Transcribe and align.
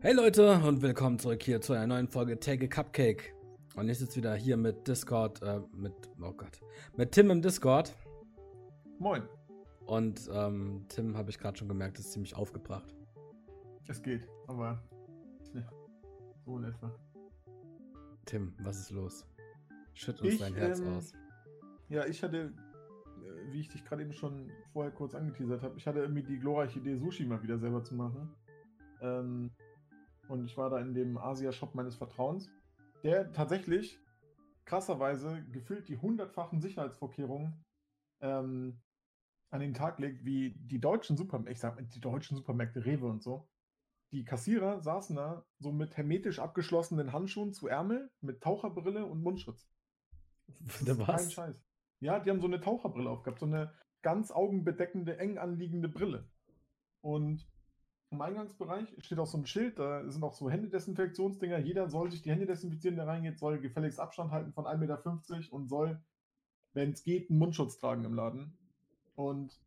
Hey 0.00 0.14
Leute 0.14 0.60
und 0.64 0.80
willkommen 0.80 1.18
zurück 1.18 1.42
hier 1.42 1.60
zu 1.60 1.72
einer 1.72 1.88
neuen 1.88 2.06
Folge 2.06 2.38
Take 2.38 2.66
a 2.66 2.68
Cupcake. 2.68 3.34
Und 3.74 3.88
ich 3.88 3.98
sitze 3.98 4.16
wieder 4.16 4.34
hier 4.34 4.56
mit 4.56 4.86
Discord, 4.86 5.42
äh, 5.42 5.60
mit, 5.72 5.92
oh 6.20 6.32
Gott, 6.32 6.60
mit 6.96 7.10
Tim 7.10 7.30
im 7.30 7.42
Discord. 7.42 7.96
Moin. 9.00 9.22
Und 9.86 10.28
ähm, 10.32 10.84
Tim, 10.88 11.16
habe 11.16 11.30
ich 11.30 11.38
gerade 11.38 11.58
schon 11.58 11.66
gemerkt, 11.66 11.98
ist 11.98 12.12
ziemlich 12.12 12.36
aufgebracht. 12.36 12.94
Es 13.88 14.02
geht, 14.02 14.28
aber 14.46 14.82
ja, 15.54 15.68
so 16.44 16.58
in 16.58 16.64
etwa. 16.64 16.94
Tim, 18.24 18.54
was 18.60 18.78
ist 18.78 18.90
los? 18.90 19.26
Schütt 19.94 20.20
uns 20.20 20.34
Ich, 20.34 20.38
dein 20.38 20.54
Herz 20.54 20.78
ähm, 20.78 20.94
aus. 20.94 21.12
Ja, 21.88 22.06
ich 22.06 22.22
hatte, 22.22 22.52
äh, 23.24 23.52
wie 23.52 23.60
ich 23.60 23.68
dich 23.68 23.84
gerade 23.84 24.02
eben 24.02 24.12
schon 24.12 24.50
vorher 24.72 24.92
kurz 24.92 25.14
angeteasert 25.14 25.62
habe, 25.62 25.76
ich 25.76 25.86
hatte 25.86 25.98
irgendwie 25.98 26.22
die 26.22 26.38
glorreiche 26.38 26.78
Idee, 26.78 26.96
Sushi 26.98 27.24
mal 27.24 27.42
wieder 27.42 27.58
selber 27.58 27.82
zu 27.82 27.96
machen. 27.96 28.30
Ähm, 29.00 29.52
und 30.28 30.44
ich 30.44 30.56
war 30.56 30.70
da 30.70 30.78
in 30.78 30.94
dem 30.94 31.16
Asia-Shop 31.16 31.74
meines 31.74 31.96
Vertrauens, 31.96 32.50
der 33.02 33.32
tatsächlich 33.32 33.98
krasserweise 34.64 35.44
gefühlt 35.50 35.88
die 35.88 35.96
hundertfachen 35.96 36.60
Sicherheitsvorkehrungen 36.60 37.64
ähm, 38.20 38.80
an 39.50 39.60
den 39.60 39.72
Tag 39.72 39.98
legt, 39.98 40.24
wie 40.24 40.54
die 40.58 40.80
deutschen 40.80 41.16
Supermärkte, 41.16 41.52
ich 41.52 41.60
sag 41.60 41.76
mal, 41.76 41.84
die 41.84 42.00
deutschen 42.00 42.36
Supermärkte, 42.36 42.84
Rewe 42.84 43.06
und 43.06 43.22
so. 43.22 43.48
Die 44.12 44.24
Kassierer 44.24 44.80
saßen 44.82 45.16
da 45.16 45.44
so 45.58 45.72
mit 45.72 45.96
hermetisch 45.96 46.38
abgeschlossenen 46.38 47.12
Handschuhen 47.12 47.52
zu 47.52 47.68
Ärmel, 47.68 48.10
mit 48.20 48.42
Taucherbrille 48.42 49.06
und 49.06 49.22
Mundschutz. 49.22 49.68
Das 50.46 50.80
ist 50.80 50.86
kein 50.86 51.06
was? 51.06 51.32
Scheiß. 51.32 51.62
Ja, 52.00 52.20
die 52.20 52.30
haben 52.30 52.40
so 52.40 52.46
eine 52.46 52.60
Taucherbrille 52.60 53.10
aufgehabt, 53.10 53.40
so 53.40 53.46
eine 53.46 53.72
ganz 54.02 54.30
augenbedeckende, 54.30 55.18
eng 55.18 55.38
anliegende 55.38 55.88
Brille. 55.88 56.30
Und 57.00 57.46
im 58.10 58.20
Eingangsbereich 58.22 58.88
steht 58.98 59.18
auch 59.18 59.26
so 59.26 59.38
ein 59.38 59.46
Schild, 59.46 59.78
da 59.78 60.08
sind 60.10 60.22
auch 60.22 60.32
so 60.32 60.48
Händedesinfektionsdinger. 60.50 61.58
Jeder 61.58 61.88
soll 61.90 62.10
sich 62.10 62.22
die 62.22 62.30
Hände 62.30 62.46
desinfizieren, 62.46 62.96
der 62.96 63.06
reingeht, 63.06 63.38
soll 63.38 63.60
gefälligst 63.60 64.00
Abstand 64.00 64.30
halten 64.30 64.52
von 64.52 64.64
1,50 64.64 64.76
Meter 64.78 65.52
und 65.52 65.68
soll, 65.68 66.00
wenn 66.72 66.92
es 66.92 67.02
geht, 67.02 67.28
einen 67.28 67.38
Mundschutz 67.38 67.78
tragen 67.78 68.04
im 68.04 68.14
Laden. 68.14 68.56
Und 69.14 69.60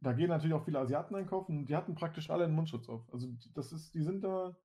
da 0.00 0.12
gehen 0.12 0.28
natürlich 0.28 0.54
auch 0.54 0.64
viele 0.64 0.78
Asiaten 0.78 1.16
einkaufen 1.16 1.58
und 1.58 1.68
die 1.68 1.74
hatten 1.74 1.96
praktisch 1.96 2.30
alle 2.30 2.44
einen 2.44 2.54
Mundschutz 2.54 2.88
auf. 2.88 3.12
Also 3.12 3.28
das 3.54 3.72
ist, 3.72 3.92
die 3.94 4.02
sind 4.02 4.22
da, 4.22 4.56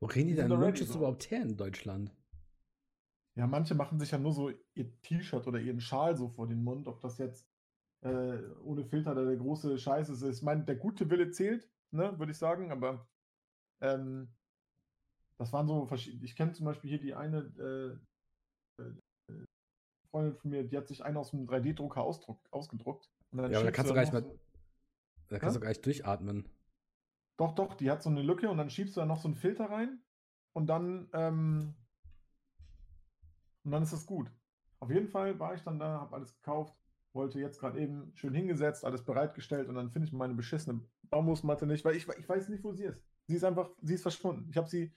Wo 0.00 0.06
kriegen 0.06 0.28
die 0.28 0.34
die 0.34 0.40
denn 0.40 0.48
da 0.48 0.56
Mundschutz 0.56 0.88
so. 0.90 0.98
überhaupt 0.98 1.30
her 1.30 1.42
in 1.42 1.56
Deutschland? 1.56 2.10
Ja, 3.34 3.46
manche 3.46 3.74
machen 3.74 3.98
sich 3.98 4.12
ja 4.12 4.18
nur 4.18 4.32
so 4.32 4.50
ihr 4.74 5.00
T-Shirt 5.02 5.46
oder 5.46 5.58
ihren 5.58 5.80
Schal 5.80 6.16
so 6.16 6.28
vor 6.28 6.46
den 6.46 6.62
Mund, 6.62 6.86
ob 6.86 7.00
das 7.02 7.18
jetzt 7.18 7.46
äh, 8.00 8.38
ohne 8.62 8.84
Filter 8.84 9.14
der 9.14 9.36
große 9.36 9.76
Scheiß 9.76 10.08
ist. 10.08 10.22
Ich 10.22 10.42
meine, 10.42 10.64
der 10.64 10.76
gute 10.76 11.10
Wille 11.10 11.30
zählt, 11.30 11.68
ne, 11.94 12.18
würde 12.18 12.32
ich 12.32 12.38
sagen, 12.38 12.70
aber 12.70 13.06
ähm, 13.80 14.28
das 15.38 15.52
waren 15.52 15.66
so 15.66 15.86
verschiedene. 15.86 16.24
Ich 16.24 16.36
kenne 16.36 16.52
zum 16.52 16.66
Beispiel 16.66 16.90
hier 16.90 17.00
die 17.00 17.14
eine 17.14 17.98
äh, 18.78 18.82
äh, 18.82 19.44
Freundin 20.10 20.34
von 20.36 20.50
mir, 20.50 20.64
die 20.64 20.76
hat 20.76 20.86
sich 20.88 21.04
einen 21.04 21.16
aus 21.16 21.30
dem 21.30 21.46
3D-Drucker 21.46 22.02
ausdruck, 22.02 22.38
ausgedruckt. 22.50 23.10
Ja, 23.32 23.42
aber 23.44 23.50
da 23.64 23.70
kannst 23.70 23.90
du 23.90 23.94
gar 23.94 24.02
nicht 24.02 24.12
noch 24.12 24.20
mehr, 24.20 24.30
so- 24.30 24.38
da 25.28 25.38
kannst 25.38 25.56
Hä? 25.56 25.58
du 25.58 25.62
gar 25.62 25.68
nicht 25.70 25.84
durchatmen. 25.86 26.48
Doch, 27.36 27.54
doch, 27.54 27.74
die 27.74 27.90
hat 27.90 28.02
so 28.02 28.10
eine 28.10 28.22
Lücke 28.22 28.48
und 28.48 28.58
dann 28.58 28.70
schiebst 28.70 28.96
du 28.96 29.00
da 29.00 29.06
noch 29.06 29.20
so 29.20 29.26
einen 29.26 29.34
Filter 29.34 29.70
rein 29.70 30.00
und 30.52 30.68
dann, 30.68 31.08
ähm, 31.12 31.74
und 33.64 33.72
dann 33.72 33.82
ist 33.82 33.92
das 33.92 34.06
gut. 34.06 34.30
Auf 34.78 34.90
jeden 34.90 35.08
Fall 35.08 35.38
war 35.40 35.54
ich 35.54 35.62
dann 35.62 35.80
da, 35.80 36.00
habe 36.00 36.14
alles 36.14 36.34
gekauft, 36.36 36.76
wollte 37.12 37.40
jetzt 37.40 37.58
gerade 37.58 37.80
eben 37.80 38.12
schön 38.14 38.34
hingesetzt, 38.34 38.84
alles 38.84 39.04
bereitgestellt 39.04 39.68
und 39.68 39.74
dann 39.74 39.90
finde 39.90 40.06
ich 40.06 40.12
meine 40.12 40.34
beschissene 40.34 40.80
Bambusmatte 41.14 41.66
nicht, 41.66 41.84
weil 41.84 41.96
ich, 41.96 42.08
ich 42.08 42.28
weiß 42.28 42.48
nicht, 42.48 42.64
wo 42.64 42.72
sie 42.72 42.84
ist. 42.84 43.00
Sie 43.26 43.36
ist 43.36 43.44
einfach, 43.44 43.70
sie 43.80 43.94
ist 43.94 44.02
verschwunden. 44.02 44.48
Ich 44.50 44.56
habe 44.56 44.68
sie, 44.68 44.92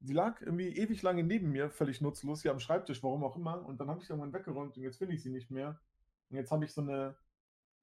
sie 0.00 0.14
lag 0.14 0.40
irgendwie 0.40 0.68
ewig 0.68 1.02
lange 1.02 1.22
neben 1.22 1.50
mir, 1.52 1.70
völlig 1.70 2.00
nutzlos, 2.00 2.42
hier 2.42 2.50
am 2.50 2.58
Schreibtisch, 2.60 3.02
warum 3.02 3.22
auch 3.22 3.36
immer. 3.36 3.64
Und 3.66 3.80
dann 3.80 3.88
habe 3.88 4.00
ich 4.00 4.06
sie 4.06 4.12
irgendwann 4.12 4.32
weggeräumt 4.32 4.76
und 4.76 4.82
jetzt 4.82 4.96
finde 4.96 5.14
ich 5.14 5.22
sie 5.22 5.30
nicht 5.30 5.50
mehr. 5.50 5.80
Und 6.30 6.36
jetzt 6.36 6.50
habe 6.50 6.64
ich 6.64 6.72
so 6.72 6.80
eine, 6.80 7.16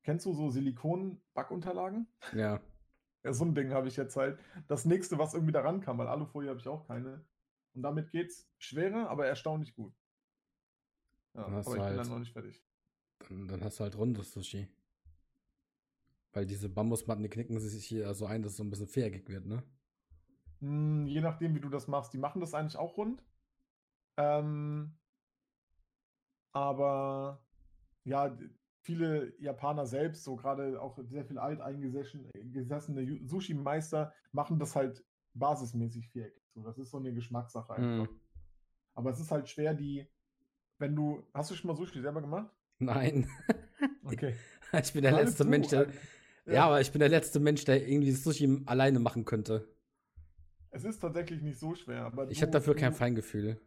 kennst 0.03 0.25
du 0.25 0.34
so 0.34 0.50
Silikon-Backunterlagen? 0.50 2.08
Ja. 2.34 2.59
Ja, 3.24 3.34
so 3.34 3.46
ein 3.46 3.54
Ding 3.56 3.72
habe 3.72 3.88
ich 3.88 3.98
jetzt 3.98 4.16
halt. 4.16 4.40
Das 4.68 4.86
nächste, 4.86 5.18
was 5.18 5.34
irgendwie 5.34 5.52
da 5.52 5.62
rankam, 5.62 5.98
weil 5.98 6.08
Alufolie 6.08 6.50
habe 6.50 6.59
ich 6.59 6.68
auch 6.68 6.88
keine. 6.88 7.25
Und 7.74 7.84
damit 7.84 8.12
geht's 8.12 8.50
schwerer, 8.58 9.09
aber 9.09 9.28
erstaunlich 9.28 9.75
gut. 9.75 9.94
Ja, 11.34 11.46
aber 11.46 11.59
ich 11.59 11.66
du 11.66 11.72
bin 11.74 11.81
halt- 11.81 12.00
dann 12.00 12.09
noch 12.09 12.19
nicht 12.19 12.34
fertig. 12.34 12.64
Dann, 13.28 13.48
dann 13.48 13.64
hast 13.64 13.80
du 13.80 13.84
halt 13.84 13.98
rundes 13.98 14.31
Sushi. 14.31 14.68
Weil 16.34 16.46
diese 16.46 16.70
Bambusmatten, 16.70 17.24
die 17.24 17.30
knicken 17.30 17.60
sich 17.60 17.86
hier 17.86 18.14
so 18.14 18.26
ein, 18.26 18.44
dass 18.44 18.52
es 18.52 18.58
so 18.58 18.64
ein 18.64 18.70
bisschen 18.70 18.88
viereckig 18.88 19.28
wird, 19.30 19.46
ne? 19.46 19.64
Hm, 20.60 21.08
je 21.08 21.22
nachdem, 21.22 21.56
wie 21.56 21.60
du 21.60 21.70
das 21.70 21.88
machst. 21.88 22.14
Die 22.14 22.18
machen 22.18 22.42
das 22.42 22.54
eigentlich 22.54 22.78
auch 22.78 22.98
rund. 22.98 23.24
Ähm, 24.18 24.98
aber 26.52 27.46
ja, 28.04 28.38
viele 28.82 29.34
Japaner 29.40 29.86
selbst, 29.86 30.24
so 30.24 30.36
gerade 30.36 30.82
auch 30.82 30.98
sehr 31.04 31.26
viel 31.26 31.38
alteingesessene 31.38 33.28
Sushi-Meister, 33.28 34.14
machen 34.32 34.60
das 34.60 34.76
halt 34.76 35.04
basismäßig 35.34 36.10
viereckig. 36.10 36.44
So, 36.54 36.64
das 36.64 36.78
ist 36.78 36.90
so 36.90 36.98
eine 36.98 37.14
Geschmackssache 37.14 37.74
einfach. 37.74 38.12
Mhm. 38.12 38.20
Aber 38.96 39.12
es 39.12 39.20
ist 39.20 39.30
halt 39.30 39.48
schwer, 39.48 39.76
die, 39.76 40.08
wenn 40.80 40.96
du, 40.96 41.24
hast 41.34 41.52
du 41.52 41.56
schon 41.56 41.68
mal 41.68 41.76
Sushi 41.76 42.02
selber 42.02 42.22
gemacht? 42.22 42.52
Nein. 42.80 43.30
Okay. 44.04 44.36
Ich 44.82 44.94
bin 44.94 45.02
der 45.04 45.12
Gerade 45.12 45.26
letzte 45.26 45.44
du, 45.44 45.50
Mensch, 45.50 45.68
der. 45.68 45.88
Ja. 46.53 46.66
aber 46.66 46.81
ich 46.81 46.91
bin 46.91 47.00
der 47.00 47.09
letzte 47.09 47.40
Mensch, 47.40 47.66
der 47.66 47.88
irgendwie 47.88 48.12
das 48.12 48.24
Sushi 48.24 48.63
alleine 48.66 49.00
machen 49.00 49.25
könnte. 49.25 49.68
Es 50.69 50.84
ist 50.84 51.00
tatsächlich 51.00 51.41
nicht 51.41 51.59
so 51.59 51.75
schwer, 51.75 52.06
aber 52.06 52.30
Ich 52.30 52.41
habe 52.41 52.52
dafür 52.52 52.75
kein 52.75 52.94
Feingefühl. 52.94 53.59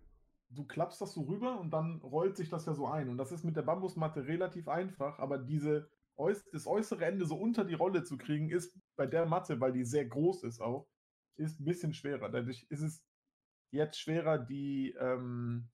du 0.50 0.64
klappst 0.64 1.00
das 1.00 1.12
so 1.12 1.22
rüber 1.22 1.60
und 1.60 1.70
dann 1.70 2.00
rollt 2.02 2.36
sich 2.36 2.48
das 2.48 2.66
ja 2.66 2.74
so 2.74 2.86
ein. 2.86 3.08
Und 3.08 3.18
das 3.18 3.32
ist 3.32 3.44
mit 3.44 3.56
der 3.56 3.62
Bambusmatte 3.62 4.26
relativ 4.26 4.68
einfach, 4.68 5.18
aber 5.18 5.38
diese 5.38 5.88
das 6.52 6.66
äußere 6.66 7.04
Ende 7.06 7.24
so 7.24 7.36
unter 7.36 7.64
die 7.64 7.74
Rolle 7.74 8.04
zu 8.04 8.18
kriegen, 8.18 8.50
ist 8.50 8.78
bei 8.96 9.06
der 9.06 9.24
Matte, 9.24 9.58
weil 9.60 9.72
die 9.72 9.84
sehr 9.84 10.04
groß 10.04 10.42
ist 10.44 10.60
auch, 10.60 10.86
ist 11.36 11.60
ein 11.60 11.64
bisschen 11.64 11.94
schwerer. 11.94 12.28
Dadurch 12.28 12.66
ist 12.68 12.82
es 12.82 13.02
jetzt 13.70 13.98
schwerer, 13.98 14.38
die, 14.38 14.94
ähm, 15.00 15.68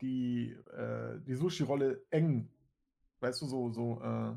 die, 0.00 0.52
äh, 0.76 1.18
die 1.26 1.34
Sushi-Rolle 1.34 2.04
eng, 2.10 2.48
weißt 3.20 3.42
du, 3.42 3.46
so, 3.46 3.70
so, 3.70 4.00
äh, 4.02 4.36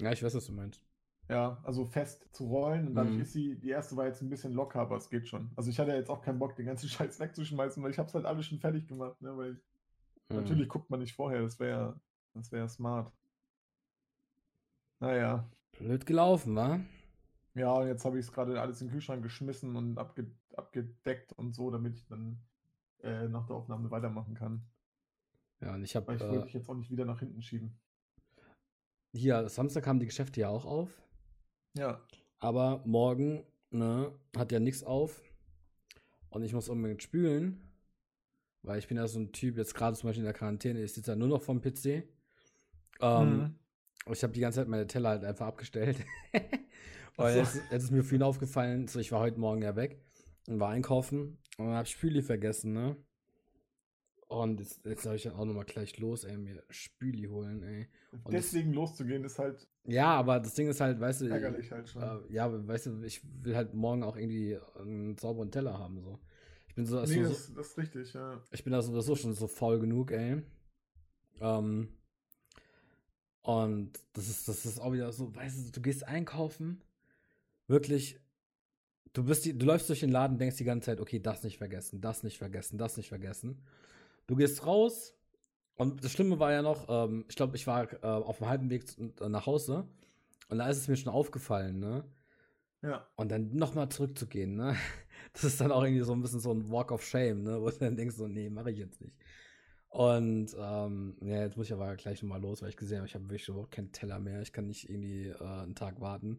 Ja, 0.00 0.10
ich 0.12 0.22
weiß, 0.22 0.34
was 0.34 0.46
du 0.46 0.52
meinst. 0.52 0.82
Ja, 1.28 1.60
also 1.62 1.86
fest 1.86 2.28
zu 2.34 2.46
rollen 2.46 2.88
und 2.88 2.94
dadurch 2.96 3.16
Mhm. 3.16 3.20
ist 3.20 3.32
sie, 3.32 3.54
die 3.60 3.68
erste 3.70 3.96
war 3.96 4.06
jetzt 4.06 4.20
ein 4.20 4.28
bisschen 4.28 4.52
locker, 4.52 4.80
aber 4.80 4.96
es 4.96 5.08
geht 5.10 5.28
schon. 5.28 5.52
Also 5.56 5.70
ich 5.70 5.78
hatte 5.78 5.92
jetzt 5.92 6.10
auch 6.10 6.22
keinen 6.22 6.38
Bock, 6.40 6.56
den 6.56 6.66
ganzen 6.66 6.88
Scheiß 6.88 7.20
wegzuschmeißen, 7.20 7.82
weil 7.82 7.90
ich 7.92 7.98
habe 7.98 8.08
es 8.08 8.14
halt 8.14 8.26
alles 8.26 8.46
schon 8.46 8.58
fertig 8.58 8.88
gemacht, 8.88 9.20
ne? 9.22 9.36
Weil 9.36 9.60
Mhm. 10.30 10.60
natürlich 10.60 10.68
guckt 10.68 10.90
man 10.90 11.00
nicht 11.00 11.14
vorher, 11.14 11.42
das 11.42 11.60
wäre 11.60 12.00
das 12.34 12.52
wäre 12.52 12.68
smart. 12.68 13.12
Naja, 15.00 15.50
Blöd 15.76 16.06
gelaufen, 16.06 16.54
wa? 16.54 16.78
ja, 17.54 17.72
und 17.72 17.86
jetzt 17.88 18.04
habe 18.04 18.18
ich 18.18 18.26
es 18.26 18.32
gerade 18.32 18.60
alles 18.60 18.80
in 18.80 18.88
den 18.88 18.92
Kühlschrank 18.92 19.22
geschmissen 19.22 19.76
und 19.76 19.98
abge 19.98 20.30
abgedeckt 20.56 21.32
und 21.32 21.54
so, 21.54 21.70
damit 21.70 21.94
ich 21.96 22.06
dann 22.06 22.42
äh, 23.02 23.28
nach 23.28 23.46
der 23.46 23.56
Aufnahme 23.56 23.90
weitermachen 23.90 24.34
kann. 24.34 24.66
Ja, 25.60 25.74
und 25.74 25.84
ich 25.84 25.96
habe 25.96 26.08
Weil 26.08 26.16
ich 26.16 26.28
wollte 26.28 26.44
äh, 26.44 26.48
dich 26.48 26.52
jetzt 26.54 26.68
auch 26.68 26.74
nicht 26.74 26.90
wieder 26.90 27.06
nach 27.06 27.20
hinten 27.20 27.40
schieben. 27.40 27.80
Hier, 29.12 29.48
Samstag 29.48 29.86
haben 29.86 29.98
die 30.00 30.06
Geschäfte 30.06 30.40
ja 30.40 30.48
auch 30.48 30.64
auf. 30.64 30.88
Ja, 31.76 32.00
Aber 32.38 32.82
morgen, 32.86 33.44
ne, 33.70 34.12
hat 34.36 34.52
ja 34.52 34.60
nichts 34.60 34.82
auf. 34.82 35.22
Und 36.30 36.42
ich 36.42 36.52
muss 36.52 36.68
unbedingt 36.68 37.02
spülen. 37.02 37.66
Weil 38.62 38.78
ich 38.78 38.88
bin 38.88 38.96
ja 38.98 39.06
so 39.08 39.18
ein 39.18 39.32
Typ, 39.32 39.56
jetzt 39.56 39.74
gerade 39.74 39.96
zum 39.96 40.08
Beispiel 40.08 40.20
in 40.22 40.26
der 40.26 40.34
Quarantäne, 40.34 40.82
ich 40.82 40.92
sitze 40.92 41.12
ja 41.12 41.16
nur 41.16 41.28
noch 41.28 41.42
vom 41.42 41.60
PC. 41.60 42.04
Ähm, 43.00 43.36
Mhm. 43.38 43.54
und 44.06 44.12
ich 44.16 44.22
habe 44.22 44.32
die 44.34 44.40
ganze 44.40 44.60
Zeit 44.60 44.68
meine 44.68 44.86
Teller 44.86 45.08
halt 45.10 45.24
einfach 45.24 45.46
abgestellt. 45.46 45.96
Und 46.32 46.34
so. 47.16 47.38
jetzt, 47.38 47.56
jetzt 47.70 47.84
ist 47.84 47.90
mir 47.90 48.02
vorhin 48.02 48.22
aufgefallen, 48.22 48.86
so 48.88 48.98
ich 48.98 49.12
war 49.12 49.20
heute 49.20 49.40
Morgen 49.40 49.62
ja 49.62 49.76
weg 49.76 50.02
und 50.46 50.60
war 50.60 50.68
einkaufen 50.70 51.38
und 51.56 51.68
habe 51.68 51.86
Spüli 51.86 52.22
vergessen, 52.22 52.72
ne? 52.74 52.96
Und 54.30 54.60
jetzt, 54.60 54.86
jetzt 54.86 55.02
soll 55.02 55.16
ich 55.16 55.24
dann 55.24 55.34
auch 55.34 55.44
nochmal 55.44 55.64
gleich 55.64 55.98
los, 55.98 56.22
ey, 56.22 56.36
mir 56.36 56.62
Spüli 56.70 57.24
holen, 57.24 57.64
ey. 57.64 57.88
Und 58.22 58.32
das- 58.32 58.52
deswegen 58.52 58.72
loszugehen 58.72 59.24
ist 59.24 59.40
halt 59.40 59.66
Ja, 59.86 60.14
aber 60.14 60.38
das 60.38 60.54
Ding 60.54 60.68
ist 60.68 60.80
halt, 60.80 61.00
weißt 61.00 61.22
du, 61.22 61.26
ärgerlich 61.30 61.72
halt 61.72 61.88
schon. 61.88 62.00
äh, 62.00 62.32
ja, 62.32 62.68
weißt 62.68 62.86
du, 62.86 63.02
ich 63.02 63.22
will 63.42 63.56
halt 63.56 63.74
morgen 63.74 64.04
auch 64.04 64.16
irgendwie 64.16 64.56
einen 64.78 65.18
sauberen 65.18 65.50
Teller 65.50 65.76
haben, 65.76 66.00
so. 66.00 66.20
Ich 66.68 66.76
bin 66.76 66.86
so, 66.86 67.00
nee, 67.00 67.06
so, 67.06 67.22
das, 67.22 67.52
das 67.54 67.66
ist 67.70 67.78
richtig, 67.78 68.12
ja. 68.14 68.40
ich 68.52 68.62
bin 68.62 68.72
da 68.72 68.80
sowieso 68.80 69.16
schon 69.16 69.34
so 69.34 69.48
faul 69.48 69.80
genug, 69.80 70.12
ey. 70.12 70.40
Ähm, 71.40 71.88
und 73.42 73.98
das 74.12 74.28
ist, 74.28 74.46
das 74.46 74.64
ist 74.64 74.78
auch 74.78 74.92
wieder 74.92 75.10
so, 75.10 75.34
weißt 75.34 75.66
du, 75.68 75.72
du 75.72 75.80
gehst 75.80 76.06
einkaufen, 76.06 76.84
wirklich, 77.66 78.20
du 79.12 79.24
bist 79.24 79.44
die, 79.44 79.58
du 79.58 79.66
läufst 79.66 79.88
durch 79.88 80.00
den 80.00 80.10
Laden, 80.12 80.38
denkst 80.38 80.58
die 80.58 80.64
ganze 80.64 80.86
Zeit, 80.86 81.00
okay, 81.00 81.18
das 81.18 81.42
nicht 81.42 81.58
vergessen, 81.58 82.00
das 82.00 82.22
nicht 82.22 82.38
vergessen, 82.38 82.78
das 82.78 82.96
nicht 82.96 83.08
vergessen. 83.08 83.60
Du 84.30 84.36
gehst 84.36 84.64
raus 84.64 85.12
und 85.74 86.04
das 86.04 86.12
Schlimme 86.12 86.38
war 86.38 86.52
ja 86.52 86.62
noch, 86.62 86.86
ähm, 86.88 87.24
ich 87.28 87.34
glaube, 87.34 87.56
ich 87.56 87.66
war 87.66 87.92
äh, 87.92 88.06
auf 88.06 88.38
dem 88.38 88.46
halben 88.46 88.70
Weg 88.70 88.84
äh, 88.96 89.28
nach 89.28 89.44
Hause 89.46 89.88
und 90.48 90.58
da 90.58 90.68
ist 90.68 90.76
es 90.76 90.86
mir 90.86 90.94
schon 90.94 91.12
aufgefallen, 91.12 91.80
ne? 91.80 92.04
Ja. 92.80 93.08
Und 93.16 93.32
dann 93.32 93.56
nochmal 93.56 93.88
zurückzugehen, 93.88 94.54
ne? 94.54 94.76
Das 95.32 95.42
ist 95.42 95.60
dann 95.60 95.72
auch 95.72 95.82
irgendwie 95.82 96.04
so 96.04 96.12
ein 96.12 96.22
bisschen 96.22 96.38
so 96.38 96.52
ein 96.52 96.70
Walk 96.70 96.92
of 96.92 97.04
Shame, 97.04 97.42
ne? 97.42 97.60
Wo 97.60 97.70
du 97.70 97.78
dann 97.78 97.96
denkst, 97.96 98.14
so, 98.14 98.28
nee, 98.28 98.48
mache 98.48 98.70
ich 98.70 98.78
jetzt 98.78 99.00
nicht. 99.00 99.16
Und 99.88 100.54
ähm, 100.56 101.16
ja, 101.22 101.42
jetzt 101.42 101.56
muss 101.56 101.66
ich 101.66 101.72
aber 101.72 101.96
gleich 101.96 102.22
nochmal 102.22 102.40
los, 102.40 102.62
weil 102.62 102.68
ich 102.68 102.76
gesehen 102.76 102.98
habe, 102.98 103.08
ich 103.08 103.16
habe 103.16 103.24
wirklich 103.24 103.48
überhaupt 103.48 103.72
keinen 103.72 103.90
Teller 103.90 104.20
mehr. 104.20 104.42
Ich 104.42 104.52
kann 104.52 104.68
nicht 104.68 104.88
irgendwie 104.88 105.26
äh, 105.26 105.42
einen 105.42 105.74
Tag 105.74 106.00
warten. 106.00 106.38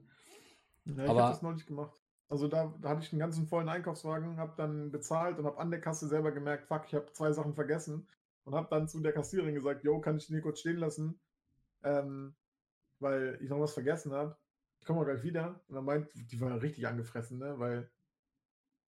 Ja, 0.85 1.03
ich 1.03 1.09
habe 1.09 1.19
das 1.19 1.41
neulich 1.41 1.65
gemacht. 1.65 2.00
Also 2.31 2.47
da, 2.47 2.73
da 2.81 2.89
hatte 2.89 3.01
ich 3.03 3.11
einen 3.13 3.19
ganzen 3.19 3.47
vollen 3.47 3.67
Einkaufswagen, 3.69 4.37
habe 4.37 4.53
dann 4.57 4.91
bezahlt 4.91 5.37
und 5.37 5.45
habe 5.45 5.59
an 5.59 5.69
der 5.71 5.81
Kasse 5.81 6.07
selber 6.07 6.31
gemerkt, 6.31 6.65
fuck, 6.67 6.85
ich 6.87 6.95
habe 6.95 7.11
zwei 7.13 7.33
Sachen 7.33 7.55
vergessen 7.55 8.07
und 8.45 8.55
habe 8.55 8.69
dann 8.71 8.87
zu 8.87 9.01
der 9.01 9.13
Kassiererin 9.13 9.55
gesagt, 9.55 9.83
yo, 9.83 9.99
kann 10.01 10.17
ich 10.17 10.27
den 10.27 10.35
hier 10.35 10.43
kurz 10.43 10.61
stehen 10.61 10.77
lassen, 10.77 11.19
ähm, 11.83 12.35
weil 12.99 13.39
ich 13.41 13.49
noch 13.49 13.59
was 13.59 13.73
vergessen 13.73 14.13
habe. 14.13 14.37
Ich 14.79 14.85
komme 14.87 15.01
auch 15.01 15.05
gleich 15.05 15.23
wieder. 15.23 15.61
Und 15.69 15.75
dann 15.75 15.85
meint, 15.85 16.09
die 16.15 16.41
war 16.41 16.61
richtig 16.61 16.87
angefressen, 16.87 17.39
ne, 17.39 17.59
weil 17.59 17.91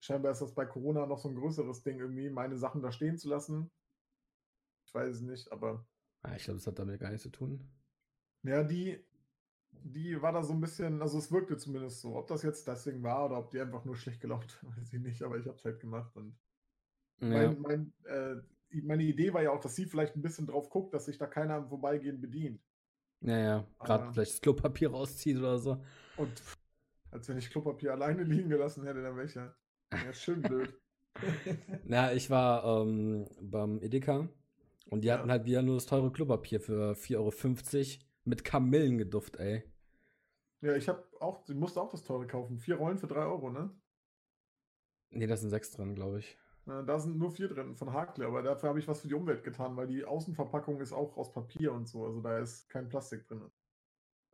scheinbar 0.01 0.33
ist 0.33 0.41
das 0.41 0.53
bei 0.53 0.67
Corona 0.67 1.07
noch 1.07 1.19
so 1.19 1.29
ein 1.29 1.35
größeres 1.35 1.83
Ding 1.83 1.99
irgendwie, 1.99 2.29
meine 2.29 2.57
Sachen 2.57 2.83
da 2.83 2.91
stehen 2.91 3.17
zu 3.17 3.29
lassen. 3.29 3.71
Ich 4.85 4.93
weiß 4.93 5.15
es 5.15 5.21
nicht, 5.21 5.51
aber 5.51 5.85
Ja, 6.25 6.35
ich 6.35 6.43
glaube, 6.43 6.57
das 6.59 6.67
hat 6.67 6.79
damit 6.79 6.99
gar 6.99 7.09
nichts 7.11 7.23
zu 7.23 7.29
tun. 7.29 7.71
ja, 8.43 8.63
die, 8.63 9.03
die 9.83 10.21
war 10.21 10.31
da 10.31 10.43
so 10.43 10.53
ein 10.53 10.61
bisschen, 10.61 11.01
also 11.01 11.17
es 11.17 11.31
wirkte 11.31 11.57
zumindest 11.57 12.01
so. 12.01 12.15
Ob 12.15 12.27
das 12.27 12.43
jetzt 12.43 12.67
deswegen 12.67 13.03
war 13.03 13.25
oder 13.25 13.37
ob 13.39 13.51
die 13.51 13.59
einfach 13.61 13.85
nur 13.85 13.95
schlecht 13.97 14.21
gelaunt, 14.21 14.59
weiß 14.77 14.93
ich 14.93 15.01
nicht, 15.01 15.21
aber 15.23 15.37
ich 15.37 15.45
habe 15.47 15.57
es 15.57 15.65
halt 15.65 15.79
gemacht. 15.79 16.15
Und 16.15 16.35
Ja, 17.21 17.55
mein, 17.55 17.61
mein, 17.61 17.93
äh, 18.05 18.37
meine 18.83 19.03
Idee 19.03 19.33
war 19.33 19.43
ja 19.43 19.51
auch, 19.51 19.61
dass 19.61 19.75
sie 19.75 19.85
vielleicht 19.85 20.15
ein 20.15 20.21
bisschen 20.23 20.47
drauf 20.47 20.69
guckt, 20.69 20.93
dass 20.93 21.05
sich 21.05 21.17
da 21.19 21.27
keiner 21.27 21.55
am 21.55 21.69
Vorbeigehen 21.69 22.21
bedient. 22.21 22.61
ja, 23.21 23.37
ja. 23.39 23.67
gerade 23.83 24.05
vielleicht 24.11 24.33
das 24.33 24.41
Klopapier 24.41 24.91
rauszieht 24.91 25.37
oder 25.37 25.57
so. 25.59 25.83
Und 26.15 26.41
als 27.11 27.29
wenn 27.29 27.37
ich 27.37 27.49
Klopapier 27.51 27.93
alleine 27.93 28.23
liegen 28.23 28.49
gelassen 28.49 28.85
hätte, 28.85 29.01
dann 29.03 29.15
wäre 29.15 29.27
ich 29.27 29.35
ja, 29.35 29.53
ja 29.99 30.13
schön 30.13 30.43
blöd. 30.43 30.73
Ja, 31.83 32.11
ich 32.11 32.29
war 32.29 32.63
ähm, 32.81 33.27
beim 33.41 33.81
Edeka 33.81 34.29
und 34.89 35.03
die 35.03 35.11
Ja. 35.11 35.13
hatten 35.13 35.31
halt 35.31 35.45
wieder 35.45 35.61
nur 35.61 35.75
das 35.75 35.85
teure 35.85 36.11
Klopapier 36.11 36.59
für 36.61 36.95
4,50 36.95 37.99
Euro 37.99 38.05
mit 38.25 38.43
Kamillengeduft, 38.45 39.37
ey. 39.37 39.63
Ja, 40.63 40.75
ich 40.75 40.87
habe 40.87 41.03
auch, 41.19 41.45
sie 41.45 41.53
musste 41.53 41.81
auch 41.81 41.89
das 41.89 42.03
teure 42.03 42.25
kaufen. 42.25 42.57
Vier 42.57 42.75
Rollen 42.75 42.97
für 42.97 43.07
drei 43.07 43.25
Euro, 43.25 43.49
ne? 43.49 43.69
Nee, 45.09 45.27
da 45.27 45.37
sind 45.37 45.49
sechs 45.49 45.71
drin, 45.71 45.93
glaube 45.93 46.19
ich. 46.19 46.37
Da 46.65 46.97
sind 46.97 47.17
nur 47.17 47.29
vier 47.29 47.49
drin 47.49 47.75
von 47.75 47.91
Hakle, 47.91 48.25
aber 48.25 48.41
dafür 48.41 48.69
habe 48.69 48.79
ich 48.79 48.87
was 48.87 49.01
für 49.01 49.09
die 49.09 49.13
Umwelt 49.13 49.43
getan, 49.43 49.75
weil 49.75 49.87
die 49.87 50.05
Außenverpackung 50.05 50.79
ist 50.79 50.93
auch 50.93 51.17
aus 51.17 51.33
Papier 51.33 51.73
und 51.73 51.89
so, 51.89 52.05
also 52.05 52.21
da 52.21 52.39
ist 52.39 52.69
kein 52.69 52.87
Plastik 52.87 53.27
drin. 53.27 53.51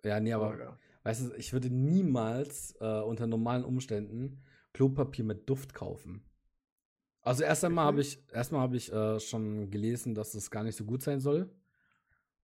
Ja, 0.03 0.19
nee, 0.19 0.31
aber 0.31 0.51
Ärger. 0.51 0.79
weißt 1.03 1.31
du, 1.31 1.35
ich 1.35 1.53
würde 1.53 1.71
niemals 1.71 2.75
äh, 2.79 3.01
unter 3.01 3.25
normalen 3.25 3.65
Umständen 3.65 4.43
Klopapier 4.73 5.25
mit 5.25 5.49
Duft 5.49 5.73
kaufen. 5.73 6.23
Also 7.21 7.43
erst 7.43 7.65
einmal 7.65 7.85
habe 7.85 8.01
ich, 8.01 8.23
erstmal 8.31 8.61
habe 8.61 8.77
ich 8.77 8.93
äh, 8.93 9.19
schon 9.19 9.71
gelesen, 9.71 10.13
dass 10.13 10.35
es 10.35 10.51
gar 10.51 10.63
nicht 10.63 10.75
so 10.75 10.85
gut 10.85 11.01
sein 11.01 11.19
soll 11.19 11.49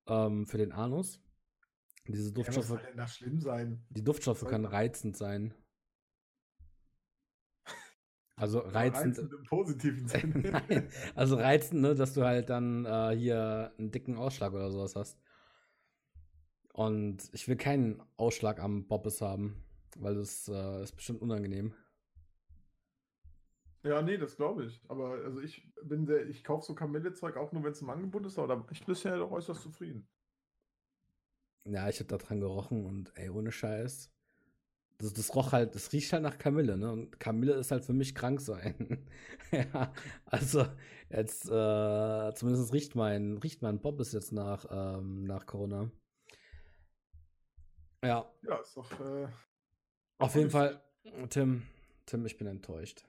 ähm, 0.07 0.47
für 0.47 0.57
den 0.57 0.71
Anus. 0.71 1.21
Diese 2.07 2.29
Ja, 2.29 2.29
was 2.29 2.33
Duftstoffe, 2.35 2.65
soll 2.67 2.81
denn 2.81 2.97
da 2.97 3.07
schlimm 3.07 3.39
sein? 3.39 3.85
die 3.89 4.03
Duftstoffe 4.03 4.39
soll- 4.39 4.49
können 4.49 4.65
reizend 4.65 5.17
sein. 5.17 5.53
Also 8.37 8.59
reizend, 8.59 9.17
im 9.31 9.43
positiven 9.45 10.07
Sinne. 10.09 10.51
Nein, 10.51 10.89
also 11.15 11.37
reizend, 11.37 11.79
ne, 11.81 11.95
dass 11.95 12.13
du 12.13 12.25
halt 12.25 12.49
dann 12.49 12.83
äh, 12.85 13.15
hier 13.15 13.73
einen 13.77 13.91
dicken 13.91 14.17
Ausschlag 14.17 14.51
oder 14.51 14.69
sowas 14.71 14.95
hast. 14.97 15.17
Und 16.73 17.29
ich 17.31 17.47
will 17.47 17.55
keinen 17.55 18.03
Ausschlag 18.17 18.59
am 18.59 18.87
Bobbes 18.87 19.21
haben, 19.21 19.63
weil 19.97 20.15
das 20.15 20.49
äh, 20.49 20.83
ist 20.83 20.97
bestimmt 20.97 21.21
unangenehm. 21.21 21.73
Ja, 23.83 24.01
nee, 24.01 24.17
das 24.17 24.35
glaube 24.35 24.65
ich. 24.65 24.81
Aber 24.89 25.11
also 25.23 25.39
ich 25.39 25.71
bin 25.83 26.05
sehr, 26.05 26.27
ich 26.27 26.43
kaufe 26.43 26.65
so 26.65 26.75
Kamillezeug 26.75 27.37
auch 27.37 27.53
nur, 27.53 27.63
wenn 27.63 27.71
es 27.71 27.81
im 27.81 27.89
Angebot 27.89 28.25
ist, 28.25 28.37
aber 28.37 28.65
ich 28.69 28.79
bin 28.79 28.87
bisher 28.87 29.17
doch 29.17 29.31
äußerst 29.31 29.61
zufrieden. 29.61 30.09
Ja, 31.65 31.89
ich 31.89 31.99
hab 31.99 32.07
da 32.07 32.17
dran 32.17 32.39
gerochen 32.39 32.85
und 32.85 33.11
ey, 33.17 33.29
ohne 33.29 33.51
Scheiß. 33.51 34.11
Das, 34.97 35.13
das 35.13 35.35
roch 35.35 35.51
halt, 35.51 35.75
das 35.75 35.91
riecht 35.91 36.13
halt 36.13 36.23
nach 36.23 36.37
Kamille, 36.37 36.77
ne? 36.77 36.89
Und 36.91 37.19
Kamille 37.19 37.53
ist 37.55 37.71
halt 37.71 37.83
für 37.83 37.91
mich 37.93 38.15
krank 38.15 38.39
sein. 38.39 39.05
ja, 39.51 39.91
also 40.25 40.65
jetzt, 41.09 41.45
äh, 41.49 42.33
zumindest 42.35 42.71
riecht 42.73 42.95
mein, 42.95 43.37
riecht 43.39 43.61
mein 43.61 43.81
Bobbes 43.81 44.13
jetzt 44.13 44.31
nach, 44.31 44.65
ähm, 44.71 45.25
nach 45.25 45.45
Corona. 45.45 45.91
Ja, 48.03 48.31
Ja, 48.43 48.57
ist 48.59 48.77
doch. 48.77 48.99
Äh, 49.01 49.27
Auf 50.19 50.35
jeden. 50.35 50.51
Fall, 50.51 50.81
Tim, 51.29 51.63
Tim, 52.05 52.25
ich 52.25 52.37
bin 52.37 52.47
enttäuscht. 52.47 53.03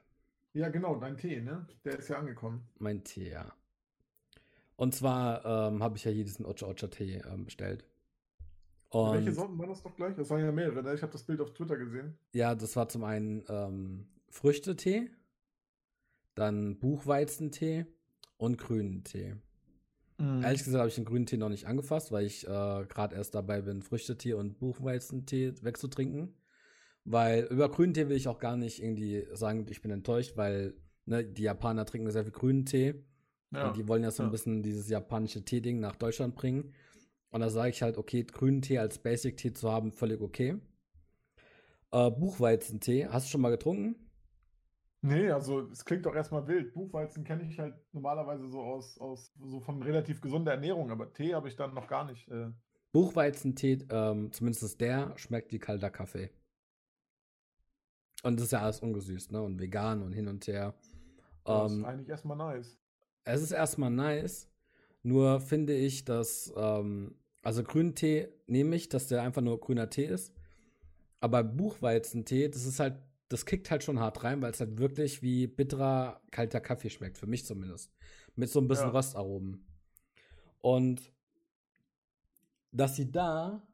ja, 0.54 0.68
genau, 0.70 0.96
dein 0.96 1.16
Tee, 1.18 1.40
ne? 1.40 1.66
Der 1.84 1.98
ist 1.98 2.08
ja 2.08 2.18
angekommen. 2.18 2.66
Mein 2.78 3.04
Tee, 3.04 3.30
ja. 3.30 3.54
Und 4.76 4.94
zwar 4.94 5.44
ähm, 5.44 5.82
habe 5.82 5.96
ich 5.98 6.04
ja 6.04 6.10
hier 6.10 6.24
diesen 6.24 6.46
Ocha 6.46 6.66
Ocha 6.66 6.88
Tee 6.88 7.22
ähm, 7.30 7.44
bestellt. 7.44 7.84
Welche 9.12 9.28
Und 9.30 9.34
Sorten 9.34 9.58
waren 9.58 9.68
das 9.68 9.82
doch 9.82 9.94
gleich? 9.94 10.14
Das 10.14 10.30
waren 10.30 10.40
ja 10.40 10.52
mehrere, 10.52 10.82
ne? 10.82 10.94
Ich 10.94 11.02
habe 11.02 11.12
das 11.12 11.24
Bild 11.24 11.40
auf 11.40 11.52
Twitter 11.52 11.76
gesehen. 11.76 12.16
ja, 12.32 12.54
das 12.54 12.76
war 12.76 12.88
zum 12.88 13.04
einen 13.04 13.44
ähm, 13.48 14.06
Früchtetee, 14.28 15.10
dann 16.34 16.78
Buchweizentee 16.78 17.86
und 18.36 18.58
grünen 18.58 19.04
Tee. 19.04 19.36
Mhm. 20.18 20.42
Ehrlich 20.42 20.64
gesagt 20.64 20.78
habe 20.78 20.88
ich 20.88 20.94
den 20.94 21.04
grünen 21.04 21.26
Tee 21.26 21.36
noch 21.36 21.48
nicht 21.48 21.66
angefasst, 21.66 22.12
weil 22.12 22.24
ich 22.26 22.46
äh, 22.46 22.48
gerade 22.48 23.14
erst 23.14 23.34
dabei 23.34 23.62
bin, 23.62 23.82
Früchtetee 23.82 24.34
und 24.34 24.58
Buchweizentee 24.58 25.54
wegzutrinken. 25.62 26.34
Weil 27.04 27.44
über 27.44 27.70
grünen 27.70 27.94
Tee 27.94 28.08
will 28.08 28.16
ich 28.16 28.28
auch 28.28 28.38
gar 28.38 28.56
nicht 28.56 28.82
irgendwie 28.82 29.26
sagen, 29.32 29.66
ich 29.68 29.80
bin 29.80 29.90
enttäuscht, 29.90 30.36
weil 30.36 30.74
ne, 31.04 31.24
die 31.24 31.42
Japaner 31.42 31.84
trinken 31.84 32.10
sehr 32.10 32.24
viel 32.24 32.32
grünen 32.32 32.64
Tee. 32.66 32.94
Ja. 33.52 33.68
Und 33.68 33.76
die 33.76 33.86
wollen 33.86 34.02
ja 34.02 34.10
so 34.10 34.22
ein 34.22 34.26
ja. 34.26 34.32
bisschen 34.32 34.62
dieses 34.62 34.88
japanische 34.88 35.44
Tee-Ding 35.44 35.78
nach 35.78 35.96
Deutschland 35.96 36.34
bringen. 36.34 36.72
Und 37.30 37.40
da 37.40 37.50
sage 37.50 37.70
ich 37.70 37.82
halt, 37.82 37.98
okay, 37.98 38.24
grünen 38.24 38.62
Tee 38.62 38.78
als 38.78 38.98
Basic-Tee 38.98 39.52
zu 39.52 39.70
haben, 39.70 39.92
völlig 39.92 40.20
okay. 40.20 40.58
Äh, 41.92 42.10
Buchweizentee, 42.10 43.06
hast 43.08 43.26
du 43.26 43.30
schon 43.30 43.40
mal 43.40 43.50
getrunken? 43.50 43.96
Nee, 45.02 45.30
also 45.30 45.68
es 45.70 45.84
klingt 45.84 46.04
doch 46.06 46.14
erstmal 46.14 46.48
wild. 46.48 46.74
Buchweizen 46.74 47.22
kenne 47.24 47.44
ich 47.44 47.58
halt 47.58 47.74
normalerweise 47.92 48.48
so 48.48 48.60
aus, 48.60 48.98
aus 48.98 49.32
so 49.38 49.60
von 49.60 49.82
relativ 49.82 50.20
gesunder 50.20 50.52
Ernährung, 50.52 50.90
aber 50.90 51.12
Tee 51.12 51.34
habe 51.34 51.48
ich 51.48 51.56
dann 51.56 51.74
noch 51.74 51.86
gar 51.86 52.04
nicht. 52.04 52.28
Äh, 52.28 52.50
Buchweizentee, 52.92 53.86
ähm, 53.90 54.32
zumindest 54.32 54.80
der, 54.80 55.16
schmeckt 55.16 55.52
wie 55.52 55.58
kalter 55.58 55.90
Kaffee. 55.90 56.30
Und 58.22 58.36
das 58.36 58.46
ist 58.46 58.52
ja 58.52 58.62
alles 58.62 58.80
ungesüßt, 58.80 59.30
ne? 59.30 59.42
Und 59.42 59.60
vegan 59.60 60.02
und 60.02 60.12
hin 60.12 60.26
und 60.26 60.46
her. 60.46 60.74
das 61.44 61.70
Ähm, 61.70 61.78
ist 61.78 61.84
eigentlich 61.84 62.08
erstmal 62.08 62.36
nice. 62.36 62.78
es 63.24 63.42
ist 63.42 63.52
erstmal 63.52 63.90
nice, 63.90 64.50
nur 65.06 65.40
finde 65.40 65.74
ich, 65.76 66.04
dass, 66.04 66.52
ähm, 66.56 67.14
also 67.42 67.62
grünen 67.62 67.94
Tee 67.94 68.28
nehme 68.46 68.74
ich, 68.74 68.88
dass 68.88 69.06
der 69.06 69.22
einfach 69.22 69.42
nur 69.42 69.60
grüner 69.60 69.88
Tee 69.88 70.06
ist. 70.06 70.32
Aber 71.20 71.44
Buchweizentee, 71.44 72.48
das 72.48 72.66
ist 72.66 72.80
halt, 72.80 72.96
das 73.28 73.46
kickt 73.46 73.70
halt 73.70 73.84
schon 73.84 74.00
hart 74.00 74.24
rein, 74.24 74.42
weil 74.42 74.50
es 74.52 74.60
halt 74.60 74.78
wirklich 74.78 75.22
wie 75.22 75.46
bitterer, 75.46 76.20
kalter 76.30 76.60
Kaffee 76.60 76.90
schmeckt, 76.90 77.18
für 77.18 77.26
mich 77.26 77.44
zumindest. 77.44 77.92
Mit 78.34 78.50
so 78.50 78.60
ein 78.60 78.68
bisschen 78.68 78.88
Ja. 78.88 78.92
Röstaromen. 78.92 79.64
Und 80.60 81.12
dass 82.72 82.96
sie 82.96 83.10
da 83.10 83.66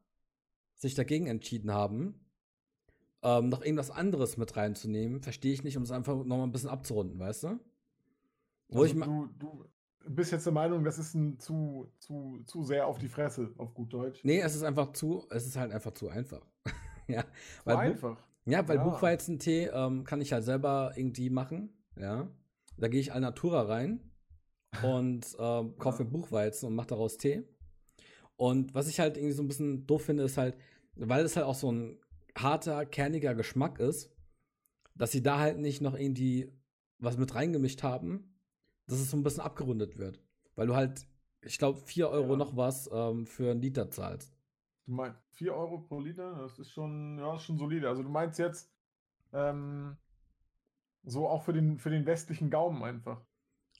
sich 0.74 0.94
dagegen 0.94 1.26
entschieden 1.26 1.72
haben, 1.72 2.20
ähm, 3.22 3.48
noch 3.48 3.62
irgendwas 3.62 3.90
anderes 3.90 4.36
mit 4.36 4.56
reinzunehmen, 4.56 5.22
verstehe 5.22 5.52
ich 5.52 5.64
nicht, 5.64 5.76
um 5.76 5.82
es 5.84 5.90
einfach 5.92 6.14
noch 6.16 6.36
mal 6.36 6.42
ein 6.44 6.52
bisschen 6.52 6.68
abzurunden, 6.68 7.18
weißt 7.18 7.44
du? 7.44 7.60
Wo 8.68 8.84
ich 8.84 8.92
Also 8.92 8.96
ma- 8.96 9.06
du, 9.06 9.26
du 9.38 9.64
bist 10.09 10.32
jetzt 10.32 10.47
der 10.47 10.52
Meinung, 10.52 10.85
das 10.85 10.99
ist 10.99 11.14
ein 11.14 11.38
zu, 11.38 11.90
zu, 11.99 12.42
zu 12.47 12.62
sehr 12.64 12.87
auf 12.87 12.99
die 12.99 13.09
Fresse, 13.09 13.52
auf 13.59 13.75
gut 13.75 13.92
Deutsch. 13.92 14.21
Nee, 14.25 14.40
es 14.40 14.54
ist 14.54 14.62
einfach 14.62 14.92
zu, 14.92 15.26
es 15.30 15.47
ist 15.47 15.56
halt 15.56 15.73
einfach 15.73 15.92
zu 15.92 16.09
einfach. 16.09 16.47
ja, 17.09 17.23
Zu 17.23 17.28
weil 17.64 17.76
einfach. 17.78 18.23
ja, 18.44 18.66
weil 18.68 18.76
Ja. 18.76 18.85
Buchweizentee 18.85 19.66
ähm, 19.73 20.04
kann 20.04 20.21
ich 20.21 20.32
halt 20.32 20.44
selber 20.44 20.92
irgendwie 20.97 21.30
machen. 21.30 21.71
Ja, 21.97 22.28
da 22.76 22.88
gehe 22.88 23.00
ich 23.00 23.12
Alnatura 23.12 23.62
rein 23.62 24.00
und 24.85 25.26
ähm, 25.38 25.76
kaufe 25.78 26.02
Ja. 26.02 26.04
mir 26.04 26.11
Buchweizen 26.11 26.68
und 26.68 26.75
mache 26.75 26.88
daraus 26.88 27.18
Tee. 27.18 27.42
Und 28.37 28.75
was 28.75 28.88
ich 28.88 28.99
halt 29.00 29.16
irgendwie 29.16 29.35
so 29.35 29.42
ein 29.42 29.49
bisschen 29.49 29.87
doof 29.87 30.04
finde, 30.04 30.23
ist 30.25 30.38
halt, 30.38 30.56
weil 30.97 31.25
es 31.25 31.37
halt 31.37 31.47
auch 31.47 31.54
so 31.54 31.71
ein 31.71 31.99
harter, 32.37 32.87
kerniger 32.87 33.35
Geschmack 33.35 33.78
ist, 33.78 34.11
dass 34.94 35.12
sie 35.12 35.23
da 35.23 35.38
halt 35.38 35.59
nicht 35.59 35.80
noch 35.82 35.94
irgendwie 35.97 36.50
was 36.99 37.18
mit 37.18 37.35
reingemischt 37.35 37.82
haben, 37.82 38.31
dass 38.92 39.00
es 39.00 39.11
so 39.11 39.16
ein 39.16 39.22
bisschen 39.22 39.42
abgerundet 39.42 39.99
wird. 39.99 40.20
Weil 40.54 40.66
du 40.66 40.76
halt, 40.76 41.06
ich 41.42 41.58
glaube, 41.58 41.78
4 41.78 42.08
Euro 42.11 42.32
Ja. 42.32 42.37
noch 42.37 42.56
was 42.56 42.88
ähm, 42.92 43.26
für 43.26 43.50
einen 43.50 43.61
Liter 43.62 43.90
zahlst. 43.90 44.32
Du 44.87 44.92
meinst 44.92 45.20
4 45.30 45.54
Euro 45.54 45.78
pro 45.78 46.00
Liter, 46.00 46.34
das 46.40 46.58
ist 46.58 46.70
schon, 46.70 47.18
ja, 47.18 47.38
schon 47.38 47.56
solide. 47.58 47.88
Also 47.88 48.02
du 48.02 48.08
meinst 48.08 48.38
jetzt 48.38 48.70
ähm, 49.32 49.96
so 51.04 51.28
auch 51.28 51.42
für 51.42 51.52
den, 51.52 51.78
für 51.78 51.90
den 51.90 52.06
westlichen 52.06 52.50
Gaumen 52.50 52.82
einfach. 52.82 53.20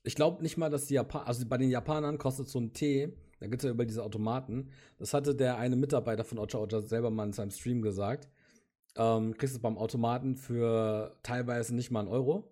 Ich 0.04 0.14
glaube 0.14 0.42
nicht 0.42 0.57
mal, 0.57 0.71
dass 0.71 0.87
die 0.87 0.95
Japaner, 0.95 1.26
also 1.26 1.47
bei 1.47 1.59
den 1.59 1.71
Japanern 1.71 2.19
kostet 2.19 2.49
so 2.49 2.59
ein 2.59 2.73
Tee, 2.73 3.12
da 3.38 3.47
gibt 3.47 3.62
es 3.62 3.66
ja 3.66 3.71
über 3.73 3.85
diese 3.85 4.02
Automaten, 4.02 4.71
das 4.99 5.14
hatte 5.14 5.35
der 5.35 5.59
eine 5.59 5.76
Mitarbeiter 5.76 6.25
von 6.25 6.38
Ocha 6.38 6.59
Ocha 6.59 6.81
selber 6.81 7.11
mal 7.11 7.26
in 7.26 7.33
seinem 7.33 7.50
Stream 7.50 7.83
gesagt, 7.83 8.28
ähm, 8.97 9.37
kriegst 9.37 9.54
du 9.54 9.59
es 9.59 9.62
beim 9.62 9.78
Automaten 9.78 10.37
für 10.37 11.16
teilweise 11.23 11.75
nicht 11.75 11.90
mal 11.90 12.00
einen 12.00 12.09
Euro. 12.09 12.49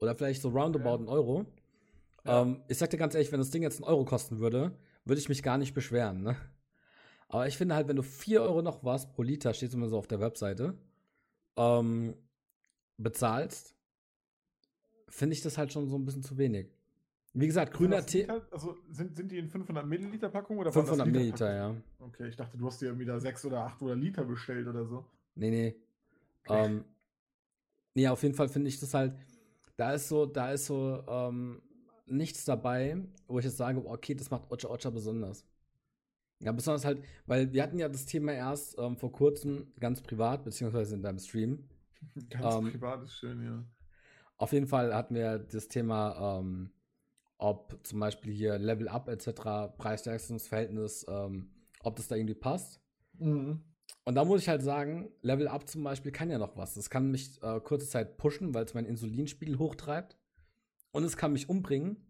Oder 0.00 0.14
vielleicht 0.14 0.42
so 0.42 0.50
roundabout 0.50 0.90
Okay. 0.90 0.98
einen 1.00 1.08
Euro. 1.08 1.46
Ja. 2.28 2.42
Ähm, 2.42 2.62
ich 2.68 2.78
sag 2.78 2.90
dir 2.90 2.98
ganz 2.98 3.14
ehrlich, 3.14 3.32
wenn 3.32 3.40
das 3.40 3.50
Ding 3.50 3.62
jetzt 3.62 3.82
einen 3.82 3.88
Euro 3.88 4.04
kosten 4.04 4.38
würde, 4.38 4.72
würde 5.04 5.18
ich 5.18 5.28
mich 5.28 5.42
gar 5.42 5.58
nicht 5.58 5.74
beschweren, 5.74 6.22
ne? 6.22 6.36
Aber 7.28 7.46
ich 7.46 7.56
finde 7.56 7.74
halt, 7.74 7.88
wenn 7.88 7.96
du 7.96 8.02
4 8.02 8.42
Euro 8.42 8.62
noch 8.62 8.84
was 8.84 9.08
pro 9.08 9.22
Liter, 9.22 9.52
steht 9.52 9.70
zumindest 9.70 9.94
auf 9.94 10.06
der 10.06 10.20
Webseite, 10.20 10.78
ähm, 11.56 12.14
bezahlst, 12.96 13.74
finde 15.08 15.34
ich 15.34 15.42
das 15.42 15.58
halt 15.58 15.72
schon 15.72 15.88
so 15.88 15.96
ein 15.96 16.04
bisschen 16.04 16.22
zu 16.22 16.38
wenig. 16.38 16.70
Wie 17.34 17.46
gesagt, 17.46 17.72
grüner 17.72 18.04
Tee? 18.04 18.26
Also 18.50 18.76
sind, 18.90 19.14
sind 19.16 19.30
die 19.30 19.38
in 19.38 19.48
500 19.48 19.86
Milliliter 19.86 20.28
Packung 20.28 20.58
oder 20.58 20.74
waren 20.74 20.86
das 20.86 20.96
500 20.96 21.06
Milliliter, 21.06 21.54
ja. 21.54 21.76
Okay, 21.98 22.28
ich 22.28 22.36
dachte, 22.36 22.56
du 22.56 22.66
hast 22.66 22.80
dir 22.80 22.86
irgendwie 22.86 23.04
da 23.04 23.20
6 23.20 23.44
oder 23.44 23.64
8 23.64 23.82
oder 23.82 23.94
Liter 23.94 24.24
bestellt 24.24 24.66
oder 24.66 24.84
so. 24.86 25.04
Nee, 25.34 25.50
nee. 25.50 25.76
Okay. 26.44 26.64
Ähm, 26.64 26.84
nee, 27.94 28.08
auf 28.08 28.22
jeden 28.22 28.34
Fall 28.34 28.48
finde 28.48 28.68
ich 28.68 28.80
das 28.80 28.94
halt, 28.94 29.14
da 29.76 29.92
ist 29.92 30.08
so, 30.08 30.26
da 30.26 30.52
ist 30.52 30.66
so 30.66 31.04
ähm, 31.06 31.62
nichts 32.10 32.44
dabei, 32.44 33.04
wo 33.26 33.38
ich 33.38 33.44
jetzt 33.44 33.56
sage, 33.56 33.84
okay, 33.84 34.14
das 34.14 34.30
macht 34.30 34.50
Ocha 34.50 34.68
Ocha 34.68 34.90
besonders. 34.90 35.44
Ja, 36.40 36.52
besonders 36.52 36.84
halt, 36.84 37.02
weil 37.26 37.52
wir 37.52 37.62
hatten 37.62 37.78
ja 37.78 37.88
das 37.88 38.06
Thema 38.06 38.32
erst 38.32 38.78
ähm, 38.78 38.96
vor 38.96 39.10
kurzem 39.10 39.72
ganz 39.80 40.00
privat, 40.00 40.44
beziehungsweise 40.44 40.94
in 40.94 41.02
deinem 41.02 41.18
Stream. 41.18 41.68
Ganz 42.30 42.54
Ähm, 42.54 42.70
privat 42.70 43.02
ist 43.02 43.14
schön, 43.14 43.42
ja. 43.44 43.64
Auf 44.36 44.52
jeden 44.52 44.68
Fall 44.68 44.94
hatten 44.94 45.16
wir 45.16 45.40
das 45.40 45.66
Thema, 45.66 46.38
ähm, 46.38 46.70
ob 47.38 47.76
zum 47.82 47.98
Beispiel 47.98 48.32
hier 48.32 48.56
Level 48.56 48.88
Up 48.88 49.08
etc., 49.08 49.76
Preis-Leistungs-Verhältnis, 49.76 51.04
ähm, 51.08 51.50
ob 51.82 51.96
das 51.96 52.06
da 52.06 52.14
irgendwie 52.14 52.34
passt. 52.34 52.80
Mhm. 53.18 53.64
Und 54.04 54.14
da 54.14 54.24
muss 54.24 54.42
ich 54.42 54.48
halt 54.48 54.62
sagen, 54.62 55.10
Level 55.22 55.48
Up 55.48 55.68
zum 55.68 55.82
Beispiel 55.82 56.12
kann 56.12 56.30
ja 56.30 56.38
noch 56.38 56.56
was. 56.56 56.74
Das 56.74 56.88
kann 56.88 57.10
mich 57.10 57.42
äh, 57.42 57.60
kurze 57.60 57.88
Zeit 57.88 58.16
pushen, 58.16 58.54
weil 58.54 58.64
es 58.64 58.74
meinen 58.74 58.86
Insulinspiegel 58.86 59.58
hochtreibt. 59.58 60.17
Und 60.92 61.04
es 61.04 61.16
kann 61.16 61.32
mich 61.32 61.48
umbringen. 61.48 62.04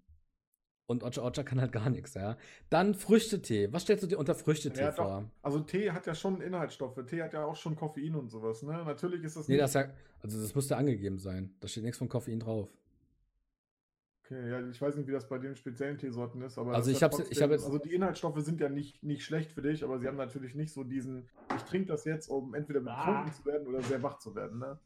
Und 0.90 1.02
Ocha 1.04 1.20
Ocha 1.22 1.42
kann 1.42 1.60
halt 1.60 1.70
gar 1.72 1.90
nichts, 1.90 2.14
ja. 2.14 2.38
Dann 2.70 2.94
Früchtetee. 2.94 3.70
Was 3.72 3.82
stellst 3.82 4.04
du 4.04 4.06
dir 4.06 4.18
unter 4.18 4.34
Früchtetee 4.34 4.80
Ja, 4.80 4.90
doch. 4.90 4.96
vor? 5.04 5.30
Also 5.42 5.60
Tee 5.60 5.90
hat 5.90 6.06
ja 6.06 6.14
schon 6.14 6.40
Inhaltsstoffe. 6.40 6.98
Tee 7.04 7.22
hat 7.22 7.34
ja 7.34 7.44
auch 7.44 7.56
schon 7.56 7.76
Koffein 7.76 8.14
und 8.14 8.30
sowas, 8.30 8.62
ne? 8.62 8.72
Natürlich 8.84 9.22
ist 9.22 9.36
das 9.36 9.48
Nee, 9.48 9.54
nicht- 9.56 9.64
das 9.64 9.74
ja, 9.74 9.90
also 10.22 10.40
das 10.40 10.54
müsste 10.54 10.78
angegeben 10.78 11.18
sein. 11.18 11.54
Da 11.60 11.68
steht 11.68 11.82
nichts 11.84 11.98
von 11.98 12.08
Koffein 12.08 12.40
drauf. 12.40 12.70
Okay, 14.24 14.48
ja, 14.50 14.66
ich 14.66 14.80
weiß 14.80 14.96
nicht, 14.96 15.06
wie 15.06 15.12
das 15.12 15.28
bei 15.28 15.36
den 15.38 15.56
speziellen 15.56 15.98
Teesorten 15.98 16.40
ist, 16.40 16.56
aber 16.58 16.74
Also 16.74 16.90
ich 16.90 17.02
hab's- 17.02 17.18
ich 17.30 17.42
hab 17.42 17.50
jetzt- 17.50 17.64
also 17.66 17.78
die 17.78 17.92
Inhaltsstoffe 17.94 18.40
sind 18.40 18.58
ja 18.60 18.70
nicht, 18.70 19.02
nicht 19.02 19.24
schlecht 19.24 19.52
für 19.52 19.62
dich, 19.62 19.84
aber 19.84 19.98
sie 19.98 20.06
haben 20.06 20.16
natürlich 20.16 20.54
nicht 20.54 20.72
so 20.72 20.84
diesen, 20.84 21.28
ich 21.54 21.62
trinke 21.64 21.88
das 21.88 22.04
jetzt, 22.06 22.28
um 22.28 22.54
entweder 22.54 22.80
betrunken 22.80 23.32
zu 23.32 23.44
werden 23.44 23.66
oder 23.68 23.82
sehr 23.82 24.02
wach 24.02 24.18
zu 24.18 24.34
werden, 24.34 24.58
ne? 24.58 24.78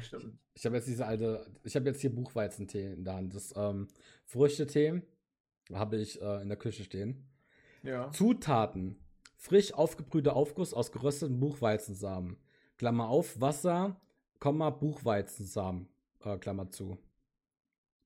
Stimmt. 0.00 0.38
Ich 0.54 0.66
habe 0.66 0.76
jetzt 0.76 0.88
diese 0.88 1.06
alte, 1.06 1.46
ich 1.64 1.76
habe 1.76 1.86
jetzt 1.86 2.00
hier 2.00 2.14
Buchweizentee 2.14 2.92
in 2.92 3.04
der 3.04 3.14
Hand. 3.14 3.34
Das 3.34 3.54
ähm, 3.56 3.88
Früchtetee 4.24 5.02
habe 5.72 5.96
ich 5.96 6.20
äh, 6.20 6.42
in 6.42 6.48
der 6.48 6.58
Küche 6.58 6.84
stehen. 6.84 7.28
Ja. 7.82 8.10
Zutaten: 8.10 8.96
frisch 9.36 9.72
aufgebrühter 9.72 10.34
Aufguss 10.34 10.74
aus 10.74 10.92
gerösteten 10.92 11.38
Buchweizensamen. 11.40 12.36
Klammer 12.78 13.08
auf, 13.08 13.40
Wasser, 13.40 14.00
Komma, 14.40 14.70
Buchweizensamen. 14.70 15.88
Äh, 16.24 16.38
Klammer 16.38 16.70
zu. 16.70 16.98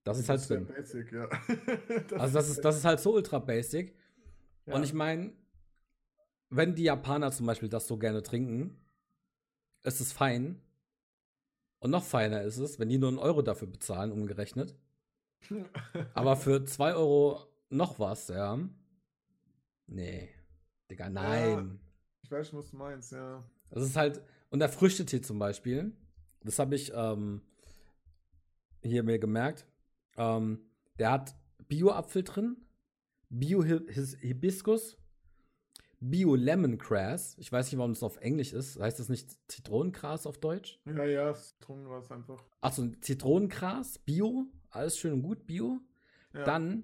Das 0.03 0.19
ist 0.19 0.29
halt 0.29 0.39
sehr 0.39 0.61
drin. 0.61 0.67
basic, 0.67 1.11
ja. 1.11 1.27
Also 2.17 2.33
das 2.35 2.49
ist, 2.49 2.63
das 2.63 2.77
ist 2.77 2.85
halt 2.85 2.99
so 2.99 3.13
ultra 3.13 3.39
basic. 3.39 3.93
ja. 4.65 4.75
Und 4.75 4.83
ich 4.83 4.93
meine, 4.93 5.33
wenn 6.49 6.75
die 6.75 6.83
Japaner 6.83 7.31
zum 7.31 7.45
Beispiel 7.45 7.67
das 7.69 7.87
so 7.87 7.97
gerne 7.97 8.23
trinken, 8.23 8.79
ist 9.83 9.99
es 9.99 10.13
fein. 10.13 10.61
Und 11.79 11.91
noch 11.91 12.03
feiner 12.03 12.41
ist 12.41 12.57
es, 12.57 12.79
wenn 12.79 12.89
die 12.89 12.97
nur 12.97 13.09
einen 13.09 13.19
Euro 13.19 13.41
dafür 13.41 13.67
bezahlen, 13.67 14.11
umgerechnet. 14.11 14.75
Aber 16.13 16.35
für 16.35 16.63
2 16.65 16.95
Euro 16.95 17.45
noch 17.69 17.99
was, 17.99 18.29
ja. 18.29 18.59
Nee. 19.87 20.29
Digga, 20.89 21.09
nein. 21.09 21.79
ich 22.23 22.31
weiß 22.31 22.49
schon, 22.49 22.59
was 22.59 22.71
du 22.71 22.77
meinst, 22.77 23.11
ja. 23.11 23.43
Das 23.69 23.83
ist 23.83 23.95
halt, 23.95 24.21
und 24.49 24.59
der 24.59 24.69
Früchtetee 24.69 25.21
zum 25.21 25.37
Beispiel, 25.37 25.93
das 26.41 26.59
habe 26.59 26.75
ich 26.75 26.91
ähm, 26.95 27.41
hier 28.81 29.03
mir 29.03 29.19
gemerkt. 29.19 29.65
Ähm, 30.17 30.59
der 30.97 31.11
hat 31.11 31.35
Bio-Apfel 31.67 32.23
drin, 32.23 32.57
Bio-Hibiskus, 33.29 34.97
Bio-Lemongrass. 35.99 37.35
Ich 37.39 37.51
weiß 37.51 37.71
nicht, 37.71 37.77
warum 37.77 37.93
das 37.93 38.03
auf 38.03 38.17
Englisch 38.17 38.53
ist. 38.53 38.79
Heißt 38.79 38.99
das 38.99 39.09
nicht 39.09 39.35
Zitronengras 39.51 40.27
auf 40.27 40.37
Deutsch? 40.37 40.79
Ja, 40.85 41.05
ja, 41.05 41.33
Zitronen 41.33 41.89
war 41.89 41.99
es 41.99 42.11
einfach. 42.11 42.43
Achso, 42.61 42.87
Zitronengras, 43.01 43.97
Bio, 43.99 44.45
alles 44.69 44.97
schön 44.97 45.13
und 45.13 45.21
gut, 45.23 45.47
Bio. 45.47 45.79
Ja. 46.33 46.43
Dann 46.43 46.83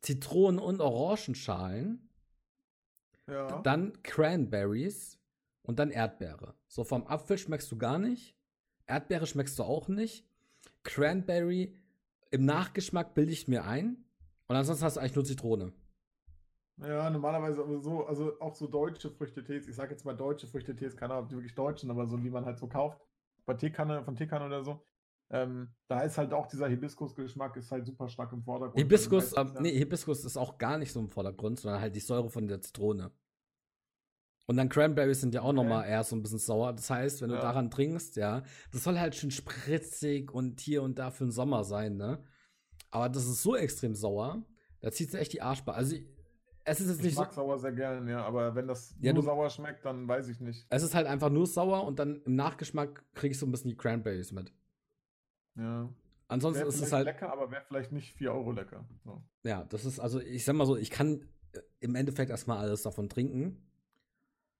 Zitronen- 0.00 0.58
und 0.58 0.80
Orangenschalen. 0.80 2.08
ja. 3.28 3.60
Dann 3.62 4.02
Cranberries 4.02 5.18
und 5.62 5.78
dann 5.78 5.90
Erdbeere. 5.90 6.54
So 6.68 6.84
vom 6.84 7.06
Apfel 7.06 7.38
schmeckst 7.38 7.70
du 7.70 7.76
gar 7.78 7.98
nicht. 7.98 8.34
Erdbeere 8.86 9.26
schmeckst 9.26 9.58
du 9.58 9.62
auch 9.62 9.88
nicht. 9.88 10.26
Cranberry 10.82 11.78
im 12.30 12.44
Nachgeschmack 12.44 13.14
bilde 13.14 13.32
ich 13.32 13.48
mir 13.48 13.64
ein. 13.64 14.04
Und 14.46 14.56
ansonsten 14.56 14.84
hast 14.84 14.96
du 14.96 15.00
eigentlich 15.00 15.14
nur 15.14 15.24
Zitrone. 15.24 15.72
Ja, 16.78 17.08
normalerweise 17.08 17.60
aber 17.62 17.78
so, 17.80 18.04
also 18.04 18.38
auch 18.40 18.54
so 18.54 18.66
deutsche 18.66 19.10
Früchtetees, 19.10 19.68
ich 19.68 19.76
sage 19.76 19.92
jetzt 19.92 20.04
mal 20.04 20.14
deutsche 20.16 20.46
Früchtetees, 20.48 20.96
keine 20.96 21.12
Ahnung, 21.14 21.24
ob 21.24 21.28
die 21.30 21.36
wirklich 21.36 21.54
deutschen, 21.54 21.90
aber 21.90 22.06
so, 22.06 22.16
die 22.16 22.30
man 22.30 22.44
halt 22.44 22.58
so 22.58 22.66
kauft, 22.66 23.00
bei 23.46 23.54
Teekanne, 23.54 24.02
von 24.04 24.16
Teekanne 24.16 24.46
oder 24.46 24.64
so, 24.64 24.84
ähm, 25.30 25.72
da 25.88 26.00
ist 26.02 26.18
halt 26.18 26.32
auch 26.32 26.46
dieser 26.48 26.66
Hibiskus-Geschmack, 26.68 27.56
ist 27.56 27.70
halt 27.70 27.86
super 27.86 28.08
stark 28.08 28.32
im 28.32 28.42
Vordergrund. 28.42 28.82
Hibiskus, 28.84 29.34
Also 29.34 29.36
ähm, 29.36 29.46
meistens, 29.46 29.62
nee, 29.62 29.78
Hibiskus 29.78 30.24
ist 30.24 30.36
auch 30.36 30.58
gar 30.58 30.78
nicht 30.78 30.92
so 30.92 30.98
im 30.98 31.08
Vordergrund, 31.10 31.60
sondern 31.60 31.80
halt 31.80 31.94
die 31.94 32.00
Säure 32.00 32.28
von 32.28 32.48
der 32.48 32.60
Zitrone. 32.60 33.12
Und 34.46 34.56
dann 34.56 34.68
Cranberries 34.68 35.20
sind 35.20 35.32
ja 35.32 35.40
auch 35.42 35.46
Okay. 35.48 35.56
nochmal 35.56 35.86
eher 35.88 36.04
so 36.04 36.16
ein 36.16 36.22
bisschen 36.22 36.38
sauer. 36.38 36.72
Das 36.74 36.90
heißt, 36.90 37.22
wenn 37.22 37.30
du 37.30 37.36
Ja. 37.36 37.42
daran 37.42 37.70
trinkst, 37.70 38.16
ja, 38.16 38.42
das 38.72 38.82
soll 38.84 38.98
halt 38.98 39.14
schön 39.14 39.30
spritzig 39.30 40.30
und 40.32 40.60
hier 40.60 40.82
und 40.82 40.98
da 40.98 41.10
für 41.10 41.24
den 41.24 41.30
Sommer 41.30 41.64
sein, 41.64 41.96
ne? 41.96 42.22
Aber 42.90 43.08
das 43.08 43.24
ist 43.26 43.42
so 43.42 43.56
extrem 43.56 43.94
sauer, 43.94 44.44
da 44.80 44.90
zieht 44.92 45.08
es 45.08 45.14
echt 45.14 45.32
die 45.32 45.40
Arschbar. 45.42 45.76
Also, 45.76 45.96
ich- 45.96 46.06
es 46.64 46.80
ist 46.80 46.88
jetzt 46.88 46.98
Ich 47.00 47.04
nicht 47.04 47.14
so, 47.14 47.20
mag 47.22 47.32
sauer 47.32 47.58
sehr 47.58 47.72
gerne, 47.72 48.10
ja, 48.10 48.24
aber 48.24 48.54
wenn 48.54 48.66
das 48.66 48.94
Ja, 49.00 49.12
nur 49.12 49.22
du- 49.22 49.26
sauer 49.26 49.50
schmeckt, 49.50 49.84
dann 49.84 50.06
weiß 50.08 50.28
ich 50.28 50.40
nicht. 50.40 50.66
es 50.70 50.82
ist 50.82 50.94
halt 50.94 51.06
einfach 51.06 51.30
nur 51.30 51.46
sauer 51.46 51.84
und 51.84 51.98
dann 51.98 52.22
im 52.22 52.34
Nachgeschmack 52.36 53.04
krieg 53.14 53.32
ich 53.32 53.38
so 53.38 53.46
ein 53.46 53.50
bisschen 53.52 53.70
die 53.70 53.76
Cranberries 53.76 54.32
mit. 54.32 54.52
Ja. 55.56 55.88
Ansonsten 56.28 56.66
ist 56.66 56.80
es 56.80 56.92
halt, 56.92 57.04
lecker, 57.06 57.30
aber 57.32 57.50
wäre 57.50 57.62
vielleicht 57.68 57.92
nicht 57.92 58.14
4 58.14 58.32
Euro 58.32 58.50
lecker. 58.52 58.84
So. 59.04 59.22
ja, 59.44 59.64
das 59.64 59.84
ist, 59.84 60.00
also 60.00 60.20
ich 60.20 60.44
sag 60.44 60.54
mal 60.56 60.66
so, 60.66 60.76
ich 60.76 60.90
kann 60.90 61.28
äh, 61.52 61.60
im 61.80 61.94
Endeffekt 61.94 62.30
erstmal 62.30 62.58
alles 62.58 62.82
davon 62.82 63.08
trinken. 63.08 63.62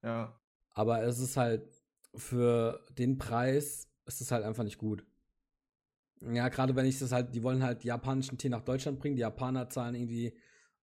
Ja. 0.03 0.39
Aber 0.71 1.03
es 1.03 1.19
ist 1.19 1.37
halt 1.37 1.67
für 2.15 2.85
den 2.99 3.17
Preis 3.19 3.89
ist 4.07 4.21
es 4.21 4.31
halt 4.31 4.45
einfach 4.45 4.63
nicht 4.65 4.79
gut. 4.79 5.05
Ja, 6.21 6.49
gerade 6.49 6.77
wenn 6.77 6.87
ich 6.87 6.99
das 6.99 7.11
halt, 7.13 7.35
die 7.35 7.43
wollen 7.43 7.63
halt 7.63 7.83
japanischen 7.85 8.39
Tee 8.39 8.49
nach 8.51 8.61
Deutschland 8.63 8.99
bringen. 9.01 9.17
Die 9.17 9.23
Japaner 9.23 9.69
zahlen 9.69 9.95
irgendwie, 9.95 10.37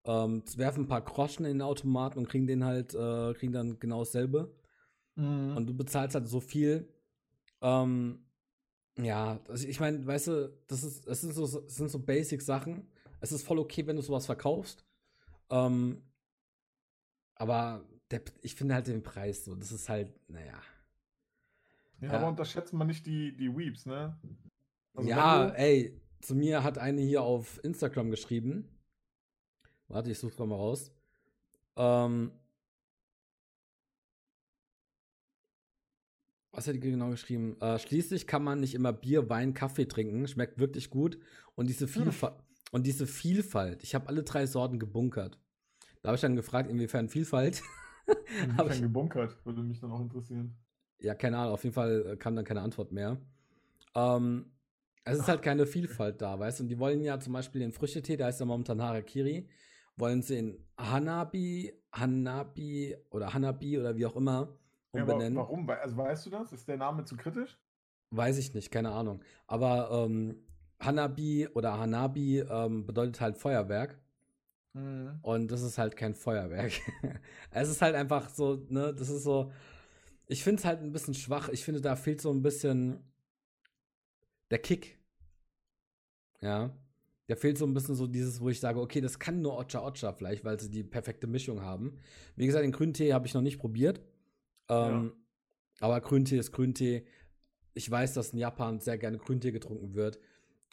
ähm, 0.06 0.44
werfen 0.56 0.84
ein 0.84 0.88
paar 0.88 1.02
Groschen 1.02 1.46
in 1.46 1.54
den 1.54 1.62
Automaten 1.62 2.20
und 2.20 2.30
kriegen 2.30 2.48
den 2.48 2.64
halt, 2.64 2.94
äh, 2.94 3.34
kriegen 3.34 3.54
dann 3.54 3.80
genau 3.80 4.00
dasselbe. 4.00 4.56
Mhm. 5.16 5.56
Und 5.56 5.68
du 5.68 5.74
bezahlst 5.76 6.16
halt 6.16 6.28
so 6.28 6.40
viel. 6.40 6.88
Ähm, 7.62 8.26
ja, 8.98 9.40
also 9.48 9.68
ich 9.68 9.80
meine, 9.80 10.06
weißt 10.06 10.28
du, 10.28 10.58
das 10.68 10.84
ist, 10.84 11.08
es 11.08 11.22
sind 11.22 11.34
so, 11.34 11.44
es 11.44 11.76
sind 11.76 11.90
so 11.90 12.00
Basic-Sachen. 12.00 12.88
Es 13.20 13.32
ist 13.32 13.46
voll 13.46 13.60
okay, 13.60 13.86
wenn 13.86 13.96
du 13.96 14.02
sowas 14.02 14.26
verkaufst. 14.26 14.86
Ähm, 15.50 16.02
aber 17.36 17.86
der, 18.10 18.22
ich 18.42 18.56
finde 18.56 18.76
halt 18.76 18.88
den 18.88 19.04
Preis 19.04 19.46
so, 19.46 19.56
das 19.56 19.72
ist 19.72 19.90
halt, 19.90 20.12
naja. 20.30 20.60
ja, 22.00 22.08
ja. 22.08 22.14
aber 22.14 22.28
unterschätzt 22.28 22.74
man 22.74 22.88
nicht 22.88 23.06
die, 23.06 23.36
die 23.36 23.56
Weeps, 23.56 23.86
ne? 23.86 24.20
Also 24.94 25.10
ja, 25.10 25.50
ey, 25.50 26.02
zu 26.20 26.36
mir 26.36 26.64
hat 26.64 26.78
eine 26.78 27.02
hier 27.02 27.24
auf 27.24 27.64
Instagram 27.64 28.12
geschrieben. 28.12 28.68
Warte, 29.92 30.10
ich 30.12 30.20
suche 30.20 30.36
gerade 30.36 30.50
mal 30.50 30.56
raus. 30.56 30.92
Ähm, 31.76 32.32
was 36.52 36.68
hat 36.68 36.76
die 36.76 36.80
genau 36.80 37.10
geschrieben? 37.10 37.60
Äh, 37.62 37.78
schließlich 37.80 38.28
kann 38.28 38.44
man 38.44 38.60
nicht 38.60 38.74
immer 38.74 38.94
Bier, 38.94 39.30
Wein, 39.30 39.54
Kaffee 39.54 39.86
trinken. 39.86 40.28
Schmeckt 40.28 40.60
wirklich 40.60 40.90
gut. 40.90 41.18
Und 41.56 41.68
diese, 41.68 41.88
Vielfalt, 41.88 42.34
und 42.72 42.86
diese 42.88 43.06
Vielfalt, 43.08 43.84
ich 43.84 43.96
habe 43.96 44.08
alle 44.08 44.24
drei 44.24 44.46
Sorten 44.46 44.80
gebunkert. 44.80 45.38
Da 46.02 46.08
habe 46.08 46.16
ich 46.16 46.22
dann 46.22 46.36
gefragt, 46.36 46.70
inwiefern 46.70 47.10
Vielfalt. 47.10 47.62
Inwiefern 48.44 48.72
ich- 48.72 48.82
gebunkert, 48.82 49.38
würde 49.46 49.62
mich 49.62 49.80
dann 49.80 49.92
auch 49.92 50.02
interessieren. 50.02 50.56
Ja, 51.00 51.16
keine 51.16 51.38
Ahnung, 51.38 51.54
auf 51.54 51.64
jeden 51.64 51.74
Fall 51.74 52.06
äh, 52.14 52.16
kam 52.18 52.36
dann 52.36 52.46
keine 52.46 52.62
Antwort 52.62 52.92
mehr. 52.92 53.18
Ähm, 53.96 54.52
es 55.04 55.18
ist 55.18 55.28
halt 55.28 55.42
keine 55.42 55.66
Vielfalt 55.66 56.22
da, 56.22 56.38
weißt 56.40 56.60
du? 56.60 56.64
Und 56.64 56.70
die 56.70 56.78
wollen 56.80 57.02
ja 57.04 57.20
zum 57.20 57.34
Beispiel 57.34 57.60
den 57.62 57.72
Früchtetee, 57.72 58.18
der 58.18 58.28
heißt 58.28 58.40
ja 58.40 58.46
momentan 58.46 58.82
Harakiri, 58.82 59.48
wollen 60.02 60.22
sie 60.22 60.40
in 60.40 60.66
Hanabi, 60.78 61.72
Hanabi 61.94 62.98
oder 63.12 63.34
Hanabi 63.34 63.80
oder 63.80 63.96
wie 63.96 64.06
auch 64.06 64.16
immer 64.18 64.58
umbenennen. 64.92 65.36
Ja, 65.36 65.40
warum? 65.40 65.70
Also 65.70 65.96
weißt 65.96 66.26
du 66.26 66.30
das? 66.32 66.52
Ist 66.52 66.68
der 66.68 66.78
Name 66.78 67.06
zu 67.06 67.16
kritisch? 67.16 67.58
Weiß 68.10 68.38
ich 68.38 68.54
nicht, 68.54 68.72
keine 68.72 68.92
Ahnung. 68.92 69.24
Aber 69.48 69.90
ähm, 69.92 70.44
Hanabi 70.82 71.48
oder 71.54 71.80
Hanabi 71.80 72.40
ähm, 72.40 72.86
bedeutet 72.86 73.22
halt 73.22 73.38
Feuerwerk. 73.38 73.98
Mhm. 74.74 75.20
Und 75.22 75.52
das 75.52 75.62
ist 75.62 75.78
halt 75.78 75.96
kein 75.96 76.16
Feuerwerk. 76.16 76.74
es 77.52 77.70
ist 77.70 77.82
halt 77.82 77.96
einfach 77.96 78.30
so, 78.30 78.66
ne, 78.70 78.94
das 78.94 79.10
ist 79.10 79.24
so. 79.24 79.52
Ich 80.28 80.44
finde 80.44 80.60
es 80.60 80.66
halt 80.66 80.82
ein 80.82 80.92
bisschen 80.92 81.14
schwach. 81.14 81.50
Ich 81.50 81.64
finde, 81.64 81.80
da 81.80 81.96
fehlt 81.96 82.22
so 82.22 82.32
ein 82.32 82.42
bisschen 82.42 83.04
der 84.50 84.60
Kick. 84.60 84.98
Ja. 86.42 86.72
Da 87.32 87.38
fehlt 87.38 87.58
so 87.58 87.66
ein 87.66 87.74
bisschen 87.74 87.96
so 87.96 88.08
dieses, 88.08 88.42
wo 88.42 88.50
ich 88.50 88.60
sage, 88.60 88.82
okay, 88.82 89.00
das 89.00 89.18
kann 89.18 89.42
nur 89.42 89.58
Ocha 89.58 89.82
Ocha 89.82 90.12
vielleicht, 90.12 90.44
weil 90.44 90.60
sie 90.60 90.70
die 90.70 90.84
perfekte 90.84 91.28
Mischung 91.28 91.62
haben. 91.62 91.98
Wie 92.36 92.46
gesagt, 92.46 92.66
den 92.66 92.74
Grüntee 92.74 93.14
habe 93.14 93.26
ich 93.26 93.34
noch 93.34 93.42
nicht 93.42 93.58
probiert. 93.58 94.02
Ähm, 94.68 95.06
ja. 95.06 95.12
Aber 95.80 96.02
Grüntee 96.02 96.38
ist 96.38 96.52
Grüntee. 96.52 97.06
Ich 97.74 97.90
weiß, 97.90 98.16
dass 98.16 98.34
in 98.34 98.40
Japan 98.40 98.82
sehr 98.82 98.98
gerne 98.98 99.18
Grüntee 99.18 99.54
getrunken 99.54 99.96
wird. 99.96 100.20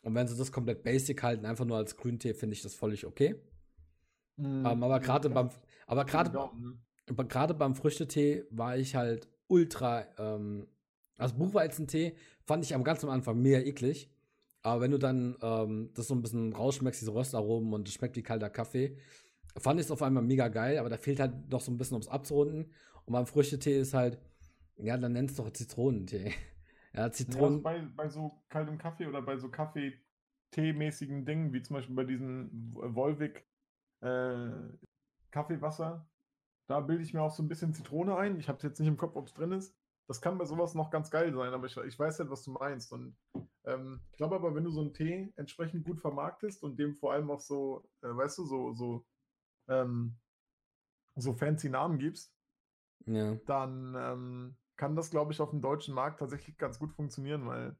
Und 0.03 0.17
wenn 0.17 0.27
sie 0.27 0.37
das 0.37 0.51
komplett 0.51 0.83
basic 0.83 1.23
halten, 1.23 1.47
einfach 1.47 1.65
nur 1.65 1.77
als 1.77 1.97
Grüntee, 1.97 2.35
finde 2.35 2.55
ich 2.55 2.63
das 2.63 2.75
völlig 2.75 3.07
okay. 3.07 3.37
Mm, 4.35 4.67
ähm, 4.67 4.83
aber 4.83 4.99
gerade 4.99 5.31
beim, 5.31 5.51
aber 5.87 6.05
gerade, 6.07 6.37
aber 7.09 7.25
gerade 7.25 7.55
beim 7.55 7.77
Früchtetee 7.77 8.47
war 8.51 8.77
ich 8.77 8.97
halt 8.97 9.29
ultra, 9.47 10.09
ähm, 10.19 10.67
also 11.19 11.37
Buchweizentee 11.37 12.17
fand 12.43 12.65
ich 12.65 12.75
am 12.75 12.83
ganz 12.83 13.05
am 13.05 13.11
Anfang 13.11 13.41
mega 13.41 13.61
eklig. 13.61 14.11
Aber 14.69 14.83
wenn 14.83 14.91
du 14.91 14.99
dann 14.99 15.37
ähm, 15.41 15.91
das 15.95 16.09
so 16.09 16.15
ein 16.15 16.21
bisschen 16.21 16.53
rausschmeckst, 16.53 17.01
diese 17.01 17.15
Röstaromen 17.15 17.73
und 17.73 17.89
es 17.89 17.95
schmeckt 17.95 18.17
wie 18.17 18.23
kalter 18.23 18.51
Kaffee, 18.51 18.99
fand 19.57 19.81
ich 19.81 19.87
es 19.87 19.91
auf 19.91 20.03
einmal 20.03 20.23
mega 20.23 20.49
geil, 20.49 20.79
aber 20.79 20.91
da 20.91 20.99
fehlt 20.99 21.21
halt 21.21 21.49
noch 21.51 21.63
so 21.63 21.73
ein 21.73 21.79
bisschen, 21.79 21.95
ums 21.95 22.09
abzurunden. 22.09 22.71
Und 23.07 23.13
beim 23.13 23.27
Früchtetee 23.27 23.81
ist 23.81 23.95
halt, 23.95 24.19
ja, 24.77 24.99
dann 24.99 25.13
nennst 25.13 25.39
du 25.39 25.43
doch 25.43 25.51
Zitronentee. 25.51 26.33
Ja, 26.95 27.13
Zitronen. 27.13 27.63
Ja, 27.63 27.71
also 27.71 27.87
bei, 27.95 28.05
bei 28.05 28.09
so 28.09 28.43
kaltem 28.49 28.79
Kaffee 28.79 29.07
oder 29.07 29.21
bei 29.21 29.37
so 29.37 29.51
Kaffee-Tee-mäßigen 29.51 31.27
Dingen, 31.27 31.53
wie 31.53 31.61
zum 31.61 31.77
Beispiel 31.77 31.95
bei 31.95 32.05
diesem 32.05 32.73
Volvic 32.73 33.47
äh, 34.01 34.51
Kaffeewasser, 35.31 36.09
da 36.67 36.81
bilde 36.81 37.03
ich 37.03 37.13
mir 37.13 37.21
auch 37.21 37.31
so 37.31 37.43
ein 37.43 37.49
bisschen 37.49 37.75
Zitrone 37.75 38.17
ein. 38.17 38.41
Ich 38.41 38.49
habe 38.49 38.57
es 38.57 38.63
jetzt 38.63 38.81
nicht 38.81 38.89
im 38.89 38.97
Kopf, 38.97 39.17
ob 39.17 39.27
es 39.27 39.35
drin 39.35 39.53
ist. 39.53 39.77
Das 40.09 40.23
kann 40.23 40.39
bei 40.39 40.47
sowas 40.47 40.75
noch 40.75 40.91
ganz 40.91 41.11
geil 41.11 41.33
sein, 41.35 41.53
aber 41.53 41.67
ich, 41.67 41.77
ich 41.77 41.99
weiß 41.99 42.19
halt, 42.21 42.31
was 42.31 42.43
du 42.43 42.53
meinst. 42.53 42.91
Und 42.91 43.15
ähm, 43.69 44.01
ich 44.11 44.17
glaube 44.17 44.35
aber, 44.35 44.55
wenn 44.55 44.65
du 44.65 44.71
so 44.71 44.81
einen 44.81 44.95
Tee 44.95 45.33
entsprechend 45.37 45.85
gut 45.85 46.01
vermarktest 46.01 46.63
und 46.63 46.79
dem 46.79 46.95
vor 46.95 47.13
allem 47.13 47.31
auch 47.31 47.41
so, 47.41 47.89
äh, 48.03 48.09
weißt 48.09 48.39
du, 48.39 48.47
so, 48.47 48.73
so, 48.73 49.07
ähm, 49.69 50.17
so 51.17 51.35
fancy 51.35 51.69
Namen 51.69 51.99
gibst, 51.99 52.35
ja. 53.07 53.35
dann 53.47 53.95
ähm, 53.97 54.57
kann 54.77 54.97
das, 54.97 55.11
glaube 55.11 55.33
ich, 55.33 55.41
auf 55.41 55.51
dem 55.51 55.61
deutschen 55.61 55.95
Markt 55.95 56.21
tatsächlich 56.21 56.57
ganz 56.57 56.79
gut 56.79 56.93
funktionieren, 56.93 57.47
weil 57.47 57.77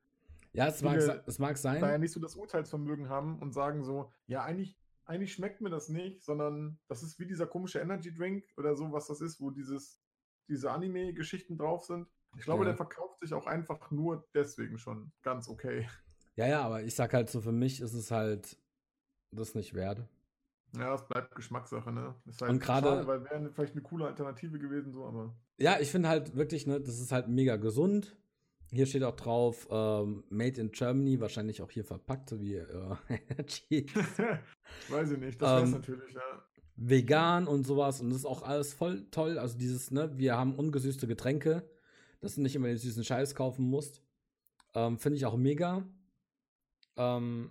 ja, 0.53 0.67
es 0.67 0.83
mag, 0.83 0.99
es 1.27 1.39
mag 1.39 1.57
sein. 1.57 1.81
Da 1.81 1.91
ja 1.91 1.99
nicht 1.99 2.13
so 2.13 2.21
das 2.21 2.35
Urteilsvermögen 2.35 3.09
haben 3.09 3.39
und 3.39 3.53
sagen 3.53 3.85
so, 3.85 4.13
ja, 4.27 4.43
eigentlich, 4.43 4.77
eigentlich 5.05 5.33
schmeckt 5.33 5.61
mir 5.61 5.71
das 5.71 5.89
nicht, 5.89 6.23
sondern 6.23 6.79
das 6.89 7.03
ist 7.03 7.19
wie 7.19 7.27
dieser 7.27 7.47
komische 7.47 7.81
Energy 7.81 8.13
Drink 8.13 8.45
oder 8.57 8.75
so, 8.75 8.91
was 8.93 9.07
das 9.07 9.21
ist, 9.21 9.41
wo 9.41 9.51
dieses, 9.51 10.01
diese 10.49 10.71
Anime-Geschichten 10.71 11.57
drauf 11.57 11.85
sind. 11.85 12.09
Ich 12.37 12.45
glaube, 12.45 12.65
ja. 12.65 12.71
der 12.71 12.77
verkauft 12.77 13.19
sich 13.21 13.33
auch 13.33 13.47
einfach 13.47 13.91
nur 13.91 14.29
deswegen 14.35 14.79
schon 14.79 15.13
ganz 15.23 15.49
okay. 15.49 15.89
Ja, 16.37 16.47
ja, 16.47 16.63
aber 16.63 16.83
ich 16.83 16.95
sag 16.95 17.15
halt 17.15 17.31
so, 17.31 17.41
für 17.41 17.53
mich 17.53 17.81
ist 17.81 17.95
es 17.95 18.11
halt 18.11 18.57
das 19.33 19.55
nicht 19.55 19.75
wert. 19.75 20.07
Ja, 20.77 20.95
es 20.95 21.07
bleibt 21.07 21.35
Geschmackssache, 21.35 21.91
ne? 21.93 22.15
Ist 22.27 22.43
halt 22.43 22.51
und 22.51 22.59
gerade, 22.61 23.07
weil 23.07 23.25
wäre 23.25 23.51
vielleicht 23.51 23.73
eine 23.73 23.83
coole 23.83 24.07
Alternative 24.07 24.59
gewesen, 24.59 24.93
so, 24.93 25.07
aber. 25.07 25.35
Ja, 25.57 25.81
ich 25.81 25.91
finde 25.91 26.09
halt 26.09 26.37
wirklich, 26.37 26.67
ne, 26.67 26.81
das 26.81 27.01
ist 27.01 27.11
halt 27.11 27.29
mega 27.29 27.57
gesund. 27.57 28.17
Hier 28.71 28.85
steht 28.85 29.03
auch 29.03 29.17
drauf, 29.17 29.67
ähm, 29.71 30.25
Made 30.29 30.61
in 30.61 30.71
Germany, 30.71 31.21
wahrscheinlich 31.21 31.63
auch 31.63 31.71
hier 31.71 31.85
verpackt, 31.85 32.29
so 32.29 32.41
wie 32.41 32.57
äh, 32.57 32.67
Weiß 34.91 35.11
ich 35.11 35.19
nicht, 35.19 35.41
das 35.41 35.63
ähm, 35.63 35.71
natürlich, 35.71 36.13
ja. 36.13 36.45
Vegan 36.77 37.49
und 37.49 37.67
sowas 37.67 38.01
und 38.01 38.11
das 38.11 38.19
ist 38.19 38.25
auch 38.27 38.43
alles 38.43 38.75
voll 38.75 39.11
toll. 39.11 39.39
Also 39.39 39.59
dieses, 39.59 39.91
ne, 39.91 40.17
wir 40.17 40.37
haben 40.37 40.55
ungesüßte 40.55 41.07
Getränke, 41.07 41.69
dass 42.21 42.35
du 42.35 42.43
nicht 42.43 42.57
immer 42.57 42.69
den 42.69 42.79
süßen 42.79 43.05
Scheiß 43.05 43.35
kaufen 43.35 43.69
musst. 43.69 44.03
Ähm, 44.75 44.99
finde 44.99 45.17
ich 45.17 45.27
auch 45.27 45.37
mega. 45.37 45.87
Ähm, 46.97 47.51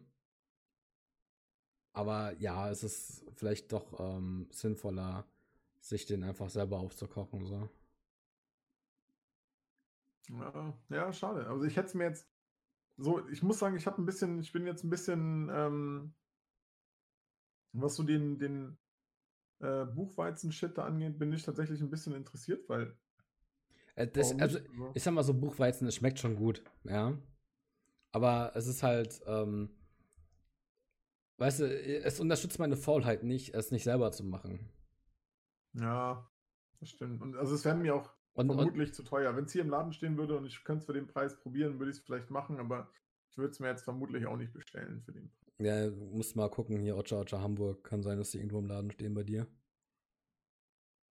aber 1.93 2.33
ja, 2.39 2.69
es 2.69 2.83
ist 2.83 3.25
vielleicht 3.33 3.71
doch 3.71 3.99
ähm, 3.99 4.47
sinnvoller, 4.51 5.25
sich 5.79 6.05
den 6.05 6.23
einfach 6.23 6.49
selber 6.49 6.79
aufzukochen. 6.79 7.45
So. 7.45 7.69
Ja, 10.29 10.73
ja, 10.89 11.13
schade. 11.13 11.47
Also 11.47 11.65
ich 11.65 11.75
hätte 11.77 11.87
es 11.87 11.93
mir 11.93 12.03
jetzt 12.05 12.27
so, 12.97 13.27
ich 13.29 13.43
muss 13.43 13.59
sagen, 13.59 13.77
ich 13.77 13.85
habe 13.87 14.01
ein 14.01 14.05
bisschen, 14.05 14.39
ich 14.39 14.51
bin 14.51 14.65
jetzt 14.65 14.83
ein 14.83 14.89
bisschen, 14.89 15.49
ähm, 15.51 16.13
was 17.73 17.95
so 17.95 18.03
den, 18.03 18.37
den 18.39 18.77
äh, 19.59 19.85
Buchweizen-Shit 19.85 20.77
da 20.77 20.85
angeht, 20.85 21.17
bin 21.17 21.31
ich 21.31 21.43
tatsächlich 21.43 21.81
ein 21.81 21.89
bisschen 21.89 22.13
interessiert, 22.13 22.67
weil. 22.69 22.97
Äh, 23.97 24.07
das, 24.07 24.39
also, 24.39 24.59
ich 24.93 25.03
sag 25.03 25.13
mal 25.13 25.23
so, 25.23 25.33
Buchweizen, 25.33 25.87
es 25.87 25.95
schmeckt 25.95 26.19
schon 26.19 26.35
gut, 26.37 26.63
ja. 26.85 27.17
Aber 28.13 28.53
es 28.55 28.67
ist 28.67 28.81
halt, 28.81 29.21
ähm, 29.27 29.69
Weißt 31.37 31.59
du, 31.59 31.65
es 31.65 32.19
unterstützt 32.19 32.57
meine 32.57 32.75
Faulheit 32.75 33.23
nicht, 33.23 33.53
es 33.53 33.71
nicht 33.71 33.83
selber 33.83 34.11
zu 34.11 34.23
machen. 34.23 34.59
Ja, 35.73 36.27
das 36.79 36.89
stimmt. 36.89 37.21
Und 37.21 37.35
also 37.35 37.53
es 37.53 37.63
wäre 37.63 37.75
mir 37.75 37.93
auch 37.95 38.11
und, 38.33 38.47
vermutlich 38.47 38.89
und, 38.89 38.95
zu 38.95 39.03
teuer. 39.03 39.35
Wenn 39.35 39.45
es 39.45 39.51
hier 39.51 39.61
im 39.61 39.69
Laden 39.69 39.93
stehen 39.93 40.17
würde 40.17 40.35
und 40.35 40.45
ich 40.45 40.63
könnte 40.63 40.79
es 40.79 40.85
für 40.87 40.93
den 40.93 41.05
Preis 41.05 41.39
probieren, 41.39 41.77
würde 41.77 41.91
ich 41.91 41.97
es 41.97 42.03
vielleicht 42.03 42.31
machen, 42.31 42.59
aber 42.59 42.89
ich 43.29 43.37
würde 43.37 43.51
es 43.51 43.59
mir 43.59 43.67
jetzt 43.67 43.83
vermutlich 43.83 44.25
auch 44.25 44.35
nicht 44.35 44.51
bestellen 44.51 45.03
für 45.03 45.11
den 45.11 45.29
Preis. 45.29 45.53
Ja, 45.59 45.91
musst 45.91 46.35
mal 46.35 46.49
gucken, 46.49 46.79
hier 46.79 46.97
Ocha 46.97 47.21
Ocha 47.21 47.39
Hamburg. 47.39 47.83
Kann 47.83 48.01
sein, 48.01 48.17
dass 48.17 48.31
die 48.31 48.37
irgendwo 48.37 48.57
im 48.57 48.67
Laden 48.67 48.89
stehen 48.89 49.13
bei 49.13 49.23
dir. 49.23 49.45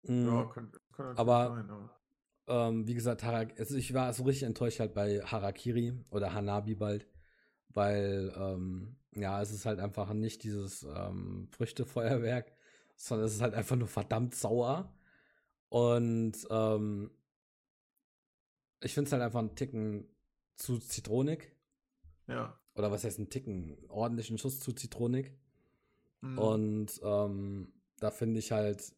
Mhm. 0.03 0.27
Ja, 0.27 0.45
könnte, 0.47 0.81
könnte 0.93 1.21
aber, 1.21 1.55
sein, 1.55 1.71
aber. 1.71 2.01
Ähm, 2.49 2.87
wie 2.87 2.95
gesagt, 2.95 3.25
Harak 3.25 3.59
also 3.59 3.77
ich 3.77 3.93
war 3.93 4.13
so 4.13 4.25
richtig 4.25 4.45
enttäuscht 4.45 4.81
halt 4.81 4.95
bei 4.95 5.21
Harakiri 5.21 5.95
oder 6.11 6.33
Hanabi 6.33 6.75
bald, 6.75 7.07
weil 7.71 8.33
ähm, 8.37 8.97
ja, 9.15 9.41
es 9.43 9.51
ist 9.51 9.67
halt 9.67 9.81
einfach 9.81 10.13
nicht 10.13 10.45
dieses 10.45 10.85
ähm, 10.85 11.49
Früchtefeuerwerk, 11.51 12.53
sondern 12.97 13.27
es 13.27 13.35
ist 13.35 13.43
halt 13.43 13.55
einfach 13.55 13.77
nur 13.77 13.89
verdammt 13.89 14.35
sauer. 14.35 14.93
Und 15.69 16.35
ähm, 16.51 17.11
ich 18.81 18.95
finde 18.95 19.09
es 19.09 19.13
halt 19.13 19.23
einfach 19.23 19.41
einen 19.41 19.57
Ticken 19.57 20.09
zu 20.55 20.79
zitronig. 20.79 21.53
Ja. 22.29 22.59
Oder 22.75 22.91
was 22.91 23.05
heißt 23.05 23.19
ein 23.19 23.31
Ticken? 23.31 23.77
Ordentlichen 23.89 24.39
Schuss 24.39 24.61
zu 24.61 24.73
zitronig. 24.73 25.33
Mhm. 26.21 26.39
Und 26.39 27.01
ähm, 27.03 27.73
da 27.99 28.11
finde 28.11 28.39
ich 28.39 28.53
halt, 28.53 28.95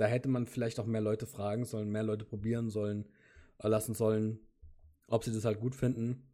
da 0.00 0.06
hätte 0.06 0.30
man 0.30 0.46
vielleicht 0.46 0.80
auch 0.80 0.86
mehr 0.86 1.02
Leute 1.02 1.26
fragen 1.26 1.66
sollen, 1.66 1.90
mehr 1.90 2.02
Leute 2.02 2.24
probieren 2.24 2.70
sollen, 2.70 3.06
äh, 3.58 3.68
lassen 3.68 3.94
sollen, 3.94 4.40
ob 5.08 5.24
sie 5.24 5.32
das 5.32 5.44
halt 5.44 5.60
gut 5.60 5.74
finden. 5.74 6.26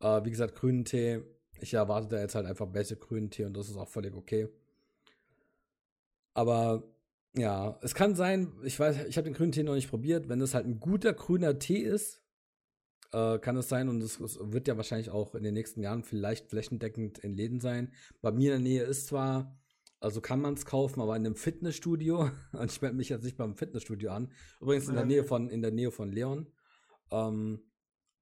Äh, 0.00 0.24
wie 0.24 0.30
gesagt, 0.30 0.54
grünen 0.54 0.84
Tee. 0.84 1.22
Ich 1.60 1.74
erwarte 1.74 2.06
da 2.06 2.20
jetzt 2.20 2.36
halt 2.36 2.46
einfach 2.46 2.68
basic 2.68 3.00
grünen 3.00 3.30
Tee 3.30 3.44
und 3.44 3.56
das 3.56 3.68
ist 3.68 3.76
auch 3.76 3.88
völlig 3.88 4.14
okay. 4.14 4.48
Aber 6.32 6.84
ja, 7.36 7.76
es 7.82 7.92
kann 7.96 8.14
sein, 8.14 8.52
ich 8.62 8.78
weiß, 8.78 9.06
ich 9.08 9.16
habe 9.16 9.24
den 9.24 9.34
grünen 9.34 9.50
Tee 9.50 9.64
noch 9.64 9.74
nicht 9.74 9.90
probiert. 9.90 10.28
Wenn 10.28 10.40
es 10.40 10.54
halt 10.54 10.66
ein 10.66 10.78
guter 10.78 11.12
grüner 11.12 11.58
Tee 11.58 11.80
ist, 11.80 12.22
äh, 13.12 13.40
kann 13.40 13.56
es 13.56 13.68
sein 13.68 13.88
und 13.88 14.00
es, 14.00 14.20
es, 14.20 14.38
wird 14.40 14.68
ja 14.68 14.76
wahrscheinlich 14.76 15.10
auch 15.10 15.34
in 15.34 15.42
den 15.42 15.54
nächsten 15.54 15.82
Jahren 15.82 16.04
vielleicht 16.04 16.50
flächendeckend 16.50 17.18
in 17.18 17.34
Läden 17.34 17.60
sein. 17.60 17.92
Bei 18.20 18.30
mir 18.30 18.54
in 18.54 18.62
der 18.62 18.70
Nähe 18.70 18.82
ist 18.84 19.08
zwar, 19.08 19.57
also 20.00 20.20
kann 20.20 20.40
man 20.40 20.54
es 20.54 20.64
kaufen, 20.64 21.00
aber 21.00 21.16
in 21.16 21.26
einem 21.26 21.34
Fitnessstudio. 21.34 22.30
Und 22.52 22.70
ich 22.70 22.80
melde 22.80 22.96
mich 22.96 23.08
jetzt 23.08 23.24
nicht 23.24 23.36
beim 23.36 23.56
Fitnessstudio 23.56 24.10
an. 24.12 24.32
Übrigens 24.60 24.88
in 24.88 24.94
der 24.94 25.04
Nähe 25.04 25.24
von, 25.24 25.50
in 25.50 25.62
der 25.62 25.72
Nähe 25.72 25.90
von 25.90 26.12
Leon. 26.12 26.46
Ähm, 27.10 27.60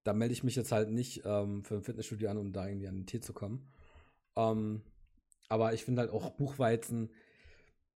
da 0.05 0.13
melde 0.13 0.33
ich 0.33 0.45
mich 0.45 0.57
jetzt 0.57 0.73
halt 0.73 0.91
nicht 0.91 1.23
ähm, 1.25 1.65
für 1.65 1.77
ein 1.77 1.83
Fitnessstudio 1.83 2.31
an, 2.31 2.39
um 2.39 2.53
da 2.53 2.67
irgendwie 2.67 2.89
an 2.89 2.97
den 2.97 3.07
Tee 3.07 3.21
zu 3.21 3.33
kommen. 3.33 3.73
Ähm, 4.37 4.83
aber 5.49 5.75
ich 5.75 5.85
finde 5.85 6.03
halt 6.03 6.11
auch 6.11 6.31
Buchweizen, 6.31 7.11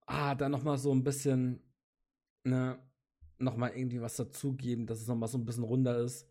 ah, 0.05 0.35
da 0.35 0.49
nochmal 0.49 0.77
so 0.77 0.91
ein 0.91 1.03
bisschen, 1.03 1.61
ne, 2.43 2.79
nochmal 3.37 3.71
irgendwie 3.75 4.01
was 4.01 4.15
dazugeben, 4.15 4.87
dass 4.87 4.99
es 4.99 5.07
nochmal 5.07 5.29
so 5.29 5.37
ein 5.37 5.45
bisschen 5.45 5.63
runder 5.63 5.99
ist. 5.99 6.27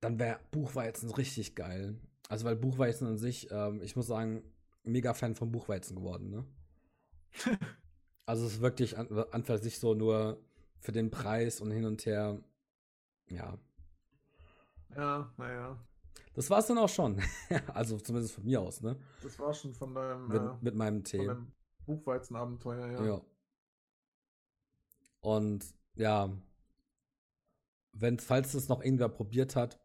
Dann 0.00 0.18
wäre 0.18 0.40
Buchweizen 0.50 1.10
richtig 1.10 1.54
geil. 1.54 1.98
Also, 2.28 2.44
weil 2.44 2.56
Buchweizen 2.56 3.06
an 3.06 3.16
sich, 3.16 3.48
ähm, 3.50 3.80
ich 3.82 3.96
muss 3.96 4.06
sagen, 4.06 4.42
mega 4.84 5.14
Fan 5.14 5.34
von 5.34 5.50
Buchweizen 5.52 5.96
geworden, 5.96 6.30
ne? 6.30 6.44
also, 8.26 8.46
es 8.46 8.54
ist 8.54 8.60
wirklich 8.60 8.96
an, 8.98 9.08
an 9.30 9.44
für 9.44 9.58
sich 9.58 9.78
so 9.78 9.94
nur 9.94 10.42
für 10.80 10.92
den 10.92 11.10
Preis 11.10 11.60
und 11.60 11.70
hin 11.70 11.84
und 11.84 12.04
her, 12.06 12.40
ja, 13.28 13.58
ja, 14.96 15.32
naja. 15.36 15.78
Das 16.34 16.50
war 16.50 16.60
es 16.60 16.66
dann 16.66 16.78
auch 16.78 16.88
schon. 16.88 17.20
also 17.74 17.98
zumindest 17.98 18.34
von 18.34 18.44
mir 18.44 18.60
aus, 18.60 18.80
ne? 18.80 18.96
Das 19.22 19.38
war 19.38 19.52
schon 19.52 19.74
von 19.74 19.94
deinem. 19.94 20.28
Mit, 20.28 20.42
äh, 20.42 20.54
mit 20.60 20.74
meinem 20.74 21.04
Tee. 21.04 21.18
Von 21.18 21.26
deinem 21.26 21.52
Buchweizenabenteuer, 21.86 22.86
ja. 22.92 23.04
Ja. 23.04 23.20
Und 25.20 25.64
ja, 25.94 26.30
wenn, 27.92 28.18
falls 28.18 28.54
es 28.54 28.68
noch 28.68 28.82
irgendwer 28.82 29.08
probiert 29.08 29.56
hat, 29.56 29.80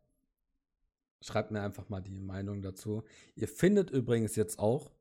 schreibt 1.25 1.51
mir 1.51 1.61
einfach 1.61 1.89
mal 1.89 2.01
die 2.01 2.19
Meinung 2.19 2.61
dazu. 2.61 3.03
Ihr 3.35 3.47
findet 3.47 3.89
übrigens 3.89 4.35
jetzt 4.35 4.59
auch 4.59 4.91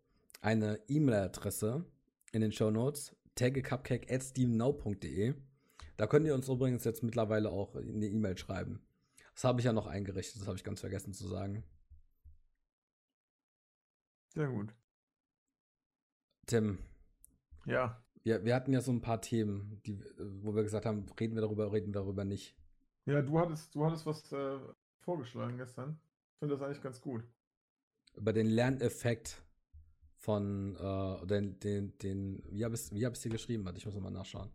eine 0.40 0.80
E-Mail-Adresse 0.88 1.85
in 2.32 2.40
den 2.40 2.52
Show 2.52 2.70
Notes, 2.70 3.14
taggecupcake.steamnow.de. 3.35 5.35
Da 5.96 6.06
könnt 6.06 6.26
ihr 6.26 6.35
uns 6.35 6.48
übrigens 6.48 6.85
jetzt 6.85 7.02
mittlerweile 7.02 7.50
auch 7.50 7.76
eine 7.76 8.06
E-Mail 8.06 8.38
schreiben. 8.38 8.80
Das 9.35 9.44
habe 9.44 9.61
ich 9.61 9.66
ja 9.66 9.72
noch 9.72 9.87
eingerichtet, 9.87 10.40
das 10.40 10.46
habe 10.46 10.56
ich 10.56 10.64
ganz 10.64 10.80
vergessen 10.80 11.12
zu 11.12 11.28
sagen. 11.28 11.64
Sehr 14.35 14.48
gut. 14.48 14.74
Tim. 16.46 16.78
Ja. 17.66 18.02
Wir, 18.24 18.44
wir 18.44 18.54
hatten 18.54 18.72
ja 18.72 18.80
so 18.80 18.92
ein 18.92 19.00
paar 19.00 19.20
Themen, 19.20 19.80
die, 19.85 19.98
wo 20.18 20.54
wir 20.54 20.62
gesagt 20.62 20.87
haben, 20.87 21.06
reden 21.18 21.35
wir 21.35 21.42
darüber, 21.42 21.72
reden 21.72 21.88
wir 21.88 22.00
darüber 22.00 22.24
nicht. 22.24 22.56
Ja, 23.04 23.20
du 23.20 23.38
hattest, 23.38 23.74
du 23.74 23.85
hattest 23.85 24.06
was 24.06 24.32
äh, 24.32 24.58
vorgeschlagen 25.00 25.56
gestern. 25.56 25.98
Finde 26.42 26.57
das 26.57 26.62
eigentlich 26.64 26.83
ganz 26.83 27.00
gut. 27.00 27.22
Über 28.16 28.33
den 28.33 28.48
Lerneffekt 28.48 29.40
von 30.16 30.74
äh, 30.74 31.24
den, 31.24 31.61
den, 31.61 31.96
den, 31.98 32.42
wie 32.50 32.64
habe 32.64 32.74
ich 32.74 32.81
es 32.81 33.05
hab 33.05 33.14
dir 33.14 33.31
geschrieben? 33.31 33.64
Warte, 33.64 33.78
ich 33.78 33.87
muss 33.87 33.94
nochmal 33.94 34.11
nachschauen. 34.11 34.50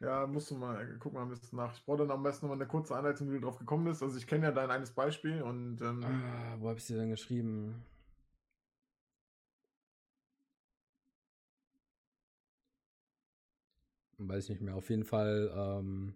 Ja, 0.00 0.26
musst 0.26 0.50
du 0.50 0.54
mal, 0.54 0.96
guck 0.98 1.12
mal 1.12 1.24
ein 1.24 1.28
bisschen 1.28 1.58
nach. 1.58 1.74
Ich 1.74 1.84
brauche 1.84 1.98
dann 1.98 2.10
am 2.10 2.22
besten 2.22 2.46
nochmal 2.46 2.56
eine 2.56 2.66
kurze 2.66 2.96
Anleitung, 2.96 3.28
wie 3.28 3.34
du 3.34 3.40
drauf 3.40 3.58
gekommen 3.58 3.84
bist. 3.84 4.02
Also 4.02 4.16
ich 4.16 4.26
kenne 4.26 4.46
ja 4.46 4.50
dein 4.50 4.70
eines 4.70 4.92
Beispiel 4.92 5.42
und 5.42 5.78
ähm, 5.82 6.02
ah, 6.04 6.56
wo 6.58 6.70
habe 6.70 6.78
ich 6.78 6.86
dir 6.86 6.96
denn 6.96 7.10
geschrieben? 7.10 7.84
Weiß 14.16 14.44
ich 14.44 14.50
nicht 14.52 14.62
mehr. 14.62 14.74
Auf 14.74 14.88
jeden 14.88 15.04
Fall, 15.04 15.52
ähm, 15.54 16.14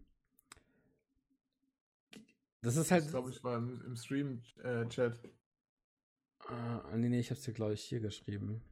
das 2.63 2.77
ist 2.77 2.91
halt. 2.91 3.05
Ich 3.05 3.11
glaube, 3.11 3.31
ich 3.31 3.43
war 3.43 3.57
im, 3.57 3.83
im 3.85 3.97
Stream-Chat. 3.97 5.25
Äh, 5.25 5.29
ah, 6.49 6.97
nee, 6.97 7.09
nee, 7.09 7.21
ich 7.21 7.31
hab's 7.31 7.43
dir, 7.43 7.55
glaube 7.55 7.75
ich, 7.75 7.83
hier 7.83 8.01
geschrieben. 8.01 8.63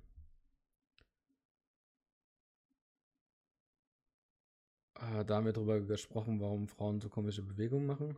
Äh, 5.01 5.25
da 5.25 5.37
haben 5.37 5.47
wir 5.47 5.53
drüber 5.53 5.81
gesprochen, 5.81 6.41
warum 6.41 6.67
Frauen 6.69 7.01
so 7.01 7.09
komische 7.09 7.43
Bewegungen 7.43 7.87
machen. 7.87 8.17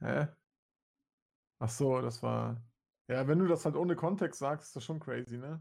Hä? 0.00 0.28
Ach 1.58 1.70
so, 1.70 2.00
das 2.00 2.22
war. 2.22 2.62
Ja, 3.08 3.26
wenn 3.26 3.38
du 3.38 3.46
das 3.46 3.64
halt 3.64 3.76
ohne 3.76 3.96
Kontext 3.96 4.38
sagst, 4.38 4.68
ist 4.68 4.76
das 4.76 4.84
schon 4.84 5.00
crazy, 5.00 5.36
ne? 5.36 5.60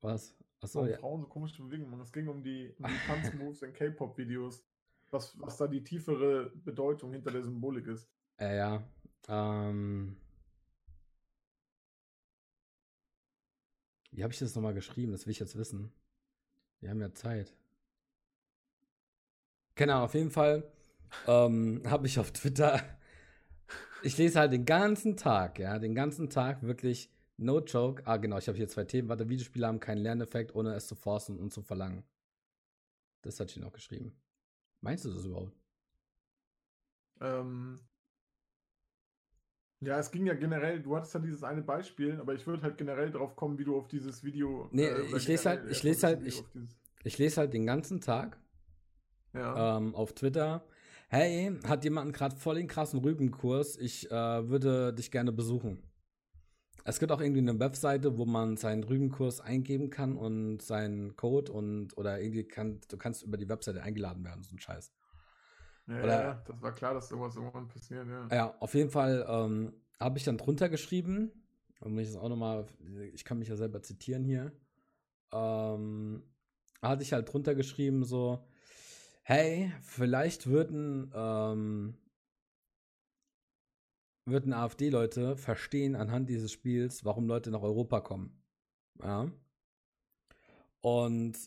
Was? 0.00 0.34
Achso, 0.60 0.80
warum 0.80 0.90
ja. 0.90 0.98
Frauen 0.98 1.20
so 1.20 1.28
komische 1.28 1.62
Bewegungen 1.62 1.90
machen. 1.90 2.02
Es 2.02 2.12
ging 2.12 2.28
um 2.28 2.42
die, 2.42 2.74
um 2.78 2.86
die 2.86 2.98
Tanzmoves 3.06 3.62
in 3.62 3.72
K-Pop-Videos. 3.72 4.64
Was, 5.10 5.38
was 5.40 5.56
da 5.56 5.66
die 5.66 5.82
tiefere 5.82 6.50
Bedeutung 6.54 7.12
hinter 7.12 7.30
der 7.30 7.42
Symbolik 7.42 7.86
ist. 7.86 8.10
Äh, 8.38 8.58
ja. 8.58 8.82
Ähm. 9.28 10.16
Wie 14.10 14.22
habe 14.22 14.32
ich 14.32 14.38
das 14.38 14.54
nochmal 14.54 14.74
geschrieben? 14.74 15.12
Das 15.12 15.26
will 15.26 15.30
ich 15.30 15.38
jetzt 15.38 15.56
wissen. 15.56 15.92
Wir 16.80 16.90
haben 16.90 17.00
ja 17.00 17.12
Zeit. 17.12 17.54
Genau, 19.74 20.04
auf 20.04 20.14
jeden 20.14 20.30
Fall 20.30 20.70
ähm, 21.26 21.82
habe 21.86 22.06
ich 22.06 22.18
auf 22.18 22.32
Twitter, 22.32 22.82
ich 24.02 24.16
lese 24.18 24.38
halt 24.38 24.52
den 24.52 24.64
ganzen 24.64 25.16
Tag, 25.16 25.58
ja, 25.58 25.78
den 25.78 25.94
ganzen 25.94 26.30
Tag 26.30 26.62
wirklich, 26.62 27.10
no 27.36 27.60
joke. 27.60 28.02
Ah, 28.06 28.16
genau, 28.16 28.38
ich 28.38 28.48
habe 28.48 28.56
hier 28.56 28.68
zwei 28.68 28.84
Themen. 28.84 29.08
Warte, 29.08 29.28
Videospiele 29.28 29.66
haben 29.66 29.80
keinen 29.80 29.98
Lerneffekt, 29.98 30.54
ohne 30.54 30.74
es 30.74 30.86
zu 30.86 30.94
forcen 30.94 31.38
und 31.38 31.52
zu 31.52 31.62
verlangen. 31.62 32.04
Das 33.22 33.38
hat 33.40 33.50
ich 33.50 33.58
noch 33.58 33.72
geschrieben. 33.72 34.16
Meinst 34.80 35.04
du 35.04 35.12
das 35.12 35.24
überhaupt? 35.24 35.56
Ähm, 37.20 37.80
ja, 39.80 39.98
es 39.98 40.10
ging 40.10 40.26
ja 40.26 40.34
generell, 40.34 40.80
du 40.80 40.96
hattest 40.96 41.14
ja 41.14 41.20
dieses 41.20 41.44
eine 41.44 41.62
Beispiel, 41.62 42.18
aber 42.20 42.34
ich 42.34 42.46
würde 42.46 42.62
halt 42.62 42.78
generell 42.78 43.10
drauf 43.10 43.36
kommen, 43.36 43.58
wie 43.58 43.64
du 43.64 43.76
auf 43.76 43.88
dieses 43.88 44.24
Video. 44.24 44.68
Nee, 44.72 44.86
äh, 44.86 45.16
ich 45.16 45.28
lese 45.28 45.48
halt, 45.48 45.70
ich 45.70 45.82
lese 45.82 46.06
halt, 46.06 46.22
ich, 46.26 46.42
ich 47.04 47.18
lese 47.18 47.40
halt 47.40 47.54
den 47.54 47.66
ganzen 47.66 48.00
Tag 48.00 48.38
ja. 49.34 49.76
ähm, 49.76 49.94
auf 49.94 50.14
Twitter. 50.14 50.64
Hey, 51.08 51.56
hat 51.64 51.84
jemand 51.84 52.12
gerade 52.12 52.36
voll 52.36 52.56
den 52.56 52.66
krassen 52.66 53.00
Rübenkurs? 53.00 53.78
Ich 53.78 54.10
äh, 54.10 54.48
würde 54.48 54.92
dich 54.92 55.10
gerne 55.10 55.32
besuchen. 55.32 55.87
Es 56.84 56.98
gibt 56.98 57.12
auch 57.12 57.20
irgendwie 57.20 57.40
eine 57.40 57.58
Webseite, 57.60 58.16
wo 58.16 58.24
man 58.24 58.56
seinen 58.56 58.84
Rübenkurs 58.84 59.40
eingeben 59.40 59.90
kann 59.90 60.16
und 60.16 60.62
seinen 60.62 61.16
Code 61.16 61.52
und 61.52 61.96
oder 61.98 62.20
irgendwie 62.20 62.44
kann, 62.44 62.80
du 62.88 62.96
kannst 62.96 63.22
über 63.22 63.36
die 63.36 63.48
Webseite 63.48 63.82
eingeladen 63.82 64.24
werden, 64.24 64.42
so 64.42 64.54
ein 64.54 64.58
Scheiß. 64.58 64.92
Ja, 65.86 66.02
oder, 66.02 66.22
ja, 66.22 66.42
das 66.46 66.62
war 66.62 66.74
klar, 66.74 66.94
dass 66.94 67.08
sowas 67.08 67.36
irgendwann 67.36 67.68
passiert, 67.68 68.06
ja. 68.08 68.28
Ja, 68.30 68.54
auf 68.60 68.74
jeden 68.74 68.90
Fall 68.90 69.26
ähm, 69.28 69.72
habe 69.98 70.18
ich 70.18 70.24
dann 70.24 70.38
drunter 70.38 70.68
geschrieben, 70.68 71.32
und 71.80 71.98
ich 71.98 72.08
das 72.08 72.16
auch 72.16 72.28
nochmal, 72.28 72.66
ich 73.12 73.24
kann 73.24 73.38
mich 73.38 73.48
ja 73.48 73.56
selber 73.56 73.82
zitieren 73.82 74.24
hier, 74.24 74.52
ähm, 75.32 76.22
hatte 76.82 77.02
ich 77.02 77.12
halt 77.12 77.32
drunter 77.32 77.54
geschrieben, 77.54 78.04
so, 78.04 78.44
hey, 79.22 79.72
vielleicht 79.82 80.46
würden, 80.46 81.10
ähm, 81.14 81.96
würden 84.30 84.52
AfD-Leute 84.52 85.36
verstehen 85.36 85.96
anhand 85.96 86.28
dieses 86.28 86.52
Spiels, 86.52 87.04
warum 87.04 87.26
Leute 87.26 87.50
nach 87.50 87.62
Europa 87.62 88.00
kommen. 88.00 88.42
Ja. 89.02 89.30
Und 90.80 91.38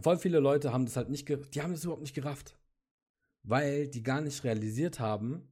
voll 0.00 0.18
viele 0.18 0.40
Leute 0.40 0.72
haben 0.72 0.84
das 0.84 0.96
halt 0.96 1.08
nicht, 1.08 1.28
die 1.28 1.62
haben 1.62 1.72
das 1.72 1.84
überhaupt 1.84 2.02
nicht 2.02 2.14
gerafft. 2.14 2.58
Weil 3.42 3.88
die 3.88 4.02
gar 4.02 4.20
nicht 4.20 4.44
realisiert 4.44 5.00
haben, 5.00 5.48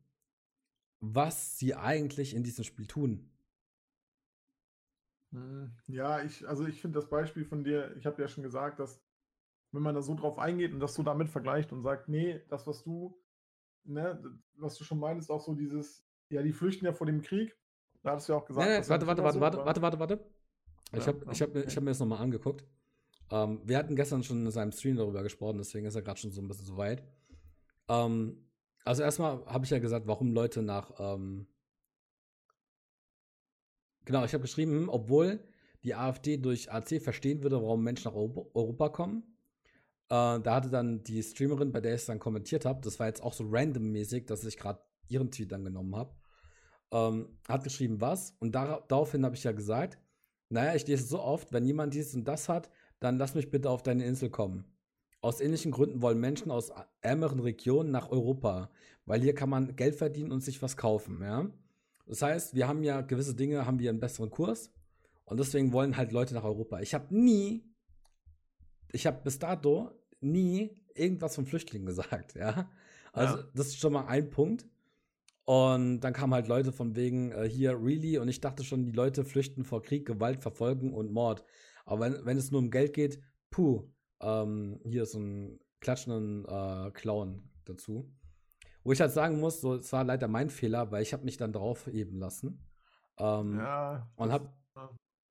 was 1.01 1.59
sie 1.59 1.75
eigentlich 1.75 2.35
in 2.35 2.43
diesem 2.43 2.65
Spiel 2.65 2.87
tun. 2.87 3.31
Hm, 5.33 5.73
ja, 5.87 6.23
ich, 6.23 6.47
also 6.49 6.67
ich 6.67 6.81
finde 6.81 6.99
das 6.99 7.09
Beispiel 7.09 7.45
von 7.45 7.65
dir, 7.65 7.97
ich 7.97 8.07
habe 8.07 8.21
ja 8.21 8.29
schon 8.29 8.43
gesagt, 8.43 8.81
dass 8.81 9.01
wenn 9.73 9.83
man 9.83 9.95
da 9.95 10.03
so 10.03 10.15
drauf 10.15 10.39
eingeht 10.39 10.73
und 10.73 10.81
das 10.81 10.95
so 10.95 11.03
damit 11.03 11.29
vergleicht 11.29 11.73
und 11.73 11.83
sagt, 11.83 12.09
nee, 12.09 12.41
das, 12.49 12.67
was 12.67 12.83
du, 12.83 13.21
ne, 13.85 14.41
was 14.57 14.77
du 14.77 14.85
schon 14.85 14.99
meinst, 14.99 15.31
auch 15.31 15.41
so 15.41 15.55
dieses, 15.55 16.06
ja, 16.31 16.43
die 16.43 16.53
flüchten 16.53 16.85
ja 16.85 16.93
vor 16.93 17.07
dem 17.07 17.23
Krieg. 17.23 17.57
Da 18.03 18.13
hattest 18.13 18.29
du 18.29 18.33
ja 18.33 18.39
auch 18.39 18.45
gesagt. 18.45 18.67
Nein, 18.67 18.81
nein, 18.81 18.89
warte, 18.89 19.07
warte, 19.07 19.23
warte, 19.23 19.35
so, 19.35 19.41
warte, 19.41 19.59
warte, 19.59 19.83
warte, 19.83 19.99
warte. 19.99 20.25
Ich 20.93 21.01
ja, 21.01 21.07
habe 21.09 21.33
ich 21.33 21.43
hab, 21.43 21.51
okay. 21.51 21.67
hab 21.69 21.83
mir 21.83 21.91
das 21.91 21.99
nochmal 21.99 22.21
angeguckt. 22.21 22.65
Ähm, 23.31 23.61
wir 23.65 23.77
hatten 23.77 23.97
gestern 23.97 24.23
schon 24.23 24.45
in 24.45 24.51
seinem 24.51 24.73
Stream 24.73 24.97
darüber 24.97 25.23
gesprochen, 25.23 25.59
deswegen 25.59 25.87
ist 25.87 25.97
er 25.97 26.03
gerade 26.03 26.21
schon 26.21 26.31
so 26.31 26.41
ein 26.41 26.47
bisschen 26.47 26.67
so 26.67 26.77
weit. 26.77 27.03
Ähm, 27.89 28.45
also 28.85 29.03
erstmal 29.03 29.45
habe 29.47 29.65
ich 29.65 29.71
ja 29.71 29.81
gesagt, 29.81 30.07
warum 30.07 30.33
Leute 30.33 30.63
nach 30.63 30.93
ähm, 30.99 31.49
Genau, 34.07 34.25
ich 34.25 34.33
habe 34.33 34.43
geschrieben, 34.43 34.89
obwohl 34.89 35.41
die 35.83 35.95
AfD 35.95 36.37
durch 36.39 36.73
AC 36.73 37.03
verstehen 37.03 37.43
würde, 37.43 37.61
warum 37.61 37.83
Menschen 37.83 38.09
nach 38.09 38.15
Europa 38.15 38.89
kommen, 38.89 39.25
äh, 40.09 40.41
da 40.41 40.55
hatte 40.55 40.71
dann 40.71 41.03
die 41.03 41.23
Streamerin, 41.23 41.73
bei 41.73 41.81
der 41.81 41.95
ich 41.95 42.03
es 42.03 42.07
dann 42.07 42.21
kommentiert 42.21 42.65
habe, 42.65 42.81
das 42.83 42.99
war 43.01 43.09
jetzt 43.09 43.23
auch 43.23 43.33
so 43.33 43.45
randommäßig, 43.51 44.27
dass 44.27 44.45
ich 44.45 44.57
gerade 44.57 44.81
ihren 45.09 45.31
Tweet 45.31 45.53
dann 45.53 45.65
genommen 45.65 45.95
habe, 45.97 46.15
ähm, 46.93 47.39
hat 47.49 47.65
geschrieben, 47.65 48.01
was? 48.01 48.35
Und 48.39 48.55
dar 48.55 48.85
daraufhin 48.89 49.25
habe 49.25 49.37
ich 49.37 49.45
ja 49.45 49.53
gesagt, 49.53 49.99
naja, 50.49 50.75
ich 50.75 50.87
lese 50.87 51.07
so 51.07 51.21
oft, 51.21 51.53
wenn 51.53 51.65
jemand 51.65 51.95
dies 51.95 52.15
und 52.15 52.25
das 52.25 52.49
hat, 52.49 52.71
dann 53.01 53.19
lass 53.19 53.35
mich 53.35 53.51
bitte 53.51 53.71
auf 53.71 53.83
deine 53.83 54.05
Insel 54.05 54.31
kommen. 54.31 54.65
Aus 55.21 55.41
ähnlichen 55.41 55.73
Gründen 55.73 56.03
wollen 56.03 56.21
Menschen 56.21 56.51
aus 56.51 56.73
ärmeren 57.01 57.41
Regionen 57.41 57.91
nach 57.91 58.11
Europa, 58.11 58.71
weil 59.07 59.21
hier 59.21 59.35
kann 59.35 59.51
man 59.51 59.75
Geld 59.75 59.97
verdienen 59.97 60.31
und 60.33 60.43
sich 60.43 60.63
was 60.63 60.77
kaufen, 60.77 61.21
ja. 61.23 61.51
Das 62.07 62.23
heißt, 62.23 62.55
wir 62.55 62.69
haben 62.69 62.85
ja 62.85 63.01
gewisse 63.01 63.35
Dinge, 63.35 63.67
haben 63.67 63.81
wir 63.81 63.91
einen 63.91 63.99
besseren 63.99 64.31
Kurs 64.31 64.71
und 65.25 65.41
deswegen 65.41 65.73
wollen 65.73 65.97
halt 65.97 66.13
Leute 66.13 66.35
nach 66.35 66.45
Europa. 66.45 66.79
Ich 66.81 66.95
habe 66.95 67.13
nie 67.13 67.65
ich 68.93 69.07
habe 69.07 69.21
bis 69.23 69.39
dato 69.39 69.91
nie 70.21 70.71
irgendwas 70.95 71.35
von 71.35 71.47
Flüchtlingen 71.47 71.87
gesagt, 71.93 72.35
ja. 72.35 72.71
Also, 73.13 73.39
ja. 73.39 73.45
das 73.55 73.69
ist 73.69 73.79
schon 73.79 73.93
mal 73.93 74.07
ein 74.07 74.31
Punkt. 74.31 74.67
Und 75.47 76.01
dann 76.01 76.13
kamen 76.13 76.35
halt 76.35 76.49
Leute 76.49 76.73
von 76.73 76.97
wegen 76.97 77.31
äh, 77.31 77.49
hier, 77.49 77.81
really? 77.81 78.19
Und 78.19 78.29
ich 78.29 78.41
dachte 78.41 78.65
schon, 78.65 78.85
die 78.85 78.91
Leute 78.91 79.25
flüchten 79.25 79.65
vor 79.65 79.81
Krieg, 79.81 80.05
Gewalt, 80.05 80.43
Verfolgung 80.43 80.93
und 80.93 81.13
Mord. 81.13 81.45
Aber 81.85 82.01
wenn, 82.01 82.27
wenn 82.27 82.37
es 82.37 82.51
nur 82.51 82.61
um 82.61 82.71
Geld 82.71 82.93
geht, 82.93 83.21
puh, 83.51 83.89
ähm, 84.21 84.81
hier 84.85 85.05
ist 85.05 85.13
so 85.13 85.21
ein 85.21 85.61
klatschenden 85.79 86.45
äh, 86.47 86.91
Clown 86.91 87.49
dazu. 87.65 88.13
Wo 88.83 88.91
ich 88.91 89.01
halt 89.01 89.13
sagen 89.13 89.39
muss, 89.39 89.61
so, 89.61 89.75
es 89.75 89.93
war 89.93 90.03
leider 90.03 90.27
mein 90.27 90.51
Fehler, 90.51 90.91
weil 90.91 91.03
ich 91.03 91.13
habe 91.13 91.25
mich 91.25 91.37
dann 91.37 91.53
drauf 91.53 91.87
heben 91.87 92.19
lassen. 92.19 92.67
Ähm, 93.19 93.57
ja. 93.57 94.11
Und 94.17 94.33
habe 94.33 94.51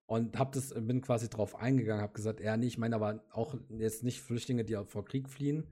und 0.08 0.38
hab 0.38 0.52
das, 0.52 0.74
bin 0.74 1.02
quasi 1.02 1.30
drauf 1.30 1.56
eingegangen, 1.56 2.04
habe 2.04 2.14
gesagt, 2.14 2.40
ja, 2.40 2.56
nee, 2.58 2.68
ich 2.68 2.78
meine 2.78 2.96
aber 2.96 3.24
auch 3.32 3.56
jetzt 3.70 4.04
nicht 4.04 4.22
Flüchtlinge, 4.22 4.64
die 4.64 4.78
vor 4.86 5.04
Krieg 5.04 5.30
fliehen, 5.30 5.68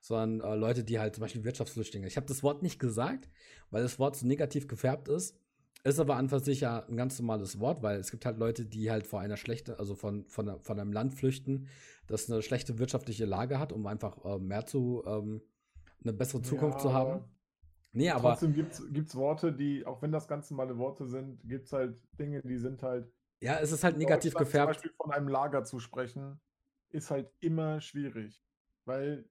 sondern 0.00 0.40
äh, 0.40 0.54
Leute, 0.54 0.84
die 0.84 0.98
halt 0.98 1.14
zum 1.14 1.22
Beispiel 1.22 1.44
Wirtschaftsflüchtlinge. 1.44 2.06
Ich 2.06 2.16
habe 2.16 2.26
das 2.26 2.42
Wort 2.42 2.62
nicht 2.62 2.78
gesagt, 2.78 3.28
weil 3.70 3.82
das 3.82 3.98
Wort 3.98 4.16
so 4.16 4.26
negativ 4.26 4.68
gefärbt 4.68 5.08
ist. 5.08 5.38
Ist 5.84 6.00
aber 6.00 6.16
an 6.16 6.28
für 6.28 6.40
sich 6.40 6.60
ja 6.60 6.84
ein 6.86 6.96
ganz 6.96 7.18
normales 7.20 7.60
Wort, 7.60 7.82
weil 7.82 8.00
es 8.00 8.10
gibt 8.10 8.26
halt 8.26 8.38
Leute, 8.38 8.64
die 8.64 8.90
halt 8.90 9.06
vor 9.06 9.20
einer 9.20 9.36
schlechten, 9.36 9.74
also 9.74 9.94
von, 9.94 10.26
von, 10.28 10.60
von 10.60 10.80
einem 10.80 10.92
Land 10.92 11.14
flüchten, 11.14 11.68
das 12.08 12.30
eine 12.30 12.42
schlechte 12.42 12.78
wirtschaftliche 12.78 13.26
Lage 13.26 13.60
hat, 13.60 13.72
um 13.72 13.86
einfach 13.86 14.24
äh, 14.24 14.38
mehr 14.38 14.66
zu, 14.66 15.04
ähm, 15.06 15.40
eine 16.02 16.12
bessere 16.12 16.42
Zukunft 16.42 16.78
ja, 16.78 16.82
zu 16.82 16.92
haben. 16.92 17.24
Nee, 17.92 18.10
aber. 18.10 18.30
Trotzdem 18.30 18.54
gibt 18.54 18.72
es 18.72 19.14
Worte, 19.14 19.52
die, 19.52 19.86
auch 19.86 20.02
wenn 20.02 20.12
das 20.12 20.28
ganz 20.28 20.50
normale 20.50 20.76
Worte 20.78 21.06
sind, 21.06 21.40
gibt 21.44 21.66
es 21.66 21.72
halt 21.72 22.00
Dinge, 22.18 22.42
die 22.42 22.58
sind 22.58 22.82
halt. 22.82 23.10
Ja, 23.40 23.58
es 23.60 23.72
ist 23.72 23.84
halt 23.84 23.96
negativ 23.96 24.34
gefärbt. 24.34 24.74
Zum 24.74 24.82
Beispiel 24.82 24.92
von 24.96 25.12
einem 25.12 25.28
Lager 25.28 25.64
zu 25.64 25.78
sprechen, 25.78 26.40
ist 26.90 27.10
halt 27.10 27.30
immer 27.40 27.80
schwierig. 27.80 28.42
Weil, 28.84 29.28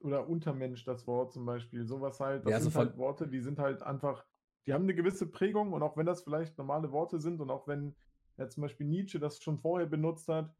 oder 0.00 0.28
Untermensch, 0.28 0.84
das 0.84 1.06
Wort 1.06 1.32
zum 1.32 1.44
Beispiel, 1.44 1.86
sowas 1.86 2.20
halt, 2.20 2.44
das 2.44 2.50
ja, 2.50 2.56
also 2.56 2.70
sind 2.70 2.78
halt 2.78 2.96
Worte, 2.96 3.28
die 3.28 3.40
sind 3.40 3.58
halt 3.58 3.82
einfach 3.82 4.24
die 4.68 4.74
haben 4.74 4.82
eine 4.82 4.94
gewisse 4.94 5.26
Prägung 5.26 5.72
und 5.72 5.82
auch 5.82 5.96
wenn 5.96 6.04
das 6.04 6.20
vielleicht 6.20 6.58
normale 6.58 6.92
Worte 6.92 7.18
sind 7.18 7.40
und 7.40 7.50
auch 7.50 7.66
wenn 7.66 7.96
ja, 8.36 8.50
zum 8.50 8.60
Beispiel 8.60 8.86
Nietzsche 8.86 9.18
das 9.18 9.42
schon 9.42 9.56
vorher 9.56 9.86
benutzt 9.86 10.28
hat, 10.28 10.54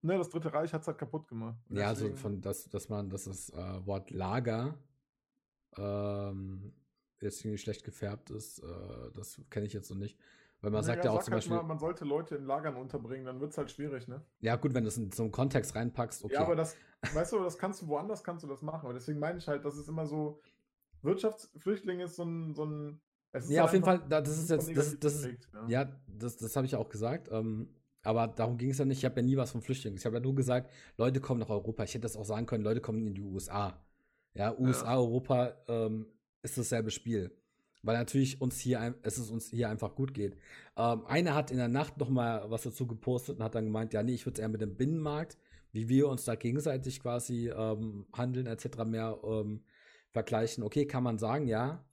ne, 0.00 0.16
das 0.16 0.30
Dritte 0.30 0.50
Reich 0.54 0.72
hat 0.72 0.80
es 0.80 0.88
halt 0.88 0.96
kaputt 0.96 1.28
gemacht. 1.28 1.58
Ja, 1.68 1.88
also 1.88 2.10
von 2.14 2.40
das, 2.40 2.70
dass 2.70 2.88
man, 2.88 3.10
dass 3.10 3.24
das 3.24 3.50
äh, 3.50 3.86
Wort 3.86 4.10
Lager 4.10 4.78
ähm, 5.76 6.72
jetzt 7.20 7.44
irgendwie 7.44 7.58
schlecht 7.58 7.84
gefärbt 7.84 8.30
ist, 8.30 8.60
äh, 8.60 9.12
das 9.12 9.38
kenne 9.50 9.66
ich 9.66 9.74
jetzt 9.74 9.90
noch 9.90 9.98
nicht. 9.98 10.18
Weil 10.60 10.70
man 10.70 10.80
naja, 10.80 10.94
sagt 10.94 11.04
ja 11.04 11.10
auch 11.12 11.16
sag 11.16 11.24
zum 11.24 11.32
halt 11.34 11.42
Beispiel. 11.42 11.56
Mal, 11.56 11.62
man 11.62 11.78
sollte 11.78 12.04
Leute 12.04 12.36
in 12.36 12.44
Lagern 12.44 12.76
unterbringen, 12.76 13.26
dann 13.26 13.40
wird 13.40 13.52
es 13.52 13.58
halt 13.58 13.70
schwierig, 13.70 14.08
ne? 14.08 14.22
Ja, 14.40 14.56
gut, 14.56 14.74
wenn 14.74 14.82
du 14.82 14.88
es 14.88 14.96
in 14.96 15.12
so 15.12 15.22
einen 15.22 15.32
Kontext 15.32 15.74
reinpackst, 15.76 16.24
okay. 16.24 16.34
Ja, 16.34 16.40
aber 16.40 16.56
das, 16.56 16.76
weißt 17.14 17.32
du, 17.32 17.38
das 17.44 17.58
kannst 17.58 17.82
du 17.82 17.88
woanders 17.88 18.24
kannst 18.24 18.42
du 18.42 18.48
das 18.48 18.62
machen. 18.62 18.84
Aber 18.84 18.94
deswegen 18.94 19.20
meine 19.20 19.38
ich 19.38 19.46
halt, 19.46 19.64
das 19.64 19.76
ist 19.76 19.88
immer 19.88 20.06
so, 20.06 20.40
Wirtschaftsflüchtling 21.02 22.00
ist 22.00 22.16
so 22.16 22.24
ein, 22.24 22.54
so 22.54 22.64
ein 22.64 23.00
ja, 23.48 23.64
auf 23.64 23.72
jeden 23.72 23.84
Fall, 23.84 24.00
das 24.08 24.28
ist 24.28 24.50
jetzt, 24.50 24.74
das, 24.74 24.98
das 24.98 25.14
ist, 25.16 25.48
ja. 25.52 25.68
ja, 25.68 25.92
das, 26.06 26.38
das 26.38 26.56
habe 26.56 26.66
ich 26.66 26.72
ja 26.72 26.78
auch 26.78 26.88
gesagt. 26.88 27.28
Ähm, 27.30 27.68
aber 28.02 28.26
darum 28.26 28.56
ging 28.56 28.70
es 28.70 28.78
ja 28.78 28.84
nicht. 28.84 28.98
Ich 28.98 29.04
habe 29.04 29.20
ja 29.20 29.26
nie 29.26 29.36
was 29.36 29.50
von 29.50 29.60
Flüchtlingen. 29.60 29.98
Ich 29.98 30.06
habe 30.06 30.16
ja 30.16 30.22
nur 30.22 30.34
gesagt, 30.34 30.70
Leute 30.96 31.20
kommen 31.20 31.40
nach 31.40 31.50
Europa. 31.50 31.84
Ich 31.84 31.90
hätte 31.90 32.02
das 32.02 32.16
auch 32.16 32.24
sagen 32.24 32.46
können, 32.46 32.64
Leute 32.64 32.80
kommen 32.80 33.06
in 33.06 33.14
die 33.14 33.22
USA. 33.22 33.78
Ja, 34.34 34.56
USA, 34.58 34.92
ja. 34.92 34.96
Europa 34.96 35.54
ähm, 35.68 36.06
ist 36.42 36.56
dasselbe 36.56 36.90
Spiel. 36.90 37.30
Weil 37.82 37.96
natürlich 37.96 38.40
uns 38.40 38.58
hier, 38.58 38.96
es 39.02 39.18
ist 39.18 39.30
uns 39.30 39.50
hier 39.50 39.68
einfach 39.68 39.94
gut 39.94 40.12
geht. 40.14 40.36
Ähm, 40.76 41.06
einer 41.06 41.34
hat 41.34 41.50
in 41.50 41.58
der 41.58 41.68
Nacht 41.68 41.98
noch 41.98 42.08
mal 42.08 42.50
was 42.50 42.62
dazu 42.62 42.86
gepostet 42.86 43.36
und 43.36 43.42
hat 43.44 43.54
dann 43.54 43.66
gemeint, 43.66 43.92
ja, 43.92 44.02
nee, 44.02 44.14
ich 44.14 44.26
würde 44.26 44.34
es 44.34 44.40
eher 44.40 44.48
mit 44.48 44.60
dem 44.60 44.76
Binnenmarkt, 44.76 45.38
wie 45.72 45.88
wir 45.88 46.08
uns 46.08 46.24
da 46.24 46.34
gegenseitig 46.34 47.00
quasi 47.00 47.48
ähm, 47.50 48.06
handeln 48.12 48.46
etc. 48.46 48.84
mehr 48.84 49.18
ähm, 49.24 49.62
vergleichen. 50.10 50.64
Okay, 50.64 50.86
kann 50.86 51.02
man 51.04 51.18
sagen, 51.18 51.46
ja. 51.46 51.84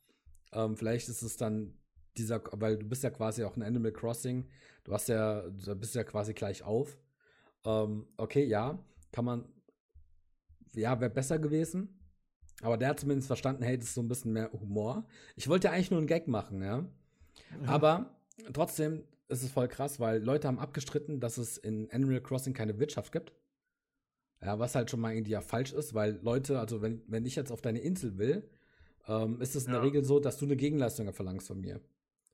Ähm, 0.51 0.75
vielleicht 0.75 1.09
ist 1.09 1.21
es 1.21 1.37
dann 1.37 1.77
dieser, 2.17 2.41
weil 2.51 2.77
du 2.77 2.87
bist 2.87 3.03
ja 3.03 3.09
quasi 3.09 3.43
auch 3.43 3.55
ein 3.55 3.63
Animal 3.63 3.91
Crossing, 3.91 4.47
du 4.85 4.93
hast 4.93 5.09
ja, 5.09 5.41
du 5.41 5.75
bist 5.75 5.95
ja 5.95 6.03
quasi 6.03 6.33
gleich 6.33 6.63
auf. 6.63 6.97
Ähm, 7.65 8.07
okay, 8.17 8.45
ja, 8.45 8.79
kann 9.11 9.25
man, 9.25 9.45
ja, 10.73 10.99
wäre 10.99 11.09
besser 11.11 11.39
gewesen. 11.39 11.94
Aber 12.65 12.77
der 12.77 12.89
hat 12.89 12.99
zumindest 12.99 13.27
verstanden, 13.27 13.61
hey, 13.61 13.77
das 13.77 13.89
ist 13.89 13.93
so 13.93 14.01
ein 14.01 14.07
bisschen 14.07 14.33
mehr 14.33 14.51
Humor. 14.51 15.05
Ich 15.35 15.47
wollte 15.47 15.67
ja 15.67 15.73
eigentlich 15.73 15.91
nur 15.91 15.99
einen 15.99 16.07
Gag 16.07 16.27
machen, 16.27 16.63
ja. 16.63 16.83
ja. 17.61 17.67
Aber 17.67 18.17
trotzdem 18.53 19.03
ist 19.27 19.43
es 19.43 19.51
voll 19.51 19.67
krass, 19.67 19.99
weil 19.99 20.19
Leute 20.23 20.47
haben 20.47 20.57
abgestritten, 20.57 21.19
dass 21.19 21.37
es 21.37 21.59
in 21.59 21.91
Animal 21.91 22.21
Crossing 22.21 22.53
keine 22.53 22.79
Wirtschaft 22.79 23.11
gibt. 23.11 23.33
Ja, 24.41 24.57
was 24.57 24.73
halt 24.73 24.89
schon 24.89 24.99
mal 24.99 25.13
irgendwie 25.13 25.33
ja 25.33 25.41
falsch 25.41 25.73
ist, 25.73 25.93
weil 25.93 26.19
Leute, 26.23 26.59
also 26.59 26.81
wenn, 26.81 27.03
wenn 27.07 27.23
ich 27.27 27.35
jetzt 27.35 27.51
auf 27.51 27.61
deine 27.61 27.79
Insel 27.79 28.17
will, 28.17 28.49
ähm, 29.07 29.39
ist 29.41 29.55
es 29.55 29.65
in 29.65 29.73
ja. 29.73 29.79
der 29.79 29.85
Regel 29.85 30.03
so, 30.03 30.19
dass 30.19 30.37
du 30.37 30.45
eine 30.45 30.55
Gegenleistung 30.55 31.13
verlangst 31.13 31.47
von 31.47 31.61
mir. 31.61 31.79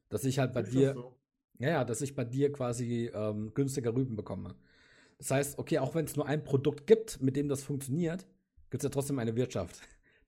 Dass 0.08 0.24
ich 0.24 0.40
halt 0.40 0.54
bei 0.54 0.62
ist 0.62 0.72
dir, 0.72 0.94
so? 0.94 1.14
ja, 1.60 1.70
ja, 1.70 1.84
dass 1.84 2.02
ich 2.02 2.16
bei 2.16 2.24
dir 2.24 2.54
quasi 2.54 3.12
ähm, 3.14 3.54
günstiger 3.54 3.94
Rüben 3.94 4.16
bekomme. 4.16 4.56
Das 5.18 5.30
heißt, 5.30 5.60
okay, 5.60 5.80
auch 5.80 5.94
wenn 5.94 6.06
es 6.06 6.16
nur 6.16 6.26
ein 6.26 6.46
Produkt 6.46 6.88
gibt, 6.88 7.22
mit 7.22 7.36
dem 7.36 7.50
das 7.50 7.64
funktioniert, 7.64 8.26
gibt 8.70 8.82
es 8.82 8.86
ja 8.86 8.90
trotzdem 8.90 9.20
eine 9.20 9.36
Wirtschaft, 9.36 9.82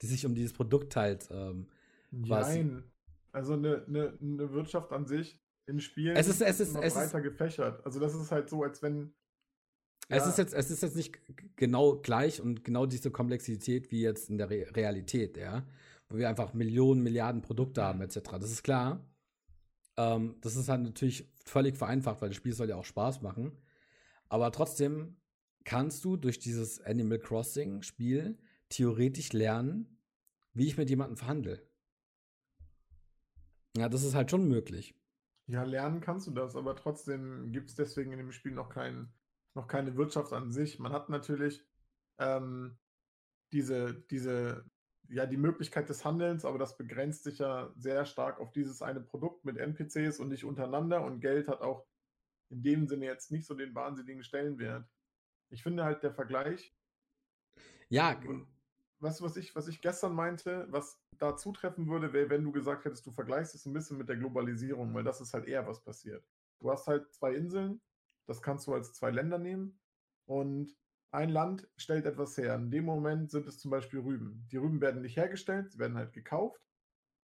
die 0.03 0.07
sich 0.07 0.25
um 0.25 0.35
dieses 0.35 0.53
Produkt 0.53 0.93
teilt. 0.93 1.27
Ähm, 1.31 1.67
Nein. 2.11 2.83
Also 3.31 3.53
eine, 3.53 3.83
eine, 3.87 4.17
eine 4.21 4.53
Wirtschaft 4.53 4.91
an 4.91 5.07
sich 5.07 5.39
in 5.65 5.79
Spielen 5.79 6.15
es 6.15 6.27
ist, 6.27 6.41
es 6.41 6.59
ist, 6.59 6.75
es 6.75 6.93
breiter 6.93 7.17
ist, 7.17 7.23
gefächert. 7.23 7.83
Also 7.83 7.99
das 7.99 8.13
ist 8.13 8.31
halt 8.31 8.49
so, 8.49 8.61
als 8.61 8.83
wenn. 8.83 9.13
Ja. 10.09 10.17
Es, 10.17 10.27
ist 10.27 10.37
jetzt, 10.37 10.53
es 10.53 10.69
ist 10.69 10.83
jetzt 10.83 10.95
nicht 10.95 11.17
genau 11.55 11.95
gleich 11.95 12.41
und 12.41 12.63
genau 12.63 12.85
diese 12.85 13.09
Komplexität 13.09 13.89
wie 13.89 14.01
jetzt 14.01 14.29
in 14.29 14.37
der 14.37 14.49
Re 14.49 14.67
Realität, 14.75 15.37
ja 15.37 15.65
wo 16.13 16.17
wir 16.17 16.29
einfach 16.29 16.53
Millionen, 16.53 17.01
Milliarden 17.01 17.41
Produkte 17.41 17.83
haben, 17.83 18.01
etc. 18.01 18.19
Das 18.39 18.51
ist 18.51 18.63
klar. 18.63 19.03
Ähm, 19.97 20.35
das 20.41 20.55
ist 20.55 20.69
halt 20.69 20.83
natürlich 20.83 21.27
völlig 21.43 21.77
vereinfacht, 21.77 22.21
weil 22.21 22.29
das 22.29 22.37
Spiel 22.37 22.53
soll 22.53 22.69
ja 22.69 22.75
auch 22.75 22.85
Spaß 22.85 23.21
machen. 23.21 23.51
Aber 24.29 24.51
trotzdem 24.51 25.17
kannst 25.63 26.05
du 26.05 26.15
durch 26.17 26.39
dieses 26.39 26.81
Animal 26.81 27.19
Crossing 27.19 27.81
Spiel 27.81 28.37
theoretisch 28.69 29.33
lernen, 29.33 29.92
wie 30.53 30.67
ich 30.67 30.77
mit 30.77 30.89
jemandem 30.89 31.17
verhandle. 31.17 31.67
Ja, 33.75 33.89
das 33.89 34.03
ist 34.03 34.15
halt 34.15 34.29
schon 34.29 34.47
möglich. 34.47 34.95
Ja, 35.47 35.63
lernen 35.63 35.99
kannst 35.99 36.27
du 36.27 36.31
das, 36.31 36.55
aber 36.55 36.75
trotzdem 36.75 37.51
gibt 37.51 37.69
es 37.69 37.75
deswegen 37.75 38.11
in 38.11 38.19
dem 38.19 38.31
Spiel 38.31 38.53
noch, 38.53 38.69
kein, 38.69 39.11
noch 39.55 39.67
keine 39.67 39.95
Wirtschaft 39.97 40.31
an 40.31 40.51
sich. 40.51 40.79
Man 40.79 40.93
hat 40.93 41.09
natürlich 41.09 41.65
ähm, 42.19 42.77
diese, 43.51 43.93
diese 43.93 44.65
ja, 45.09 45.25
die 45.25 45.37
Möglichkeit 45.37 45.89
des 45.89 46.05
Handelns, 46.05 46.45
aber 46.45 46.57
das 46.57 46.77
begrenzt 46.77 47.23
sich 47.23 47.39
ja 47.39 47.71
sehr 47.75 48.05
stark 48.05 48.39
auf 48.39 48.51
dieses 48.51 48.81
eine 48.81 49.01
Produkt 49.01 49.45
mit 49.45 49.57
NPCs 49.57 50.19
und 50.19 50.29
nicht 50.29 50.45
untereinander 50.45 51.03
und 51.03 51.19
Geld 51.19 51.47
hat 51.47 51.61
auch 51.61 51.85
in 52.49 52.63
dem 52.63 52.87
Sinne 52.87 53.05
jetzt 53.05 53.31
nicht 53.31 53.45
so 53.45 53.53
den 53.53 53.75
wahnsinnigen 53.75 54.23
Stellenwert. 54.23 54.87
Ich 55.49 55.61
finde 55.63 55.83
halt 55.83 56.03
der 56.03 56.13
Vergleich. 56.13 56.73
Ja. 57.89 58.19
Was, 59.03 59.21
was, 59.21 59.35
ich, 59.35 59.53
was 59.53 59.67
ich 59.67 59.81
gestern 59.81 60.15
meinte, 60.15 60.65
was 60.69 60.97
da 61.17 61.35
zutreffen 61.35 61.87
würde, 61.89 62.13
wäre, 62.13 62.29
wenn 62.29 62.45
du 62.45 62.53
gesagt 62.53 62.85
hättest, 62.85 63.05
du 63.05 63.11
vergleichst 63.11 63.53
es 63.53 63.65
ein 63.65 63.73
bisschen 63.73 63.97
mit 63.97 64.07
der 64.07 64.15
Globalisierung, 64.15 64.93
weil 64.93 65.03
das 65.03 65.19
ist 65.19 65.33
halt 65.33 65.45
eher 65.45 65.67
was 65.67 65.83
passiert. 65.83 66.25
Du 66.61 66.71
hast 66.71 66.87
halt 66.87 67.11
zwei 67.13 67.33
Inseln, 67.33 67.81
das 68.27 68.41
kannst 68.41 68.65
du 68.65 68.73
als 68.73 68.93
zwei 68.93 69.11
Länder 69.11 69.39
nehmen 69.39 69.77
und 70.25 70.73
ein 71.11 71.27
Land 71.27 71.67
stellt 71.75 72.05
etwas 72.05 72.37
her. 72.37 72.55
In 72.55 72.71
dem 72.71 72.85
Moment 72.85 73.29
sind 73.29 73.45
es 73.45 73.59
zum 73.59 73.71
Beispiel 73.71 73.99
Rüben. 73.99 74.47
Die 74.49 74.55
Rüben 74.55 74.79
werden 74.79 75.01
nicht 75.01 75.17
hergestellt, 75.17 75.73
sie 75.73 75.79
werden 75.79 75.97
halt 75.97 76.13
gekauft. 76.13 76.65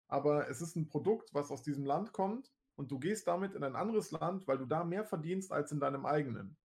Aber 0.09 0.49
es 0.49 0.61
ist 0.61 0.75
ein 0.75 0.89
Produkt, 0.89 1.33
was 1.33 1.49
aus 1.49 1.63
diesem 1.63 1.85
Land 1.85 2.11
kommt 2.11 2.51
und 2.75 2.91
du 2.91 2.99
gehst 2.99 3.25
damit 3.25 3.55
in 3.55 3.63
ein 3.63 3.77
anderes 3.77 4.11
Land, 4.11 4.45
weil 4.49 4.57
du 4.57 4.65
da 4.65 4.83
mehr 4.83 5.05
verdienst 5.05 5.53
als 5.53 5.71
in 5.71 5.79
deinem 5.79 6.05
eigenen. 6.05 6.57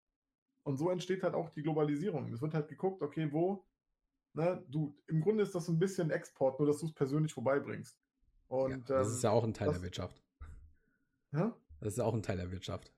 Und 0.64 0.76
so 0.76 0.90
entsteht 0.90 1.22
halt 1.22 1.34
auch 1.34 1.50
die 1.50 1.62
Globalisierung. 1.62 2.32
Es 2.32 2.42
wird 2.42 2.54
halt 2.54 2.66
geguckt, 2.66 3.00
okay, 3.00 3.32
wo, 3.32 3.64
ne, 4.34 4.64
du, 4.68 4.96
im 5.06 5.20
Grunde 5.20 5.42
ist 5.42 5.54
das 5.54 5.68
ein 5.68 5.78
bisschen 5.78 6.10
Export, 6.10 6.58
nur 6.58 6.66
dass 6.66 6.78
du 6.78 6.86
es 6.86 6.92
persönlich 6.92 7.32
vorbeibringst. 7.32 7.98
Und, 8.48 8.70
ja, 8.70 8.76
das 8.78 9.08
ähm, 9.08 9.14
ist 9.14 9.22
ja 9.24 9.30
auch 9.30 9.44
ein 9.44 9.54
Teil 9.54 9.68
das, 9.68 9.76
der 9.76 9.84
Wirtschaft. 9.84 10.22
Ja? 11.32 11.56
Das 11.80 11.94
ist 11.94 12.00
auch 12.00 12.14
ein 12.14 12.22
Teil 12.22 12.36
der 12.36 12.50
Wirtschaft. 12.50 12.92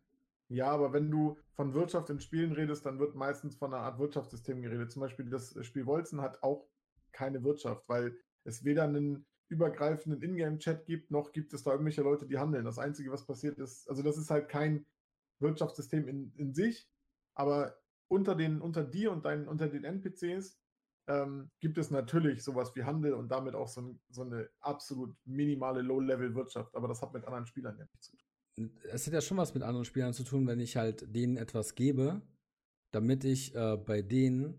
Ja, 0.49 0.69
aber 0.69 0.93
wenn 0.93 1.11
du 1.11 1.39
von 1.55 1.75
Wirtschaft 1.75 2.11
in 2.11 2.21
Spielen 2.21 2.53
redest, 2.53 2.87
dann 2.87 2.99
wird 2.99 3.15
meistens 3.15 3.57
von 3.57 3.75
einer 3.75 3.83
Art 3.83 3.99
Wirtschaftssystem 3.99 4.63
geredet. 4.63 4.93
Zum 4.93 5.01
Beispiel 5.01 5.29
das 5.29 5.57
Spiel 5.65 5.87
Wolzen 5.87 6.21
hat 6.21 6.43
auch 6.43 6.69
keine 7.13 7.43
Wirtschaft, 7.43 7.89
weil 7.89 8.17
es 8.45 8.65
weder 8.65 8.85
einen 8.85 9.27
übergreifenden 9.49 10.23
Ingame-Chat 10.23 10.87
gibt, 10.87 11.11
noch 11.11 11.33
gibt 11.33 11.53
es 11.53 11.63
da 11.63 11.73
irgendwelche 11.73 12.03
Leute, 12.03 12.27
die 12.27 12.39
handeln. 12.39 12.65
Das 12.65 12.79
Einzige, 12.79 13.11
was 13.13 13.27
passiert 13.27 13.59
ist, 13.59 13.89
also 13.89 14.03
das 14.03 14.19
ist 14.19 14.31
halt 14.31 14.49
kein 14.49 14.87
Wirtschaftssystem 15.39 16.09
in, 16.09 16.33
in 16.37 16.53
sich, 16.53 16.89
aber 17.35 17.77
unter, 18.09 18.35
den, 18.35 18.61
unter 18.61 18.85
dir 18.85 19.13
und 19.13 19.25
deinen, 19.25 19.49
unter 19.49 19.69
den 19.69 19.85
NPCs 19.85 20.59
ähm, 21.09 21.51
gibt 21.61 21.79
es 21.79 21.91
natürlich 21.91 22.43
sowas 22.43 22.75
wie 22.75 22.85
Handel 22.85 23.15
und 23.15 23.29
damit 23.29 23.55
auch 23.55 23.69
so, 23.69 23.81
ein, 23.81 24.01
so 24.11 24.23
eine 24.23 24.49
absolut 24.61 25.17
minimale 25.25 25.83
Low-Level-Wirtschaft, 25.83 26.75
aber 26.75 26.89
das 26.89 27.03
hat 27.03 27.13
mit 27.13 27.25
anderen 27.25 27.47
Spielern 27.47 27.77
ja 27.79 27.85
nichts 27.85 28.07
zu 28.07 28.17
tun 28.17 28.27
es 28.91 29.07
hat 29.07 29.15
ja 29.15 29.21
schon 29.21 29.37
was 29.37 29.55
mit 29.55 29.63
anderen 29.63 29.85
Spielern 29.85 30.15
zu 30.15 30.25
tun, 30.25 30.47
wenn 30.47 30.61
ich 30.61 30.77
halt 30.77 31.15
denen 31.15 31.37
etwas 31.37 31.75
gebe, 31.75 32.23
damit 32.91 33.25
ich 33.25 33.55
äh, 33.55 33.77
bei 33.77 34.03
denen 34.03 34.59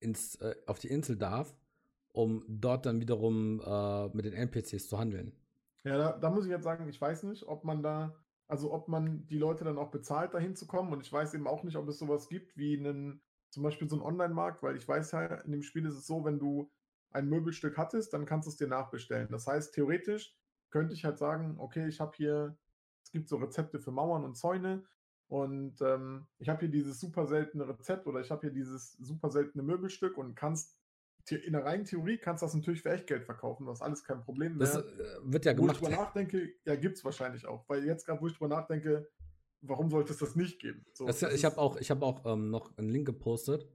ins, 0.00 0.36
äh, 0.36 0.54
auf 0.66 0.78
die 0.78 0.88
Insel 0.88 1.16
darf, 1.16 1.54
um 2.12 2.44
dort 2.48 2.86
dann 2.86 3.00
wiederum 3.00 3.60
äh, 3.60 4.08
mit 4.08 4.24
den 4.24 4.32
NPCs 4.32 4.88
zu 4.88 4.98
handeln. 4.98 5.32
Ja, 5.84 5.96
da, 5.96 6.18
da, 6.18 6.30
muss 6.30 6.44
ich 6.44 6.50
jetzt 6.50 6.64
sagen, 6.64 6.88
ich 6.88 7.00
weiß 7.00 7.24
nicht, 7.24 7.46
ob 7.46 7.64
man 7.64 7.82
da, 7.82 8.14
also 8.46 8.72
ob 8.72 8.88
man 8.88 9.26
die 9.26 9.38
Leute 9.38 9.64
dann 9.64 9.78
auch 9.78 9.90
bezahlt, 9.90 10.34
dahin 10.34 10.56
zu 10.56 10.66
kommen. 10.66 10.92
Und 10.92 11.02
ich 11.02 11.12
weiß 11.12 11.34
eben 11.34 11.46
auch 11.46 11.62
nicht, 11.62 11.76
ob 11.76 11.88
es 11.88 11.98
sowas 11.98 12.28
gibt 12.28 12.56
wie 12.56 12.78
einen, 12.78 13.20
zum 13.50 13.62
Beispiel 13.62 13.88
so 13.88 13.96
einen 13.96 14.04
Online-Markt, 14.04 14.62
weil 14.62 14.76
ich 14.76 14.86
weiß 14.86 15.12
ja, 15.12 15.26
in 15.42 15.52
dem 15.52 15.62
Spiel 15.62 15.86
ist 15.86 15.94
es 15.94 16.06
so, 16.06 16.24
wenn 16.24 16.38
du 16.38 16.70
ein 17.10 17.28
Möbelstück 17.28 17.78
hattest, 17.78 18.12
dann 18.12 18.26
kannst 18.26 18.46
du 18.46 18.50
es 18.50 18.56
dir 18.56 18.68
nachbestellen. 18.68 19.28
Das 19.30 19.46
heißt, 19.46 19.74
theoretisch 19.74 20.36
könnte 20.70 20.94
ich 20.94 21.04
halt 21.04 21.18
sagen, 21.18 21.56
okay, 21.58 21.88
ich 21.88 22.00
habe 22.00 22.12
hier 22.16 22.58
es 23.08 23.12
gibt 23.12 23.28
so 23.30 23.36
Rezepte 23.36 23.80
für 23.80 23.90
Mauern 23.90 24.22
und 24.22 24.36
Zäune. 24.36 24.84
Und 25.28 25.80
ähm, 25.80 26.26
ich 26.38 26.48
habe 26.50 26.60
hier 26.60 26.68
dieses 26.68 27.00
super 27.00 27.26
seltene 27.26 27.66
Rezept 27.66 28.06
oder 28.06 28.20
ich 28.20 28.30
habe 28.30 28.42
hier 28.42 28.50
dieses 28.50 28.92
super 28.92 29.30
seltene 29.30 29.62
Möbelstück 29.62 30.18
und 30.18 30.34
kannst 30.34 30.78
in 31.30 31.52
der 31.52 31.64
reinen 31.64 31.84
Theorie 31.84 32.16
kannst 32.16 32.42
du 32.42 32.46
das 32.46 32.54
natürlich 32.54 32.80
für 32.82 32.90
Echtgeld 32.90 33.24
verkaufen, 33.24 33.66
was 33.66 33.82
alles 33.82 34.02
kein 34.04 34.22
Problem 34.22 34.56
mehr. 34.56 34.66
Das 34.66 34.76
äh, 34.76 34.84
wird 35.22 35.44
ja 35.44 35.52
gemacht. 35.52 35.80
Wo 35.80 35.86
ich 35.86 35.92
drüber 35.92 36.02
nachdenke, 36.02 36.54
ja, 36.64 36.74
gibt 36.76 36.96
es 36.96 37.04
wahrscheinlich 37.04 37.46
auch. 37.46 37.68
Weil 37.68 37.84
jetzt 37.84 38.06
gerade, 38.06 38.20
wo 38.20 38.26
ich 38.26 38.34
drüber 38.34 38.48
nachdenke, 38.48 39.08
warum 39.62 39.90
sollte 39.90 40.12
es 40.12 40.18
das 40.18 40.36
nicht 40.36 40.60
geben? 40.60 40.84
So, 40.92 41.06
das, 41.06 41.22
ich 41.22 41.44
habe 41.44 41.58
auch, 41.58 41.76
ich 41.76 41.90
hab 41.90 42.02
auch 42.02 42.24
ähm, 42.24 42.50
noch 42.50 42.76
einen 42.76 42.88
Link 42.88 43.06
gepostet, 43.06 43.66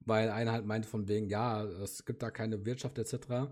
weil 0.00 0.30
einer 0.30 0.52
halt 0.52 0.66
meinte 0.66 0.88
von 0.88 1.08
wegen, 1.08 1.28
ja, 1.28 1.64
es 1.64 2.04
gibt 2.04 2.22
da 2.22 2.30
keine 2.30 2.64
Wirtschaft 2.66 2.98
etc. 2.98 3.50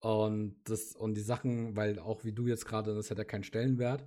Und 0.00 0.56
das, 0.64 0.94
und 0.96 1.14
die 1.14 1.22
Sachen, 1.22 1.76
weil 1.76 1.98
auch 1.98 2.24
wie 2.24 2.32
du 2.32 2.46
jetzt 2.46 2.66
gerade, 2.66 2.94
das 2.94 3.10
hat 3.10 3.18
ja 3.18 3.24
keinen 3.24 3.44
Stellenwert. 3.44 4.04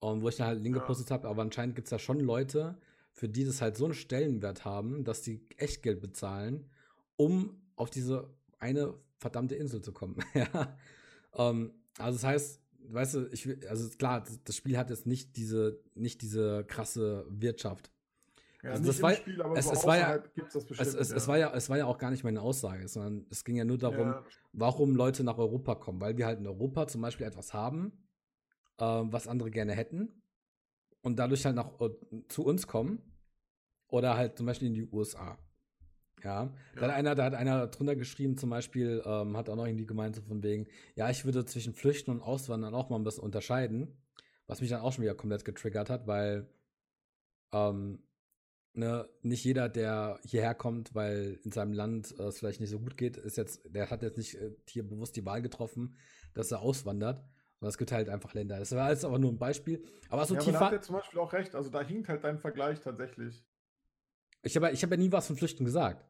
Und 0.00 0.22
wo 0.22 0.28
ich 0.28 0.36
dann 0.36 0.46
halt 0.46 0.56
einen 0.56 0.64
Link 0.64 0.76
ja. 0.76 0.80
gepostet 0.80 1.10
habe, 1.10 1.28
aber 1.28 1.42
anscheinend 1.42 1.74
gibt 1.74 1.86
es 1.86 1.90
ja 1.90 1.98
schon 1.98 2.20
Leute, 2.20 2.78
für 3.12 3.28
die 3.28 3.44
das 3.44 3.60
halt 3.60 3.76
so 3.76 3.84
einen 3.84 3.94
Stellenwert 3.94 4.64
haben, 4.64 5.04
dass 5.04 5.20
die 5.22 5.46
Echtgeld 5.58 6.00
bezahlen, 6.00 6.70
um 7.16 7.60
auf 7.76 7.90
diese 7.90 8.30
eine 8.58 8.94
verdammte 9.18 9.56
Insel 9.56 9.82
zu 9.82 9.92
kommen. 9.92 10.16
ja. 10.34 10.78
Um, 11.32 11.72
also 11.98 12.16
das 12.16 12.24
heißt, 12.24 12.59
weißt 12.88 13.14
du, 13.14 13.28
ich 13.32 13.48
also 13.68 13.88
klar, 13.96 14.24
das 14.44 14.56
Spiel 14.56 14.76
hat 14.76 14.90
jetzt 14.90 15.06
nicht 15.06 15.36
diese, 15.36 15.80
nicht 15.94 16.22
diese 16.22 16.64
krasse 16.64 17.26
Wirtschaft. 17.28 17.90
Ja, 18.62 18.72
also 18.72 18.84
das 18.84 19.00
war, 19.00 19.14
Spiel, 19.14 19.40
es, 19.54 19.70
es, 19.70 19.86
war 19.86 19.98
ja, 19.98 20.18
bestimmt, 20.18 20.80
es, 20.80 20.94
es, 20.94 21.10
ja. 21.10 21.16
es, 21.16 21.28
war 21.28 21.38
ja, 21.38 21.54
es 21.54 21.70
war 21.70 21.78
ja 21.78 21.86
auch 21.86 21.96
gar 21.96 22.10
nicht 22.10 22.24
meine 22.24 22.42
Aussage, 22.42 22.88
sondern 22.88 23.26
es 23.30 23.44
ging 23.44 23.56
ja 23.56 23.64
nur 23.64 23.78
darum, 23.78 24.08
ja. 24.08 24.24
warum 24.52 24.94
Leute 24.94 25.24
nach 25.24 25.38
Europa 25.38 25.76
kommen, 25.76 26.00
weil 26.00 26.18
wir 26.18 26.26
halt 26.26 26.40
in 26.40 26.46
Europa 26.46 26.86
zum 26.86 27.00
Beispiel 27.00 27.26
etwas 27.26 27.54
haben, 27.54 27.92
äh, 28.76 28.84
was 28.84 29.28
andere 29.28 29.50
gerne 29.50 29.72
hätten 29.72 30.22
und 31.00 31.18
dadurch 31.18 31.46
halt 31.46 31.56
nach, 31.56 31.80
äh, 31.80 31.90
zu 32.28 32.44
uns 32.44 32.66
kommen 32.66 33.00
oder 33.88 34.16
halt 34.16 34.36
zum 34.36 34.44
Beispiel 34.44 34.68
in 34.68 34.74
die 34.74 34.88
USA. 34.90 35.38
Ja, 36.24 36.52
da 36.74 36.82
hat 36.82 36.90
einer, 36.90 37.14
da 37.14 37.24
hat 37.24 37.34
einer 37.34 37.66
drunter 37.66 37.96
geschrieben, 37.96 38.36
zum 38.36 38.50
Beispiel, 38.50 39.02
ähm, 39.04 39.36
hat 39.36 39.48
auch 39.48 39.56
noch 39.56 39.66
irgendwie 39.66 39.86
gemeint, 39.86 40.16
so 40.16 40.22
von 40.22 40.42
wegen, 40.42 40.66
ja, 40.94 41.10
ich 41.10 41.24
würde 41.24 41.44
zwischen 41.44 41.74
Flüchten 41.74 42.10
und 42.10 42.22
Auswandern 42.22 42.74
auch 42.74 42.90
mal 42.90 42.96
ein 42.96 43.04
bisschen 43.04 43.24
unterscheiden, 43.24 43.96
was 44.46 44.60
mich 44.60 44.70
dann 44.70 44.80
auch 44.80 44.92
schon 44.92 45.02
wieder 45.02 45.14
komplett 45.14 45.44
getriggert 45.44 45.90
hat, 45.90 46.06
weil 46.06 46.48
ähm, 47.52 48.02
ne, 48.74 49.08
nicht 49.22 49.44
jeder, 49.44 49.68
der 49.68 50.20
hierher 50.24 50.54
kommt, 50.54 50.94
weil 50.94 51.40
in 51.44 51.52
seinem 51.52 51.72
Land 51.72 52.14
äh, 52.18 52.24
es 52.24 52.38
vielleicht 52.38 52.60
nicht 52.60 52.70
so 52.70 52.80
gut 52.80 52.96
geht, 52.96 53.16
ist 53.16 53.36
jetzt, 53.36 53.62
der 53.64 53.90
hat 53.90 54.02
jetzt 54.02 54.18
nicht 54.18 54.34
äh, 54.36 54.52
hier 54.68 54.86
bewusst 54.86 55.16
die 55.16 55.24
Wahl 55.24 55.42
getroffen, 55.42 55.96
dass 56.34 56.50
er 56.50 56.60
auswandert. 56.60 57.24
Und 57.60 57.68
es 57.68 57.76
gibt 57.76 57.92
halt 57.92 58.08
einfach 58.08 58.32
Länder. 58.32 58.58
Das 58.58 58.74
war 58.74 58.90
jetzt 58.90 59.04
aber 59.04 59.18
nur 59.18 59.30
ein 59.30 59.38
Beispiel. 59.38 59.84
Aber 60.08 60.24
so 60.24 60.34
ja, 60.34 60.40
tiefer. 60.40 60.56
Aber 60.56 60.66
da 60.66 60.66
hat 60.66 60.80
er 60.80 60.82
zum 60.82 60.96
Beispiel 60.96 61.18
auch 61.18 61.32
recht. 61.32 61.54
Also 61.54 61.68
da 61.68 61.82
hinkt 61.82 62.08
halt 62.08 62.24
dein 62.24 62.38
Vergleich 62.38 62.80
tatsächlich. 62.80 63.44
Ich 64.42 64.56
habe 64.56 64.70
ich 64.70 64.82
hab 64.82 64.90
ja 64.90 64.96
nie 64.96 65.12
was 65.12 65.26
von 65.26 65.36
Flüchten 65.36 65.66
gesagt. 65.66 66.09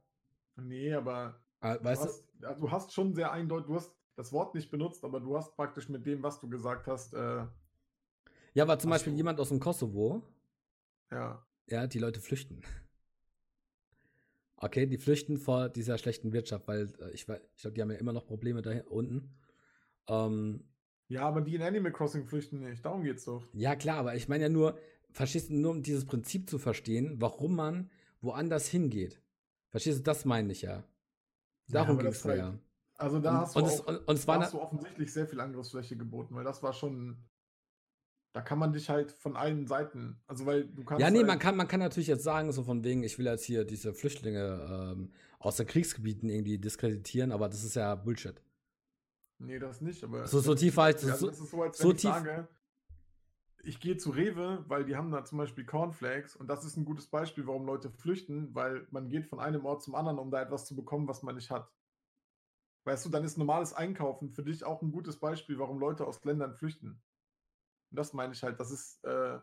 Nee, 0.60 0.92
aber 0.94 1.40
ah, 1.60 1.76
weißt 1.80 2.04
du, 2.04 2.08
hast, 2.08 2.60
du 2.60 2.70
hast 2.70 2.92
schon 2.92 3.14
sehr 3.14 3.32
eindeutig, 3.32 3.66
du 3.66 3.74
hast 3.74 3.94
das 4.16 4.32
Wort 4.32 4.54
nicht 4.54 4.70
benutzt, 4.70 5.04
aber 5.04 5.20
du 5.20 5.36
hast 5.36 5.56
praktisch 5.56 5.88
mit 5.88 6.06
dem, 6.06 6.22
was 6.22 6.40
du 6.40 6.48
gesagt 6.48 6.86
hast. 6.86 7.14
Äh, 7.14 7.46
ja, 8.54 8.64
aber 8.64 8.78
zum 8.78 8.90
Beispiel 8.90 9.12
du, 9.12 9.16
jemand 9.16 9.40
aus 9.40 9.48
dem 9.48 9.60
Kosovo. 9.60 10.22
Ja. 11.10 11.44
Ja, 11.66 11.86
die 11.86 11.98
Leute 11.98 12.20
flüchten. 12.20 12.62
Okay, 14.62 14.84
die 14.84 14.98
flüchten 14.98 15.38
vor 15.38 15.70
dieser 15.70 15.96
schlechten 15.96 16.34
Wirtschaft, 16.34 16.68
weil 16.68 16.92
äh, 17.00 17.12
ich, 17.12 17.26
ich 17.26 17.62
glaube, 17.62 17.74
die 17.74 17.80
haben 17.80 17.90
ja 17.90 17.96
immer 17.96 18.12
noch 18.12 18.26
Probleme 18.26 18.60
da 18.60 18.72
unten. 18.90 19.34
Ähm, 20.06 20.64
ja, 21.08 21.22
aber 21.22 21.40
die 21.40 21.54
in 21.54 21.62
Animal 21.62 21.92
Crossing 21.92 22.26
flüchten 22.26 22.60
nicht. 22.60 22.84
Darum 22.84 23.02
geht's 23.02 23.24
doch. 23.24 23.42
Ja, 23.54 23.74
klar, 23.74 23.96
aber 23.96 24.16
ich 24.16 24.28
meine 24.28 24.44
ja 24.44 24.48
nur, 24.50 24.78
verstehst 25.12 25.48
du, 25.48 25.54
nur 25.54 25.70
um 25.70 25.82
dieses 25.82 26.04
Prinzip 26.04 26.50
zu 26.50 26.58
verstehen, 26.58 27.16
warum 27.22 27.56
man 27.56 27.90
woanders 28.20 28.68
hingeht. 28.68 29.22
Verstehst 29.70 30.00
du, 30.00 30.02
das 30.02 30.24
meine 30.24 30.52
ich 30.52 30.62
ja. 30.62 30.84
Darum 31.68 31.96
ja, 31.96 32.02
ging 32.02 32.12
es 32.12 32.24
ja. 32.24 32.58
Also 32.96 33.18
da 33.18 33.32
hast, 33.38 33.56
du, 33.56 33.60
und 33.60 33.66
auch, 33.66 33.86
und, 33.86 34.08
und 34.08 34.28
da 34.28 34.40
hast 34.40 34.52
du 34.52 34.60
offensichtlich 34.60 35.12
sehr 35.12 35.26
viel 35.26 35.40
Angriffsfläche 35.40 35.96
geboten, 35.96 36.34
weil 36.34 36.44
das 36.44 36.62
war 36.62 36.72
schon. 36.72 37.24
Da 38.32 38.42
kann 38.42 38.58
man 38.60 38.72
dich 38.72 38.88
halt 38.90 39.10
von 39.10 39.36
allen 39.36 39.66
Seiten, 39.66 40.20
also 40.26 40.46
weil 40.46 40.68
du 40.68 40.84
kannst. 40.84 41.00
Ja, 41.00 41.10
nee, 41.10 41.18
halt 41.18 41.26
man 41.26 41.38
kann, 41.38 41.56
man 41.56 41.66
kann 41.66 41.80
natürlich 41.80 42.06
jetzt 42.08 42.22
sagen, 42.22 42.52
so 42.52 42.62
von 42.62 42.84
wegen, 42.84 43.02
ich 43.02 43.18
will 43.18 43.26
jetzt 43.26 43.44
hier 43.44 43.64
diese 43.64 43.94
Flüchtlinge 43.94 44.92
ähm, 44.92 45.12
aus 45.38 45.56
den 45.56 45.66
Kriegsgebieten 45.66 46.28
irgendwie 46.28 46.58
diskreditieren, 46.58 47.32
aber 47.32 47.48
das 47.48 47.64
ist 47.64 47.74
ja 47.74 47.94
Bullshit. 47.94 48.40
Nee, 49.38 49.58
das 49.58 49.80
nicht, 49.80 50.04
aber. 50.04 50.26
So, 50.26 50.40
so 50.40 50.54
tief 50.54 50.76
war 50.76 50.90
ich. 50.90 50.96
Also, 50.96 51.28
das 51.28 51.40
ist 51.40 51.50
so, 51.50 51.62
als 51.62 51.78
wenn 51.78 51.86
so 51.86 51.92
ich 51.92 52.00
tief, 52.00 52.10
sage, 52.10 52.48
ich 53.62 53.80
gehe 53.80 53.96
zu 53.96 54.10
Rewe, 54.10 54.64
weil 54.68 54.84
die 54.84 54.96
haben 54.96 55.10
da 55.10 55.24
zum 55.24 55.38
Beispiel 55.38 55.64
Cornflakes 55.64 56.36
und 56.36 56.48
das 56.48 56.64
ist 56.64 56.76
ein 56.76 56.84
gutes 56.84 57.06
Beispiel, 57.08 57.46
warum 57.46 57.66
Leute 57.66 57.90
flüchten, 57.90 58.54
weil 58.54 58.86
man 58.90 59.08
geht 59.08 59.26
von 59.26 59.40
einem 59.40 59.64
Ort 59.64 59.82
zum 59.82 59.94
anderen, 59.94 60.18
um 60.18 60.30
da 60.30 60.40
etwas 60.42 60.66
zu 60.66 60.74
bekommen, 60.74 61.08
was 61.08 61.22
man 61.22 61.34
nicht 61.34 61.50
hat. 61.50 61.70
Weißt 62.84 63.04
du, 63.04 63.10
dann 63.10 63.24
ist 63.24 63.36
normales 63.36 63.74
Einkaufen 63.74 64.30
für 64.30 64.42
dich 64.42 64.64
auch 64.64 64.80
ein 64.82 64.92
gutes 64.92 65.20
Beispiel, 65.20 65.58
warum 65.58 65.78
Leute 65.78 66.06
aus 66.06 66.24
Ländern 66.24 66.54
flüchten. 66.54 67.02
Und 67.90 67.96
das 67.96 68.12
meine 68.12 68.32
ich 68.32 68.42
halt, 68.42 68.58
das 68.58 68.70
ist, 68.70 69.04
äh, 69.04 69.38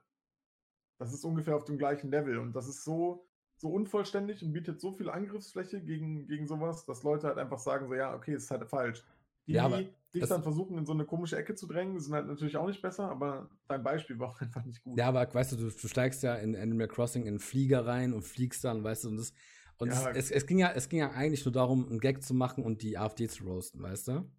das 1.00 1.14
ist 1.14 1.24
ungefähr 1.24 1.56
auf 1.56 1.66
dem 1.66 1.78
gleichen 1.78 2.10
Level 2.10 2.40
und 2.40 2.54
das 2.54 2.68
ist 2.68 2.84
so, 2.84 3.28
so 3.58 3.70
unvollständig 3.70 4.44
und 4.44 4.54
bietet 4.54 4.82
so 4.82 4.92
viel 4.92 5.10
Angriffsfläche 5.10 5.82
gegen, 5.82 6.28
gegen 6.28 6.48
sowas, 6.48 6.86
dass 6.86 7.04
Leute 7.04 7.28
halt 7.28 7.38
einfach 7.38 7.60
sagen, 7.60 7.88
so 7.88 7.94
ja, 7.94 8.16
okay, 8.16 8.34
es 8.34 8.46
ist 8.46 8.52
halt 8.52 8.68
falsch. 8.70 9.04
Die, 9.48 9.54
ja, 9.54 9.66
aber 9.66 9.82
es 10.14 10.30
dann 10.30 10.44
versuchen, 10.44 10.78
in 10.78 10.86
so 10.86 10.94
eine 10.94 11.06
komische 11.06 11.38
Ecke 11.38 11.56
zu 11.56 11.68
drängen, 11.68 12.00
sind 12.00 12.14
halt 12.14 12.28
natürlich 12.28 12.58
auch 12.58 12.68
nicht 12.68 12.82
besser, 12.82 13.10
aber 13.10 13.50
dein 13.68 13.84
Beispiel 13.84 14.20
war 14.20 14.30
auch 14.30 14.42
einfach 14.42 14.64
nicht 14.66 14.84
gut. 14.84 14.98
Ja, 14.98 15.08
aber 15.08 15.34
weißt 15.34 15.54
du, 15.54 15.56
du, 15.56 15.70
du 15.70 15.88
steigst 15.88 16.24
ja 16.24 16.36
in 16.36 16.56
Animal 16.56 16.88
Crossing 16.88 17.24
in 17.24 17.30
einen 17.30 17.40
Flieger 17.40 17.86
rein 17.86 18.14
und 18.14 18.24
fliegst 18.24 18.64
dann, 18.64 18.84
weißt 18.84 19.06
du, 19.06 19.10
und 19.10 19.18
das. 19.18 19.34
Und 19.80 19.90
ja, 19.90 20.10
es, 20.10 20.18
es, 20.18 20.32
es, 20.32 20.46
ging 20.48 20.58
ja, 20.58 20.72
es 20.72 20.90
ging 20.90 21.00
ja 21.00 21.12
eigentlich 21.12 21.46
nur 21.46 21.52
darum, 21.52 21.88
einen 21.88 22.00
Gag 22.00 22.24
zu 22.24 22.34
machen 22.34 22.64
und 22.64 22.82
die 22.82 22.98
AfD 22.98 23.28
zu 23.28 23.44
roasten, 23.44 23.82
weißt 23.82 24.08
du? 24.08 24.32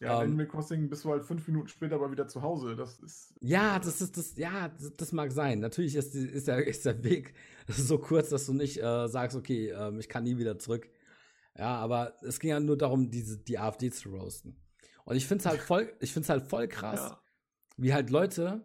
Ja, 0.00 0.16
in 0.16 0.22
ähm, 0.22 0.28
Animal 0.30 0.48
Crossing 0.48 0.88
bist 0.88 1.04
du 1.04 1.10
halt 1.10 1.24
fünf 1.24 1.46
Minuten 1.46 1.68
später 1.68 1.96
aber 1.96 2.10
wieder 2.10 2.26
zu 2.26 2.42
Hause. 2.42 2.74
Das 2.74 2.98
ist. 2.98 3.34
Ja, 3.40 3.78
das 3.78 4.00
ist 4.00 4.16
das, 4.16 4.36
ja, 4.36 4.68
das, 4.68 4.96
das 4.96 5.12
mag 5.12 5.30
sein. 5.30 5.60
Natürlich 5.60 5.94
ist, 5.94 6.14
ist, 6.14 6.48
der, 6.48 6.66
ist 6.66 6.86
der 6.86 7.04
Weg 7.04 7.34
so 7.68 7.98
kurz, 7.98 8.30
dass 8.30 8.46
du 8.46 8.54
nicht 8.54 8.82
äh, 8.82 9.08
sagst, 9.08 9.36
okay, 9.36 9.68
äh, 9.68 9.96
ich 9.98 10.08
kann 10.08 10.24
nie 10.24 10.38
wieder 10.38 10.58
zurück. 10.58 10.88
Ja, 11.60 11.76
aber 11.76 12.14
es 12.22 12.40
ging 12.40 12.48
ja 12.48 12.58
nur 12.58 12.78
darum, 12.78 13.10
diese, 13.10 13.36
die 13.36 13.58
AfD 13.58 13.90
zu 13.90 14.08
roasten. 14.08 14.56
Und 15.04 15.16
ich 15.16 15.26
finde 15.26 15.42
es 15.42 15.46
halt 15.46 15.60
voll, 15.60 15.92
ich 16.00 16.10
finde 16.10 16.26
halt 16.30 16.46
voll 16.48 16.66
krass, 16.68 17.10
ja. 17.10 17.22
wie 17.76 17.92
halt 17.92 18.08
Leute, 18.08 18.64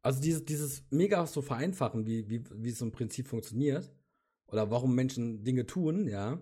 also 0.00 0.20
dieses, 0.20 0.44
dieses 0.44 0.84
mega 0.90 1.26
so 1.26 1.42
vereinfachen, 1.42 2.06
wie, 2.06 2.30
wie, 2.30 2.44
wie 2.52 2.70
so 2.70 2.84
ein 2.84 2.92
Prinzip 2.92 3.26
funktioniert, 3.26 3.92
oder 4.46 4.70
warum 4.70 4.94
Menschen 4.94 5.42
Dinge 5.42 5.66
tun, 5.66 6.06
ja, 6.06 6.38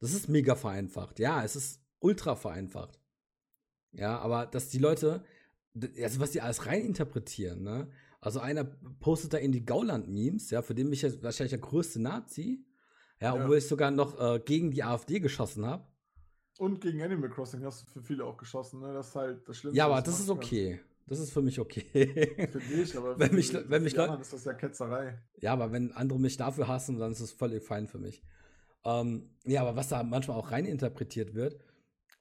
das 0.00 0.14
ist 0.14 0.30
mega 0.30 0.54
vereinfacht. 0.54 1.18
Ja, 1.18 1.44
es 1.44 1.54
ist 1.54 1.82
ultra 1.98 2.34
vereinfacht. 2.34 2.98
Ja, 3.92 4.18
aber 4.18 4.46
dass 4.46 4.70
die 4.70 4.78
Leute, 4.78 5.22
also 6.00 6.18
was 6.18 6.30
die 6.30 6.40
alles 6.40 6.64
reininterpretieren, 6.64 7.62
ne? 7.62 7.90
Also 8.20 8.40
einer 8.40 8.64
postet 8.64 9.34
da 9.34 9.36
in 9.36 9.52
die 9.52 9.66
Gauland-Memes, 9.66 10.48
ja, 10.48 10.62
für 10.62 10.74
den 10.74 10.88
mich 10.88 11.02
ja 11.02 11.10
wahrscheinlich 11.22 11.50
der 11.50 11.58
größte 11.60 12.00
Nazi, 12.00 12.64
ja, 13.20 13.34
obwohl 13.34 13.56
ja. 13.56 13.58
ich 13.58 13.66
sogar 13.66 13.90
noch 13.90 14.18
äh, 14.20 14.40
gegen 14.40 14.70
die 14.70 14.82
AfD 14.82 15.20
geschossen 15.20 15.66
habe. 15.66 15.84
Und 16.58 16.80
gegen 16.80 17.00
Animal 17.02 17.30
Crossing 17.30 17.64
hast 17.64 17.82
du 17.82 17.90
für 17.92 18.02
viele 18.02 18.24
auch 18.24 18.36
geschossen, 18.36 18.80
ne? 18.80 18.92
Das 18.92 19.08
ist 19.08 19.14
halt 19.14 19.48
das 19.48 19.58
Schlimmste. 19.58 19.78
Ja, 19.78 19.86
aber 19.86 20.02
das 20.02 20.18
ist 20.18 20.28
okay. 20.28 20.80
Das 21.06 21.20
ist 21.20 21.32
für 21.32 21.40
mich 21.40 21.58
okay. 21.58 22.48
Für 22.50 22.58
dich, 22.58 22.96
aber 22.96 23.18
wenn 23.18 23.34
mich, 23.34 23.52
wenn 23.54 23.82
mich 23.82 23.96
Leute, 23.96 24.20
ist 24.20 24.32
das 24.32 24.44
ja 24.44 24.52
Ketzerei. 24.52 25.18
Ja, 25.40 25.52
aber 25.54 25.72
wenn 25.72 25.92
andere 25.92 26.18
mich 26.18 26.36
dafür 26.36 26.68
hassen, 26.68 26.98
dann 26.98 27.12
ist 27.12 27.20
es 27.20 27.32
völlig 27.32 27.62
fein 27.62 27.86
für 27.86 27.98
mich. 27.98 28.22
Ähm, 28.84 29.30
ja, 29.44 29.62
aber 29.62 29.76
was 29.76 29.88
da 29.88 30.02
manchmal 30.02 30.36
auch 30.36 30.50
reininterpretiert 30.50 31.34
wird 31.34 31.58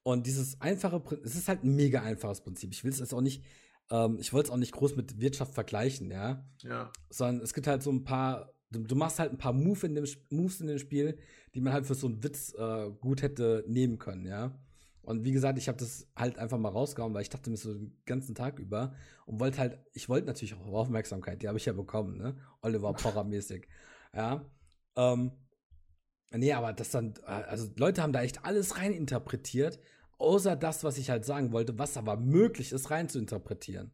und 0.04 0.26
dieses 0.26 0.62
einfache, 0.62 1.02
es 1.24 1.36
ist 1.36 1.48
halt 1.50 1.64
ein 1.64 1.76
mega 1.76 2.02
einfaches 2.02 2.42
Prinzip. 2.42 2.72
Ich 2.74 2.84
will 2.84 2.92
es 2.92 3.00
jetzt 3.00 3.14
auch 3.14 3.22
nicht, 3.22 3.44
ähm, 3.90 4.18
ich 4.20 4.32
wollte 4.32 4.48
es 4.48 4.54
auch 4.54 4.58
nicht 4.58 4.72
groß 4.72 4.96
mit 4.96 5.20
Wirtschaft 5.20 5.54
vergleichen, 5.54 6.10
ja. 6.10 6.46
Ja. 6.60 6.92
Sondern 7.10 7.44
es 7.44 7.54
gibt 7.54 7.68
halt 7.68 7.84
so 7.84 7.92
ein 7.92 8.04
paar 8.04 8.54
du, 8.72 8.80
du, 8.80 8.96
machst 8.96 9.20
halt 9.20 9.32
ein 9.32 9.38
paar 9.38 9.54
Move 9.54 9.86
in 9.86 9.96
dem, 9.96 10.06
Moves 10.30 10.62
in 10.62 10.68
dem 10.68 10.80
Spiel, 10.80 11.18
die 11.54 11.62
man 11.62 11.74
halt 11.74 11.86
für 11.86 11.96
so 11.96 12.08
einen 12.08 12.24
Witz 12.24 12.54
äh, 12.58 12.90
gut 13.00 13.22
hätte 13.22 13.64
nehmen 13.68 13.98
können, 13.98 14.26
ja. 14.26 14.58
Und 15.02 15.24
wie 15.24 15.32
gesagt, 15.32 15.58
ich 15.58 15.70
habe 15.70 15.78
das 15.78 16.06
halt 16.18 16.38
einfach 16.38 16.58
mal 16.58 16.68
rausgehauen, 16.68 17.14
weil 17.14 17.22
ich 17.22 17.30
dachte 17.30 17.50
mir 17.50 17.56
so 17.56 17.74
den 17.74 17.98
ganzen 18.06 18.36
Tag 18.36 18.60
über 18.60 18.94
und 19.26 19.40
wollte 19.40 19.58
halt, 19.60 19.80
ich 19.94 20.10
wollte 20.10 20.28
natürlich 20.28 20.54
auch 20.54 20.66
Aufmerksamkeit, 20.66 21.42
die 21.42 21.48
habe 21.48 21.58
ich 21.58 21.66
ja 21.66 21.72
bekommen, 21.72 22.18
ne? 22.18 22.36
Oliver 22.62 22.94
Porra-mäßig. 22.94 23.68
ja. 24.14 24.46
Ähm, 24.98 25.32
nee, 26.32 26.52
aber 26.52 26.74
das 26.74 26.92
dann, 26.92 27.13
äh, 27.26 27.32
also 27.32 27.72
Leute 27.78 28.02
haben 28.02 28.12
da 28.12 28.22
echt 28.22 28.44
alles 28.44 28.78
rein 28.78 28.92
interpretiert, 28.92 29.80
außer 30.18 30.58
das, 30.58 30.84
was 30.84 30.98
ich 30.98 31.10
halt 31.10 31.24
sagen 31.24 31.54
wollte, 31.54 31.80
was 31.80 31.96
aber 31.96 32.18
möglich 32.18 32.74
ist, 32.74 32.92
rein 32.92 33.08
zu 33.08 33.18
interpretieren. 33.18 33.92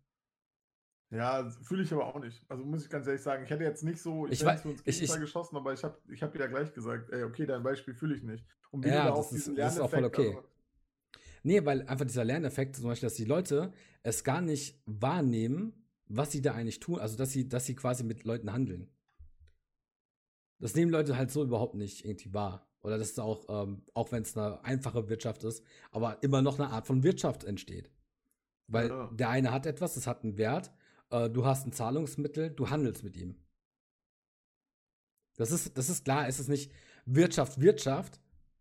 Ja, 1.14 1.48
fühle 1.62 1.84
ich 1.84 1.94
aber 1.94 2.08
auch 2.08 2.20
nicht. 2.20 2.44
Also 2.50 2.66
muss 2.66 2.84
ich 2.84 2.90
ganz 2.90 3.06
ehrlich 3.06 3.22
sagen, 3.22 3.44
ich 3.44 3.50
hätte 3.52 3.64
jetzt 3.64 3.84
nicht 3.84 4.02
so, 4.02 4.26
ich, 4.26 4.42
ich 4.42 4.46
hätte 4.46 4.70
ins 4.70 4.82
ich, 4.84 5.04
ich, 5.04 5.20
geschossen, 5.20 5.56
aber 5.56 5.72
ich 5.72 5.84
habe 5.84 5.98
ich 6.12 6.24
hab 6.24 6.36
ja 6.36 6.48
gleich 6.48 6.74
gesagt, 6.74 7.12
ey, 7.12 7.24
okay, 7.24 7.46
dein 7.46 7.62
Beispiel 7.62 7.94
fühle 7.94 8.16
ich 8.16 8.24
nicht. 8.24 8.44
Und 8.72 8.84
ja, 8.84 9.06
da 9.10 9.16
das, 9.16 9.32
ist, 9.32 9.56
das 9.56 9.76
ist 9.76 9.80
auch 9.80 9.90
voll 9.92 10.06
okay. 10.06 10.30
Also, 10.30 10.48
nee, 11.44 11.64
weil 11.64 11.84
einfach 11.84 12.06
dieser 12.06 12.26
Lerneffekt, 12.26 12.76
zum 12.76 12.86
Beispiel, 12.86 13.08
dass 13.08 13.16
die 13.16 13.26
Leute 13.26 13.72
es 14.02 14.24
gar 14.24 14.42
nicht 14.42 14.82
wahrnehmen, 14.88 15.74
was 16.08 16.32
sie 16.32 16.42
da 16.42 16.54
eigentlich 16.56 16.80
tun, 16.80 17.00
also 17.00 17.16
dass 17.16 17.32
sie, 17.32 17.48
dass 17.48 17.68
sie 17.68 17.76
quasi 17.76 18.04
mit 18.04 18.24
Leuten 18.24 18.52
handeln. 18.52 18.90
Das 20.60 20.74
nehmen 20.74 20.92
Leute 20.92 21.16
halt 21.16 21.30
so 21.30 21.44
überhaupt 21.44 21.76
nicht 21.76 22.06
irgendwie 22.06 22.34
wahr. 22.34 22.68
Oder 22.82 22.98
dass 22.98 23.12
es 23.12 23.20
auch, 23.20 23.46
ähm, 23.50 23.84
auch 23.94 24.12
wenn 24.12 24.24
es 24.24 24.36
eine 24.36 24.64
einfache 24.64 25.10
Wirtschaft 25.10 25.44
ist, 25.44 25.64
aber 25.92 26.24
immer 26.24 26.42
noch 26.42 26.58
eine 26.58 26.70
Art 26.70 26.88
von 26.88 27.04
Wirtschaft 27.04 27.44
entsteht. 27.44 27.92
Weil 28.68 28.90
Ja. 28.90 29.12
der 29.14 29.30
eine 29.30 29.52
hat 29.52 29.66
etwas, 29.66 29.94
das 29.94 30.08
hat 30.08 30.24
einen 30.24 30.38
Wert, 30.38 30.72
äh, 31.14 31.30
du 31.30 31.46
hast 31.46 31.66
ein 31.66 31.72
Zahlungsmittel, 31.72 32.50
du 32.50 32.70
handelst 32.70 33.04
mit 33.04 33.16
ihm. 33.16 33.36
Das 35.36 35.52
ist, 35.52 35.78
das 35.78 35.90
ist 35.90 36.04
klar, 36.06 36.28
es 36.28 36.40
ist 36.40 36.50
nicht 36.50 36.72
Wirtschaft, 37.06 37.60
Wirtschaft, 37.60 38.20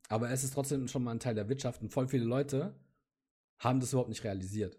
aber 0.09 0.31
es 0.31 0.45
ist 0.45 0.55
trotzdem 0.55 0.89
schon 0.89 1.05
mal 1.05 1.13
ein 1.13 1.21
Teil 1.21 1.35
der 1.35 1.49
Wirtschaft 1.49 1.83
und 1.83 1.91
voll 1.91 2.09
viele 2.09 2.25
Leute 2.25 2.75
haben 3.59 3.81
das 3.81 3.93
überhaupt 3.93 4.09
nicht 4.09 4.25
realisiert. 4.25 4.79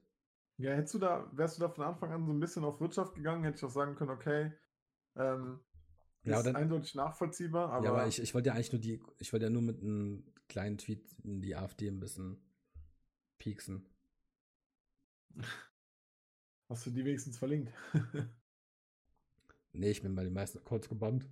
Ja, 0.58 0.72
hättest 0.74 0.94
du 0.96 1.00
da, 1.00 1.30
wärst 1.34 1.58
du 1.58 1.62
da 1.62 1.70
von 1.70 1.84
Anfang 1.86 2.12
an 2.12 2.26
so 2.26 2.32
ein 2.32 2.40
bisschen 2.40 2.64
auf 2.64 2.80
Wirtschaft 2.80 3.16
gegangen, 3.16 3.44
hätte 3.44 3.58
ich 3.58 3.64
auch 3.64 3.70
sagen 3.72 3.96
können, 3.96 4.12
okay, 4.12 4.52
ähm, 5.16 5.60
Ja, 6.24 6.34
ist 6.34 6.40
aber 6.40 6.44
dann- 6.44 6.56
eindeutig 6.56 6.94
nachvollziehbar, 6.96 7.72
aber, 7.72 7.86
ja, 7.86 7.92
aber 7.92 8.08
ich, 8.08 8.22
ich 8.22 8.34
wollte 8.34 8.50
ja 8.50 8.54
eigentlich 8.56 8.72
nur 8.72 8.82
die, 8.82 9.02
ich 9.20 9.34
wollte 9.34 9.46
ja 9.46 9.50
nur 9.50 9.62
mit 9.62 9.82
einem 9.82 10.32
kleinen 10.48 10.78
Tweet 10.78 11.12
in 11.24 11.42
die 11.42 11.56
AfD 11.56 11.88
ein 11.88 12.00
bisschen 12.00 12.38
pieksen. 13.40 13.86
hast 16.74 16.86
du 16.86 16.92
die 16.92 17.06
wenigstens 17.06 17.38
verlinkt? 17.38 17.72
Nee, 19.76 19.90
ich 19.90 20.04
bin 20.04 20.14
bei 20.14 20.24
den 20.24 20.34
meisten 20.34 20.60
Accounts 20.60 20.88
gebannt. 20.88 21.28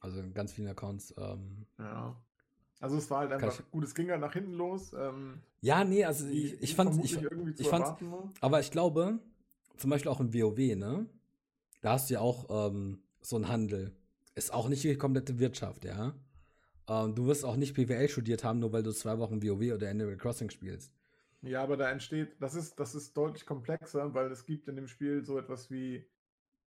Also 0.00 0.20
in 0.20 0.34
ganz 0.34 0.52
vielen 0.52 0.68
Accounts. 0.68 1.14
Ähm, 1.16 1.66
ja. 1.78 2.20
Also 2.80 2.96
es 2.96 3.10
war 3.10 3.20
halt 3.20 3.32
einfach, 3.32 3.62
gut, 3.70 3.84
es 3.84 3.94
ging 3.94 4.10
halt 4.10 4.20
nach 4.20 4.32
hinten 4.32 4.54
los. 4.54 4.92
Ähm, 4.92 5.40
ja, 5.60 5.84
nee, 5.84 6.04
also 6.04 6.26
ich, 6.26 6.60
ich 6.60 6.74
fand, 6.74 6.90
ich, 7.04 7.12
vermutlich 7.12 7.32
irgendwie 7.32 7.54
zu 7.54 7.62
ich 7.62 7.72
war. 7.72 7.96
aber 8.40 8.60
ich 8.60 8.70
glaube, 8.70 9.18
zum 9.76 9.90
Beispiel 9.90 10.10
auch 10.10 10.20
im 10.20 10.32
WoW, 10.34 10.76
ne? 10.76 11.06
Da 11.80 11.92
hast 11.92 12.10
du 12.10 12.14
ja 12.14 12.20
auch 12.20 12.70
ähm, 12.70 13.00
so 13.20 13.36
einen 13.36 13.48
Handel. 13.48 13.96
Ist 14.34 14.52
auch 14.52 14.68
nicht 14.68 14.84
die 14.84 14.96
komplette 14.96 15.38
Wirtschaft, 15.38 15.84
ja. 15.84 16.14
Ähm, 16.88 17.14
du 17.14 17.26
wirst 17.26 17.44
auch 17.44 17.56
nicht 17.56 17.74
PWL 17.74 18.08
studiert 18.08 18.44
haben, 18.44 18.60
nur 18.60 18.72
weil 18.72 18.82
du 18.82 18.92
zwei 18.92 19.18
Wochen 19.18 19.42
WoW 19.42 19.74
oder 19.74 19.90
Animal 19.90 20.16
Crossing 20.16 20.50
spielst. 20.50 20.92
Ja, 21.42 21.62
aber 21.62 21.76
da 21.76 21.90
entsteht, 21.90 22.40
das 22.40 22.54
ist, 22.54 22.78
das 22.80 22.94
ist 22.94 23.16
deutlich 23.16 23.46
komplexer, 23.46 24.12
weil 24.14 24.30
es 24.32 24.44
gibt 24.44 24.66
in 24.68 24.76
dem 24.76 24.88
Spiel 24.88 25.24
so 25.24 25.38
etwas 25.38 25.70
wie 25.70 26.04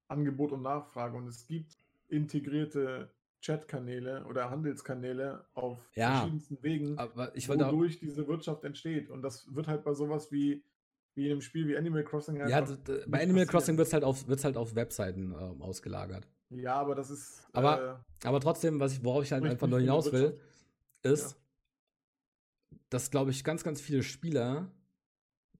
Angebot 0.07 0.51
und 0.53 0.61
Nachfrage 0.61 1.17
und 1.17 1.28
es 1.28 1.45
gibt 1.45 1.78
integrierte 2.07 3.09
Chatkanäle 3.43 4.26
oder 4.26 4.49
Handelskanäle 4.49 5.45
auf 5.53 5.78
Ja, 5.95 6.11
verschiedensten 6.19 6.61
Wegen, 6.61 6.97
Aber 6.97 7.36
ich 7.36 7.49
wollte 7.49 7.67
auch, 7.67 7.72
wodurch 7.74 7.99
diese 7.99 8.28
Wirtschaft 8.28 8.63
entsteht. 8.63 9.09
Und 9.09 9.24
das 9.24 9.53
wird 9.53 9.67
halt 9.67 9.84
bei 9.84 9.93
sowas 9.93 10.32
wie, 10.32 10.63
wie 11.15 11.26
in 11.26 11.32
einem 11.34 11.41
Spiel 11.41 11.67
wie 11.67 11.76
Animal 11.78 12.03
Crossing 12.03 12.36
ja, 12.38 12.61
d- 12.61 12.72
nicht 12.74 13.11
bei 13.11 13.22
Animal. 13.24 13.45
Crossing 13.47 13.78
wird 13.78 13.88
es 13.88 13.93
halt 13.93 14.03
auf, 14.03 14.28
wird's 14.28 14.43
halt 14.43 14.57
auf 14.57 14.76
Webseiten 14.76 15.34
ähm, 15.38 15.61
ausgelagert. 15.61 16.28
Ja, 16.49 16.76
aber 16.76 16.95
das 16.95 17.09
ist. 17.09 17.47
Aber- 17.53 18.05
Aber 18.24 18.39
trotzdem, 18.39 18.80
was 18.80 18.93
ich, 18.93 19.03
worauf 19.03 19.24
ich 19.24 19.32
halt 19.32 19.43
einfach 19.43 19.67
nur 19.67 19.80
hinaus 19.80 20.11
will, 20.11 20.39
ist, 21.03 21.36
dass, 22.91 23.09
glaube 23.09 23.31
ich, 23.31 23.43
ganz, 23.43 23.63
ganz 23.63 23.81
viele 23.81 24.03
Spieler, 24.03 24.69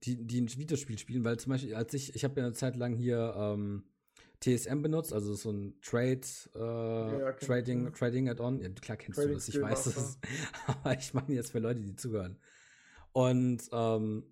die, 0.04 0.24
die 0.24 0.40
ein 0.40 0.48
Videospiel 0.56 0.98
spielen, 0.98 1.24
weil 1.24 1.38
zum 1.38 1.50
Beispiel, 1.50 1.74
als 1.74 1.94
ich, 1.94 2.14
ich 2.14 2.24
habe 2.24 2.38
ja 2.38 2.46
eine 2.46 2.54
Zeit 2.54 2.76
lang 2.76 2.94
hier 2.94 3.34
ähm, 3.36 3.84
TSM 4.40 4.82
benutzt, 4.82 5.12
also 5.14 5.34
so 5.34 5.50
ein 5.50 5.80
Trade, 5.80 6.20
äh, 6.54 6.58
ja, 7.20 7.32
Trading. 7.32 7.92
Trading 7.94 8.28
Add-on. 8.28 8.60
Ja, 8.60 8.68
klar 8.68 8.98
kennst 8.98 9.16
Trading 9.16 9.32
du 9.32 9.38
das, 9.38 9.48
ich 9.48 9.60
weiß 9.60 9.84
das. 9.84 10.18
Aber 10.66 10.98
ich 10.98 11.14
meine 11.14 11.32
jetzt 11.32 11.52
für 11.52 11.58
Leute, 11.58 11.80
die 11.80 11.96
zuhören. 11.96 12.38
Und 13.12 13.62
ähm, 13.72 14.24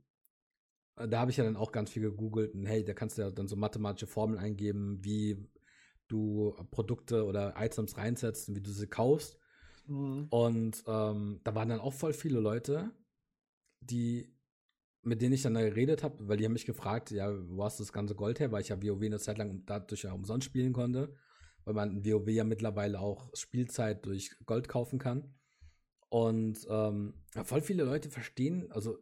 da 0.96 1.20
habe 1.20 1.30
ich 1.30 1.38
ja 1.38 1.44
dann 1.44 1.56
auch 1.56 1.72
ganz 1.72 1.90
viel 1.90 2.02
gegoogelt 2.02 2.54
und 2.54 2.66
hey, 2.66 2.84
da 2.84 2.92
kannst 2.92 3.16
du 3.16 3.22
ja 3.22 3.30
dann 3.30 3.48
so 3.48 3.56
mathematische 3.56 4.06
Formeln 4.06 4.38
eingeben, 4.38 4.98
wie 5.02 5.48
du 6.06 6.54
Produkte 6.70 7.24
oder 7.24 7.54
Items 7.56 7.96
reinsetzt 7.96 8.50
und 8.50 8.56
wie 8.56 8.60
du 8.60 8.70
sie 8.70 8.88
kaufst. 8.88 9.39
Mhm. 9.90 10.28
Und 10.30 10.84
ähm, 10.86 11.40
da 11.42 11.54
waren 11.54 11.68
dann 11.68 11.80
auch 11.80 11.92
voll 11.92 12.12
viele 12.12 12.40
Leute, 12.40 12.92
die, 13.80 14.32
mit 15.02 15.20
denen 15.20 15.34
ich 15.34 15.42
dann 15.42 15.54
da 15.54 15.62
geredet 15.62 16.02
habe, 16.04 16.28
weil 16.28 16.36
die 16.36 16.44
haben 16.44 16.52
mich 16.52 16.64
gefragt, 16.66 17.10
ja, 17.10 17.32
wo 17.48 17.64
hast 17.64 17.80
du 17.80 17.82
das 17.82 17.92
ganze 17.92 18.14
Gold 18.14 18.38
her, 18.38 18.52
weil 18.52 18.62
ich 18.62 18.68
ja 18.68 18.80
WoW 18.80 19.02
eine 19.02 19.18
Zeit 19.18 19.38
lang 19.38 19.64
dadurch 19.66 20.02
ja 20.02 20.12
umsonst 20.12 20.46
spielen 20.46 20.72
konnte, 20.72 21.14
weil 21.64 21.74
man 21.74 21.90
in 21.90 22.04
WoW 22.04 22.28
ja 22.28 22.44
mittlerweile 22.44 23.00
auch 23.00 23.30
Spielzeit 23.34 24.06
durch 24.06 24.30
Gold 24.46 24.68
kaufen 24.68 24.98
kann. 24.98 25.34
Und 26.08 26.66
ähm, 26.68 27.14
voll 27.44 27.60
viele 27.60 27.84
Leute 27.84 28.10
verstehen, 28.10 28.70
also 28.70 28.98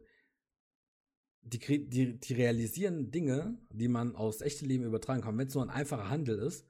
die, 1.41 1.59
die, 1.87 2.19
die 2.19 2.33
realisieren 2.33 3.11
Dinge, 3.11 3.57
die 3.71 3.87
man 3.87 4.15
aufs 4.15 4.41
echte 4.41 4.65
Leben 4.65 4.83
übertragen 4.83 5.21
kann. 5.21 5.37
Wenn 5.37 5.47
es 5.47 5.53
so 5.53 5.61
ein 5.61 5.69
einfacher 5.69 6.09
Handel 6.09 6.37
ist, 6.39 6.67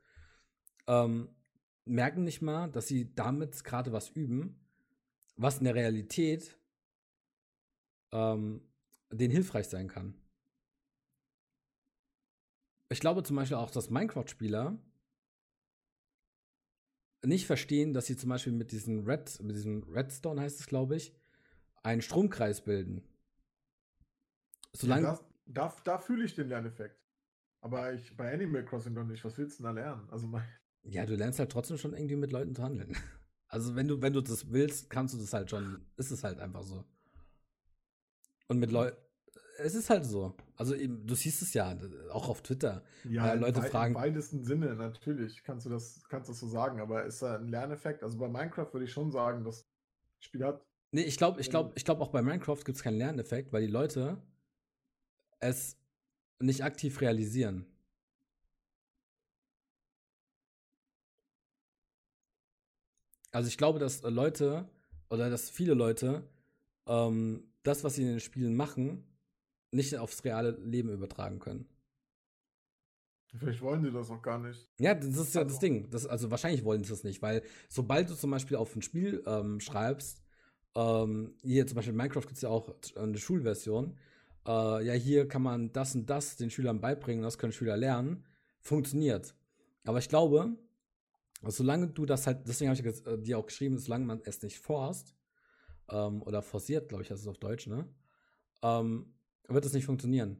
ähm, 0.87 1.29
merken 1.89 2.23
nicht 2.23 2.41
mal, 2.41 2.69
dass 2.69 2.87
sie 2.87 3.13
damit 3.15 3.63
gerade 3.63 3.91
was 3.91 4.09
üben, 4.09 4.59
was 5.35 5.57
in 5.57 5.65
der 5.65 5.75
Realität 5.75 6.57
ähm, 8.11 8.61
denen 9.11 9.31
hilfreich 9.31 9.67
sein 9.67 9.87
kann. 9.87 10.13
Ich 12.89 12.99
glaube 12.99 13.23
zum 13.23 13.35
Beispiel 13.35 13.57
auch, 13.57 13.71
dass 13.71 13.89
Minecraft-Spieler 13.89 14.77
nicht 17.25 17.45
verstehen, 17.45 17.93
dass 17.93 18.05
sie 18.05 18.17
zum 18.17 18.29
Beispiel 18.29 18.53
mit 18.53 18.71
diesem 18.71 19.05
Red, 19.05 19.41
mit 19.41 19.55
diesem 19.55 19.83
Redstone 19.83 20.41
heißt 20.41 20.59
es, 20.59 20.67
glaube 20.67 20.95
ich, 20.95 21.13
einen 21.83 22.01
Stromkreis 22.01 22.61
bilden. 22.61 23.03
Solange, 24.73 25.03
das, 25.03 25.23
da, 25.45 25.75
da 25.83 25.97
fühle 25.97 26.25
ich 26.25 26.35
den 26.35 26.47
Lerneffekt. 26.47 26.99
Aber 27.61 27.93
ich 27.93 28.15
bei 28.15 28.33
Animal 28.33 28.63
Crossing 28.63 28.93
noch 28.93 29.03
nicht. 29.03 29.23
Was 29.25 29.37
willst 29.37 29.59
du 29.59 29.63
denn 29.63 29.75
da 29.75 29.81
lernen? 29.81 30.09
Also 30.09 30.27
mein, 30.27 30.47
Ja, 30.83 31.05
du 31.05 31.15
lernst 31.15 31.39
halt 31.39 31.51
trotzdem 31.51 31.77
schon 31.77 31.93
irgendwie 31.93 32.15
mit 32.15 32.31
Leuten 32.31 32.55
zu 32.55 32.63
handeln. 32.63 32.95
Also 33.51 33.75
wenn 33.75 33.87
du, 33.87 33.99
wenn 33.99 34.13
du 34.13 34.21
das 34.21 34.51
willst, 34.51 34.91
kannst 34.91 35.15
du 35.15 35.17
das 35.17 35.33
halt 35.33 35.49
schon, 35.49 35.83
ist 35.97 36.11
es 36.11 36.23
halt 36.23 36.37
einfach 36.39 36.61
so. 36.61 36.85
Und 38.47 38.59
mit 38.59 38.71
Leuten, 38.71 38.95
es 39.57 39.73
ist 39.73 39.89
halt 39.89 40.05
so. 40.05 40.35
Also 40.55 40.75
eben, 40.75 41.07
du 41.07 41.15
siehst 41.15 41.41
es 41.41 41.55
ja, 41.55 41.75
auch 42.11 42.29
auf 42.29 42.43
Twitter. 42.43 42.83
ja, 43.05 43.33
Äh, 43.33 43.37
Leute 43.37 43.63
fragen- 43.63 43.95
im 43.95 44.01
weitesten 44.01 44.43
Sinne 44.43 44.75
natürlich 44.75 45.41
kannst 45.43 45.65
du 45.65 45.71
das, 45.71 46.03
kannst 46.09 46.29
du 46.29 46.33
das 46.33 46.39
so 46.39 46.47
sagen. 46.47 46.79
Aber 46.79 47.05
ist 47.05 47.23
da 47.23 47.37
ein 47.37 47.47
Lerneffekt? 47.47 48.03
Also 48.03 48.19
bei 48.19 48.27
Minecraft 48.27 48.71
würde 48.71 48.85
ich 48.85 48.91
schon 48.91 49.11
sagen, 49.11 49.43
das 49.43 49.65
Spiel 50.19 50.43
hat 50.45 50.63
Nee, 50.91 51.01
ich 51.01 51.17
glaube, 51.17 51.41
ich 51.41 51.49
glaube, 51.49 51.71
ich 51.75 51.85
glaube 51.85 52.01
auch 52.03 52.09
bei 52.11 52.21
Minecraft 52.21 52.63
gibt 52.63 52.75
es 52.77 52.83
keinen 52.83 52.99
Lerneffekt, 52.99 53.51
weil 53.51 53.61
die 53.65 53.71
Leute 53.71 54.21
es 55.39 55.75
nicht 56.39 56.63
aktiv 56.63 57.01
realisieren. 57.01 57.65
Also 63.31 63.47
ich 63.47 63.57
glaube, 63.57 63.79
dass 63.79 64.01
äh, 64.03 64.09
Leute 64.09 64.67
oder 65.09 65.29
dass 65.29 65.49
viele 65.49 65.73
Leute 65.73 66.23
ähm, 66.87 67.43
das, 67.63 67.83
was 67.83 67.95
sie 67.95 68.03
in 68.03 68.09
den 68.09 68.19
Spielen 68.19 68.55
machen, 68.55 69.03
nicht 69.71 69.95
aufs 69.97 70.23
reale 70.23 70.51
Leben 70.51 70.89
übertragen 70.89 71.39
können. 71.39 71.67
Vielleicht 73.37 73.61
wollen 73.61 73.83
sie 73.83 73.91
das 73.91 74.09
auch 74.09 74.21
gar 74.23 74.39
nicht. 74.39 74.67
Ja, 74.79 74.95
das 74.95 75.15
ist 75.15 75.35
ja 75.35 75.43
das 75.43 75.53
Also- 75.53 75.59
Ding. 75.59 75.89
Das, 75.91 76.07
also 76.07 76.31
wahrscheinlich 76.31 76.63
wollen 76.63 76.83
sie 76.83 76.93
es 76.93 77.03
nicht, 77.03 77.21
weil 77.21 77.43
sobald 77.67 78.09
du 78.09 78.15
zum 78.15 78.31
Beispiel 78.31 78.57
auf 78.57 78.75
ein 78.75 78.81
Spiel 78.81 79.23
ähm, 79.27 79.59
schreibst, 79.59 80.23
ähm, 80.75 81.35
hier 81.43 81.67
zum 81.67 81.75
Beispiel 81.75 81.91
in 81.91 81.97
Minecraft 81.97 82.21
gibt 82.21 82.33
es 82.37 82.41
ja 82.41 82.49
auch 82.49 82.73
eine 82.95 83.17
Schulversion, 83.19 83.95
äh, 84.47 84.83
ja, 84.85 84.93
hier 84.93 85.27
kann 85.27 85.43
man 85.43 85.71
das 85.73 85.93
und 85.93 86.09
das 86.09 86.37
den 86.37 86.49
Schülern 86.49 86.81
beibringen, 86.81 87.21
das 87.23 87.37
können 87.37 87.53
Schüler 87.53 87.77
lernen, 87.77 88.25
funktioniert. 88.61 89.35
Aber 89.83 89.99
ich 89.99 90.09
glaube, 90.09 90.55
solange 91.41 91.87
du 91.87 92.05
das 92.05 92.27
halt, 92.27 92.47
deswegen 92.47 92.69
habe 92.69 92.79
ich 92.89 93.05
äh, 93.07 93.17
dir 93.17 93.37
auch 93.37 93.45
geschrieben, 93.45 93.77
solange 93.77 94.05
man 94.05 94.21
es 94.25 94.41
nicht 94.41 94.59
forst, 94.59 95.15
ähm, 95.89 96.21
oder 96.23 96.41
forciert, 96.41 96.89
glaube 96.89 97.03
ich, 97.03 97.09
das 97.09 97.21
ist 97.21 97.27
auf 97.27 97.37
Deutsch, 97.37 97.67
ne? 97.67 97.87
Ähm, 98.61 99.13
wird 99.47 99.65
es 99.65 99.73
nicht 99.73 99.85
funktionieren. 99.85 100.37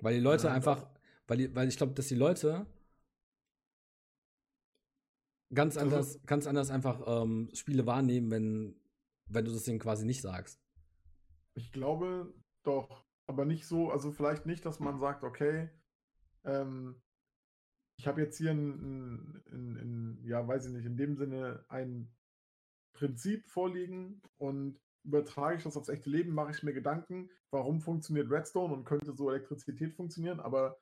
Weil 0.00 0.14
die 0.14 0.20
Leute 0.20 0.46
Ja, 0.46 0.54
einfach, 0.54 0.88
weil, 1.26 1.54
weil 1.54 1.68
ich 1.68 1.76
glaube, 1.76 1.92
dass 1.92 2.08
die 2.08 2.14
Leute 2.14 2.66
ganz 5.52 5.76
Also- 5.76 5.94
anders, 5.96 6.20
ganz 6.26 6.46
anders 6.46 6.70
einfach 6.70 7.02
ähm, 7.06 7.50
Spiele 7.52 7.86
wahrnehmen, 7.86 8.30
wenn, 8.30 8.80
wenn 9.26 9.44
du 9.44 9.52
das 9.52 9.64
denen 9.64 9.78
quasi 9.78 10.06
nicht 10.06 10.22
sagst. 10.22 10.60
Ich 11.54 11.72
glaube 11.72 12.32
doch, 12.62 13.04
aber 13.26 13.44
nicht 13.44 13.66
so, 13.66 13.90
also 13.90 14.12
vielleicht 14.12 14.46
nicht, 14.46 14.64
dass 14.64 14.80
man 14.80 14.98
sagt, 14.98 15.24
okay, 15.24 15.68
ähm, 16.44 17.02
ich 18.00 18.06
habe 18.06 18.22
jetzt 18.22 18.38
hier 18.38 18.52
ein, 18.52 19.42
ein, 19.52 19.76
ein, 19.76 20.24
ja, 20.24 20.48
weiß 20.48 20.64
ich 20.64 20.72
nicht, 20.72 20.86
in 20.86 20.96
dem 20.96 21.16
Sinne 21.16 21.66
ein 21.68 22.10
Prinzip 22.94 23.46
vorliegen 23.46 24.22
und 24.38 24.80
übertrage 25.04 25.58
ich 25.58 25.64
das 25.64 25.76
aufs 25.76 25.90
echte 25.90 26.08
Leben, 26.08 26.32
mache 26.32 26.50
ich 26.50 26.62
mir 26.62 26.72
Gedanken, 26.72 27.28
warum 27.50 27.82
funktioniert 27.82 28.30
Redstone 28.30 28.72
und 28.72 28.86
könnte 28.86 29.12
so 29.12 29.28
Elektrizität 29.28 29.92
funktionieren, 29.92 30.40
aber 30.40 30.78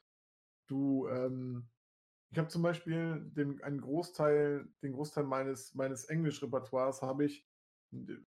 du, 0.69 1.09
ähm, 1.09 1.69
ich 2.31 2.39
habe 2.39 2.47
zum 2.47 2.62
Beispiel 2.62 3.29
den, 3.35 3.61
einen 3.64 3.81
Großteil, 3.81 4.69
den 4.85 4.93
Großteil 4.93 5.25
meines, 5.25 5.75
meines 5.75 6.05
Englisch-Repertoires 6.05 7.03
habe 7.03 7.25
ich 7.25 7.45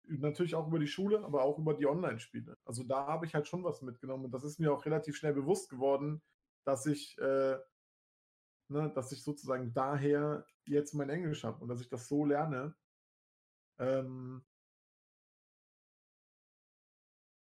natürlich 0.08 0.56
auch 0.56 0.66
über 0.66 0.80
die 0.80 0.88
Schule, 0.88 1.22
aber 1.22 1.44
auch 1.44 1.60
über 1.60 1.74
die 1.74 1.86
Online-Spiele. 1.86 2.58
Also 2.64 2.82
da 2.82 3.06
habe 3.06 3.24
ich 3.26 3.34
halt 3.36 3.46
schon 3.46 3.62
was 3.62 3.82
mitgenommen 3.82 4.24
und 4.24 4.34
das 4.34 4.42
ist 4.42 4.58
mir 4.58 4.72
auch 4.72 4.84
relativ 4.84 5.16
schnell 5.16 5.34
bewusst 5.34 5.70
geworden, 5.70 6.22
dass 6.64 6.86
ich 6.86 7.16
äh, 7.18 7.56
ne, 8.70 8.90
dass 8.94 9.12
ich 9.12 9.22
sozusagen 9.22 9.72
daher 9.72 10.46
jetzt 10.66 10.94
mein 10.94 11.10
Englisch 11.10 11.44
habe 11.44 11.60
und 11.62 11.68
dass 11.68 11.80
ich 11.80 11.88
das 11.88 12.08
so 12.08 12.24
lerne. 12.24 12.76
Ähm, 13.78 14.44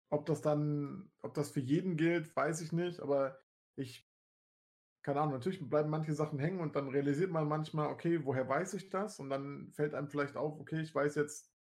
ob 0.09 0.25
das 0.25 0.41
dann, 0.41 1.11
ob 1.21 1.33
das 1.33 1.51
für 1.51 1.59
jeden 1.59 1.97
gilt, 1.97 2.35
weiß 2.35 2.61
ich 2.61 2.71
nicht, 2.71 2.99
aber 3.01 3.39
ich, 3.75 4.09
keine 5.03 5.21
Ahnung, 5.21 5.33
natürlich 5.35 5.67
bleiben 5.69 5.89
manche 5.89 6.13
Sachen 6.13 6.39
hängen 6.39 6.59
und 6.61 6.75
dann 6.75 6.89
realisiert 6.89 7.31
man 7.31 7.47
manchmal, 7.47 7.87
okay, 7.89 8.25
woher 8.25 8.47
weiß 8.49 8.73
ich 8.75 8.89
das? 8.89 9.19
Und 9.19 9.29
dann 9.29 9.71
fällt 9.73 9.93
einem 9.93 10.09
vielleicht 10.09 10.37
auf, 10.37 10.59
okay, 10.59 10.81
ich 10.81 10.93
weiß 10.95 11.15
jetzt 11.15 11.53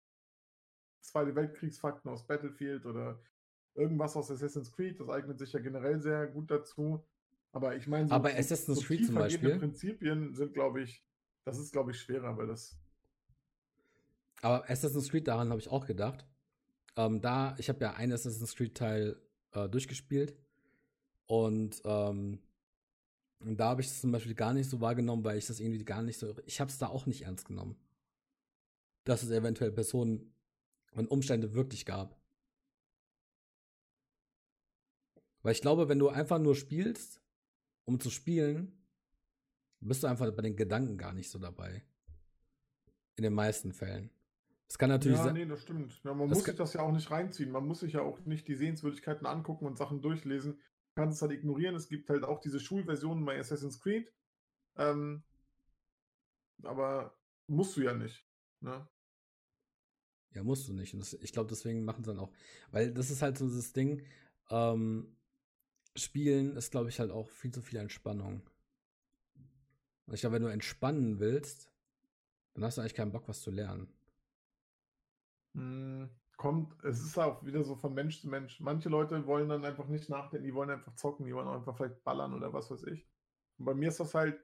Zweite 1.00 1.34
Weltkriegsfakten 1.36 2.10
aus 2.10 2.26
Battlefield 2.26 2.84
oder 2.84 3.22
irgendwas 3.74 4.16
aus 4.16 4.30
Assassin's 4.30 4.72
Creed, 4.72 4.98
das 5.00 5.08
eignet 5.08 5.38
sich 5.38 5.52
ja 5.52 5.60
generell 5.60 6.00
sehr 6.00 6.26
gut 6.26 6.50
dazu. 6.50 7.06
Aber 7.53 7.76
ich 7.76 7.86
meine, 7.86 8.09
so, 8.09 8.14
aber 8.14 8.30
Assassin's 8.30 8.80
so 8.80 8.84
Creed 8.84 9.07
zum 9.07 9.14
Beispiel. 9.14 9.59
Prinzipien 9.59 10.34
sind, 10.34 10.53
glaube 10.53 10.82
ich, 10.82 11.03
das 11.44 11.59
ist, 11.59 11.72
glaube 11.72 11.92
ich, 11.92 12.01
schwerer, 12.01 12.36
weil 12.36 12.49
das. 12.49 12.76
Aber 14.42 14.68
Assassin's 14.68 15.09
Creed, 15.09 15.26
daran 15.28 15.51
habe 15.51 15.61
ich 15.61 15.68
auch 15.68 15.86
gedacht. 15.86 16.26
Ähm, 16.97 17.20
da, 17.20 17.55
ich 17.59 17.68
habe 17.68 17.80
ja 17.80 17.94
einen 17.94 18.12
Assassin's 18.12 18.55
Creed-Teil 18.55 19.20
äh, 19.53 19.68
durchgespielt. 19.68 20.36
Und 21.26 21.80
ähm, 21.84 22.40
da 23.40 23.70
habe 23.70 23.80
ich 23.80 23.88
das 23.88 24.01
zum 24.01 24.12
Beispiel 24.12 24.34
gar 24.34 24.53
nicht 24.53 24.68
so 24.68 24.80
wahrgenommen, 24.80 25.24
weil 25.24 25.38
ich 25.38 25.47
das 25.47 25.61
irgendwie 25.61 25.84
gar 25.84 26.03
nicht 26.03 26.18
so. 26.18 26.34
Ich 26.47 26.61
habe 26.61 26.70
es 26.70 26.78
da 26.78 26.88
auch 26.88 27.07
nicht 27.07 27.22
ernst 27.22 27.47
genommen. 27.47 27.76
Dass 29.05 29.22
es 29.22 29.30
eventuell 29.30 29.72
Personen 29.72 30.34
und 30.92 31.11
Umstände 31.11 31.55
wirklich 31.55 31.84
gab. 31.84 32.18
Weil 35.42 35.53
ich 35.53 35.61
glaube, 35.61 35.88
wenn 35.88 35.99
du 35.99 36.09
einfach 36.09 36.38
nur 36.38 36.57
spielst, 36.57 37.20
um 37.87 37.99
zu 37.99 38.11
spielen, 38.11 38.76
bist 39.80 40.03
du 40.03 40.09
einfach 40.09 40.30
bei 40.32 40.43
den 40.43 40.57
Gedanken 40.57 40.99
gar 40.99 41.14
nicht 41.14 41.30
so 41.30 41.39
dabei. 41.39 41.82
In 43.16 43.22
den 43.22 43.32
meisten 43.32 43.72
Fällen. 43.72 44.11
Das 44.68 44.78
kann 44.78 44.91
natürlich 44.91 45.18
sein. 45.18 45.28
Ja, 45.28 45.45
nee, 45.45 45.47
das 45.47 45.62
stimmt. 45.62 46.01
Ja, 46.05 46.12
man 46.12 46.28
muss 46.28 46.45
sich 46.45 46.57
das 46.57 46.74
ja 46.74 46.82
auch 46.82 46.93
nicht 46.93 47.11
reinziehen. 47.11 47.51
Man 47.51 47.66
muss 47.66 47.80
sich 47.80 47.95
ja 47.95 48.03
auch 48.03 48.18
nicht 48.26 48.49
die 48.49 48.57
Sehenswürdigkeiten 48.57 49.26
angucken 49.26 49.64
und 49.64 49.78
Sachen 49.78 50.03
durchlesen. 50.03 50.61
Man 50.95 51.05
kann 51.05 51.09
es 51.11 51.22
halt 51.22 51.32
ignorieren. 51.32 51.76
Es 51.76 51.89
gibt 51.89 52.11
halt 52.11 52.24
auch 52.24 52.41
diese 52.41 52.61
Schulversionen 52.61 53.24
bei 53.24 53.39
Assassin's 53.39 53.80
Creed. 53.80 54.12
Ähm, 54.76 55.22
aber 56.62 57.16
musst 57.47 57.76
du 57.76 57.82
ja 57.82 57.95
nicht. 57.95 58.26
Ne? 58.61 58.87
Ja, 60.34 60.43
musst 60.43 60.68
du 60.68 60.72
nicht. 60.72 60.93
Und 60.93 61.01
das, 61.01 61.14
ich 61.14 61.32
glaube, 61.32 61.49
deswegen 61.49 61.84
machen 61.84 62.03
sie 62.03 62.11
dann 62.11 62.20
auch. 62.20 62.32
Weil 62.70 62.93
das 62.93 63.11
ist 63.11 63.22
halt 63.22 63.39
so 63.39 63.49
das 63.49 63.72
Ding. 63.72 64.05
Ähm, 64.51 65.15
Spielen 65.97 66.57
ist, 66.57 66.70
glaube 66.70 66.88
ich, 66.90 67.01
halt 67.01 67.11
auch 67.11 67.28
viel 67.28 67.53
zu 67.53 67.62
viel 67.62 67.78
Entspannung. 67.78 68.42
Und 70.07 70.14
ich 70.14 70.20
glaube, 70.20 70.36
wenn 70.36 70.42
du 70.42 70.49
entspannen 70.49 71.18
willst, 71.20 71.70
dann 72.55 72.64
hast 72.64 72.76
du 72.78 72.80
eigentlich 72.82 72.94
keinen 72.94 73.12
Bock, 73.12 73.28
was 73.28 73.42
zu 73.42 73.51
lernen. 73.51 73.88
Hm, 75.55 76.11
kommt, 76.36 76.72
es 76.84 77.01
ist 77.03 77.18
auch 77.18 77.44
wieder 77.44 77.64
so 77.64 77.76
von 77.76 77.94
Mensch 77.94 78.20
zu 78.20 78.28
Mensch. 78.28 78.61
Manche 78.61 78.88
Leute 78.88 79.26
wollen 79.26 79.49
dann 79.49 79.64
einfach 79.64 79.88
nicht 79.88 80.09
nachdenken, 80.09 80.44
die 80.47 80.55
wollen 80.55 80.70
einfach 80.70 80.94
zocken, 80.94 81.26
die 81.26 81.34
wollen 81.34 81.49
einfach 81.49 81.76
vielleicht 81.76 82.05
ballern 82.05 82.34
oder 82.34 82.53
was 82.53 82.70
weiß 82.70 82.84
ich. 82.84 83.07
Und 83.59 83.64
bei 83.64 83.74
mir 83.74 83.88
ist 83.88 84.01
das 84.01 84.14
halt, 84.14 84.38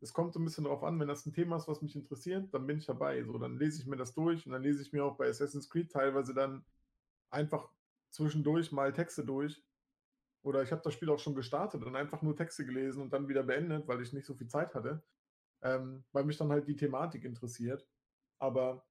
es 0.00 0.12
kommt 0.12 0.32
so 0.34 0.40
ein 0.40 0.44
bisschen 0.44 0.64
darauf 0.64 0.82
an, 0.84 0.98
wenn 1.00 1.08
das 1.08 1.24
ein 1.26 1.32
Thema 1.32 1.56
ist, 1.56 1.68
was 1.68 1.82
mich 1.82 1.96
interessiert, 1.96 2.52
dann 2.52 2.66
bin 2.66 2.78
ich 2.78 2.86
dabei. 2.86 3.22
So, 3.24 3.38
dann 3.38 3.58
lese 3.58 3.80
ich 3.80 3.86
mir 3.86 3.96
das 3.96 4.14
durch 4.14 4.46
und 4.46 4.52
dann 4.52 4.62
lese 4.62 4.82
ich 4.82 4.92
mir 4.92 5.04
auch 5.04 5.16
bei 5.16 5.28
Assassin's 5.28 5.70
Creed 5.70 5.90
teilweise 5.92 6.34
dann 6.34 6.64
einfach 7.30 7.70
zwischendurch 8.10 8.72
mal 8.72 8.92
Texte 8.92 9.24
durch. 9.24 9.62
Oder 10.46 10.62
ich 10.62 10.70
habe 10.70 10.82
das 10.84 10.94
Spiel 10.94 11.10
auch 11.10 11.18
schon 11.18 11.34
gestartet 11.34 11.82
und 11.82 11.96
einfach 11.96 12.22
nur 12.22 12.36
Texte 12.36 12.64
gelesen 12.64 13.02
und 13.02 13.12
dann 13.12 13.26
wieder 13.26 13.42
beendet, 13.42 13.88
weil 13.88 14.00
ich 14.00 14.12
nicht 14.12 14.26
so 14.26 14.34
viel 14.34 14.46
Zeit 14.46 14.76
hatte. 14.76 15.02
Ähm, 15.60 16.04
weil 16.12 16.22
mich 16.22 16.36
dann 16.36 16.52
halt 16.52 16.68
die 16.68 16.76
Thematik 16.76 17.24
interessiert. 17.24 17.84
Aber 18.38 18.86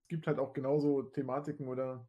es 0.00 0.08
gibt 0.08 0.26
halt 0.26 0.40
auch 0.40 0.52
genauso 0.52 1.02
Thematiken 1.02 1.68
oder, 1.68 2.08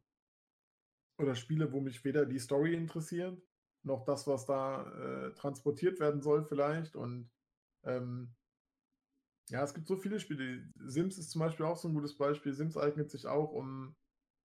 oder 1.18 1.36
Spiele, 1.36 1.70
wo 1.70 1.80
mich 1.80 2.04
weder 2.04 2.26
die 2.26 2.40
Story 2.40 2.74
interessiert, 2.74 3.40
noch 3.84 4.04
das, 4.04 4.26
was 4.26 4.46
da 4.46 4.82
äh, 4.82 5.34
transportiert 5.34 6.00
werden 6.00 6.20
soll, 6.20 6.42
vielleicht. 6.42 6.96
Und 6.96 7.30
ähm, 7.84 8.34
ja, 9.50 9.62
es 9.62 9.72
gibt 9.72 9.86
so 9.86 9.98
viele 9.98 10.18
Spiele. 10.18 10.68
Sims 10.74 11.16
ist 11.16 11.30
zum 11.30 11.42
Beispiel 11.42 11.64
auch 11.64 11.76
so 11.76 11.86
ein 11.86 11.94
gutes 11.94 12.18
Beispiel. 12.18 12.54
Sims 12.54 12.76
eignet 12.76 13.08
sich 13.12 13.24
auch, 13.28 13.52
um, 13.52 13.94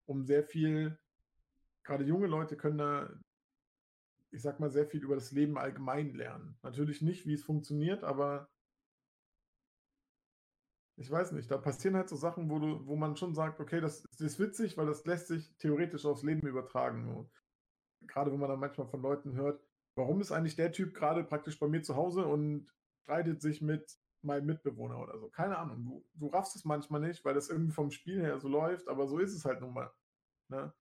um 0.08 0.26
sehr 0.26 0.44
viel, 0.44 0.98
gerade 1.84 2.06
junge 2.06 2.26
Leute 2.26 2.58
können 2.58 2.80
da, 2.80 3.14
ich 4.32 4.42
sag 4.42 4.60
mal, 4.60 4.72
sehr 4.72 4.88
viel 4.88 5.04
über 5.04 5.16
das 5.16 5.32
Leben 5.32 5.58
allgemein 5.58 6.14
lernen. 6.14 6.58
Natürlich 6.64 7.02
nicht, 7.02 7.26
wie 7.26 7.34
es 7.34 7.44
funktioniert, 7.44 8.04
aber 8.04 8.50
ich 10.98 11.10
weiß 11.10 11.32
nicht, 11.34 11.50
da 11.50 11.58
passieren 11.58 11.96
halt 11.96 12.10
so 12.10 12.16
Sachen, 12.16 12.50
wo 12.50 12.60
du, 12.60 12.86
wo 12.86 12.96
man 12.96 13.16
schon 13.16 13.34
sagt, 13.34 13.60
okay, 13.60 13.82
das, 13.82 14.04
das 14.04 14.22
ist 14.22 14.40
witzig, 14.40 14.78
weil 14.78 14.86
das 14.86 15.06
lässt 15.06 15.28
sich 15.28 15.56
theoretisch 15.58 16.06
aufs 16.06 16.24
Leben 16.24 16.48
übertragen. 16.48 17.30
gerade 18.08 18.32
wenn 18.32 18.40
man 18.40 18.50
dann 18.50 18.60
manchmal 18.60 18.88
von 18.88 19.02
Leuten 19.02 19.34
hört, 19.34 19.62
warum 19.96 20.22
ist 20.22 20.32
eigentlich 20.32 20.56
der 20.56 20.72
Typ 20.72 20.94
gerade 20.94 21.24
praktisch 21.24 21.60
bei 21.60 21.68
mir 21.68 21.82
zu 21.82 21.96
Hause 21.96 22.26
und 22.26 22.72
streitet 23.04 23.42
sich 23.42 23.62
mit 23.62 23.98
meinem 24.22 24.46
Mitbewohner 24.46 25.00
oder 25.00 25.18
so. 25.18 25.30
Keine 25.30 25.58
Ahnung. 25.58 25.84
Du, 25.84 26.06
du 26.14 26.28
raffst 26.28 26.56
es 26.56 26.66
manchmal 26.66 27.02
nicht, 27.02 27.26
weil 27.26 27.34
das 27.34 27.50
irgendwie 27.50 27.74
vom 27.74 27.92
Spiel 27.92 28.22
her 28.22 28.40
so 28.40 28.48
läuft, 28.48 28.88
aber 28.88 29.08
so 29.08 29.18
ist 29.18 29.34
es 29.34 29.46
halt 29.46 29.62
nun 29.62 29.74
mal. 29.74 29.92
Ne? 30.50 30.74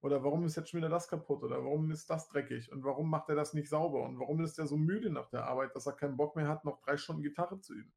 Oder 0.00 0.22
warum 0.22 0.44
ist 0.44 0.56
jetzt 0.56 0.70
schon 0.70 0.78
wieder 0.78 0.90
das 0.90 1.08
kaputt? 1.08 1.42
Oder 1.42 1.64
warum 1.64 1.90
ist 1.90 2.10
das 2.10 2.28
dreckig? 2.28 2.70
Und 2.70 2.84
warum 2.84 3.08
macht 3.08 3.28
er 3.30 3.36
das 3.36 3.54
nicht 3.54 3.68
sauber? 3.68 4.04
Und 4.04 4.18
warum 4.18 4.40
ist 4.42 4.58
er 4.58 4.66
so 4.66 4.76
müde 4.76 5.10
nach 5.10 5.30
der 5.30 5.46
Arbeit, 5.46 5.74
dass 5.74 5.86
er 5.86 5.94
keinen 5.94 6.16
Bock 6.16 6.36
mehr 6.36 6.48
hat, 6.48 6.64
noch 6.64 6.80
drei 6.80 6.96
Stunden 6.96 7.22
Gitarre 7.22 7.60
zu 7.60 7.74
üben? 7.74 7.92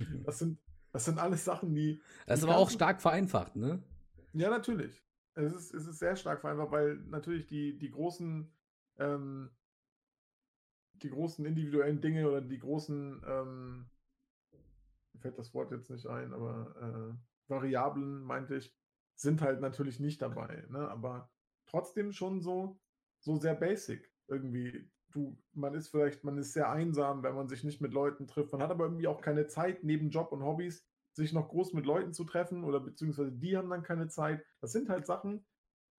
Das 0.24 0.38
sind, 0.38 0.58
das 0.92 1.04
sind 1.04 1.18
alles 1.18 1.44
Sachen, 1.44 1.74
die. 1.74 2.00
Das 2.26 2.38
ist 2.38 2.44
aber 2.44 2.56
auch 2.56 2.70
stark 2.70 3.00
vereinfacht, 3.00 3.56
ne? 3.56 3.82
Ja, 4.32 4.50
natürlich. 4.50 5.02
Es 5.34 5.52
ist, 5.52 5.74
es 5.74 5.86
ist 5.86 5.98
sehr 5.98 6.16
stark 6.16 6.40
vereinfacht, 6.40 6.70
weil 6.70 6.96
natürlich 7.08 7.46
die, 7.46 7.78
die 7.78 7.90
großen 7.90 8.52
ähm, 8.98 9.50
die 11.02 11.10
großen 11.10 11.44
individuellen 11.44 12.00
Dinge 12.00 12.28
oder 12.28 12.40
die 12.40 12.58
großen, 12.58 13.22
ähm, 13.26 13.86
mir 15.12 15.20
fällt 15.20 15.38
das 15.38 15.52
Wort 15.54 15.70
jetzt 15.70 15.90
nicht 15.90 16.06
ein, 16.06 16.32
aber 16.32 16.74
äh, 16.80 17.50
Variablen, 17.50 18.22
meinte 18.22 18.56
ich, 18.56 18.74
sind 19.14 19.40
halt 19.40 19.60
natürlich 19.60 20.00
nicht 20.00 20.20
dabei. 20.22 20.64
Ne? 20.68 20.88
Aber 20.88 21.30
trotzdem 21.66 22.12
schon 22.12 22.40
so, 22.40 22.78
so 23.20 23.36
sehr 23.36 23.54
basic. 23.54 24.10
Irgendwie, 24.26 24.90
du, 25.10 25.36
man 25.52 25.74
ist 25.74 25.88
vielleicht, 25.88 26.24
man 26.24 26.38
ist 26.38 26.52
sehr 26.52 26.70
einsam, 26.70 27.22
wenn 27.22 27.34
man 27.34 27.48
sich 27.48 27.64
nicht 27.64 27.80
mit 27.80 27.92
Leuten 27.92 28.26
trifft. 28.26 28.52
Man 28.52 28.62
hat 28.62 28.70
aber 28.70 28.84
irgendwie 28.84 29.06
auch 29.06 29.20
keine 29.20 29.46
Zeit, 29.46 29.84
neben 29.84 30.10
Job 30.10 30.32
und 30.32 30.42
Hobbys, 30.42 30.86
sich 31.12 31.32
noch 31.32 31.48
groß 31.48 31.74
mit 31.74 31.86
Leuten 31.86 32.12
zu 32.12 32.24
treffen 32.24 32.64
oder 32.64 32.80
beziehungsweise 32.80 33.32
die 33.32 33.56
haben 33.56 33.70
dann 33.70 33.84
keine 33.84 34.08
Zeit. 34.08 34.44
Das 34.60 34.72
sind 34.72 34.88
halt 34.88 35.06
Sachen, 35.06 35.46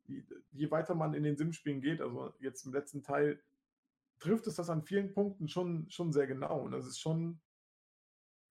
je 0.08 0.72
weiter 0.72 0.94
man 0.94 1.14
in 1.14 1.24
den 1.24 1.38
Sim-Spielen 1.38 1.82
geht, 1.82 2.02
also 2.02 2.34
jetzt 2.40 2.66
im 2.66 2.74
letzten 2.74 3.02
Teil, 3.02 3.42
trifft 4.20 4.48
es 4.48 4.56
das 4.56 4.70
an 4.70 4.84
vielen 4.84 5.14
Punkten 5.14 5.48
schon, 5.48 5.90
schon 5.90 6.12
sehr 6.12 6.28
genau. 6.28 6.62
Und 6.62 6.72
das 6.72 6.86
ist 6.86 7.00
schon, 7.00 7.42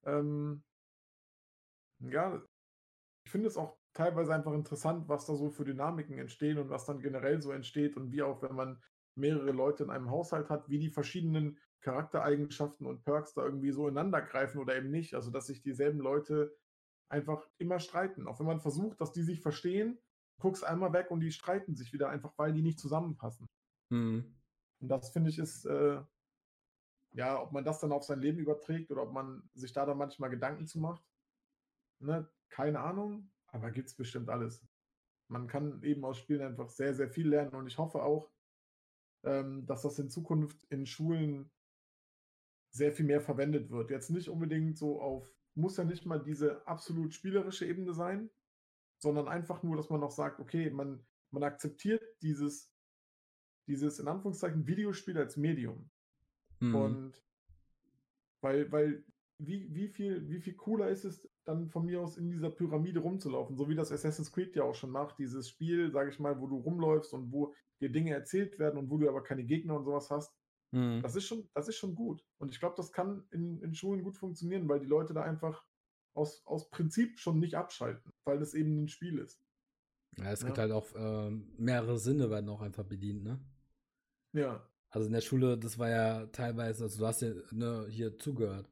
ähm, 0.03 0.63
ja, 1.99 2.41
ich 3.23 3.31
finde 3.31 3.47
es 3.47 3.57
auch 3.57 3.77
teilweise 3.95 4.35
einfach 4.35 4.53
interessant, 4.53 5.07
was 5.07 5.25
da 5.25 5.35
so 5.35 5.49
für 5.49 5.65
Dynamiken 5.65 6.19
entstehen 6.19 6.59
und 6.59 6.69
was 6.69 6.85
dann 6.85 6.99
generell 6.99 7.41
so 7.41 7.51
entsteht 7.51 7.97
und 7.97 8.11
wie 8.11 8.21
auch, 8.21 8.43
wenn 8.43 8.53
man 8.53 8.83
mehrere 9.17 9.51
Leute 9.51 9.85
in 9.85 9.89
einem 9.89 10.11
Haushalt 10.11 10.49
hat, 10.49 10.69
wie 10.69 10.77
die 10.77 10.89
verschiedenen 10.89 11.57
Charaktereigenschaften 11.79 12.85
und 12.85 13.03
Perks 13.03 13.33
da 13.33 13.43
irgendwie 13.43 13.71
so 13.71 13.87
ineinander 13.87 14.21
greifen 14.21 14.59
oder 14.59 14.75
eben 14.75 14.91
nicht. 14.91 15.15
Also, 15.15 15.31
dass 15.31 15.47
sich 15.47 15.61
dieselben 15.61 15.99
Leute 15.99 16.55
einfach 17.09 17.47
immer 17.57 17.79
streiten. 17.79 18.27
Auch 18.27 18.39
wenn 18.39 18.47
man 18.47 18.59
versucht, 18.59 18.99
dass 18.99 19.13
die 19.13 19.23
sich 19.23 19.41
verstehen, 19.41 19.97
guckst 20.41 20.65
einmal 20.65 20.91
weg 20.91 21.09
und 21.09 21.21
die 21.21 21.31
streiten 21.31 21.75
sich 21.75 21.93
wieder 21.93 22.09
einfach, 22.09 22.33
weil 22.37 22.51
die 22.51 22.61
nicht 22.61 22.79
zusammenpassen. 22.79 23.47
Mhm. 23.89 24.35
Und 24.81 24.89
das 24.89 25.11
finde 25.11 25.29
ich 25.29 25.39
ist, 25.39 25.65
äh, 25.65 26.01
ja, 27.13 27.41
ob 27.41 27.53
man 27.53 27.63
das 27.63 27.79
dann 27.79 27.93
auf 27.93 28.03
sein 28.03 28.19
Leben 28.19 28.39
überträgt 28.39 28.91
oder 28.91 29.03
ob 29.03 29.13
man 29.13 29.49
sich 29.53 29.71
da 29.71 29.85
dann 29.85 29.97
manchmal 29.97 30.29
Gedanken 30.29 30.67
zu 30.67 30.79
macht. 30.79 31.05
Ne? 32.01 32.29
Keine 32.49 32.81
Ahnung, 32.81 33.31
aber 33.55 33.71
gibt 33.71 33.89
es 33.89 33.95
bestimmt 33.95 34.29
alles. 34.29 34.63
Man 35.27 35.47
kann 35.47 35.81
eben 35.83 36.05
aus 36.05 36.17
Spielen 36.19 36.41
einfach 36.41 36.69
sehr, 36.69 36.93
sehr 36.93 37.09
viel 37.09 37.27
lernen 37.29 37.55
und 37.55 37.67
ich 37.67 37.77
hoffe 37.77 38.03
auch, 38.03 38.31
ähm, 39.23 39.65
dass 39.65 39.81
das 39.81 39.97
in 39.97 40.09
Zukunft 40.09 40.63
in 40.69 40.85
Schulen 40.85 41.49
sehr 42.69 42.91
viel 42.91 43.05
mehr 43.05 43.21
verwendet 43.21 43.71
wird. 43.71 43.89
Jetzt 43.89 44.11
nicht 44.11 44.29
unbedingt 44.29 44.77
so 44.77 45.01
auf, 45.01 45.33
muss 45.55 45.77
ja 45.77 45.83
nicht 45.83 46.05
mal 46.05 46.21
diese 46.21 46.67
absolut 46.67 47.13
spielerische 47.13 47.65
Ebene 47.65 47.93
sein, 47.93 48.29
sondern 48.97 49.27
einfach 49.27 49.63
nur, 49.63 49.77
dass 49.77 49.89
man 49.89 50.01
noch 50.01 50.11
sagt, 50.11 50.39
okay, 50.39 50.69
man, 50.69 51.03
man 51.31 51.43
akzeptiert 51.43 52.03
dieses 52.21 52.75
dieses 53.67 53.99
in 53.99 54.07
Anführungszeichen 54.07 54.67
Videospiel 54.67 55.17
als 55.17 55.37
Medium. 55.37 55.89
Mhm. 56.59 56.75
Und 56.75 57.23
weil, 58.41 58.71
weil, 58.71 59.03
wie, 59.37 59.73
wie, 59.73 59.87
viel, 59.87 60.29
wie 60.29 60.39
viel 60.39 60.55
cooler 60.55 60.89
ist 60.89 61.05
es 61.05 61.27
dann 61.45 61.69
von 61.69 61.85
mir 61.85 62.01
aus 62.01 62.17
in 62.17 62.29
dieser 62.29 62.49
Pyramide 62.49 62.99
rumzulaufen, 62.99 63.55
so 63.55 63.69
wie 63.69 63.75
das 63.75 63.91
Assassin's 63.91 64.31
Creed 64.31 64.55
ja 64.55 64.63
auch 64.63 64.75
schon 64.75 64.89
macht, 64.89 65.17
dieses 65.19 65.49
Spiel, 65.49 65.91
sage 65.91 66.09
ich 66.09 66.19
mal, 66.19 66.39
wo 66.39 66.47
du 66.47 66.57
rumläufst 66.57 67.13
und 67.13 67.31
wo 67.31 67.53
dir 67.79 67.91
Dinge 67.91 68.11
erzählt 68.11 68.57
werden 68.59 68.77
und 68.77 68.89
wo 68.89 68.97
du 68.97 69.07
aber 69.07 69.23
keine 69.23 69.43
Gegner 69.43 69.75
und 69.75 69.85
sowas 69.85 70.09
hast. 70.09 70.35
Mhm. 70.71 71.01
Das, 71.01 71.15
ist 71.15 71.25
schon, 71.25 71.47
das 71.53 71.67
ist 71.67 71.77
schon 71.77 71.95
gut. 71.95 72.25
Und 72.37 72.51
ich 72.51 72.59
glaube, 72.59 72.75
das 72.75 72.91
kann 72.91 73.25
in, 73.31 73.61
in 73.61 73.73
Schulen 73.75 74.03
gut 74.03 74.17
funktionieren, 74.17 74.67
weil 74.67 74.79
die 74.79 74.87
Leute 74.87 75.13
da 75.13 75.21
einfach 75.21 75.63
aus, 76.15 76.45
aus 76.45 76.69
Prinzip 76.69 77.19
schon 77.19 77.39
nicht 77.39 77.55
abschalten, 77.55 78.11
weil 78.23 78.39
das 78.39 78.53
eben 78.53 78.83
ein 78.83 78.87
Spiel 78.87 79.19
ist. 79.19 79.41
Ja, 80.17 80.31
es 80.31 80.41
ja. 80.41 80.47
gibt 80.47 80.57
halt 80.57 80.71
auch 80.71 80.93
äh, 80.95 81.29
mehrere 81.57 81.97
Sinne 81.97 82.29
werden 82.29 82.49
auch 82.49 82.61
einfach 82.61 82.85
bedient, 82.85 83.23
ne? 83.23 83.39
Ja. 84.33 84.67
Also 84.89 85.07
in 85.07 85.13
der 85.13 85.21
Schule, 85.21 85.57
das 85.57 85.77
war 85.77 85.89
ja 85.89 86.25
teilweise, 86.27 86.85
also 86.85 86.99
du 86.99 87.05
hast 87.05 87.21
ja 87.21 87.33
ne, 87.51 87.85
hier 87.89 88.17
zugehört. 88.17 88.69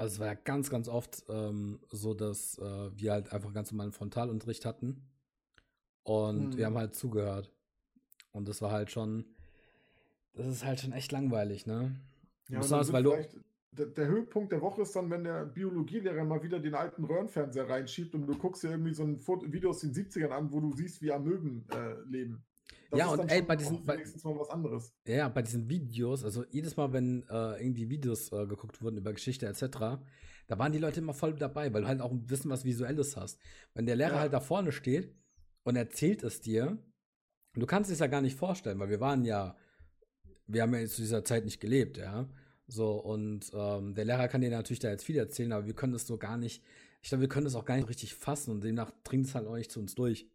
Also 0.00 0.14
es 0.14 0.18
war 0.18 0.28
ja 0.28 0.34
ganz, 0.34 0.70
ganz 0.70 0.88
oft 0.88 1.24
ähm, 1.28 1.78
so, 1.90 2.14
dass 2.14 2.56
äh, 2.56 2.90
wir 2.98 3.12
halt 3.12 3.34
einfach 3.34 3.52
ganz 3.52 3.70
normalen 3.70 3.92
Frontalunterricht 3.92 4.64
hatten. 4.64 5.02
Und 6.04 6.52
hm. 6.52 6.56
wir 6.56 6.64
haben 6.64 6.78
halt 6.78 6.94
zugehört. 6.94 7.52
Und 8.32 8.48
das 8.48 8.62
war 8.62 8.72
halt 8.72 8.90
schon, 8.90 9.26
das 10.32 10.46
ist 10.46 10.64
halt 10.64 10.80
schon 10.80 10.92
echt 10.92 11.12
langweilig, 11.12 11.66
ne? 11.66 12.00
Ja, 12.48 12.60
Besonders, 12.60 12.94
weil 12.94 13.02
du. 13.02 13.14
Der, 13.72 13.86
der, 13.86 14.06
Höhepunkt 14.06 14.52
der 14.52 14.62
Woche 14.62 14.82
ist 14.82 14.96
dann, 14.96 15.10
wenn 15.10 15.22
der 15.22 15.44
Biologielehrer 15.44 16.24
mal 16.24 16.42
wieder 16.42 16.60
den 16.60 16.74
alten 16.74 17.04
Röhrenfernseher 17.04 17.68
reinschiebt 17.68 18.14
und 18.14 18.26
du 18.26 18.38
guckst 18.38 18.62
dir 18.62 18.70
irgendwie 18.70 18.94
so 18.94 19.04
ein 19.04 19.18
Foto, 19.18 19.52
Video 19.52 19.68
aus 19.68 19.80
den 19.80 19.92
70ern 19.92 20.30
an, 20.30 20.50
wo 20.50 20.60
du 20.60 20.72
siehst, 20.72 21.02
wie 21.02 21.12
Amöben 21.12 21.66
äh, 21.74 22.00
leben. 22.08 22.42
Das 22.90 22.98
ja, 22.98 23.08
und 23.08 23.30
ey, 23.30 23.42
bei 23.42 23.54
diesen. 23.56 23.84
Bei, 23.84 23.96
mal 23.96 24.38
was 24.38 24.50
anderes. 24.50 24.92
Ja, 25.06 25.28
bei 25.28 25.42
diesen 25.42 25.68
Videos, 25.68 26.24
also 26.24 26.44
jedes 26.50 26.76
Mal, 26.76 26.92
wenn 26.92 27.22
äh, 27.28 27.62
irgendwie 27.62 27.88
Videos 27.88 28.32
äh, 28.32 28.46
geguckt 28.46 28.82
wurden 28.82 28.98
über 28.98 29.12
Geschichte 29.12 29.46
etc., 29.46 30.00
da 30.48 30.58
waren 30.58 30.72
die 30.72 30.78
Leute 30.78 30.98
immer 30.98 31.14
voll 31.14 31.34
dabei, 31.34 31.72
weil 31.72 31.82
du 31.82 31.88
halt 31.88 32.00
auch 32.00 32.10
ein 32.10 32.26
bisschen 32.26 32.50
was 32.50 32.64
Visuelles 32.64 33.16
hast. 33.16 33.38
Wenn 33.74 33.86
der 33.86 33.94
Lehrer 33.94 34.14
ja. 34.14 34.20
halt 34.20 34.32
da 34.32 34.40
vorne 34.40 34.72
steht 34.72 35.14
und 35.62 35.76
erzählt 35.76 36.24
es 36.24 36.40
dir, 36.40 36.76
du 37.54 37.66
kannst 37.66 37.88
es 37.88 38.00
ja 38.00 38.08
gar 38.08 38.20
nicht 38.20 38.36
vorstellen, 38.36 38.80
weil 38.80 38.88
wir 38.88 38.98
waren 38.98 39.24
ja, 39.24 39.56
wir 40.48 40.62
haben 40.62 40.74
ja 40.74 40.84
zu 40.86 41.02
dieser 41.02 41.24
Zeit 41.24 41.44
nicht 41.44 41.60
gelebt, 41.60 41.98
ja. 41.98 42.28
So, 42.66 42.94
und 42.94 43.50
ähm, 43.54 43.94
der 43.94 44.04
Lehrer 44.04 44.26
kann 44.26 44.40
dir 44.40 44.50
natürlich 44.50 44.80
da 44.80 44.90
jetzt 44.90 45.04
viel 45.04 45.16
erzählen, 45.16 45.52
aber 45.52 45.66
wir 45.66 45.74
können 45.74 45.92
das 45.92 46.06
so 46.08 46.18
gar 46.18 46.36
nicht, 46.36 46.64
ich 47.00 47.08
glaube, 47.08 47.22
wir 47.22 47.28
können 47.28 47.44
das 47.44 47.54
auch 47.54 47.64
gar 47.64 47.76
nicht 47.76 47.88
richtig 47.88 48.14
fassen 48.14 48.50
und 48.50 48.64
demnach 48.64 48.92
dringt 49.04 49.26
es 49.26 49.36
halt 49.36 49.46
auch 49.46 49.56
nicht 49.56 49.70
zu 49.70 49.78
uns 49.78 49.94
durch. 49.94 50.28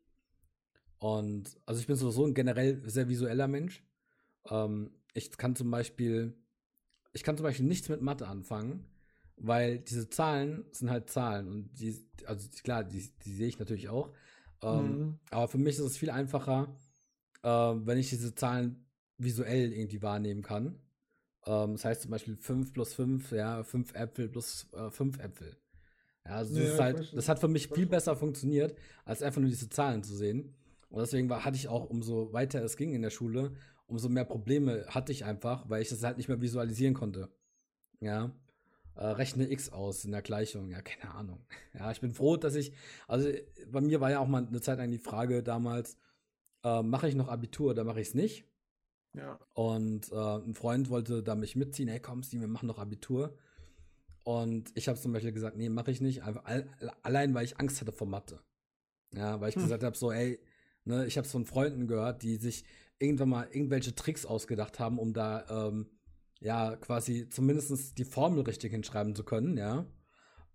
Und 1.05 1.55
also 1.67 1.79
ich 1.79 1.85
bin 1.85 1.95
sowieso 1.97 2.25
ein 2.25 2.33
generell 2.33 2.81
sehr 2.89 3.07
visueller 3.07 3.47
Mensch. 3.47 3.83
Ähm, 4.49 4.89
ich 5.13 5.37
kann 5.37 5.55
zum 5.55 5.69
Beispiel, 5.69 6.35
ich 7.13 7.21
kann 7.21 7.37
zum 7.37 7.43
Beispiel 7.43 7.67
nichts 7.67 7.89
mit 7.89 8.01
Mathe 8.01 8.27
anfangen, 8.27 8.87
weil 9.37 9.77
diese 9.77 10.09
Zahlen 10.09 10.65
sind 10.71 10.89
halt 10.89 11.11
Zahlen 11.11 11.47
und 11.47 11.79
die, 11.79 11.95
also 12.25 12.49
klar, 12.63 12.83
die, 12.83 13.07
die 13.23 13.35
sehe 13.35 13.47
ich 13.47 13.59
natürlich 13.59 13.87
auch. 13.87 14.09
Ähm, 14.63 14.79
mhm. 14.79 15.19
Aber 15.29 15.47
für 15.47 15.59
mich 15.59 15.75
ist 15.75 15.85
es 15.85 15.95
viel 15.95 16.09
einfacher, 16.09 16.75
äh, 17.43 17.49
wenn 17.49 17.99
ich 17.99 18.09
diese 18.09 18.33
Zahlen 18.33 18.87
visuell 19.19 19.73
irgendwie 19.73 20.01
wahrnehmen 20.01 20.41
kann. 20.41 20.79
Ähm, 21.45 21.73
das 21.73 21.85
heißt 21.85 22.01
zum 22.01 22.11
Beispiel 22.11 22.35
5 22.35 22.73
plus 22.73 22.95
5, 22.95 23.31
ja, 23.31 23.61
5 23.61 23.93
Äpfel 23.93 24.27
plus 24.27 24.73
äh, 24.73 24.89
5 24.89 25.19
Äpfel. 25.19 25.55
Ja, 26.25 26.31
also 26.31 26.59
das, 26.59 26.79
ja, 26.79 26.83
halt, 26.83 27.15
das 27.15 27.29
hat 27.29 27.37
für 27.37 27.47
mich 27.47 27.67
viel 27.67 27.85
besser 27.85 28.15
funktioniert, 28.15 28.75
als 29.03 29.21
einfach 29.21 29.39
nur 29.39 29.51
diese 29.51 29.69
Zahlen 29.69 30.01
zu 30.01 30.15
sehen. 30.15 30.55
Und 30.89 30.99
deswegen 30.99 31.29
war, 31.29 31.45
hatte 31.45 31.57
ich 31.57 31.67
auch, 31.67 31.89
umso 31.89 32.31
weiter 32.33 32.63
es 32.63 32.77
ging 32.77 32.93
in 32.93 33.01
der 33.01 33.09
Schule, 33.09 33.53
umso 33.87 34.09
mehr 34.09 34.25
Probleme 34.25 34.85
hatte 34.87 35.11
ich 35.11 35.25
einfach, 35.25 35.69
weil 35.69 35.81
ich 35.81 35.89
das 35.89 36.03
halt 36.03 36.17
nicht 36.17 36.29
mehr 36.29 36.41
visualisieren 36.41 36.93
konnte. 36.93 37.29
Ja. 37.99 38.31
Äh, 38.95 39.07
rechne 39.07 39.51
X 39.51 39.69
aus 39.69 40.05
in 40.05 40.11
der 40.11 40.21
Gleichung. 40.21 40.69
Ja, 40.69 40.81
keine 40.81 41.13
Ahnung. 41.13 41.45
Ja, 41.77 41.91
ich 41.91 41.99
bin 41.99 42.11
froh, 42.11 42.37
dass 42.37 42.55
ich, 42.55 42.71
also 43.07 43.29
bei 43.67 43.81
mir 43.81 43.99
war 43.99 44.09
ja 44.09 44.19
auch 44.19 44.27
mal 44.27 44.47
eine 44.47 44.61
Zeit 44.61 44.77
lang 44.77 44.91
die 44.91 44.97
Frage 44.97 45.43
damals, 45.43 45.97
äh, 46.63 46.81
mache 46.81 47.09
ich 47.09 47.15
noch 47.15 47.27
Abitur 47.27 47.71
oder 47.71 47.83
mache 47.83 47.99
ich 47.99 48.07
es 48.09 48.13
nicht? 48.13 48.45
Ja. 49.13 49.39
Und 49.53 50.11
äh, 50.11 50.15
ein 50.15 50.53
Freund 50.53 50.89
wollte 50.89 51.21
da 51.21 51.35
mich 51.35 51.57
mitziehen, 51.57 51.89
hey 51.89 51.99
komm, 51.99 52.23
Steve, 52.23 52.41
wir 52.41 52.47
machen 52.47 52.67
noch 52.67 52.79
Abitur. 52.79 53.37
Und 54.23 54.71
ich 54.75 54.87
habe 54.87 54.99
zum 54.99 55.13
Beispiel 55.13 55.33
gesagt, 55.33 55.57
nee, 55.57 55.69
mache 55.69 55.91
ich 55.91 56.01
nicht, 56.01 56.23
einfach 56.23 56.43
allein, 57.03 57.33
weil 57.33 57.45
ich 57.45 57.59
Angst 57.59 57.81
hatte 57.81 57.91
vor 57.91 58.07
Mathe. 58.07 58.41
Ja, 59.13 59.39
weil 59.39 59.49
ich 59.49 59.55
hm. 59.55 59.63
gesagt 59.63 59.83
habe, 59.83 59.95
so, 59.95 60.11
ey, 60.11 60.39
Ne, 60.85 61.05
ich 61.07 61.17
habe 61.17 61.25
es 61.25 61.31
von 61.31 61.45
Freunden 61.45 61.87
gehört, 61.87 62.21
die 62.21 62.37
sich 62.37 62.63
irgendwann 62.99 63.29
mal 63.29 63.47
irgendwelche 63.51 63.95
Tricks 63.95 64.25
ausgedacht 64.25 64.79
haben, 64.79 64.99
um 64.99 65.13
da 65.13 65.45
ähm, 65.49 65.87
ja 66.39 66.75
quasi 66.75 67.27
zumindest 67.29 67.97
die 67.97 68.05
Formel 68.05 68.43
richtig 68.43 68.71
hinschreiben 68.71 69.15
zu 69.15 69.23
können, 69.23 69.57
ja. 69.57 69.85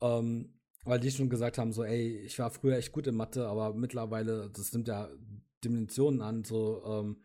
Ähm, 0.01 0.55
weil 0.85 1.01
die 1.01 1.11
schon 1.11 1.29
gesagt 1.29 1.59
haben, 1.59 1.73
so, 1.73 1.85
ey, 1.85 2.17
ich 2.19 2.39
war 2.39 2.51
früher 2.51 2.77
echt 2.77 2.93
gut 2.93 3.07
in 3.07 3.15
Mathe, 3.15 3.47
aber 3.47 3.75
mittlerweile, 3.75 4.51
das 4.51 4.73
nimmt 4.73 4.89
ja 4.89 5.11
Dimensionen 5.63 6.23
an, 6.23 6.45
so, 6.45 6.83
ähm, 6.87 7.21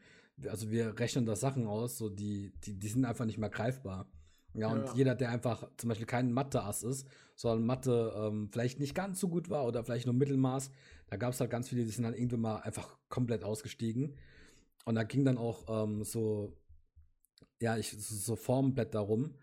also 0.49 0.71
wir 0.71 0.99
rechnen 0.99 1.25
da 1.25 1.35
Sachen 1.35 1.67
aus, 1.67 1.97
so 1.97 2.09
die, 2.09 2.53
die, 2.65 2.77
die 2.77 2.87
sind 2.87 3.05
einfach 3.05 3.25
nicht 3.25 3.37
mehr 3.37 3.49
greifbar. 3.49 4.09
Ja, 4.53 4.69
und 4.69 4.85
ja. 4.85 4.93
jeder, 4.95 5.15
der 5.15 5.29
einfach 5.29 5.69
zum 5.77 5.89
Beispiel 5.89 6.07
kein 6.07 6.31
Mathe-Ass 6.31 6.83
ist, 6.83 7.07
sondern 7.35 7.65
Mathe 7.65 8.13
ähm, 8.15 8.49
vielleicht 8.51 8.79
nicht 8.79 8.95
ganz 8.95 9.19
so 9.19 9.27
gut 9.27 9.49
war 9.49 9.65
oder 9.65 9.83
vielleicht 9.83 10.05
nur 10.05 10.15
Mittelmaß, 10.15 10.71
da 11.07 11.17
gab 11.17 11.33
es 11.33 11.39
halt 11.39 11.51
ganz 11.51 11.69
viele, 11.69 11.83
die 11.83 11.91
sind 11.91 12.03
dann 12.03 12.13
irgendwann 12.13 12.41
mal 12.41 12.57
einfach 12.57 12.97
komplett 13.09 13.43
ausgestiegen. 13.43 14.17
Und 14.85 14.95
da 14.95 15.03
ging 15.03 15.25
dann 15.25 15.37
auch 15.37 15.65
ähm, 15.67 16.03
so, 16.03 16.57
ja, 17.61 17.77
ich, 17.77 17.91
so 17.91 18.35
Formblätter 18.35 18.99
rum. 18.99 19.35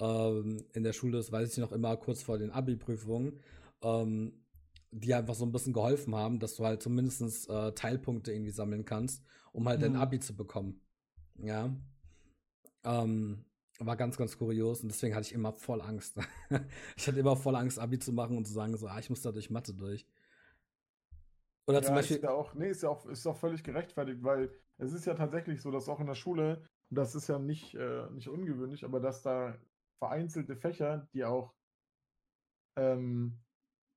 Ähm, 0.00 0.64
in 0.72 0.84
der 0.84 0.92
Schule, 0.92 1.16
das 1.16 1.32
weiß 1.32 1.52
ich 1.52 1.58
noch 1.58 1.72
immer, 1.72 1.96
kurz 1.96 2.22
vor 2.22 2.38
den 2.38 2.50
Abi-Prüfungen, 2.50 3.40
ähm, 3.82 4.32
die 4.90 5.14
einfach 5.14 5.34
so 5.34 5.44
ein 5.44 5.52
bisschen 5.52 5.72
geholfen 5.72 6.14
haben, 6.14 6.38
dass 6.38 6.56
du 6.56 6.64
halt 6.64 6.82
zumindest 6.82 7.48
äh, 7.48 7.72
Teilpunkte 7.72 8.32
irgendwie 8.32 8.52
sammeln 8.52 8.84
kannst, 8.84 9.22
um 9.52 9.68
halt 9.68 9.80
mhm. 9.80 9.84
dein 9.84 9.96
Abi 9.96 10.20
zu 10.20 10.36
bekommen. 10.36 10.80
Ja. 11.36 11.76
Ähm, 12.84 13.44
war 13.80 13.96
ganz, 13.96 14.16
ganz 14.16 14.36
kurios 14.36 14.82
und 14.82 14.88
deswegen 14.88 15.14
hatte 15.14 15.26
ich 15.26 15.32
immer 15.32 15.52
voll 15.52 15.80
Angst. 15.80 16.16
ich 16.96 17.06
hatte 17.06 17.20
immer 17.20 17.36
voll 17.36 17.54
Angst, 17.54 17.78
Abi 17.78 17.98
zu 17.98 18.12
machen 18.12 18.36
und 18.36 18.46
zu 18.46 18.52
sagen, 18.52 18.76
so, 18.76 18.88
ah, 18.88 18.98
ich 18.98 19.10
muss 19.10 19.22
da 19.22 19.30
durch 19.30 19.50
Mathe 19.50 19.74
durch. 19.74 20.06
Oder 21.68 21.80
ja, 21.80 21.84
zum 21.84 21.94
Beispiel. 21.96 22.16
Ist 22.16 22.22
ja 22.22 22.30
auch, 22.30 22.54
nee, 22.54 22.70
ist 22.70 22.82
ja 22.82 22.88
auch, 22.88 23.06
ist 23.06 23.26
auch 23.26 23.36
völlig 23.36 23.62
gerechtfertigt, 23.62 24.22
weil 24.22 24.50
es 24.78 24.94
ist 24.94 25.04
ja 25.04 25.14
tatsächlich 25.14 25.60
so, 25.60 25.70
dass 25.70 25.88
auch 25.88 26.00
in 26.00 26.06
der 26.06 26.14
Schule, 26.14 26.62
und 26.90 26.96
das 26.96 27.14
ist 27.14 27.28
ja 27.28 27.38
nicht, 27.38 27.74
äh, 27.74 28.08
nicht 28.10 28.28
ungewöhnlich, 28.28 28.84
aber 28.84 29.00
dass 29.00 29.20
da 29.22 29.58
vereinzelte 29.98 30.56
Fächer, 30.56 31.06
die 31.12 31.26
auch, 31.26 31.52
ähm, 32.78 33.38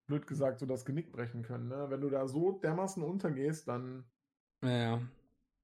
blöd 0.07 0.28
gesagt, 0.28 0.59
so 0.59 0.65
das 0.65 0.84
Genick 0.84 1.13
brechen 1.13 1.43
können. 1.43 1.69
Ne? 1.69 1.86
Wenn 1.89 2.01
du 2.01 2.09
da 2.09 2.28
so 2.28 2.51
dermaßen 2.51 3.01
untergehst, 3.01 3.69
dann. 3.69 4.03
Ja. 4.61 5.01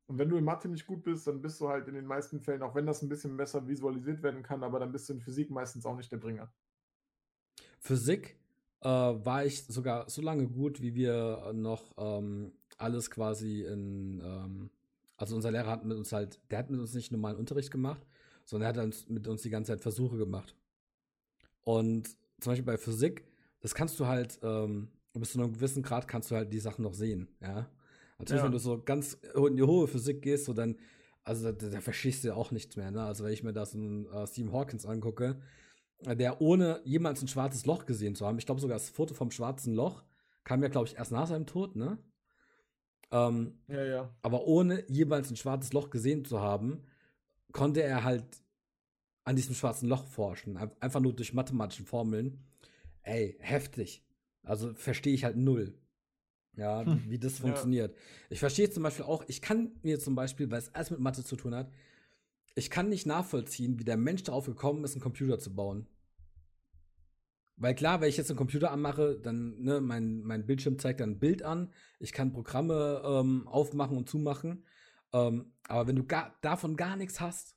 Und 0.10 0.18
wenn 0.18 0.30
du 0.30 0.38
in 0.38 0.46
Mathe 0.46 0.70
nicht 0.70 0.88
gut 0.88 1.04
bist, 1.04 1.28
dann 1.28 1.42
bist 1.42 1.60
du 1.60 1.68
halt 1.68 1.90
in 1.90 1.96
den 1.96 2.06
meisten 2.06 2.40
Fällen, 2.40 2.62
auch 2.62 2.74
wenn 2.74 2.86
das 2.86 3.02
ein 3.02 3.10
bisschen 3.10 3.36
besser 3.36 3.68
visualisiert 3.68 4.24
werden 4.24 4.44
kann, 4.44 4.64
aber 4.64 4.80
dann 4.80 4.94
bist 4.94 5.10
du 5.10 5.14
in 5.14 5.20
Physik 5.20 5.52
meistens 5.52 5.86
auch 5.86 5.98
nicht 5.98 6.10
der 6.10 6.18
Bringer. 6.18 6.54
Physik 7.80 8.40
äh, 8.82 8.88
war 8.88 9.46
ich 9.46 9.66
sogar 9.66 10.10
so 10.10 10.22
lange 10.22 10.48
gut, 10.48 10.82
wie 10.82 10.96
wir 10.96 11.52
noch 11.54 11.94
ähm, 11.98 12.52
alles 12.78 13.10
quasi 13.10 13.64
in, 13.64 14.22
ähm, 14.24 14.70
also 15.18 15.36
unser 15.36 15.52
Lehrer 15.52 15.70
hat 15.70 15.86
mit 15.86 15.98
uns 15.98 16.12
halt, 16.12 16.40
der 16.52 16.60
hat 16.60 16.70
mit 16.70 16.80
uns 16.80 16.94
nicht 16.94 17.12
normalen 17.12 17.38
Unterricht 17.38 17.72
gemacht, 17.72 18.06
sondern 18.46 18.68
er 18.68 18.70
hat 18.70 18.78
dann 18.78 18.94
mit 19.10 19.28
uns 19.28 19.42
die 19.42 19.50
ganze 19.50 19.72
Zeit 19.72 19.82
Versuche 19.82 20.18
gemacht. 20.18 20.56
Und 21.64 22.08
zum 22.40 22.52
Beispiel 22.52 22.66
bei 22.66 22.78
Physik, 22.78 23.26
das 23.60 23.74
kannst 23.74 24.00
du 24.00 24.06
halt, 24.06 24.40
ähm, 24.44 24.90
bis 25.14 25.32
zu 25.32 25.42
einem 25.42 25.54
gewissen 25.54 25.82
Grad 25.82 26.08
kannst 26.08 26.30
du 26.30 26.36
halt 26.36 26.54
die 26.54 26.60
Sachen 26.60 26.84
noch 26.84 26.94
sehen, 26.94 27.28
ja. 27.42 27.68
Natürlich, 28.20 28.40
ja. 28.40 28.46
wenn 28.46 28.52
du 28.52 28.60
so 28.60 28.82
ganz 28.82 29.14
in 29.36 29.58
die 29.58 29.64
hohe 29.64 29.88
Physik 29.88 30.22
gehst, 30.22 30.46
so 30.46 30.54
dann, 30.54 30.78
also 31.24 31.52
da, 31.52 31.68
da 31.68 31.82
verstehst 31.82 32.24
du 32.24 32.30
ja 32.30 32.34
auch 32.36 32.52
nichts 32.52 32.76
mehr, 32.76 32.90
ne? 32.90 33.04
Also 33.04 33.24
wenn 33.24 33.34
ich 33.34 33.44
mir 33.44 33.54
das 33.54 33.74
in 33.76 34.08
uh, 34.08 34.26
Stephen 34.26 34.52
Hawkins 34.52 34.86
angucke, 34.86 35.40
der 36.02 36.42
ohne 36.42 36.82
jemals 36.84 37.22
ein 37.22 37.28
schwarzes 37.28 37.66
Loch 37.66 37.86
gesehen 37.86 38.16
zu 38.16 38.26
haben, 38.26 38.38
ich 38.38 38.46
glaube 38.46 38.62
sogar 38.62 38.76
das 38.78 38.90
Foto 38.90 39.14
vom 39.14 39.32
schwarzen 39.32 39.74
Loch 39.74 40.04
kam 40.44 40.62
ja, 40.64 40.70
glaube 40.70 40.88
ich, 40.88 40.96
erst 40.96 41.12
nach 41.12 41.28
seinem 41.28 41.46
Tod, 41.46 41.76
ne? 41.76 41.98
Ähm, 43.12 43.60
ja, 43.68 43.84
ja. 43.84 44.16
Aber 44.22 44.48
ohne 44.48 44.90
jemals 44.90 45.30
ein 45.30 45.36
schwarzes 45.36 45.74
Loch 45.74 45.90
gesehen 45.90 46.26
zu 46.26 46.42
haben, 46.42 46.84
konnte 47.52 47.82
er 47.82 48.04
halt 48.04 48.26
an 49.24 49.36
diesem 49.36 49.56
schwarzen 49.56 49.90
Loch 49.90 50.06
forschen. 50.06 50.58
Einfach 50.80 51.00
nur 51.00 51.14
durch 51.14 51.34
mathematische 51.34 51.84
Formeln. 51.84 52.46
Ey, 53.02 53.38
heftig. 53.40 54.06
Also 54.44 54.74
verstehe 54.74 55.14
ich 55.14 55.26
halt 55.26 55.36
null. 55.36 55.78
Ja, 56.56 56.86
hm. 56.86 57.04
wie, 57.08 57.20
das 57.20 57.40
funktioniert. 57.40 57.92
Ja. 57.92 57.98
Ich 58.30 58.40
verstehe 58.40 58.70
zum 58.70 58.84
Beispiel 58.84 59.06
auch, 59.06 59.24
ich 59.28 59.42
kann 59.42 59.72
mir 59.84 60.00
zum 60.00 60.16
Beispiel, 60.16 60.50
weil 60.50 60.60
es 60.60 60.74
alles 60.74 60.92
mit 60.92 61.00
Mathe 61.00 61.24
zu 61.24 61.36
tun 61.36 61.54
hat, 61.54 61.72
ich 62.58 62.72
kann 62.72 62.90
nicht 62.90 63.06
nachvollziehen, 63.06 63.78
wie 63.80 63.84
der 63.84 63.98
Mensch 63.98 64.24
darauf 64.24 64.48
gekommen 64.48 64.84
ist, 64.84 64.94
einen 64.94 65.02
Computer 65.02 65.38
zu 65.38 65.54
bauen. 65.54 65.86
Weil 67.56 67.76
klar, 67.76 68.02
wenn 68.02 68.10
ich 68.10 68.18
jetzt 68.18 68.32
einen 68.32 68.38
Computer 68.38 68.72
anmache, 68.72 69.20
dann, 69.20 69.62
ne, 69.62 69.80
mein, 69.80 70.24
mein 70.24 70.48
Bildschirm 70.48 70.80
zeigt 70.80 71.00
dann 71.00 71.12
ein 71.12 71.20
Bild 71.20 71.44
an. 71.44 71.72
Ich 72.00 72.14
kann 72.14 72.34
Programme 72.34 73.04
ähm, 73.06 73.48
aufmachen 73.48 73.96
und 73.96 74.10
zumachen. 74.10 74.66
Ähm, 75.14 75.54
aber 75.68 75.88
wenn 75.88 75.96
du 75.96 76.04
gar, 76.04 76.36
davon 76.42 76.76
gar 76.76 76.96
nichts 76.96 77.22
hast, 77.22 77.56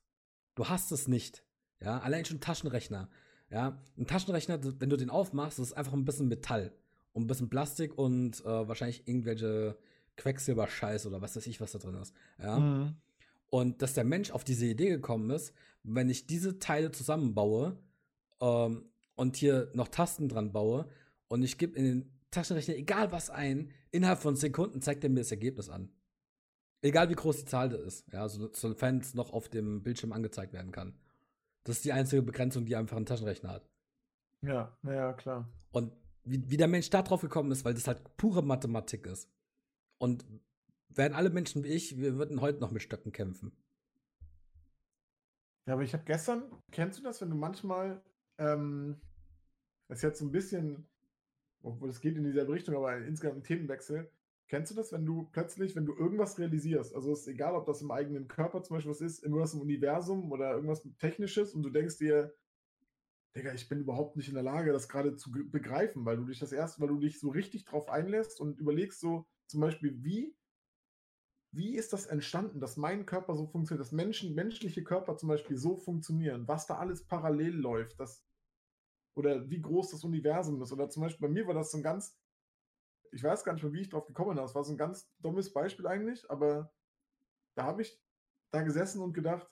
du 0.55 0.69
hast 0.69 0.93
es 0.93 1.09
nicht. 1.09 1.45
Ja, 1.81 1.99
allein 2.01 2.27
schon 2.27 2.41
Taschenrechner. 2.41 3.09
Ja, 3.51 3.83
ein 3.97 4.07
Taschenrechner, 4.07 4.61
wenn 4.81 4.91
du 4.91 4.97
den 4.97 5.11
aufmachst, 5.11 5.59
ist 5.59 5.73
einfach 5.73 5.95
ein 5.95 6.05
bisschen 6.05 6.29
Metall 6.29 6.75
und 7.13 7.25
ein 7.25 7.27
bisschen 7.27 7.49
Plastik 7.49 7.97
und 7.97 8.41
äh, 8.45 8.69
wahrscheinlich 8.69 9.09
irgendwelche 9.09 9.79
Quecksilberscheiß 10.17 11.07
oder 11.07 11.23
was 11.23 11.37
weiß 11.37 11.47
ich, 11.47 11.59
was 11.61 11.73
da 11.73 11.79
drin 11.79 11.95
ist. 11.95 12.15
Ja. 12.39 12.59
Mhm. 12.59 12.97
Und 13.51 13.83
dass 13.83 13.95
der 13.95 14.05
Mensch 14.05 14.31
auf 14.31 14.45
diese 14.45 14.67
Idee 14.67 14.89
gekommen 14.89 15.31
ist, 15.31 15.53
wenn 15.83 16.09
ich 16.09 16.27
diese 16.27 16.59
Teile 16.59 16.93
zusammenbaue 16.93 17.77
ähm, 18.41 18.85
und 19.17 19.37
hier 19.37 19.71
noch 19.75 19.89
Tasten 19.89 20.29
dran 20.29 20.53
baue 20.53 20.89
und 21.29 21.43
ich 21.43 21.59
gebe 21.59 21.77
in 21.77 21.85
den 21.85 22.21
Taschenrechner 22.31 22.77
egal 22.77 23.13
was 23.13 23.29
ein, 23.29 23.71
innerhalb 23.91 24.21
von 24.21 24.37
Sekunden 24.37 24.81
zeigt 24.81 25.03
er 25.03 25.11
mir 25.11 25.21
das 25.21 25.33
Ergebnis 25.33 25.69
an. 25.69 25.91
Egal 26.83 27.11
wie 27.11 27.15
groß 27.15 27.39
die 27.39 27.45
Zahl 27.45 27.73
ist, 27.73 28.11
ja, 28.13 28.29
so, 28.29 28.49
sofern 28.53 28.99
es 28.99 29.15
noch 29.15 29.33
auf 29.33 29.49
dem 29.49 29.83
Bildschirm 29.83 30.13
angezeigt 30.13 30.53
werden 30.53 30.73
kann. 30.73 30.95
Das 31.65 31.77
ist 31.77 31.85
die 31.85 31.93
einzige 31.93 32.23
Begrenzung, 32.23 32.65
die 32.65 32.77
einfach 32.77 32.97
ein 32.97 33.05
Taschenrechner 33.05 33.51
hat. 33.51 33.69
Ja, 34.43 34.77
naja, 34.83 35.13
klar. 35.13 35.49
Und 35.73 35.93
wie, 36.25 36.51
wie 36.51 36.57
der 36.57 36.69
Mensch 36.69 36.89
da 36.89 37.03
drauf 37.03 37.21
gekommen 37.21 37.51
ist, 37.51 37.65
weil 37.65 37.75
das 37.75 37.87
halt 37.87 38.17
pure 38.17 38.43
Mathematik 38.43 39.07
ist. 39.07 39.29
Und 39.99 40.25
wären 40.95 41.15
alle 41.15 41.31
Menschen 41.31 41.65
wie 41.65 41.69
ich, 41.69 41.99
wir 41.99 42.17
würden 42.17 42.41
heute 42.41 42.61
noch 42.61 42.71
mit 42.71 42.83
Stöcken 42.83 43.13
kämpfen. 43.13 43.53
Ja, 45.67 45.75
aber 45.75 45.83
ich 45.83 45.93
habe 45.93 46.05
gestern, 46.05 46.51
kennst 46.73 46.99
du 46.99 47.03
das, 47.03 47.21
wenn 47.21 47.31
du 47.31 47.37
manchmal, 47.37 48.03
ähm, 48.39 49.01
das 49.89 49.99
ist 49.99 50.03
jetzt 50.03 50.19
so 50.19 50.25
ein 50.25 50.33
bisschen, 50.33 50.89
obwohl 51.63 51.91
es 51.91 52.01
geht 52.01 52.17
in 52.17 52.25
dieselbe 52.25 52.53
Richtung, 52.53 52.75
aber 52.75 52.97
insgesamt 52.99 53.39
ein 53.39 53.45
Themenwechsel. 53.45 54.11
Kennst 54.49 54.73
du 54.73 54.75
das, 54.75 54.91
wenn 54.91 55.07
du 55.07 55.29
plötzlich, 55.31 55.77
wenn 55.77 55.87
du 55.87 55.95
irgendwas 55.95 56.39
realisierst, 56.39 56.95
also 56.95 57.13
es 57.13 57.21
ist 57.21 57.29
egal, 57.29 57.55
ob 57.55 57.67
das 57.67 57.83
im 57.83 57.93
eigenen 57.93 58.27
Körper 58.27 58.63
zum 58.63 58.77
Beispiel 58.77 58.91
was 58.91 59.01
ist, 59.01 59.23
irgendwas 59.23 59.55
im 59.55 59.61
Universum 59.61 60.33
oder 60.33 60.53
irgendwas 60.53 60.83
Technisches 60.99 61.55
und 61.55 61.63
du 61.63 61.71
denkst 61.71 61.99
dir, 61.99 62.35
Digga, 63.37 63.55
ich 63.55 63.69
bin 63.69 63.81
überhaupt 63.81 64.17
nicht 64.17 64.29
in 64.29 64.35
der 64.35 64.43
Lage, 64.43 64.73
das 64.73 64.89
gerade 64.89 65.15
zu 65.15 65.31
begreifen, 65.31 66.05
weil 66.05 66.17
du 66.17 66.25
dich 66.25 66.41
das 66.41 66.51
erst, 66.51 66.81
weil 66.81 66.89
du 66.89 66.99
dich 66.99 67.21
so 67.21 67.29
richtig 67.29 67.65
drauf 67.65 67.89
einlässt 67.89 68.41
und 68.41 68.59
überlegst 68.59 68.99
so 68.99 69.25
zum 69.47 69.61
Beispiel, 69.61 70.03
wie, 70.03 70.35
wie 71.53 71.75
ist 71.77 71.93
das 71.93 72.07
entstanden, 72.07 72.61
dass 72.61 72.77
mein 72.77 73.07
Körper 73.07 73.35
so 73.35 73.47
funktioniert, 73.47 73.85
dass 73.85 73.93
Menschen, 73.93 74.35
menschliche 74.35 74.85
Körper 74.85 75.17
zum 75.17 75.29
Beispiel 75.29 75.57
so 75.57 75.77
funktionieren, 75.77 76.47
was 76.47 76.67
da 76.67 76.79
alles 76.79 77.05
parallel 77.05 77.55
läuft, 77.55 77.99
das, 77.99 78.25
oder 79.15 79.51
wie 79.51 79.61
groß 79.61 79.91
das 79.91 80.05
Universum 80.05 80.63
ist. 80.63 80.73
Oder 80.73 80.89
zum 80.89 81.03
Beispiel 81.03 81.27
bei 81.29 81.33
mir 81.33 81.47
war 81.47 81.55
das 81.55 81.73
so 81.73 81.79
ein 81.79 81.83
ganz, 81.83 82.17
ich 83.11 83.23
weiß 83.23 83.43
gar 83.43 83.55
nicht 83.55 83.63
mehr, 83.65 83.73
wie 83.73 83.81
ich 83.81 83.89
drauf 83.89 84.07
gekommen 84.07 84.31
bin, 84.31 84.37
das 84.39 84.55
war 84.55 84.63
so 84.63 84.73
ein 84.73 84.79
ganz 84.79 85.11
dummes 85.19 85.53
Beispiel 85.53 85.87
eigentlich, 85.87 86.31
aber 86.31 86.73
da 87.57 87.65
habe 87.65 87.83
ich 87.83 88.01
da 88.53 88.63
gesessen 88.63 89.03
und 89.03 89.13
gedacht, 89.13 89.51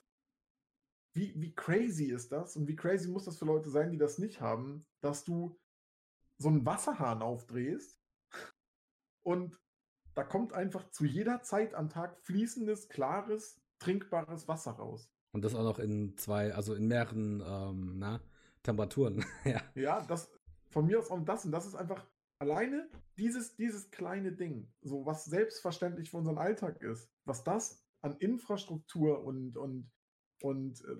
wie, 1.13 1.33
wie 1.41 1.53
crazy 1.53 2.05
ist 2.05 2.31
das 2.31 2.55
und 2.55 2.67
wie 2.67 2.75
crazy 2.75 3.09
muss 3.09 3.25
das 3.25 3.37
für 3.37 3.45
Leute 3.45 3.69
sein, 3.69 3.91
die 3.91 3.97
das 3.97 4.19
nicht 4.19 4.39
haben, 4.39 4.85
dass 5.01 5.25
du 5.25 5.59
so 6.37 6.47
einen 6.47 6.65
Wasserhahn 6.65 7.21
aufdrehst 7.21 7.99
und 9.23 9.59
da 10.19 10.25
kommt 10.25 10.51
einfach 10.51 10.91
zu 10.91 11.05
jeder 11.05 11.43
Zeit 11.43 11.73
am 11.73 11.89
Tag 11.89 12.19
fließendes, 12.23 12.89
klares, 12.89 13.61
trinkbares 13.79 14.49
Wasser 14.49 14.71
raus. 14.71 15.09
Und 15.31 15.45
das 15.45 15.55
auch 15.55 15.63
noch 15.63 15.79
in 15.79 16.17
zwei, 16.17 16.53
also 16.53 16.73
in 16.73 16.89
mehreren 16.89 17.41
ähm, 17.41 17.99
na, 17.99 18.19
Temperaturen. 18.61 19.23
ja. 19.45 19.61
ja, 19.75 20.01
das 20.01 20.29
von 20.71 20.87
mir 20.87 20.99
aus 20.99 21.09
auch 21.09 21.23
das 21.23 21.45
und 21.45 21.53
das 21.53 21.65
ist 21.65 21.75
einfach 21.75 22.05
alleine 22.39 22.89
dieses, 23.17 23.55
dieses 23.55 23.91
kleine 23.91 24.33
Ding, 24.33 24.69
so 24.81 25.05
was 25.05 25.23
selbstverständlich 25.23 26.09
für 26.09 26.17
unseren 26.17 26.37
Alltag 26.37 26.81
ist, 26.81 27.09
was 27.23 27.45
das 27.45 27.81
an 28.01 28.17
Infrastruktur 28.17 29.23
und, 29.23 29.55
und 29.55 29.89
und 30.41 30.83
äh, 30.83 30.97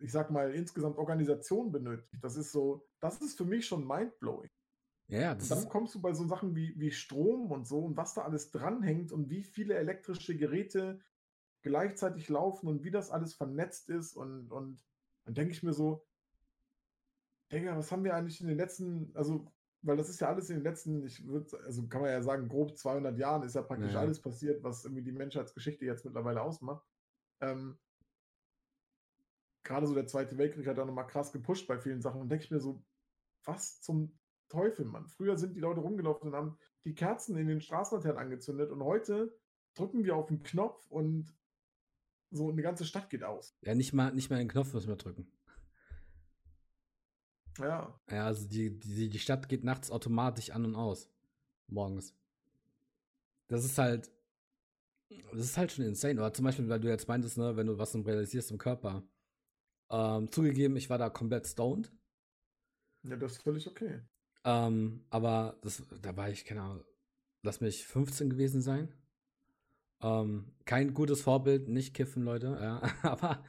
ich 0.00 0.10
sag 0.10 0.32
mal, 0.32 0.52
insgesamt 0.52 0.98
Organisation 0.98 1.70
benötigt. 1.70 2.20
Das 2.20 2.34
ist 2.34 2.50
so, 2.50 2.84
das 2.98 3.20
ist 3.20 3.36
für 3.36 3.44
mich 3.44 3.64
schon 3.64 3.86
mindblowing. 3.86 4.50
Ja, 5.08 5.34
das 5.34 5.50
und 5.50 5.58
dann 5.60 5.68
kommst 5.68 5.94
du 5.94 6.00
bei 6.00 6.14
so 6.14 6.26
Sachen 6.26 6.56
wie, 6.56 6.74
wie 6.78 6.90
Strom 6.90 7.50
und 7.50 7.66
so 7.66 7.80
und 7.80 7.96
was 7.96 8.14
da 8.14 8.22
alles 8.22 8.50
dranhängt 8.50 9.12
und 9.12 9.28
wie 9.28 9.42
viele 9.42 9.74
elektrische 9.74 10.36
Geräte 10.36 11.00
gleichzeitig 11.62 12.28
laufen 12.28 12.68
und 12.68 12.84
wie 12.84 12.90
das 12.90 13.10
alles 13.10 13.34
vernetzt 13.34 13.90
ist 13.90 14.16
und, 14.16 14.50
und 14.50 14.82
dann 15.24 15.34
denke 15.34 15.52
ich 15.52 15.62
mir 15.62 15.72
so, 15.72 16.06
Digga, 17.52 17.76
was 17.76 17.92
haben 17.92 18.04
wir 18.04 18.14
eigentlich 18.14 18.40
in 18.40 18.48
den 18.48 18.56
letzten, 18.56 19.10
also, 19.14 19.46
weil 19.82 19.96
das 19.96 20.08
ist 20.08 20.20
ja 20.20 20.28
alles 20.28 20.48
in 20.50 20.56
den 20.56 20.64
letzten, 20.64 21.04
ich 21.04 21.26
würde, 21.26 21.58
also 21.64 21.86
kann 21.86 22.00
man 22.00 22.10
ja 22.10 22.22
sagen, 22.22 22.48
grob 22.48 22.76
200 22.76 23.18
Jahren 23.18 23.42
ist 23.42 23.54
ja 23.54 23.62
praktisch 23.62 23.92
ja. 23.92 24.00
alles 24.00 24.20
passiert, 24.20 24.62
was 24.62 24.84
irgendwie 24.84 25.02
die 25.02 25.12
Menschheitsgeschichte 25.12 25.84
jetzt 25.84 26.04
mittlerweile 26.04 26.42
ausmacht. 26.42 26.86
Ähm, 27.40 27.78
gerade 29.62 29.86
so 29.86 29.94
der 29.94 30.06
Zweite 30.06 30.38
Weltkrieg 30.38 30.66
hat 30.66 30.78
da 30.78 30.84
nochmal 30.84 31.06
krass 31.06 31.32
gepusht 31.32 31.66
bei 31.66 31.78
vielen 31.78 32.00
Sachen. 32.00 32.20
Und 32.20 32.28
denke 32.28 32.44
ich 32.44 32.50
mir 32.50 32.60
so, 32.60 32.82
was 33.44 33.80
zum 33.80 34.18
Teufel, 34.48 34.84
Mann? 34.84 35.08
Früher 35.08 35.36
sind 35.36 35.54
die 35.54 35.60
Leute 35.60 35.80
rumgelaufen 35.80 36.28
und 36.28 36.34
haben 36.34 36.58
die 36.84 36.94
Kerzen 36.94 37.36
in 37.36 37.48
den 37.48 37.60
Straßenlaternen 37.60 38.18
angezündet 38.18 38.70
und 38.70 38.82
heute 38.82 39.36
drücken 39.74 40.04
wir 40.04 40.16
auf 40.16 40.26
den 40.26 40.42
Knopf 40.42 40.86
und 40.90 41.34
so 42.30 42.50
eine 42.50 42.62
ganze 42.62 42.84
Stadt 42.84 43.10
geht 43.10 43.24
aus. 43.24 43.56
Ja, 43.62 43.74
nicht 43.74 43.92
mal, 43.92 44.12
nicht 44.12 44.30
mal 44.30 44.38
den 44.38 44.48
Knopf 44.48 44.72
müssen 44.74 44.88
wir 44.88 44.96
drücken. 44.96 45.30
Ja. 47.58 48.00
Ja, 48.10 48.26
also 48.26 48.48
die, 48.48 48.78
die, 48.78 49.08
die 49.08 49.18
Stadt 49.18 49.48
geht 49.48 49.64
nachts 49.64 49.90
automatisch 49.90 50.50
an 50.50 50.64
und 50.64 50.74
aus. 50.74 51.08
Morgens. 51.68 52.14
Das 53.48 53.64
ist 53.64 53.78
halt. 53.78 54.10
Das 55.32 55.40
ist 55.40 55.56
halt 55.56 55.70
schon 55.70 55.84
insane. 55.84 56.18
Oder 56.18 56.32
zum 56.32 56.44
Beispiel, 56.44 56.68
weil 56.68 56.80
du 56.80 56.88
jetzt 56.88 57.06
meintest, 57.06 57.38
ne, 57.38 57.56
wenn 57.56 57.66
du 57.66 57.78
was 57.78 57.94
realisierst 57.94 58.50
im 58.50 58.58
Körper. 58.58 59.04
Ähm, 59.90 60.30
zugegeben, 60.32 60.76
ich 60.76 60.90
war 60.90 60.98
da 60.98 61.10
komplett 61.10 61.46
stoned. 61.46 61.92
Ja, 63.02 63.16
das 63.16 63.32
ist 63.32 63.42
völlig 63.42 63.68
okay. 63.68 64.00
Ähm, 64.44 65.04
aber 65.10 65.58
das, 65.62 65.82
da 66.02 66.16
war 66.16 66.30
ich, 66.30 66.44
keine 66.44 66.62
Ahnung, 66.62 66.84
lass 67.42 67.60
mich 67.60 67.86
15 67.86 68.30
gewesen 68.30 68.60
sein. 68.62 68.92
Ähm, 70.02 70.52
kein 70.64 70.92
gutes 70.92 71.22
Vorbild, 71.22 71.68
nicht 71.68 71.94
kiffen, 71.94 72.24
Leute, 72.24 72.58
ja. 72.60 72.82
aber 73.02 73.44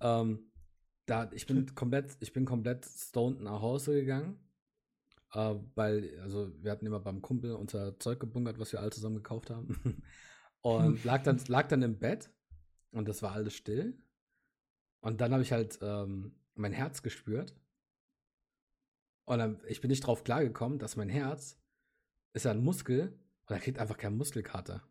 ähm, 0.00 0.50
da, 1.06 1.30
ich 1.32 1.46
bin 1.46 1.74
komplett, 1.74 2.16
ich 2.20 2.32
bin 2.32 2.44
komplett 2.44 2.84
stoned 2.84 3.40
nach 3.40 3.62
Hause 3.62 3.94
gegangen. 3.94 4.38
Äh, 5.32 5.54
weil, 5.74 6.18
also 6.20 6.52
wir 6.62 6.70
hatten 6.70 6.86
immer 6.86 7.00
beim 7.00 7.22
Kumpel 7.22 7.52
unser 7.52 7.98
Zeug 7.98 8.20
gebunkert, 8.20 8.58
was 8.58 8.72
wir 8.72 8.80
alle 8.80 8.90
zusammen 8.90 9.16
gekauft 9.16 9.50
haben. 9.50 10.02
und 10.60 11.04
lag 11.04 11.22
dann, 11.22 11.40
lag 11.48 11.68
dann 11.68 11.82
im 11.82 11.98
Bett 11.98 12.30
und 12.92 13.08
das 13.08 13.22
war 13.22 13.32
alles 13.32 13.54
still. 13.54 13.98
Und 15.00 15.20
dann 15.20 15.32
habe 15.32 15.42
ich 15.42 15.52
halt 15.52 15.78
ähm, 15.80 16.34
mein 16.54 16.72
Herz 16.72 17.02
gespürt. 17.02 17.54
Und 19.28 19.40
dann, 19.40 19.60
ich 19.66 19.82
bin 19.82 19.90
nicht 19.90 20.06
drauf 20.06 20.24
klargekommen, 20.24 20.78
dass 20.78 20.96
mein 20.96 21.10
Herz 21.10 21.58
ist 22.32 22.46
ja 22.46 22.50
ein 22.50 22.64
Muskel 22.64 23.12
und 23.44 23.54
er 23.54 23.60
kriegt 23.60 23.78
einfach 23.78 23.98
keinen 23.98 24.16
Muskelkater. 24.16 24.82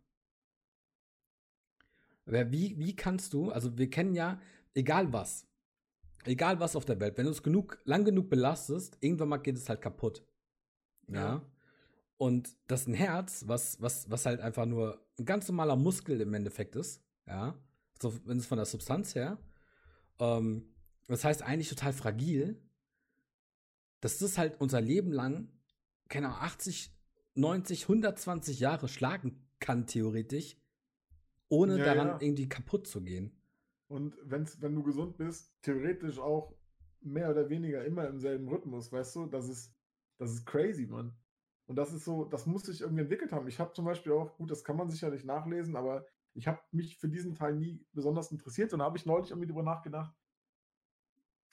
Wie, 2.25 2.77
wie 2.77 2.95
kannst 2.95 3.33
du, 3.33 3.49
also 3.49 3.79
wir 3.79 3.89
kennen 3.89 4.13
ja, 4.13 4.39
egal 4.75 5.11
was, 5.11 5.47
egal 6.23 6.59
was 6.59 6.75
auf 6.75 6.85
der 6.85 6.99
Welt, 6.99 7.17
wenn 7.17 7.25
du 7.25 7.31
es 7.31 7.41
genug, 7.41 7.79
lang 7.83 8.05
genug 8.05 8.29
belastest, 8.29 8.99
irgendwann 8.99 9.29
mal 9.29 9.37
geht 9.37 9.57
es 9.57 9.69
halt 9.69 9.81
kaputt. 9.81 10.23
Ja. 11.07 11.19
ja. 11.19 11.51
Und 12.17 12.55
das 12.67 12.81
ist 12.81 12.89
ein 12.89 12.93
Herz, 12.93 13.45
was, 13.47 13.81
was, 13.81 14.07
was 14.11 14.27
halt 14.27 14.39
einfach 14.39 14.67
nur 14.67 15.03
ein 15.17 15.25
ganz 15.25 15.47
normaler 15.47 15.75
Muskel 15.75 16.21
im 16.21 16.35
Endeffekt 16.35 16.75
ist, 16.75 17.03
ja. 17.25 17.59
So, 17.99 18.13
wenn 18.27 18.37
es 18.37 18.45
von 18.45 18.57
der 18.57 18.65
Substanz 18.65 19.15
her, 19.15 19.39
ähm, 20.19 20.75
das 21.07 21.23
heißt 21.23 21.41
eigentlich 21.41 21.69
total 21.69 21.93
fragil. 21.93 22.61
Dass 24.01 24.19
das 24.19 24.37
halt 24.37 24.59
unser 24.59 24.81
Leben 24.81 25.11
lang, 25.11 25.51
keine 26.07 26.27
Ahnung, 26.27 26.41
80, 26.41 26.95
90, 27.35 27.83
120 27.83 28.59
Jahre 28.59 28.87
schlagen 28.87 29.47
kann, 29.59 29.87
theoretisch, 29.87 30.57
ohne 31.49 31.79
ja, 31.79 31.85
daran 31.85 32.07
ja. 32.07 32.17
irgendwie 32.21 32.49
kaputt 32.49 32.87
zu 32.87 33.03
gehen. 33.03 33.31
Und 33.87 34.15
wenn's, 34.23 34.61
wenn 34.61 34.75
du 34.75 34.83
gesund 34.83 35.17
bist, 35.17 35.53
theoretisch 35.61 36.19
auch 36.19 36.53
mehr 37.01 37.29
oder 37.29 37.49
weniger 37.49 37.85
immer 37.85 38.07
im 38.07 38.19
selben 38.19 38.47
Rhythmus, 38.49 38.91
weißt 38.91 39.15
du? 39.15 39.25
Das 39.27 39.47
ist, 39.47 39.73
das 40.17 40.31
ist 40.31 40.45
crazy, 40.45 40.87
Mann. 40.87 41.15
Und 41.67 41.75
das 41.75 41.93
ist 41.93 42.05
so, 42.05 42.25
das 42.25 42.45
muss 42.45 42.63
sich 42.63 42.81
irgendwie 42.81 43.01
entwickelt 43.01 43.31
haben. 43.31 43.47
Ich 43.47 43.59
habe 43.59 43.73
zum 43.73 43.85
Beispiel 43.85 44.13
auch, 44.13 44.35
gut, 44.37 44.51
das 44.51 44.63
kann 44.63 44.77
man 44.77 44.89
sicherlich 44.89 45.23
nachlesen, 45.23 45.75
aber 45.75 46.05
ich 46.33 46.47
habe 46.47 46.59
mich 46.71 46.97
für 46.97 47.09
diesen 47.09 47.35
Teil 47.35 47.55
nie 47.55 47.85
besonders 47.93 48.31
interessiert 48.31 48.71
und 48.73 48.79
da 48.79 48.85
habe 48.85 48.97
ich 48.97 49.05
neulich 49.05 49.31
irgendwie 49.31 49.47
drüber 49.47 49.63
nachgedacht. 49.63 50.13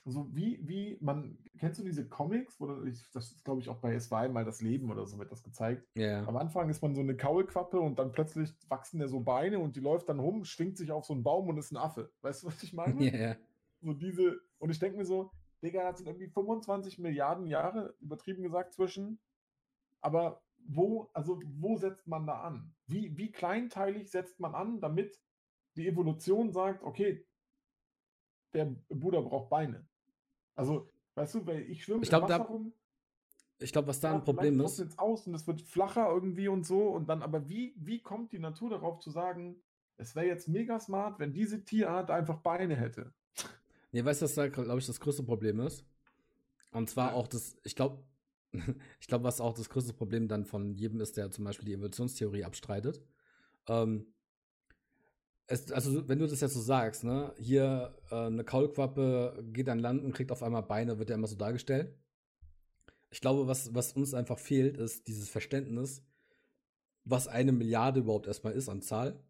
So 0.07 0.29
wie, 0.35 0.61
wie, 0.69 0.99
man, 1.01 1.39
kennst 1.59 1.81
du 1.81 1.83
diese 1.83 2.07
Comics, 2.07 2.61
wo 2.61 2.85
ich, 2.85 3.11
das 3.13 3.33
ist 3.33 3.45
glaube 3.45 3.61
ich 3.61 3.71
auch 3.71 3.79
bei 3.79 3.95
Es 3.95 4.11
war 4.11 4.21
einmal 4.21 4.45
das 4.45 4.61
Leben 4.61 4.91
oder 4.91 5.07
so 5.07 5.19
wird 5.19 5.33
das 5.33 5.43
gezeigt. 5.43 5.89
Yeah. 5.97 6.27
Am 6.27 6.37
Anfang 6.37 6.69
ist 6.69 6.83
man 6.83 6.95
so 6.95 7.01
eine 7.01 7.17
Kaulquappe 7.17 7.81
und 7.81 7.99
dann 7.99 8.13
plötzlich 8.13 8.51
wachsen 8.69 9.01
ja 9.01 9.09
so 9.09 9.21
Beine 9.21 9.59
und 9.61 9.77
die 9.77 9.81
läuft 9.81 10.11
dann 10.11 10.21
rum, 10.21 10.45
schwingt 10.45 10.77
sich 10.77 10.93
auf 10.93 11.07
so 11.07 11.15
einen 11.15 11.23
Baum 11.23 11.49
und 11.49 11.57
ist 11.57 11.73
ein 11.73 11.79
Affe. 11.79 12.13
Weißt 12.21 12.43
du, 12.43 12.49
was 12.49 12.63
ich 12.63 12.75
meine? 12.75 12.95
Yeah. 13.15 13.37
So 13.81 13.93
diese, 13.93 14.41
und 14.59 14.71
ich 14.71 14.79
denke 14.79 14.99
mir 14.99 15.05
so, 15.05 15.31
Digga, 15.63 15.91
das 15.91 15.99
sind 15.99 16.07
irgendwie 16.07 16.29
25 16.29 16.99
Milliarden 16.99 17.47
Jahre, 17.47 17.95
übertrieben 18.01 18.43
gesagt, 18.43 18.75
zwischen. 18.75 19.19
Aber 20.01 20.43
wo, 20.67 21.11
also 21.15 21.41
wo 21.59 21.77
setzt 21.77 22.07
man 22.07 22.27
da 22.27 22.41
an? 22.43 22.75
Wie, 22.87 23.17
wie 23.17 23.33
kleinteilig 23.33 24.11
setzt 24.11 24.41
man 24.41 24.55
an, 24.55 24.81
damit 24.81 25.19
die 25.77 25.89
Evolution 25.89 26.53
sagt, 26.53 26.83
okay, 26.83 27.27
der 28.53 28.75
Bruder 28.89 29.23
braucht 29.23 29.51
Beine. 29.51 29.87
Also, 30.55 30.91
weißt 31.15 31.35
du, 31.35 31.47
weil 31.47 31.63
ich 31.71 31.85
schwimme 31.85 32.03
ich 32.03 32.09
glaub, 32.09 32.27
da, 32.27 32.37
rum. 32.39 32.73
Ich 33.59 33.73
glaube, 33.73 33.89
was 33.89 34.01
da 34.01 34.11
ja, 34.11 34.17
ein 34.17 34.25
Problem 34.25 34.61
ist. 34.61 34.79
jetzt 34.79 34.99
aus 34.99 35.27
und 35.27 35.35
es 35.35 35.47
wird 35.47 35.63
flacher 35.63 36.09
irgendwie 36.09 36.49
und 36.49 36.65
so 36.65 36.89
und 36.89 37.09
dann, 37.09 37.23
aber 37.23 37.49
wie, 37.49 37.75
wie 37.77 38.01
kommt 38.01 38.33
die 38.33 38.39
Natur 38.39 38.71
darauf 38.71 38.99
zu 38.99 39.11
sagen, 39.11 39.57
es 39.97 40.17
wäre 40.17 40.27
jetzt 40.27 40.49
mega 40.49 40.81
smart, 40.81 41.19
wenn 41.21 41.33
diese 41.33 41.65
Tierart 41.65 42.11
einfach 42.11 42.41
Beine 42.41 42.77
hätte. 42.77 43.13
Nee, 43.93 44.05
weißt 44.05 44.23
du, 44.23 44.25
was 44.25 44.35
da, 44.35 44.49
glaube 44.49 44.79
ich, 44.81 44.87
das 44.87 44.99
größte 44.99 45.23
Problem 45.23 45.61
ist? 45.61 45.87
Und 46.73 46.91
zwar 46.91 47.11
Ja. 47.11 47.15
auch 47.15 47.29
das, 47.29 47.57
ich 47.63 47.77
glaube, 47.77 48.05
ich 49.01 49.07
glaube, 49.07 49.25
was 49.25 49.41
auch 49.41 49.55
das 49.55 49.71
größte 49.71 49.93
Problem 49.93 50.27
dann 50.27 50.45
von 50.45 50.75
jedem 50.75 51.01
ist, 51.01 51.17
der 51.17 51.31
zum 51.31 51.45
Beispiel 51.45 51.67
die 51.67 51.75
Evolutionstheorie 51.75 52.45
abstreitet. 52.45 53.01
Ähm, 53.69 54.13
es, 55.47 55.71
also, 55.73 56.09
wenn 56.09 56.19
du 56.19 56.27
das 56.27 56.41
jetzt 56.41 56.55
so 56.55 56.61
sagst, 56.61 57.05
ne, 57.05 57.33
hier 57.39 57.95
äh, 58.11 58.27
eine 58.27 58.45
Kaulquappe 58.45 59.45
geht 59.53 59.69
an 59.69 59.79
Land 59.79 60.03
und 60.03 60.15
kriegt 60.15 60.33
auf 60.33 60.43
einmal 60.43 60.63
Beine, 60.63 60.99
wird 60.99 61.11
ja 61.11 61.17
immer 61.17 61.27
so 61.27 61.37
dargestellt. 61.37 61.95
Ich 63.11 63.21
glaube, 63.21 63.47
was, 63.47 63.75
was 63.75 63.93
uns 63.93 64.15
einfach 64.15 64.39
fehlt, 64.39 64.77
ist 64.77 65.07
dieses 65.07 65.29
Verständnis, 65.29 66.03
was 67.05 67.29
eine 67.29 67.53
Milliarde 67.53 68.01
überhaupt 68.01 68.27
erstmal 68.27 68.55
ist 68.55 68.69
an 68.69 68.83
Zahl 68.83 69.21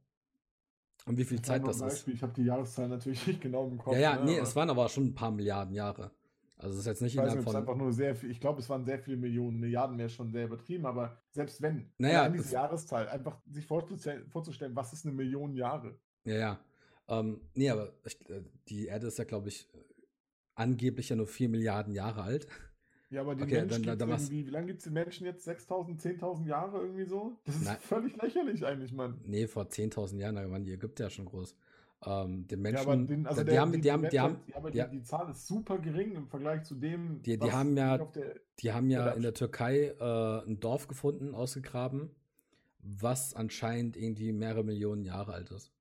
und 1.07 1.19
wie 1.19 1.25
viel 1.25 1.43
Zeit 1.43 1.67
das 1.67 1.83
ein 1.83 1.89
ist. 1.89 1.95
Beispiel, 1.95 2.15
Ich 2.15 2.23
habe 2.23 2.33
die 2.33 2.45
Jahreszahl 2.45 2.89
natürlich 2.89 3.27
nicht 3.27 3.41
genau 3.41 3.67
im 3.67 3.79
Kopf. 3.79 3.95
Ja, 3.95 4.01
ja, 4.01 4.17
ne, 4.17 4.25
nee, 4.25 4.39
aber 4.39 4.43
es 4.49 4.57
waren 4.57 4.71
aber 4.71 4.89
schon 4.89 5.07
ein 5.07 5.15
paar 5.15 5.33
Milliarden 5.33 5.75
Jahre. 5.75 6.13
Also, 6.57 6.75
es 6.75 6.81
ist 6.81 6.87
jetzt 6.87 7.03
nicht 7.03 7.13
Ich 7.15 7.19
weiß 7.19 7.25
innerhalb 7.25 7.41
nicht, 7.41 7.53
von. 7.53 7.57
einfach 7.57 7.77
nur 7.77 7.93
sehr 7.93 8.15
viel, 8.15 8.31
ich 8.31 8.41
glaube, 8.41 8.61
es 8.61 8.69
waren 8.69 8.85
sehr 8.85 8.99
viele 8.99 9.17
Millionen, 9.17 9.59
Milliarden 9.59 9.99
wäre 9.99 10.09
schon 10.09 10.31
sehr 10.31 10.45
übertrieben, 10.47 10.87
aber 10.87 11.21
selbst 11.33 11.61
wenn, 11.61 11.91
Naja, 11.99 12.21
allein 12.21 12.33
diese 12.33 12.45
es- 12.45 12.51
Jahreszahl, 12.53 13.09
einfach 13.09 13.41
sich 13.51 13.67
vorzustellen, 13.67 14.29
vorzustellen, 14.29 14.75
was 14.77 14.93
ist 14.93 15.05
eine 15.05 15.15
Million 15.15 15.55
Jahre? 15.55 15.99
Ja, 16.25 16.35
ja. 16.37 16.61
Ähm, 17.09 17.41
nee, 17.55 17.69
aber 17.69 17.93
ich, 18.07 18.19
äh, 18.31 18.43
die 18.69 18.87
Erde 18.87 19.09
ist 19.09 19.19
ja, 19.19 19.25
glaube 19.25 19.49
ich, 19.49 19.69
angeblich 20.55 21.09
ja 21.09 21.17
nur 21.17 21.27
4 21.27 21.49
Milliarden 21.49 21.93
Jahre 21.93 22.23
alt. 22.23 22.47
Ja, 23.11 23.21
aber 23.21 23.35
den 23.35 23.45
Okay, 23.45 23.61
Menschen 23.61 23.83
dann- 23.85 23.99
dann 23.99 24.09
irgendwie, 24.11 24.47
wie 24.47 24.51
lange 24.51 24.69
gibt 24.69 24.79
es 24.79 24.85
den 24.85 24.93
Menschen 24.95 25.27
jetzt? 25.27 25.45
6000, 25.45 26.01
10.000 26.01 26.49
Jahre 26.49 26.79
irgendwie 26.81 27.05
so? 27.05 27.39
Das 27.45 27.57
ist 27.57 27.65
Nein. 27.65 27.77
völlig 27.81 28.17
lächerlich 28.21 28.65
eigentlich, 28.65 28.93
Mann. 28.93 29.21
Nee, 29.25 29.47
vor 29.47 29.69
10.000 29.69 30.21
Jahren, 30.21 30.37
da 30.37 30.51
waren 30.51 30.65
die 30.65 30.73
Ägypter 30.73 31.05
ja 31.05 31.11
schon 31.11 31.27
groß. 31.27 31.55
Ähm, 32.07 32.47
den 32.49 32.59
Ja, 32.59 32.63
Menschen, 32.63 32.87
aber, 32.91 32.97
den, 33.07 33.27
also 33.27 33.41
die, 33.43 33.51
der, 33.51 33.61
haben, 33.61 33.81
die, 33.81 33.91
haben, 33.93 34.09
die, 34.11 34.21
haben, 34.21 34.37
aber 34.55 34.71
die- 34.71 34.83
die, 34.83 34.91
die 34.99 35.03
Zahl 35.03 35.31
ist 35.31 35.47
super 35.47 35.79
gering 35.79 36.15
im 36.17 36.29
Vergleich 36.29 36.65
zu 36.65 36.75
dem, 36.75 37.23
Die- 37.23 37.39
die 37.39 37.53
haben 37.53 37.77
ja- 37.77 37.99
der, 37.99 38.35
die 38.61 38.73
haben 38.73 38.91
ja 38.91 39.07
Ja, 39.07 39.13
in 39.13 39.23
der 39.23 39.33
Türkei 39.35 39.95
äh, 39.99 40.47
ein 40.47 40.61
Dorf 40.61 40.87
gefunden, 40.87 41.35
ausgegraben, 41.35 42.11
was 42.81 43.35
anscheinend 43.35 43.97
irgendwie 43.97 44.33
mehrere 44.33 44.65
Millionen 44.65 45.05
Jahre 45.05 45.33
alt 45.33 45.51
ist. 45.51 45.73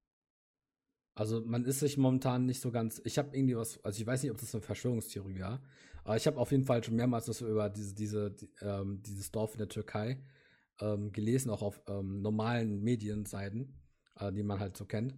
Also 1.15 1.41
man 1.45 1.65
ist 1.65 1.80
sich 1.80 1.97
momentan 1.97 2.45
nicht 2.45 2.61
so 2.61 2.71
ganz. 2.71 3.01
Ich 3.05 3.17
habe 3.17 3.36
irgendwie 3.38 3.55
was, 3.55 3.84
also 3.84 3.99
ich 4.01 4.07
weiß 4.07 4.24
nicht, 4.24 4.32
ob 4.32 4.39
das 4.39 4.53
eine 4.55 4.63
Verschwörungstheorie 4.63 5.39
war, 5.41 5.61
aber 6.03 6.15
ich 6.17 6.26
habe 6.26 6.38
auf 6.39 6.51
jeden 6.51 6.63
Fall 6.65 6.84
schon 6.84 6.95
mehrmals 6.95 7.26
das 7.26 7.41
über 7.41 7.69
diese, 7.69 7.93
diese, 7.93 8.32
die, 8.32 8.49
ähm, 8.61 9.01
dieses 9.03 9.32
Dorf 9.32 9.53
in 9.53 9.59
der 9.59 9.69
Türkei 9.69 10.17
ähm, 10.80 11.11
gelesen, 11.11 11.51
auch 11.51 11.61
auf 11.61 11.82
ähm, 11.88 12.21
normalen 12.21 12.82
Medienseiten, 12.82 13.76
äh, 14.19 14.32
die 14.32 14.41
man 14.43 14.59
halt 14.59 14.76
so 14.76 14.86
kennt. 14.86 15.13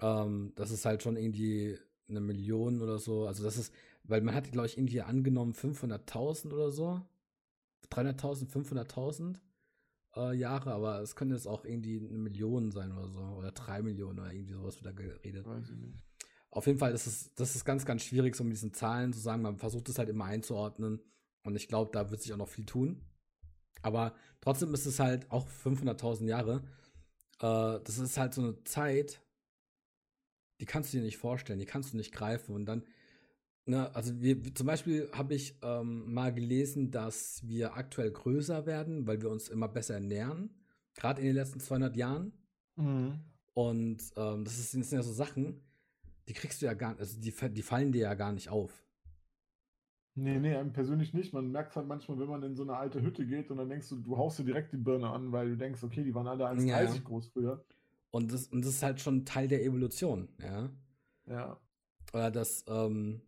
Ähm, 0.00 0.52
das 0.56 0.70
ist 0.70 0.84
halt 0.84 1.02
schon 1.02 1.16
irgendwie 1.16 1.78
eine 2.08 2.20
Million 2.20 2.82
oder 2.82 2.98
so. 2.98 3.26
Also 3.26 3.42
das 3.42 3.56
ist, 3.56 3.72
weil 4.04 4.20
man 4.20 4.34
hat, 4.34 4.50
glaube 4.52 4.66
ich, 4.66 4.78
irgendwie 4.78 5.02
angenommen 5.02 5.52
500.000 5.54 6.52
oder 6.52 6.70
so. 6.70 7.00
300.000, 7.90 8.50
500.000 8.50 9.36
äh, 10.16 10.36
Jahre, 10.36 10.72
aber 10.72 11.00
es 11.00 11.14
könnte 11.14 11.34
jetzt 11.34 11.46
auch 11.46 11.64
irgendwie 11.64 11.98
eine 11.98 12.18
Million 12.18 12.70
sein 12.70 12.92
oder 12.92 13.08
so. 13.08 13.20
Oder 13.20 13.52
drei 13.52 13.82
Millionen 13.82 14.18
oder 14.18 14.32
irgendwie 14.32 14.54
sowas 14.54 14.76
wird 14.76 14.86
da 14.86 14.92
geredet. 14.92 15.46
weiß 15.46 15.70
ich 15.70 15.76
nicht. 15.76 16.04
Auf 16.50 16.66
jeden 16.66 16.78
Fall 16.78 16.92
ist 16.92 17.06
es, 17.06 17.34
das 17.34 17.54
ist 17.54 17.64
ganz, 17.64 17.84
ganz 17.84 18.02
schwierig, 18.02 18.34
so 18.34 18.42
mit 18.42 18.54
diesen 18.54 18.72
Zahlen 18.72 19.12
zu 19.12 19.20
sagen. 19.20 19.42
Man 19.42 19.58
versucht 19.58 19.88
es 19.88 19.98
halt 19.98 20.08
immer 20.08 20.24
einzuordnen. 20.24 21.00
Und 21.44 21.54
ich 21.54 21.68
glaube, 21.68 21.90
da 21.92 22.10
wird 22.10 22.22
sich 22.22 22.32
auch 22.32 22.38
noch 22.38 22.48
viel 22.48 22.64
tun. 22.64 23.02
Aber 23.82 24.14
trotzdem 24.40 24.72
ist 24.74 24.86
es 24.86 24.98
halt 24.98 25.30
auch 25.30 25.46
500.000 25.46 26.26
Jahre. 26.26 26.62
Äh, 27.40 27.80
das 27.84 27.98
ist 27.98 28.16
halt 28.16 28.34
so 28.34 28.42
eine 28.42 28.64
Zeit, 28.64 29.20
die 30.60 30.66
kannst 30.66 30.92
du 30.92 30.98
dir 30.98 31.04
nicht 31.04 31.18
vorstellen, 31.18 31.58
die 31.58 31.66
kannst 31.66 31.92
du 31.92 31.96
nicht 31.96 32.12
greifen. 32.12 32.54
Und 32.54 32.66
dann, 32.66 32.84
ne, 33.66 33.94
also 33.94 34.20
wir, 34.20 34.54
zum 34.54 34.66
Beispiel 34.66 35.10
habe 35.12 35.34
ich 35.34 35.58
ähm, 35.62 36.12
mal 36.12 36.32
gelesen, 36.32 36.90
dass 36.90 37.46
wir 37.46 37.76
aktuell 37.76 38.10
größer 38.10 38.66
werden, 38.66 39.06
weil 39.06 39.20
wir 39.20 39.30
uns 39.30 39.48
immer 39.48 39.68
besser 39.68 39.94
ernähren. 39.94 40.50
Gerade 40.94 41.20
in 41.20 41.26
den 41.26 41.36
letzten 41.36 41.60
200 41.60 41.96
Jahren. 41.96 42.32
Mhm. 42.76 43.20
Und 43.54 44.02
ähm, 44.16 44.44
das, 44.44 44.58
ist, 44.58 44.74
das 44.74 44.90
sind 44.90 44.98
ja 44.98 45.02
so 45.02 45.12
Sachen, 45.12 45.62
die 46.28 46.34
kriegst 46.34 46.60
du 46.60 46.66
ja 46.66 46.74
gar 46.74 46.90
nicht, 46.90 47.00
also 47.00 47.20
die, 47.20 47.32
die 47.52 47.62
fallen 47.62 47.92
dir 47.92 48.02
ja 48.02 48.14
gar 48.14 48.32
nicht 48.32 48.50
auf. 48.50 48.86
Nee, 50.18 50.38
nee, 50.38 50.56
einem 50.56 50.72
persönlich 50.72 51.12
nicht. 51.12 51.34
Man 51.34 51.52
merkt 51.52 51.76
halt 51.76 51.86
manchmal, 51.86 52.18
wenn 52.18 52.28
man 52.28 52.42
in 52.42 52.56
so 52.56 52.62
eine 52.62 52.76
alte 52.76 53.02
Hütte 53.02 53.26
geht 53.26 53.50
und 53.50 53.58
dann 53.58 53.68
denkst 53.68 53.90
du, 53.90 53.96
du 53.96 54.16
haust 54.16 54.38
dir 54.38 54.44
direkt 54.44 54.72
die 54.72 54.78
Birne 54.78 55.10
an, 55.10 55.30
weil 55.30 55.50
du 55.50 55.56
denkst, 55.58 55.82
okay, 55.82 56.02
die 56.02 56.14
waren 56.14 56.26
alle 56.26 56.48
1,30 56.48 56.66
Ja, 56.66 56.82
ja. 56.82 56.94
groß 57.04 57.28
früher. 57.28 57.62
Und 58.16 58.32
das, 58.32 58.46
und 58.46 58.64
das 58.64 58.70
ist 58.70 58.82
halt 58.82 58.98
schon 58.98 59.26
Teil 59.26 59.46
der 59.46 59.62
Evolution, 59.62 60.30
ja. 60.40 60.70
Ja. 61.26 61.60
Oder 62.14 62.30
dass 62.30 62.64
ähm, 62.66 63.20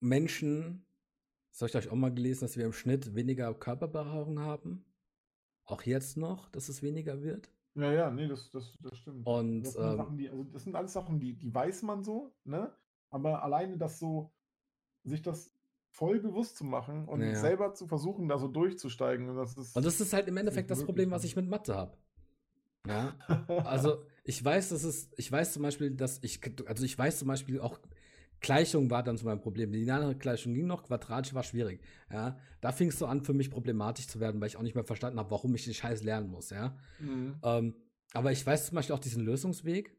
Menschen, 0.00 0.86
das 1.50 1.60
habe 1.60 1.68
ich 1.68 1.76
euch 1.76 1.92
auch 1.92 1.96
mal 1.96 2.14
gelesen, 2.14 2.40
dass 2.46 2.56
wir 2.56 2.64
im 2.64 2.72
Schnitt 2.72 3.14
weniger 3.14 3.52
Körperbehaarung 3.52 4.38
haben. 4.38 4.86
Auch 5.66 5.82
jetzt 5.82 6.16
noch, 6.16 6.48
dass 6.48 6.70
es 6.70 6.82
weniger 6.82 7.20
wird. 7.20 7.52
Ja, 7.74 7.92
ja, 7.92 8.10
nee, 8.10 8.26
das, 8.26 8.50
das, 8.52 8.72
das 8.80 8.96
stimmt. 8.96 9.26
Und 9.26 9.64
Das 9.64 9.74
sind, 9.74 9.84
ähm, 9.84 9.96
Sachen, 9.98 10.16
die, 10.16 10.30
also 10.30 10.44
das 10.44 10.64
sind 10.64 10.74
alles 10.74 10.92
Sachen, 10.94 11.20
die, 11.20 11.34
die 11.34 11.54
weiß 11.54 11.82
man 11.82 12.02
so, 12.02 12.32
ne? 12.44 12.72
Aber 13.10 13.42
alleine 13.42 13.76
das 13.76 13.98
so, 13.98 14.32
sich 15.04 15.20
das 15.20 15.52
voll 15.90 16.20
bewusst 16.20 16.56
zu 16.56 16.64
machen 16.64 17.06
und 17.06 17.20
Ja, 17.20 17.34
selber 17.34 17.74
zu 17.74 17.86
versuchen, 17.86 18.28
da 18.28 18.38
so 18.38 18.48
durchzusteigen, 18.48 19.36
das 19.36 19.58
ist. 19.58 19.76
Und 19.76 19.84
das 19.84 20.00
ist 20.00 20.14
halt 20.14 20.26
im 20.26 20.38
Endeffekt 20.38 20.70
das 20.70 20.84
Problem, 20.84 21.10
was 21.10 21.24
ich 21.24 21.36
mit 21.36 21.46
Mathe 21.46 21.76
habe. 21.76 21.98
Ja. 22.86 23.16
Also, 23.64 24.04
ich 24.24 24.44
weiß, 24.44 24.70
dass 24.70 24.84
es, 24.84 25.10
ich 25.16 25.30
weiß 25.30 25.52
zum 25.52 25.62
Beispiel, 25.62 25.90
dass 25.90 26.18
ich, 26.22 26.40
also 26.66 26.84
ich 26.84 26.96
weiß 26.96 27.18
zum 27.18 27.28
Beispiel 27.28 27.60
auch, 27.60 27.80
Gleichung 28.40 28.90
war 28.90 29.02
dann 29.02 29.16
so 29.16 29.26
mein 29.26 29.40
Problem. 29.40 29.70
Die 29.70 29.80
lineare 29.80 30.14
Gleichung 30.14 30.54
ging 30.54 30.66
noch, 30.66 30.84
quadratisch 30.84 31.34
war 31.34 31.42
schwierig. 31.42 31.80
Ja. 32.10 32.38
Da 32.60 32.72
fing 32.72 32.88
es 32.88 32.98
so 32.98 33.06
an, 33.06 33.22
für 33.22 33.34
mich 33.34 33.50
problematisch 33.50 34.08
zu 34.08 34.18
werden, 34.18 34.40
weil 34.40 34.48
ich 34.48 34.56
auch 34.56 34.62
nicht 34.62 34.74
mehr 34.74 34.84
verstanden 34.84 35.18
habe, 35.18 35.30
warum 35.30 35.54
ich 35.54 35.64
den 35.64 35.74
Scheiß 35.74 36.02
lernen 36.02 36.30
muss, 36.30 36.50
ja. 36.50 36.76
Mhm. 37.00 37.36
Ähm, 37.42 37.74
aber 38.12 38.32
ich 38.32 38.44
weiß 38.44 38.66
zum 38.66 38.76
Beispiel 38.76 38.94
auch 38.94 39.00
diesen 39.00 39.24
Lösungsweg. 39.24 39.96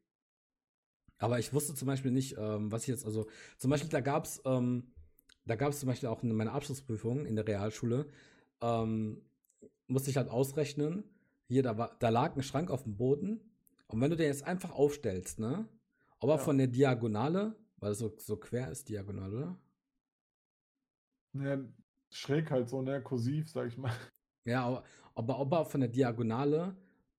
Aber 1.20 1.38
ich 1.38 1.54
wusste 1.54 1.76
zum 1.76 1.88
Beispiel 1.88 2.12
nicht, 2.12 2.36
ähm, 2.38 2.72
was 2.72 2.82
ich 2.82 2.88
jetzt, 2.88 3.06
also 3.06 3.28
zum 3.58 3.70
Beispiel, 3.70 3.90
da 3.92 4.02
gab 4.02 4.26
es, 4.26 4.42
ähm, 4.44 4.92
da 5.46 5.56
gab 5.56 5.70
es 5.70 5.80
zum 5.80 5.88
Beispiel 5.88 6.10
auch 6.10 6.24
in 6.24 6.34
meiner 6.34 6.54
Abschlussprüfung 6.54 7.26
in 7.26 7.36
der 7.36 7.48
Realschule, 7.48 8.08
ähm, 8.62 9.22
musste 9.88 10.10
ich 10.10 10.18
halt 10.18 10.30
ausrechnen, 10.30 11.04
hier, 11.52 11.64
da, 11.64 11.78
war, 11.78 11.96
da 12.00 12.10
lag 12.10 12.36
ein 12.36 12.44
Schrank 12.44 12.72
auf 12.72 12.84
dem 12.84 12.96
Boden. 12.98 13.42
Und 13.88 14.00
wenn 14.02 14.10
du 14.10 14.16
den 14.18 14.28
jetzt 14.28 14.44
einfach 14.44 14.72
aufstellst, 14.72 15.40
ne, 15.40 15.68
ob 16.20 16.30
er 16.30 16.36
Ja. 16.38 16.42
von 16.42 16.58
der 16.58 16.68
Diagonale, 16.68 17.56
weil 17.78 17.92
es 17.92 18.00
so, 18.00 18.16
so 18.18 18.38
quer 18.38 18.72
ist, 18.72 18.88
diagonal, 18.90 19.34
oder? 19.34 19.58
Ja, 21.34 21.58
schräg 22.10 22.52
halt 22.52 22.70
so, 22.70 22.82
ne? 22.82 23.02
Kursiv, 23.02 23.50
sag 23.50 23.68
ich 23.68 23.78
mal. 23.78 23.92
Ja, 24.46 24.66
aber, 24.66 24.84
aber 25.16 25.40
ob 25.40 25.52
er 25.54 25.66
von 25.66 25.82
der 25.82 25.90
Diagonale 25.90 26.76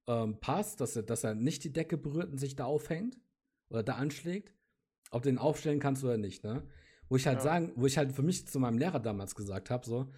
ähm, 0.07 0.41
passt, 0.41 0.81
dass 0.81 0.97
er, 0.97 1.03
dass 1.03 1.25
er 1.25 1.35
nicht 1.35 1.63
die 1.65 1.73
Decke 1.73 1.97
berührt 1.97 2.31
und 2.31 2.39
sich 2.39 2.57
da 2.57 2.65
aufhängt 2.65 3.19
oder 3.69 3.83
da 3.83 3.95
anschlägt, 3.95 4.55
ob 5.11 5.23
du 5.23 5.29
den 5.29 5.39
aufstellen 5.39 5.79
kannst 5.79 6.03
oder 6.05 6.17
nicht, 6.19 6.43
ne? 6.43 6.67
Wo 7.09 7.17
ich 7.17 7.27
halt 7.27 7.39
Ja. 7.39 7.43
sagen, 7.43 7.73
wo 7.77 7.87
ich 7.87 7.99
halt 7.99 8.13
für 8.13 8.23
mich 8.23 8.49
zu 8.49 8.59
meinem 8.59 8.79
Lehrer 8.79 8.99
damals 9.01 9.35
gesagt 9.35 9.71
habe, 9.71 9.87
so, 9.87 10.11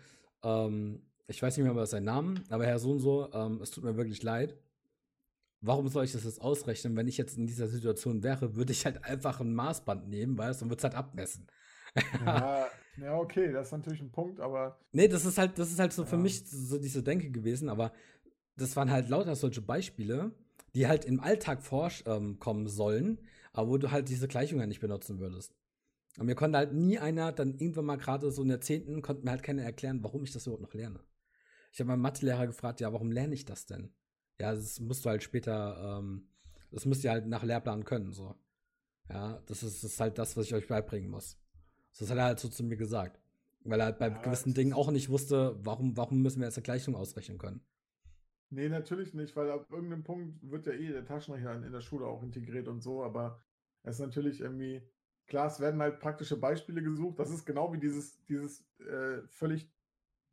ähm, 0.43 1.03
ich 1.27 1.43
weiß 1.43 1.57
nicht 1.57 1.65
mehr, 1.67 1.77
was 1.77 1.91
sein 1.91 2.05
Name, 2.05 2.43
aber 2.51 2.67
Herr 2.67 2.79
so 2.79 2.93
und 2.93 3.01
so, 3.01 3.33
ähm, 3.33 3.61
es 3.63 3.71
tut 3.71 3.85
mir 3.85 3.97
wirklich 3.97 4.23
leid. 4.23 4.57
Warum 5.61 5.89
soll 5.89 6.05
ich 6.05 6.13
das 6.13 6.25
jetzt 6.25 6.41
ausrechnen? 6.43 6.95
Wenn 6.97 7.09
ich 7.09 7.17
jetzt 7.17 7.39
in 7.39 7.47
dieser 7.47 7.67
Situation 7.69 8.23
wäre, 8.23 8.55
würde 8.55 8.73
ich 8.73 8.85
halt 8.85 9.03
einfach 9.05 9.41
ein 9.41 9.55
Maßband 9.55 10.09
nehmen, 10.09 10.37
weißt 10.37 10.61
du, 10.61 10.65
und 10.67 10.71
würde 10.71 10.79
es 10.81 10.85
halt 10.85 10.95
abmessen. 10.95 11.47
Ja, 12.19 12.71
ja, 12.97 13.17
okay, 13.19 13.53
das 13.53 13.69
ist 13.69 13.73
natürlich 13.73 14.01
ein 14.03 14.13
Punkt, 14.13 14.41
aber 14.41 14.79
Nee, 14.93 15.09
das 15.09 15.25
ist 15.25 15.39
halt, 15.39 15.59
das 15.59 15.73
ist 15.73 15.79
halt 15.81 15.93
so 15.93 16.05
für 16.05 16.17
Ja. 16.17 16.23
mich 16.23 16.47
so 16.49 16.79
diese 16.79 17.03
Denke 17.03 17.31
gewesen, 17.31 17.69
aber 17.69 17.93
das 18.57 18.77
waren 18.77 18.91
halt 18.91 19.09
lauter 19.09 19.35
solche 19.37 19.61
Beispiele, 19.61 20.33
die 20.75 20.87
halt 20.87 21.05
im 21.05 21.21
Alltag 21.21 21.63
vorkommen 21.63 22.39
ähm, 22.63 22.69
sollen, 22.69 23.19
aber 23.53 23.71
wo 23.71 23.79
du 23.79 23.91
halt 23.91 24.09
diese 24.09 24.29
Gleichungen 24.29 24.69
nicht 24.69 24.81
benutzen 24.81 25.19
würdest. 25.19 25.55
Und 26.19 26.27
mir 26.27 26.37
konnte 26.37 26.59
halt 26.59 26.73
nie 26.75 26.99
einer 26.99 27.33
dann 27.33 27.55
irgendwann 27.59 27.87
mal 27.87 27.97
gerade 27.99 28.31
so 28.31 28.43
in 28.43 28.49
der 28.49 28.61
Zehnten, 28.61 29.03
konnte 29.03 29.25
mir 29.25 29.33
halt 29.33 29.43
keiner 29.43 29.63
erklären, 29.65 30.03
warum 30.05 30.25
ich 30.25 30.33
das 30.33 30.47
überhaupt 30.47 30.63
noch 30.63 30.75
lerne. 30.75 31.01
Ich 31.75 31.81
habe 31.81 31.89
meinen 31.91 32.03
Mathelehrer 32.03 32.49
gefragt, 32.49 32.81
ja, 32.81 32.93
warum 32.95 33.13
lerne 33.13 33.35
ich 33.35 33.47
das 33.47 33.67
denn? 33.67 33.93
Ja, 34.41 34.55
das 34.55 34.81
musst 34.81 35.05
du 35.07 35.11
halt 35.11 35.25
später, 35.25 36.01
ähm, 36.01 36.29
das 36.73 36.87
müsst 36.87 37.05
ihr 37.05 37.13
halt 37.13 37.27
nach 37.29 37.45
Lehrplan 37.45 37.85
können, 37.85 38.13
so. 38.15 38.37
Ja, 39.11 39.43
das 39.47 39.63
ist, 39.65 39.85
das 39.85 39.93
ist 39.95 40.01
halt 40.01 40.19
das, 40.19 40.37
was 40.37 40.47
ich 40.47 40.55
euch 40.55 40.69
beibringen 40.69 41.11
muss. 41.11 41.39
Das 41.99 42.11
hat 42.11 42.19
er 42.19 42.25
halt 42.25 42.41
so 42.41 42.49
zu 42.49 42.65
mir 42.65 42.77
gesagt. 42.77 43.21
Weil 43.65 43.81
er 43.81 43.87
halt 43.87 43.99
bei 43.99 44.11
Ja, 44.11 44.11
gewissen 44.11 44.55
Dingen 44.55 44.75
auch 44.75 44.91
nicht 44.93 45.11
wusste, 45.11 45.57
warum, 45.65 45.97
warum 45.97 46.23
müssen 46.23 46.41
wir 46.41 46.47
jetzt 46.49 46.59
eine 46.59 46.65
Gleichung 46.65 46.97
ausrechnen 46.97 47.39
können. 47.39 47.63
nee, 48.51 48.69
natürlich 48.69 49.15
nicht, 49.15 49.35
weil 49.37 49.51
ab 49.51 49.67
irgendeinem 49.71 50.05
Punkt 50.05 50.39
wird 50.51 50.67
ja 50.67 50.73
eh 50.73 50.89
der 50.93 51.05
Taschenrechner 51.05 51.55
in, 51.55 51.65
in 51.65 51.73
der 51.73 51.81
Schule 51.81 52.07
auch 52.07 52.23
integriert 52.23 52.69
und 52.69 52.81
so, 52.83 53.03
aber 53.03 53.41
es 53.83 53.97
ist 53.97 54.01
natürlich 54.01 54.41
irgendwie, 54.41 54.83
klar, 55.27 55.47
es 55.49 55.61
werden 55.61 55.81
halt 55.81 56.01
praktische 56.01 56.37
Beispiele 56.39 56.83
gesucht. 56.83 57.19
Das 57.19 57.31
ist 57.31 57.45
genau 57.45 57.73
wie 57.73 57.79
dieses, 57.79 58.25
dieses 58.27 58.65
äh, 58.81 59.23
völlig 59.29 59.71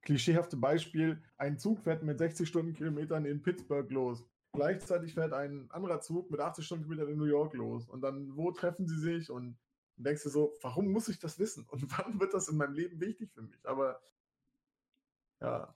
klischeehafte 0.02 0.58
Beispiel, 0.58 1.22
ein 1.38 1.58
Zug 1.58 1.80
fährt 1.80 2.04
mit 2.04 2.18
60 2.18 2.48
Stundenkilometern 2.48 3.26
in 3.26 3.42
Pittsburgh 3.42 3.90
los. 3.92 4.24
gleichzeitig 4.54 5.14
fährt 5.14 5.34
ein 5.34 5.70
anderer 5.72 6.02
Zug 6.02 6.30
mit 6.32 6.40
80 6.40 6.66
Stundenkilometern 6.66 7.14
in 7.14 7.20
New 7.20 7.26
York 7.26 7.54
los. 7.54 7.88
Und 7.88 8.02
dann, 8.02 8.36
wo 8.36 8.52
treffen 8.52 8.88
sie 8.88 9.00
sich? 9.00 9.30
Und 9.30 9.58
denkst 9.96 10.24
du 10.24 10.30
so, 10.30 10.58
warum 10.62 10.92
muss 10.92 11.08
ich 11.08 11.20
das 11.20 11.40
wissen? 11.40 11.66
Und 11.70 11.84
wann 11.98 12.20
wird 12.20 12.34
das 12.34 12.50
in 12.50 12.58
meinem 12.58 12.74
Leben 12.74 13.00
wichtig 13.00 13.32
für 13.34 13.44
mich? 13.44 13.66
Aber 13.66 14.02
ja. 15.42 15.76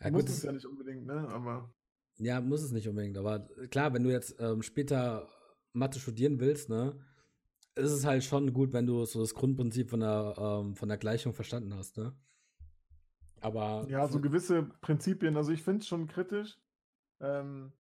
Ja, 0.00 0.10
muss 0.10 0.28
es 0.28 0.42
ja 0.42 0.52
nicht 0.52 0.66
unbedingt, 0.66 1.06
ne? 1.06 1.28
Aber 1.30 1.72
ja, 2.18 2.40
muss 2.40 2.62
es 2.62 2.70
nicht 2.70 2.88
unbedingt. 2.88 3.18
Aber 3.18 3.40
klar, 3.70 3.92
wenn 3.92 4.04
du 4.04 4.10
jetzt 4.10 4.36
ähm, 4.38 4.62
später 4.62 5.28
Mathe 5.72 5.98
studieren 5.98 6.38
willst, 6.38 6.68
ne, 6.68 6.98
ist 7.74 7.90
es 7.90 8.04
halt 8.04 8.22
schon 8.22 8.52
gut, 8.52 8.72
wenn 8.72 8.86
du 8.86 9.04
so 9.04 9.20
das 9.20 9.34
Grundprinzip 9.34 9.90
von 9.90 10.00
der, 10.00 10.34
ähm, 10.38 10.76
von 10.76 10.88
der 10.88 10.98
Gleichung 10.98 11.32
verstanden 11.32 11.74
hast, 11.74 11.96
ne? 11.96 12.14
Aber 13.44 13.86
ja, 13.90 14.08
so 14.08 14.22
gewisse 14.22 14.62
Prinzipien, 14.80 15.36
also 15.36 15.52
ich 15.52 15.62
finde 15.62 15.80
es 15.80 15.86
schon 15.86 16.06
kritisch. 16.06 16.58
Ähm, 17.20 17.72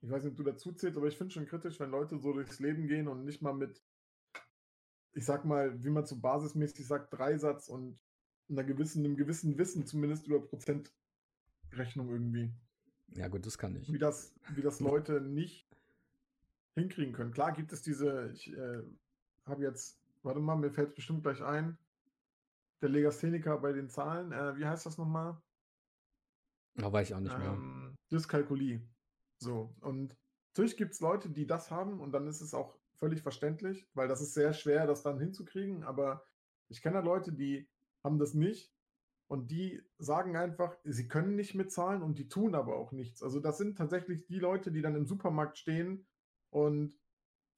ich 0.00 0.10
weiß 0.10 0.24
nicht, 0.24 0.32
ob 0.32 0.36
du 0.36 0.42
dazu 0.42 0.72
zählst, 0.72 0.96
aber 0.96 1.06
ich 1.06 1.16
finde 1.16 1.28
es 1.28 1.34
schon 1.34 1.46
kritisch, 1.46 1.78
wenn 1.78 1.92
Leute 1.92 2.18
so 2.18 2.32
durchs 2.32 2.58
Leben 2.58 2.88
gehen 2.88 3.06
und 3.06 3.24
nicht 3.24 3.40
mal 3.40 3.52
mit, 3.54 3.80
ich 5.12 5.24
sag 5.24 5.44
mal, 5.44 5.80
wie 5.84 5.90
man 5.90 6.06
so 6.06 6.18
basismäßig 6.18 6.84
sagt, 6.88 7.16
Dreisatz 7.16 7.68
und 7.68 8.00
einer 8.48 8.64
gewissen, 8.64 9.04
einem 9.04 9.16
gewissen 9.16 9.56
Wissen 9.58 9.86
zumindest 9.86 10.26
über 10.26 10.44
Prozentrechnung 10.44 12.10
irgendwie. 12.10 12.52
ja, 13.14 13.28
gut, 13.28 13.46
das 13.46 13.58
kann 13.58 13.76
ich. 13.76 13.92
Wie 13.92 13.98
das, 13.98 14.34
wie 14.56 14.62
das 14.62 14.80
Leute 14.80 15.20
nicht 15.20 15.68
hinkriegen 16.74 17.14
können. 17.14 17.30
Klar 17.30 17.52
gibt 17.52 17.72
es 17.72 17.82
diese, 17.82 18.28
ich 18.32 18.52
äh, 18.52 18.82
habe 19.44 19.62
jetzt, 19.62 20.00
warte 20.24 20.40
mal, 20.40 20.56
mir 20.56 20.72
fällt 20.72 20.88
es 20.88 20.94
bestimmt 20.96 21.22
gleich 21.22 21.44
ein, 21.44 21.78
der 22.82 22.88
Legastheniker 22.88 23.58
bei 23.58 23.72
den 23.72 23.88
Zahlen, 23.88 24.32
äh, 24.32 24.56
wie 24.56 24.66
heißt 24.66 24.86
das 24.86 24.98
nochmal? 24.98 25.40
Aber 26.78 26.92
weiß 26.92 27.08
ich 27.08 27.14
auch 27.14 27.20
nicht 27.20 27.36
mehr. 27.36 27.52
Ähm, 27.52 27.96
Dyskalkulie. 28.10 28.80
So, 29.38 29.74
und 29.80 30.16
natürlich 30.54 30.76
gibt 30.76 30.92
es 30.92 31.00
Leute, 31.00 31.30
die 31.30 31.46
das 31.46 31.70
haben 31.70 32.00
und 32.00 32.12
dann 32.12 32.26
ist 32.26 32.40
es 32.40 32.54
auch 32.54 32.78
völlig 32.96 33.22
verständlich, 33.22 33.88
weil 33.94 34.08
das 34.08 34.20
ist 34.20 34.34
sehr 34.34 34.52
schwer, 34.52 34.86
das 34.86 35.02
dann 35.02 35.18
hinzukriegen, 35.18 35.82
aber 35.84 36.24
ich 36.68 36.82
kenne 36.82 36.96
da 36.96 37.00
Leute, 37.00 37.32
die 37.32 37.68
haben 38.04 38.18
das 38.18 38.34
nicht 38.34 38.72
und 39.28 39.50
die 39.50 39.82
sagen 39.98 40.36
einfach, 40.36 40.76
sie 40.84 41.08
können 41.08 41.36
nicht 41.36 41.54
mitzahlen 41.54 42.02
und 42.02 42.18
die 42.18 42.28
tun 42.28 42.54
aber 42.54 42.76
auch 42.76 42.92
nichts. 42.92 43.22
Also 43.22 43.40
das 43.40 43.58
sind 43.58 43.78
tatsächlich 43.78 44.26
die 44.26 44.38
Leute, 44.38 44.70
die 44.70 44.82
dann 44.82 44.96
im 44.96 45.06
Supermarkt 45.06 45.58
stehen 45.58 46.06
und 46.50 46.98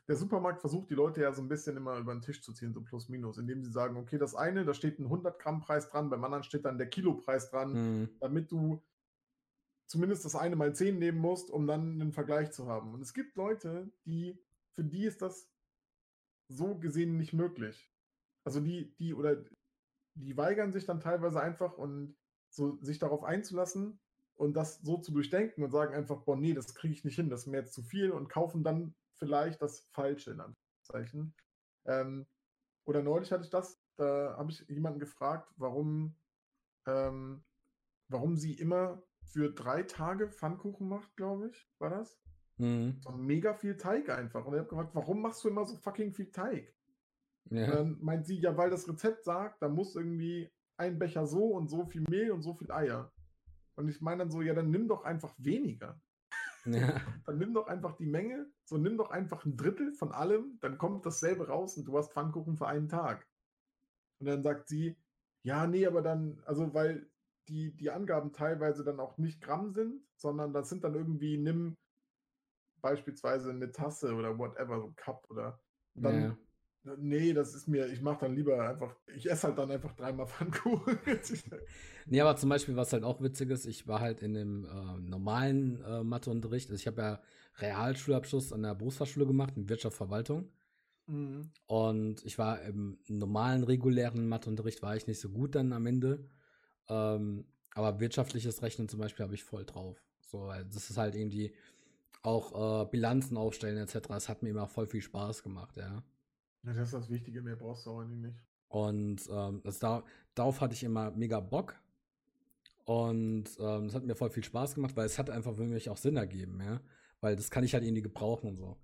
der 0.09 0.17
Supermarkt 0.17 0.61
versucht 0.61 0.91
die 0.91 0.95
Leute 0.95 1.23
ja 1.23 1.33
so 1.33 1.43
ein 1.43 1.49
bisschen 1.49 1.77
immer 1.77 1.97
über 1.99 2.13
den 2.13 2.23
Tisch 2.23 2.43
zu 2.43 2.53
ziehen, 2.53 2.73
so 2.73 2.83
plus 2.83 3.09
minus, 3.09 3.39
indem 3.39 3.63
sie 3.63 3.71
sagen, 3.71 3.97
okay, 3.97 4.19
das 4.19 4.35
eine, 4.35 4.65
da 4.65 4.75
steht 4.75 4.99
ein 4.99 5.05
100 5.05 5.39
Gramm 5.39 5.61
Preis 5.61 5.89
dran, 5.89 6.11
beim 6.11 6.25
anderen 6.25 6.43
steht 6.45 6.65
dann 6.65 6.79
der 6.79 6.89
Kilopreis 6.89 7.51
dran, 7.51 7.75
Hm. 7.75 8.09
damit 8.21 8.51
du 8.51 8.83
zumindest 9.87 10.25
das 10.25 10.35
eine 10.35 10.57
mal 10.57 10.75
10 10.75 10.99
nehmen 10.99 11.19
musst, 11.19 11.51
um 11.51 11.67
dann 11.67 12.01
einen 12.01 12.13
Vergleich 12.13 12.51
zu 12.51 12.67
haben. 12.67 12.95
Und 12.95 13.03
es 13.03 13.15
gibt 13.15 13.37
Leute, 13.37 13.93
die, 14.07 14.39
für 14.73 14.85
die 14.85 15.05
ist 15.05 15.23
das 15.23 15.51
so 16.49 16.79
gesehen 16.79 17.17
nicht 17.17 17.33
möglich. 17.33 17.93
Also 18.45 18.61
die, 18.61 18.95
die 18.97 19.15
oder 19.15 19.45
die 20.15 20.37
weigern 20.37 20.73
sich 20.73 20.85
dann 20.85 21.01
teilweise 21.01 21.41
einfach 21.41 21.79
und 21.79 22.17
so 22.49 22.79
sich 22.83 22.99
darauf 22.99 23.23
einzulassen 23.23 24.01
und 24.35 24.55
das 24.55 24.81
so 24.81 24.99
zu 24.99 25.13
durchdenken 25.13 25.63
und 25.63 25.71
sagen 25.71 25.95
einfach, 25.95 26.23
boah, 26.23 26.37
nee, 26.37 26.55
das 26.55 26.75
kriege 26.75 26.93
ich 26.93 27.05
nicht 27.05 27.17
hin, 27.17 27.31
das 27.31 27.43
ist 27.43 27.47
mir 27.47 27.59
jetzt 27.59 27.73
zu 27.73 27.83
viel 27.83 28.11
und 28.11 28.29
kaufen 28.29 28.65
dann 28.65 28.95
vielleicht 29.23 29.63
das 29.63 29.87
Falsche 29.93 30.33
in 30.33 30.41
Anführungszeichen. 30.41 31.33
Ähm, 31.85 32.27
oder 32.85 33.03
neulich 33.03 33.31
hatte 33.31 33.45
ich 33.45 33.51
das, 33.51 33.81
da 33.97 34.35
habe 34.37 34.51
ich 34.51 34.67
jemanden 34.69 34.99
gefragt, 34.99 35.49
warum, 35.57 36.17
ähm, 36.87 37.45
warum 38.09 38.37
sie 38.37 38.55
immer 38.55 39.01
für 39.23 39.53
drei 39.53 39.85
Tage 39.85 40.29
Pfannkuchen 40.29 40.89
macht, 40.89 41.17
glaube 41.17 41.51
ich, 41.51 41.71
war 41.79 41.91
das? 41.91 42.21
Hm. 42.59 43.01
So 43.01 43.13
mega 43.13 43.55
viel 43.55 43.77
Teig 43.77 44.11
einfach. 44.11 44.45
Und 44.45 44.55
ich 44.55 44.59
habe 44.59 44.69
gefragt, 44.69 44.95
warum 44.95 45.23
machst 45.23 45.45
du 45.45 45.49
immer 45.49 45.65
so 45.65 45.77
fucking 45.77 46.13
viel 46.13 46.33
Teig? 46.33 46.75
Ja. 47.51 47.75
dann 47.75 47.99
meint 48.01 48.27
sie, 48.27 48.41
ja, 48.41 48.57
weil 48.57 48.71
das 48.71 48.89
Rezept 48.89 49.25
sagt, 49.25 49.63
da 49.63 49.69
muss 49.69 49.95
irgendwie 49.95 50.51
ein 50.77 50.99
Becher 50.99 51.27
so 51.27 51.55
und 51.55 51.69
so 51.69 51.85
viel 51.85 52.03
Mehl 52.09 52.33
und 52.33 52.43
so 52.43 52.55
viel 52.55 52.73
Eier. 52.73 53.13
Und 53.77 53.89
ich 53.89 54.01
meine 54.01 54.19
dann 54.19 54.31
so, 54.31 54.43
ja, 54.43 54.55
dann 54.55 54.71
nimm 54.71 54.89
doch 54.89 55.05
einfach 55.05 55.35
weniger. 55.39 56.01
Ja. 56.67 57.01
Dann 57.27 57.39
nimm 57.39 57.55
doch 57.55 57.67
einfach 57.67 57.97
die 57.97 58.07
Menge, 58.07 58.51
so 58.65 58.79
nimm 58.79 58.97
doch 58.97 59.11
einfach 59.11 59.45
ein 59.45 59.57
Drittel 59.57 59.93
von 59.95 60.13
allem, 60.13 60.59
dann 60.61 60.79
kommt 60.79 61.07
dasselbe 61.07 61.49
raus 61.49 61.77
und 61.77 61.87
du 61.87 61.97
hast 61.97 62.13
Pfannkuchen 62.13 62.57
für 62.57 62.67
einen 62.67 62.89
Tag. 62.89 63.29
Und 64.21 64.27
dann 64.27 64.43
sagt 64.43 64.69
sie, 64.69 64.97
ja, 65.43 65.67
nee, 65.67 65.87
aber 65.87 66.03
dann, 66.03 66.41
also 66.47 66.73
weil 66.75 67.11
die, 67.49 67.77
die 67.77 67.91
Angaben 67.91 68.33
teilweise 68.33 68.85
dann 68.85 69.01
auch 69.01 69.19
nicht 69.19 69.41
Gramm 69.41 69.73
sind, 69.73 70.03
sondern 70.17 70.53
das 70.53 70.69
sind 70.69 70.85
dann 70.85 70.95
irgendwie, 70.95 71.39
nimm 71.39 71.77
beispielsweise 72.81 73.51
eine 73.51 73.73
Tasse 73.73 74.15
oder 74.15 74.39
whatever, 74.39 74.81
so 74.81 74.87
ein 74.89 74.97
Cup 74.97 75.27
oder 75.31 75.61
dann, 75.95 76.23
ja. 76.23 76.37
Nee, 76.99 77.33
das 77.33 77.55
ist 77.55 77.69
mir, 77.69 77.87
ich 77.87 78.01
mache 78.01 78.27
dann 78.27 78.35
lieber 78.35 78.69
einfach, 78.69 78.95
ich 79.15 79.31
esse 79.31 79.49
halt 79.49 79.59
dann 79.59 79.71
einfach 79.71 79.93
dreimal 79.95 80.27
Pfannkuchen. 80.29 80.99
Nee, 82.07 82.21
aber 82.21 82.37
zum 82.37 82.49
Beispiel, 82.49 82.77
was 82.77 82.93
halt 82.93 83.05
auch 83.05 83.21
witzig 83.21 83.51
ist, 83.51 83.67
ich 83.67 83.87
war 83.87 84.01
halt 84.01 84.23
in 84.23 84.35
dem 84.35 84.65
äh, 84.65 84.99
normalen 84.99 85.83
äh, 85.85 86.03
Matheunterricht. 86.03 86.71
Also 86.71 86.81
ich 86.81 86.87
habe 86.87 87.03
ja 87.03 87.23
Realschulabschluss 87.59 88.53
an 88.53 88.63
der 88.63 88.75
Berufsfachschule 88.75 89.27
gemacht 89.27 89.57
in 89.57 89.69
Wirtschaftsverwaltung. 89.69 90.51
Mhm. 91.07 91.51
Und 91.67 92.25
ich 92.25 92.39
war 92.39 92.63
im 92.63 92.99
normalen, 93.09 93.65
regulären 93.65 94.29
Matheunterricht, 94.29 94.83
war 94.83 94.97
ich 94.97 95.07
nicht 95.07 95.21
so 95.21 95.29
gut 95.29 95.55
dann 95.55 95.73
am 95.73 95.87
Ende. 95.87 96.29
Ähm, 96.89 97.47
aber 97.75 98.01
wirtschaftliches 98.01 98.63
Rechnen 98.63 98.89
zum 98.89 99.01
Beispiel 99.01 99.25
habe 99.25 99.35
ich 99.35 99.45
voll 99.45 99.65
drauf. 99.65 100.05
So, 100.27 100.49
das 100.49 100.91
ist 100.91 100.97
halt 100.97 101.15
irgendwie 101.15 101.55
auch 102.23 102.83
äh, 102.83 102.91
Bilanzen 102.91 103.37
aufstellen 103.37 103.79
etc. 103.79 104.09
Das 104.09 104.29
hat 104.29 104.43
mir 104.43 104.51
immer 104.51 104.67
voll 104.67 104.87
viel 104.87 105.03
Spaß 105.03 105.43
gemacht, 105.43 105.77
ja. 105.77 106.03
Das 106.63 106.77
ist 106.77 106.95
das 106.95 107.11
Wichtige, 107.11 107.43
mehr 107.43 107.57
brauchst 107.57 107.87
du 107.87 107.99
eigentlich 107.99 108.21
nicht. 108.21 108.39
Und 108.69 109.29
ähm, 109.31 109.61
das 109.65 109.79
da, 109.79 110.05
darauf 110.35 110.61
hatte 110.61 110.75
ich 110.75 110.85
immer 110.85 111.11
mega 111.11 111.41
Bock. 111.41 111.75
Und 112.85 113.45
ähm, 113.61 113.93
hat 113.93 114.05
mir 114.05 114.17
voll 114.17 114.31
viel 114.31 114.45
Spaß 114.45 114.75
gemacht, 114.75 114.97
weil 114.97 115.07
es 115.07 115.19
hat 115.19 115.31
einfach 115.31 115.55
für 115.55 115.65
mich 115.65 115.89
auch 115.89 115.97
Sinn 115.97 116.17
ergeben, 116.17 116.61
ja. 116.61 116.81
Weil 117.21 117.37
das 117.37 117.51
kann 117.51 117.65
ich 117.65 117.75
halt 117.75 117.85
irgendwie 117.85 118.03
gebrauchen 118.03 118.49
und 118.49 118.57
so. 118.57 118.77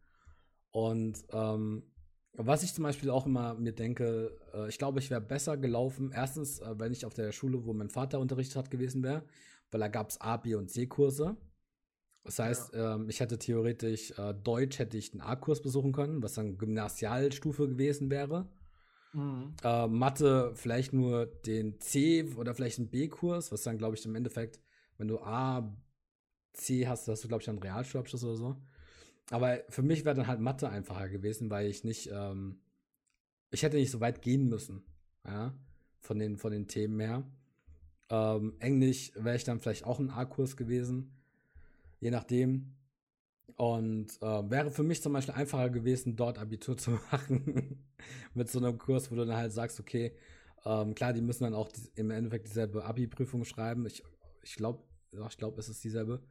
Und 0.70 1.24
ähm, 1.32 1.82
was 2.34 2.62
ich 2.62 2.72
zum 2.74 2.84
Beispiel 2.84 3.10
auch 3.10 3.26
immer 3.26 3.54
mir 3.54 3.72
denke, 3.72 4.38
äh, 4.54 4.68
ich 4.68 4.78
glaube, 4.78 5.00
ich 5.00 5.10
wäre 5.10 5.20
besser 5.20 5.56
gelaufen, 5.56 6.12
erstens, 6.14 6.60
äh, 6.60 6.78
wenn 6.78 6.92
ich 6.92 7.04
auf 7.04 7.14
der 7.14 7.32
Schule, 7.32 7.64
wo 7.64 7.72
mein 7.72 7.90
Vater 7.90 8.20
unterrichtet 8.20 8.56
hat, 8.56 8.70
gewesen 8.70 9.02
wäre, 9.02 9.24
weil 9.70 9.80
da 9.80 9.88
gab 9.88 10.10
es 10.10 10.20
A, 10.20 10.36
B 10.36 10.54
und 10.54 10.70
C-Kurse. 10.70 11.36
Das 12.28 12.40
heißt, 12.40 12.72
ähm, 12.74 13.08
ich 13.08 13.20
hätte 13.20 13.38
theoretisch 13.38 14.10
äh, 14.18 14.34
Deutsch 14.34 14.78
hätte 14.78 14.98
ich 14.98 15.12
einen 15.12 15.22
A-Kurs 15.22 15.62
besuchen 15.62 15.92
können, 15.92 16.22
was 16.22 16.34
dann 16.34 16.58
Gymnasialstufe 16.58 17.66
gewesen 17.66 18.10
wäre. 18.10 18.46
Mhm. 19.14 19.54
Äh, 19.64 19.86
Mathe 19.86 20.52
vielleicht 20.54 20.92
nur 20.92 21.24
den 21.24 21.80
C 21.80 22.24
oder 22.36 22.54
vielleicht 22.54 22.80
einen 22.80 22.90
B-Kurs, 22.90 23.50
was 23.50 23.62
dann, 23.62 23.78
glaube 23.78 23.96
ich, 23.96 24.04
im 24.04 24.14
Endeffekt, 24.14 24.60
wenn 24.98 25.08
du 25.08 25.20
A, 25.20 25.74
C 26.52 26.86
hast, 26.86 27.08
hast 27.08 27.24
du, 27.24 27.28
glaube 27.28 27.42
ich, 27.42 27.48
einen 27.48 27.60
Realschulabschluss 27.60 28.24
oder 28.24 28.36
so. 28.36 28.56
Aber 29.30 29.60
für 29.70 29.82
mich 29.82 30.04
wäre 30.04 30.14
dann 30.14 30.26
halt 30.26 30.40
Mathe 30.40 30.68
einfacher 30.68 31.08
gewesen, 31.08 31.48
weil 31.48 31.68
ich 31.68 31.82
nicht, 31.82 32.10
ähm, 32.12 32.60
ich 33.50 33.62
hätte 33.62 33.78
nicht 33.78 33.90
so 33.90 34.00
weit 34.00 34.20
gehen 34.20 34.50
müssen, 34.50 34.84
ja, 35.24 35.54
von 36.00 36.18
den, 36.18 36.36
von 36.36 36.52
den 36.52 36.68
Themen 36.68 37.00
her. 37.00 37.26
Ähm, 38.10 38.52
Englisch 38.58 39.12
wäre 39.14 39.36
ich 39.36 39.44
dann 39.44 39.60
vielleicht 39.60 39.86
auch 39.86 39.98
ein 39.98 40.10
A-Kurs 40.10 40.58
gewesen, 40.58 41.17
je 42.00 42.10
nachdem. 42.10 42.74
Und 43.56 44.22
äh, 44.22 44.50
wäre 44.50 44.70
für 44.70 44.82
mich 44.82 45.02
zum 45.02 45.12
Beispiel 45.12 45.34
einfacher 45.34 45.70
gewesen, 45.70 46.16
dort 46.16 46.38
Abitur 46.38 46.76
zu 46.76 46.92
machen. 47.10 47.88
Mit 48.34 48.50
so 48.50 48.58
einem 48.58 48.78
Kurs, 48.78 49.10
wo 49.10 49.16
du 49.16 49.24
dann 49.24 49.36
halt 49.36 49.52
sagst, 49.52 49.80
okay, 49.80 50.14
ähm, 50.64 50.94
klar, 50.94 51.12
die 51.12 51.22
müssen 51.22 51.44
dann 51.44 51.54
auch 51.54 51.68
die, 51.68 51.90
im 51.96 52.10
Endeffekt 52.10 52.46
dieselbe 52.46 52.84
Abi-Prüfung 52.84 53.44
schreiben. 53.44 53.86
Ich, 53.86 54.02
ich 54.42 54.54
glaube, 54.54 54.82
ich 55.12 55.38
glaube, 55.38 55.58
es 55.58 55.68
ist 55.68 55.82
dieselbe. 55.82 56.22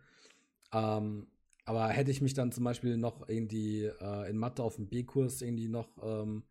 Ähm, 0.71 1.27
aber 1.65 1.89
hätte 1.89 2.11
ich 2.11 2.21
mich 2.21 2.33
dann 2.33 2.51
zum 2.51 2.63
Beispiel 2.63 2.97
noch 2.97 3.27
irgendwie 3.27 3.85
äh, 3.85 4.29
in 4.29 4.37
Mathe 4.37 4.63
auf 4.63 4.75
dem 4.77 4.87
B-Kurs 4.87 5.41
irgendwie 5.41 5.67
noch, 5.67 5.89
ähm, 6.01 6.43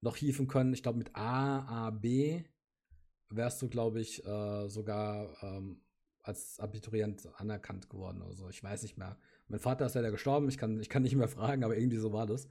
noch 0.00 0.16
hieven 0.16 0.48
können, 0.48 0.72
ich 0.72 0.82
glaube 0.82 0.98
mit 0.98 1.14
A, 1.14 1.86
A, 1.86 1.90
B 1.90 2.42
wärst 3.28 3.62
du, 3.62 3.68
glaube 3.68 4.00
ich, 4.00 4.24
äh, 4.26 4.68
sogar 4.68 5.40
ähm, 5.42 5.80
als 6.22 6.60
Abiturient 6.60 7.28
anerkannt 7.36 7.88
geworden 7.88 8.22
oder 8.22 8.34
so. 8.34 8.48
Ich 8.48 8.62
weiß 8.62 8.82
nicht 8.82 8.98
mehr. 8.98 9.16
Mein 9.48 9.60
Vater 9.60 9.86
ist 9.86 9.94
leider 9.94 10.10
gestorben, 10.10 10.48
ich 10.48 10.58
kann, 10.58 10.80
ich 10.80 10.88
kann 10.88 11.02
nicht 11.02 11.16
mehr 11.16 11.28
fragen, 11.28 11.64
aber 11.64 11.76
irgendwie 11.76 11.98
so 11.98 12.12
war 12.12 12.26
das. 12.26 12.48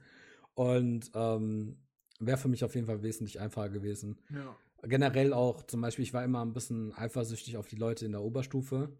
Und 0.54 1.10
ähm, 1.14 1.78
wäre 2.18 2.38
für 2.38 2.48
mich 2.48 2.64
auf 2.64 2.74
jeden 2.74 2.86
Fall 2.86 3.02
wesentlich 3.02 3.40
einfacher 3.40 3.70
gewesen. 3.70 4.18
Ja. 4.30 4.56
Generell 4.82 5.32
auch, 5.32 5.62
zum 5.62 5.80
Beispiel, 5.80 6.04
ich 6.04 6.14
war 6.14 6.24
immer 6.24 6.44
ein 6.44 6.52
bisschen 6.52 6.94
eifersüchtig 6.94 7.56
auf 7.56 7.66
die 7.68 7.76
Leute 7.76 8.06
in 8.06 8.12
der 8.12 8.22
Oberstufe, 8.22 8.96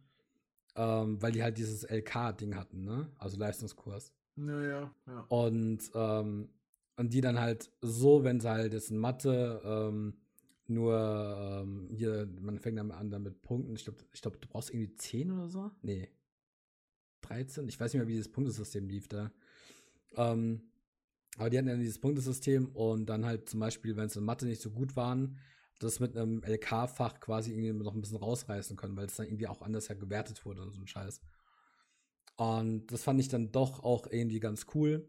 ähm, 0.77 1.21
weil 1.21 1.33
die 1.33 1.43
halt 1.43 1.59
dieses 1.59 1.85
LK-Ding 1.85 2.55
hatten, 2.55 2.85
ne? 2.85 3.11
Also 3.19 3.39
Leistungskurs. 3.39 4.13
Ja, 4.37 4.63
ja, 4.63 4.95
ja. 5.07 5.21
Und, 5.29 5.91
ähm, 5.95 6.51
und 6.97 7.13
die 7.13 7.21
dann 7.21 7.41
halt 7.41 7.73
so, 7.81 8.25
wenn 8.25 8.41
sie 8.41 8.51
halt 8.51 8.73
jetzt 8.73 8.91
in 8.91 8.99
Mathe 8.99 9.61
ähm, 9.65 10.21
nur 10.71 11.63
ähm, 11.63 11.89
hier, 11.91 12.29
man 12.41 12.59
fängt 12.59 12.79
dann 12.79 12.91
an 12.91 13.11
damit 13.11 13.43
Punkten, 13.43 13.75
ich 13.75 13.85
glaube, 13.85 13.99
ich 14.13 14.23
glaub, 14.23 14.41
du 14.41 14.49
brauchst 14.49 14.71
irgendwie 14.71 14.95
10 14.95 15.31
oder 15.33 15.49
so? 15.49 15.71
Nee. 15.83 16.09
13. 17.23 17.69
Ich 17.69 17.79
weiß 17.79 17.93
nicht 17.93 18.01
mehr, 18.01 18.09
wie 18.09 18.15
dieses 18.15 18.33
Punktesystem 18.33 18.89
lief 18.89 19.09
da. 19.09 19.31
Ähm, 20.17 20.63
aber 21.37 21.51
die 21.51 21.59
hatten 21.59 21.69
dann 21.69 21.81
dieses 21.81 22.01
Punktesystem 22.01 22.69
und 22.75 23.07
dann 23.07 23.25
halt 23.25 23.49
zum 23.49 23.61
Beispiel, 23.61 23.97
wenn 23.97 24.07
es 24.07 24.17
in 24.17 24.25
Mathe 24.25 24.47
nicht 24.47 24.63
so 24.63 24.71
gut 24.71 24.97
waren, 24.97 25.39
das 25.79 26.01
mit 26.01 26.17
einem 26.17 26.43
LK-Fach 26.43 27.21
quasi 27.21 27.53
irgendwie 27.53 27.73
noch 27.73 27.95
ein 27.95 28.01
bisschen 28.01 28.19
rausreißen 28.19 28.77
können, 28.77 28.97
weil 28.97 29.07
es 29.07 29.17
dann 29.17 29.27
irgendwie 29.27 29.49
auch 29.49 29.63
anders 29.63 29.89
ja 29.89 29.95
gewertet 29.95 30.45
wurde 30.45 30.63
und 30.63 30.71
so 30.73 30.81
ein 30.81 30.87
Scheiß. 30.87 31.21
Und 32.37 32.87
das 32.93 33.03
fand 33.03 33.21
ich 33.21 33.29
dann 33.29 33.53
doch 33.53 33.83
auch 33.83 34.07
irgendwie 34.07 34.41
ganz 34.41 34.67
cool. 34.75 35.09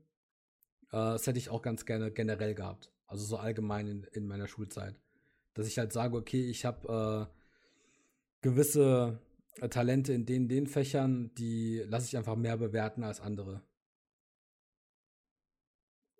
Äh, 0.89 0.97
das 0.97 1.27
hätte 1.27 1.39
ich 1.39 1.49
auch 1.49 1.61
ganz 1.61 1.85
gerne 1.85 2.11
generell 2.11 2.55
gehabt. 2.55 2.91
Also 3.07 3.25
so 3.25 3.37
allgemein 3.37 3.87
in, 3.87 4.03
in 4.11 4.27
meiner 4.27 4.47
Schulzeit. 4.47 4.99
Dass 5.53 5.67
ich 5.67 5.77
halt 5.77 5.91
sage, 5.93 6.15
okay, 6.15 6.49
ich 6.49 6.65
habe 6.65 7.29
äh, 7.29 7.41
gewisse 8.41 9.19
äh, 9.59 9.69
Talente 9.69 10.13
in 10.13 10.25
den, 10.25 10.47
den 10.47 10.67
Fächern, 10.67 11.33
die 11.35 11.83
lasse 11.87 12.07
ich 12.07 12.17
einfach 12.17 12.35
mehr 12.35 12.57
bewerten 12.57 13.03
als 13.03 13.21
andere. 13.21 13.61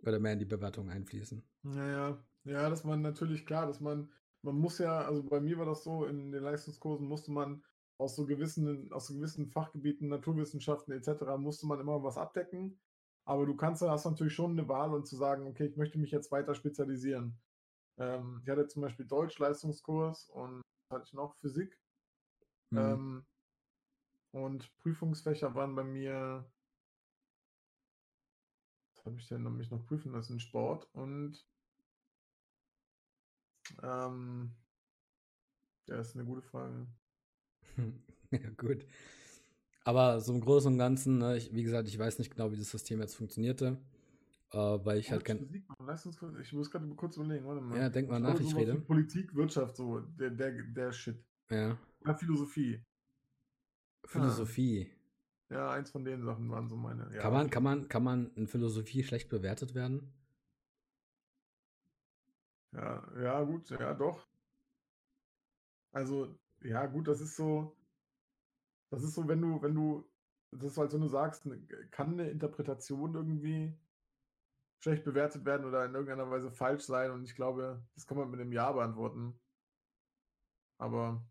Oder 0.04 0.20
mehr 0.20 0.34
in 0.34 0.40
die 0.40 0.46
Bewertung 0.46 0.90
einfließen. 0.90 1.44
Naja, 1.64 2.18
ja, 2.44 2.70
dass 2.70 2.84
man 2.84 3.02
natürlich 3.02 3.46
klar, 3.46 3.68
dass 3.68 3.80
man, 3.80 4.12
man 4.42 4.56
muss 4.56 4.80
ja, 4.80 5.06
also 5.06 5.24
bei 5.24 5.40
mir 5.40 5.58
war 5.58 5.66
das 5.66 5.84
so, 5.84 6.06
in 6.06 6.32
den 6.32 6.44
Leistungskursen 6.44 7.08
musste 7.08 7.32
man 7.32 7.64
aus 7.98 8.16
so 8.16 8.26
gewissen, 8.26 8.92
aus 8.92 9.08
so 9.08 9.14
gewissen 9.14 9.48
Fachgebieten, 9.48 10.08
Naturwissenschaften 10.10 10.92
etc., 10.92 11.38
musste 11.38 11.68
man 11.68 11.80
immer 11.80 12.04
was 12.04 12.18
abdecken. 12.18 12.80
Aber 13.26 13.46
du 13.46 13.56
kannst, 13.56 13.84
hast 13.84 14.06
natürlich 14.06 14.34
schon 14.34 14.52
eine 14.52 14.68
Wahl 14.68 14.94
und 14.94 15.06
zu 15.06 15.16
sagen, 15.16 15.46
okay, 15.46 15.68
ich 15.68 15.78
möchte 15.78 16.00
mich 16.00 16.10
jetzt 16.10 16.32
weiter 16.32 16.56
spezialisieren. 16.56 17.38
Ähm, 17.98 18.42
ich 18.44 18.50
hatte 18.50 18.68
zum 18.68 18.82
Beispiel 18.82 19.06
Deutsch-Leistungskurs 19.06 20.30
und 20.30 20.62
hatte 20.92 21.06
ich 21.06 21.14
noch 21.14 21.36
Physik. 21.36 21.80
Mhm. 22.72 22.78
Ähm, 22.78 23.26
und 24.32 24.78
Prüfungsfächer 24.78 25.54
waren 25.56 25.76
bei 25.76 25.84
mir, 25.84 26.50
was 28.96 29.06
habe 29.06 29.18
ich 29.18 29.28
denn 29.28 29.44
noch, 29.44 29.52
mich 29.52 29.70
noch 29.72 29.86
prüfen 29.86 30.14
lassen? 30.14 30.40
Sport 30.40 30.88
und 30.94 31.46
ähm, 33.84 34.56
ja, 35.88 36.00
ist 36.00 36.16
eine 36.16 36.26
gute 36.26 36.42
Frage. 36.42 36.88
ja, 38.32 38.50
gut. 38.58 38.86
Aber 39.84 40.22
so 40.22 40.34
im 40.34 40.42
Großen 40.42 40.72
und 40.72 40.78
Ganzen, 40.78 41.18
ne, 41.18 41.38
ich, 41.38 41.54
wie 41.54 41.64
gesagt, 41.64 41.88
ich 41.88 41.98
weiß 41.98 42.20
nicht 42.20 42.34
genau, 42.34 42.52
wie 42.52 42.58
das 42.58 42.70
System 42.70 43.02
jetzt 43.02 43.16
funktionierte. 43.16 43.78
Äh, 44.54 44.58
weil 44.58 44.98
ich 44.98 45.10
halt 45.12 45.24
kein. 45.24 45.50
Ich 46.42 46.54
muss 46.54 46.70
gerade 46.70 46.88
kurz 46.96 47.16
überlegen, 47.16 47.46
warte 47.46 47.62
mal. 47.62 47.78
Ja, 47.78 47.90
denk 47.90 48.10
mal 48.10 48.18
ich 48.18 48.24
nach, 48.24 48.40
ich 48.40 48.56
rede. 48.56 48.76
Politik, 48.82 49.34
Wirtschaft, 49.34 49.78
so, 49.78 50.02
der, 50.02 50.32
der, 50.32 50.52
der 50.52 50.92
Shit. 50.92 51.24
Ja. 51.50 51.78
Oder 52.02 52.16
Philosophie. 52.16 52.84
Philosophie. 54.04 54.92
Ja, 55.50 55.72
eins 55.72 55.92
von 55.92 56.04
den 56.04 56.24
Sachen 56.24 56.50
waren 56.50 56.68
so 56.68 56.76
meine. 56.76 57.10
Ja, 57.14 57.22
kann, 57.22 57.34
man, 57.34 57.50
kann, 57.50 57.64
man, 57.64 57.88
kann 57.88 58.04
man 58.04 58.34
in 58.36 58.48
Philosophie 58.48 59.04
schlecht 59.04 59.30
bewertet 59.30 59.74
werden? 59.74 60.14
Ja, 62.74 63.22
ja, 63.22 63.44
gut, 63.44 63.70
ja, 63.70 63.94
doch. 63.94 64.28
Also, 65.94 66.38
ja, 66.62 66.86
gut, 66.88 67.08
das 67.08 67.22
ist 67.22 67.38
so. 67.38 67.76
Das 68.90 69.04
ist 69.04 69.14
so, 69.14 69.26
wenn 69.30 69.42
du, 69.42 69.62
wenn 69.62 69.76
du, 69.76 70.06
das 70.52 70.72
ist 70.72 70.78
halt 70.78 70.92
so, 70.92 71.00
du 71.00 71.08
sagst, 71.08 71.46
ne, 71.46 71.58
kann 71.92 72.14
eine 72.14 72.30
Interpretation 72.30 73.16
irgendwie 73.16 73.74
schlecht 74.82 75.04
bewertet 75.04 75.46
werden 75.46 75.66
oder 75.66 75.86
in 75.86 75.94
irgendeiner 75.94 76.30
Weise 76.30 76.52
falsch 76.52 76.84
sein? 76.84 77.12
Und 77.12 77.24
ich 77.24 77.36
glaube, 77.36 77.82
das 77.96 78.06
kann 78.06 78.18
man 78.18 78.30
mit 78.30 78.42
einem 78.42 78.52
Ja 78.52 78.72
beantworten. 78.72 79.40
Aber 80.78 81.24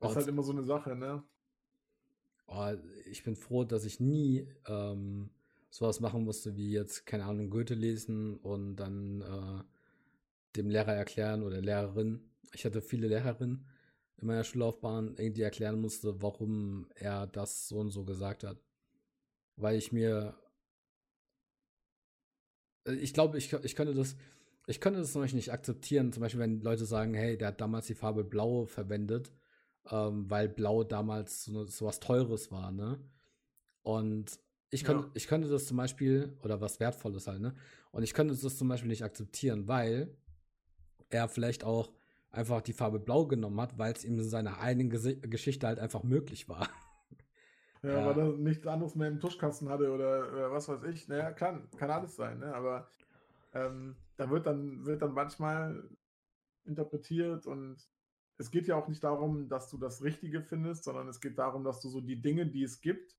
das 0.00 0.10
ist 0.10 0.16
halt 0.16 0.28
immer 0.28 0.42
so 0.42 0.52
eine 0.52 0.64
Sache, 0.64 0.94
ne? 0.96 1.22
Oh, 2.46 2.72
ich 3.06 3.22
bin 3.22 3.36
froh, 3.36 3.64
dass 3.64 3.84
ich 3.84 4.00
nie 4.00 4.46
ähm, 4.66 5.30
sowas 5.70 6.00
machen 6.00 6.24
musste, 6.24 6.56
wie 6.56 6.72
jetzt, 6.72 7.06
keine 7.06 7.24
Ahnung, 7.24 7.48
Goethe 7.48 7.74
lesen 7.74 8.36
und 8.36 8.76
dann 8.76 9.22
äh, 9.22 9.62
dem 10.56 10.68
Lehrer 10.68 10.92
erklären 10.92 11.42
oder 11.42 11.60
Lehrerin. 11.60 12.30
Ich 12.52 12.64
hatte 12.64 12.82
viele 12.82 13.08
Lehrerinnen 13.08 13.66
in 14.18 14.26
meiner 14.26 14.44
Schullaufbahn, 14.44 15.16
irgendwie 15.16 15.42
erklären 15.42 15.80
musste, 15.80 16.20
warum 16.22 16.86
er 16.94 17.26
das 17.26 17.68
so 17.68 17.78
und 17.78 17.90
so 17.90 18.04
gesagt 18.04 18.44
hat. 18.44 18.58
Weil 19.56 19.76
ich 19.76 19.92
mir. 19.92 20.34
Äh, 22.86 22.94
ich 22.94 23.14
glaube, 23.14 23.38
ich, 23.38 23.52
ich 23.52 23.76
könnte 23.76 23.94
das. 23.94 24.16
Ich 24.66 24.80
könnte 24.80 25.00
das 25.00 25.12
zum 25.12 25.20
Beispiel 25.20 25.36
nicht 25.36 25.52
akzeptieren, 25.52 26.10
zum 26.10 26.22
Beispiel, 26.22 26.40
wenn 26.40 26.62
Leute 26.62 26.86
sagen, 26.86 27.12
hey, 27.12 27.36
der 27.36 27.48
hat 27.48 27.60
damals 27.60 27.86
die 27.86 27.94
Farbe 27.94 28.24
Blau 28.24 28.64
verwendet 28.64 29.30
ähm, 29.90 30.28
weil 30.30 30.48
Blau 30.48 30.84
damals 30.84 31.44
so, 31.44 31.64
so, 31.64 31.86
was 31.86 32.00
Teures 32.00 32.50
war, 32.50 32.70
ne? 32.70 32.98
Und 33.82 34.38
ich 34.70 34.82
könnte, 34.82 35.04
ja. 35.04 35.10
ich 35.14 35.26
könnte 35.26 35.48
das 35.48 35.66
zum 35.66 35.76
Beispiel, 35.76 36.36
oder 36.42 36.60
was 36.60 36.80
Wertvolles 36.80 37.26
halt, 37.26 37.40
ne? 37.40 37.54
Und 37.90 38.02
ich 38.02 38.14
könnte 38.14 38.34
das 38.34 38.56
zum 38.56 38.68
Beispiel 38.68 38.88
nicht 38.88 39.04
akzeptieren, 39.04 39.68
weil 39.68 40.16
er 41.10 41.28
vielleicht 41.28 41.64
auch 41.64 41.92
einfach 42.30 42.60
die 42.62 42.72
Farbe 42.72 42.98
Blau 42.98 43.26
genommen 43.26 43.60
hat, 43.60 43.78
weil 43.78 43.92
es 43.92 44.04
ihm 44.04 44.18
in 44.18 44.28
seiner 44.28 44.58
eigenen 44.58 44.90
Ges 44.90 45.16
Geschichte 45.22 45.66
halt 45.66 45.78
einfach 45.78 46.02
möglich 46.02 46.48
war. 46.48 46.68
Ja, 47.84 48.00
ja, 48.00 48.06
weil 48.06 48.18
er 48.18 48.32
nichts 48.32 48.66
anderes 48.66 48.94
mehr 48.94 49.08
im 49.08 49.20
Tuschkasten 49.20 49.68
hatte 49.68 49.92
oder, 49.92 50.32
oder 50.32 50.50
was 50.50 50.68
weiß 50.68 50.84
ich. 50.84 51.06
Naja, 51.06 51.32
kann, 51.32 51.68
kann 51.76 51.90
alles 51.90 52.16
sein, 52.16 52.38
ne? 52.38 52.54
Aber 52.54 52.88
ähm, 53.52 53.96
da 54.16 54.30
wird 54.30 54.46
dann, 54.46 54.86
wird 54.86 55.02
dann 55.02 55.12
manchmal 55.12 55.86
interpretiert 56.64 57.46
und 57.46 57.76
es 58.38 58.50
geht 58.50 58.66
ja 58.66 58.76
auch 58.76 58.88
nicht 58.88 59.04
darum, 59.04 59.48
dass 59.48 59.68
du 59.68 59.76
das 59.76 60.02
Richtige 60.02 60.40
findest, 60.42 60.84
sondern 60.84 61.08
es 61.08 61.20
geht 61.20 61.38
darum, 61.38 61.62
dass 61.62 61.80
du 61.80 61.90
so 61.90 62.00
die 62.00 62.20
Dinge, 62.20 62.46
die 62.46 62.62
es 62.62 62.80
gibt, 62.80 63.16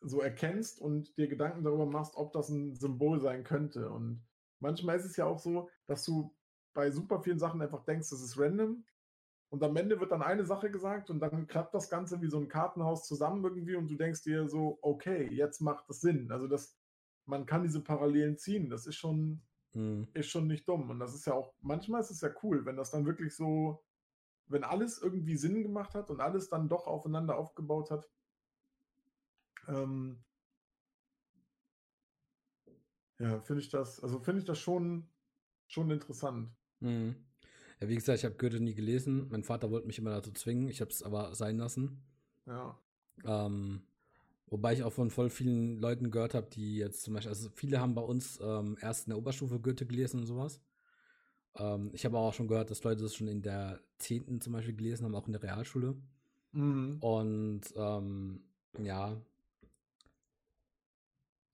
so 0.00 0.20
erkennst 0.20 0.80
und 0.80 1.16
dir 1.18 1.28
Gedanken 1.28 1.62
darüber 1.62 1.86
machst, 1.86 2.16
ob 2.16 2.32
das 2.32 2.48
ein 2.48 2.74
Symbol 2.74 3.20
sein 3.20 3.44
könnte. 3.44 3.90
Und 3.90 4.26
manchmal 4.60 4.96
ist 4.96 5.04
es 5.04 5.16
ja 5.16 5.26
auch 5.26 5.38
so, 5.38 5.68
dass 5.86 6.04
du 6.04 6.34
bei 6.72 6.90
super 6.90 7.20
vielen 7.20 7.38
Sachen 7.38 7.60
einfach 7.60 7.84
denkst, 7.84 8.08
das 8.08 8.22
ist 8.22 8.38
random. 8.38 8.84
Und 9.50 9.62
am 9.62 9.76
Ende 9.76 10.00
wird 10.00 10.12
dann 10.12 10.22
eine 10.22 10.46
Sache 10.46 10.70
gesagt 10.70 11.10
und 11.10 11.20
dann 11.20 11.46
klappt 11.46 11.74
das 11.74 11.90
Ganze 11.90 12.22
wie 12.22 12.28
so 12.28 12.38
ein 12.38 12.48
Kartenhaus 12.48 13.06
zusammen 13.06 13.44
irgendwie 13.44 13.74
und 13.76 13.90
du 13.90 13.96
denkst 13.96 14.22
dir 14.22 14.48
so, 14.48 14.78
okay, 14.80 15.28
jetzt 15.30 15.60
macht 15.60 15.88
das 15.88 16.00
Sinn. 16.00 16.30
Also 16.30 16.46
das, 16.46 16.78
man 17.26 17.46
kann 17.46 17.64
diese 17.64 17.82
Parallelen 17.82 18.38
ziehen. 18.38 18.70
Das 18.70 18.86
ist 18.86 18.96
schon, 18.96 19.42
Mhm. 19.72 20.08
Ist 20.14 20.30
schon 20.30 20.46
nicht 20.46 20.68
dumm. 20.68 20.90
Und 20.90 20.98
das 20.98 21.14
ist 21.14 21.26
ja 21.26 21.34
auch, 21.34 21.54
manchmal 21.60 22.00
ist 22.00 22.10
es 22.10 22.20
ja 22.20 22.30
cool, 22.42 22.64
wenn 22.64 22.76
das 22.76 22.90
dann 22.90 23.06
wirklich 23.06 23.34
so, 23.34 23.84
wenn 24.46 24.64
alles 24.64 25.00
irgendwie 25.00 25.36
Sinn 25.36 25.62
gemacht 25.62 25.94
hat 25.94 26.10
und 26.10 26.20
alles 26.20 26.48
dann 26.48 26.68
doch 26.68 26.86
aufeinander 26.86 27.36
aufgebaut 27.36 27.90
hat. 27.90 28.10
Ähm, 29.68 30.24
ja, 33.18 33.40
finde 33.40 33.62
ich 33.62 33.68
das, 33.68 34.02
also 34.02 34.18
finde 34.20 34.40
ich 34.40 34.46
das 34.46 34.58
schon, 34.58 35.08
schon 35.68 35.90
interessant. 35.90 36.50
Mhm. 36.80 37.29
Ja, 37.80 37.88
wie 37.88 37.94
gesagt, 37.94 38.18
ich 38.18 38.24
habe 38.24 38.36
Goethe 38.36 38.60
nie 38.60 38.74
gelesen. 38.74 39.28
Mein 39.30 39.42
Vater 39.42 39.70
wollte 39.70 39.86
mich 39.86 39.98
immer 39.98 40.10
dazu 40.10 40.32
zwingen. 40.32 40.68
Ich 40.68 40.80
habe 40.80 40.90
es 40.90 41.02
aber 41.02 41.34
sein 41.34 41.58
lassen. 41.58 42.02
Ja. 42.46 42.78
Ähm, 43.24 43.82
Wobei 44.50 44.72
ich 44.72 44.82
auch 44.82 44.92
von 44.92 45.10
voll 45.10 45.30
vielen 45.30 45.78
Leuten 45.78 46.10
gehört 46.10 46.34
habe, 46.34 46.48
die 46.50 46.76
jetzt 46.76 47.02
zum 47.02 47.14
Beispiel, 47.14 47.30
also 47.30 47.48
viele 47.50 47.80
haben 47.80 47.94
bei 47.94 48.02
uns 48.02 48.40
ähm, 48.42 48.76
erst 48.80 49.06
in 49.06 49.10
der 49.10 49.18
Oberstufe 49.18 49.60
Goethe 49.60 49.86
gelesen 49.86 50.20
und 50.20 50.26
sowas. 50.26 50.60
Ähm, 51.54 51.90
ich 51.92 52.04
habe 52.04 52.18
auch 52.18 52.34
schon 52.34 52.48
gehört, 52.48 52.68
dass 52.70 52.82
Leute 52.82 53.04
das 53.04 53.14
schon 53.14 53.28
in 53.28 53.42
der 53.42 53.80
10. 53.98 54.40
zum 54.40 54.52
Beispiel 54.52 54.74
gelesen 54.74 55.04
haben, 55.04 55.14
auch 55.14 55.26
in 55.26 55.32
der 55.32 55.42
Realschule. 55.42 55.94
Mhm. 56.50 56.96
Und 57.00 57.60
ähm, 57.76 58.42
ja. 58.78 59.16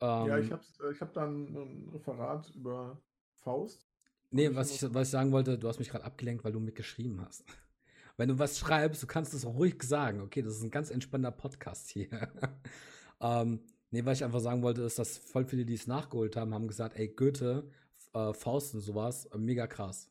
ja, 0.00 0.38
ich 0.38 0.50
habe 0.50 0.62
äh, 0.82 0.92
ich 0.92 1.00
hab 1.02 1.12
dann 1.12 1.54
ein 1.54 1.90
Referat 1.92 2.50
über 2.54 2.98
Faust. 3.34 3.85
Nee, 4.30 4.54
was 4.54 4.70
ich, 4.70 4.94
was 4.94 5.08
ich 5.08 5.12
sagen 5.12 5.32
wollte, 5.32 5.58
du 5.58 5.68
hast 5.68 5.78
mich 5.78 5.88
gerade 5.88 6.04
abgelenkt, 6.04 6.44
weil 6.44 6.52
du 6.52 6.60
mitgeschrieben 6.60 7.20
hast. 7.24 7.44
Wenn 8.16 8.28
du 8.28 8.38
was 8.38 8.58
schreibst, 8.58 9.02
du 9.02 9.06
kannst 9.06 9.34
es 9.34 9.46
ruhig 9.46 9.82
sagen. 9.82 10.22
Okay, 10.22 10.42
das 10.42 10.56
ist 10.56 10.62
ein 10.62 10.70
ganz 10.70 10.90
entspannter 10.90 11.30
Podcast 11.30 11.90
hier. 11.90 12.08
ähm, 13.20 13.60
nee, 13.90 14.04
was 14.04 14.18
ich 14.18 14.24
einfach 14.24 14.40
sagen 14.40 14.62
wollte, 14.62 14.82
ist, 14.82 14.98
dass 14.98 15.18
voll 15.18 15.44
viele, 15.44 15.64
die 15.64 15.74
es 15.74 15.86
nachgeholt 15.86 16.36
haben, 16.36 16.54
haben 16.54 16.66
gesagt, 16.66 16.96
ey, 16.96 17.08
Goethe, 17.08 17.70
äh, 18.14 18.32
Faust 18.32 18.74
und 18.74 18.80
sowas, 18.80 19.26
äh, 19.26 19.38
mega 19.38 19.66
krass. 19.66 20.10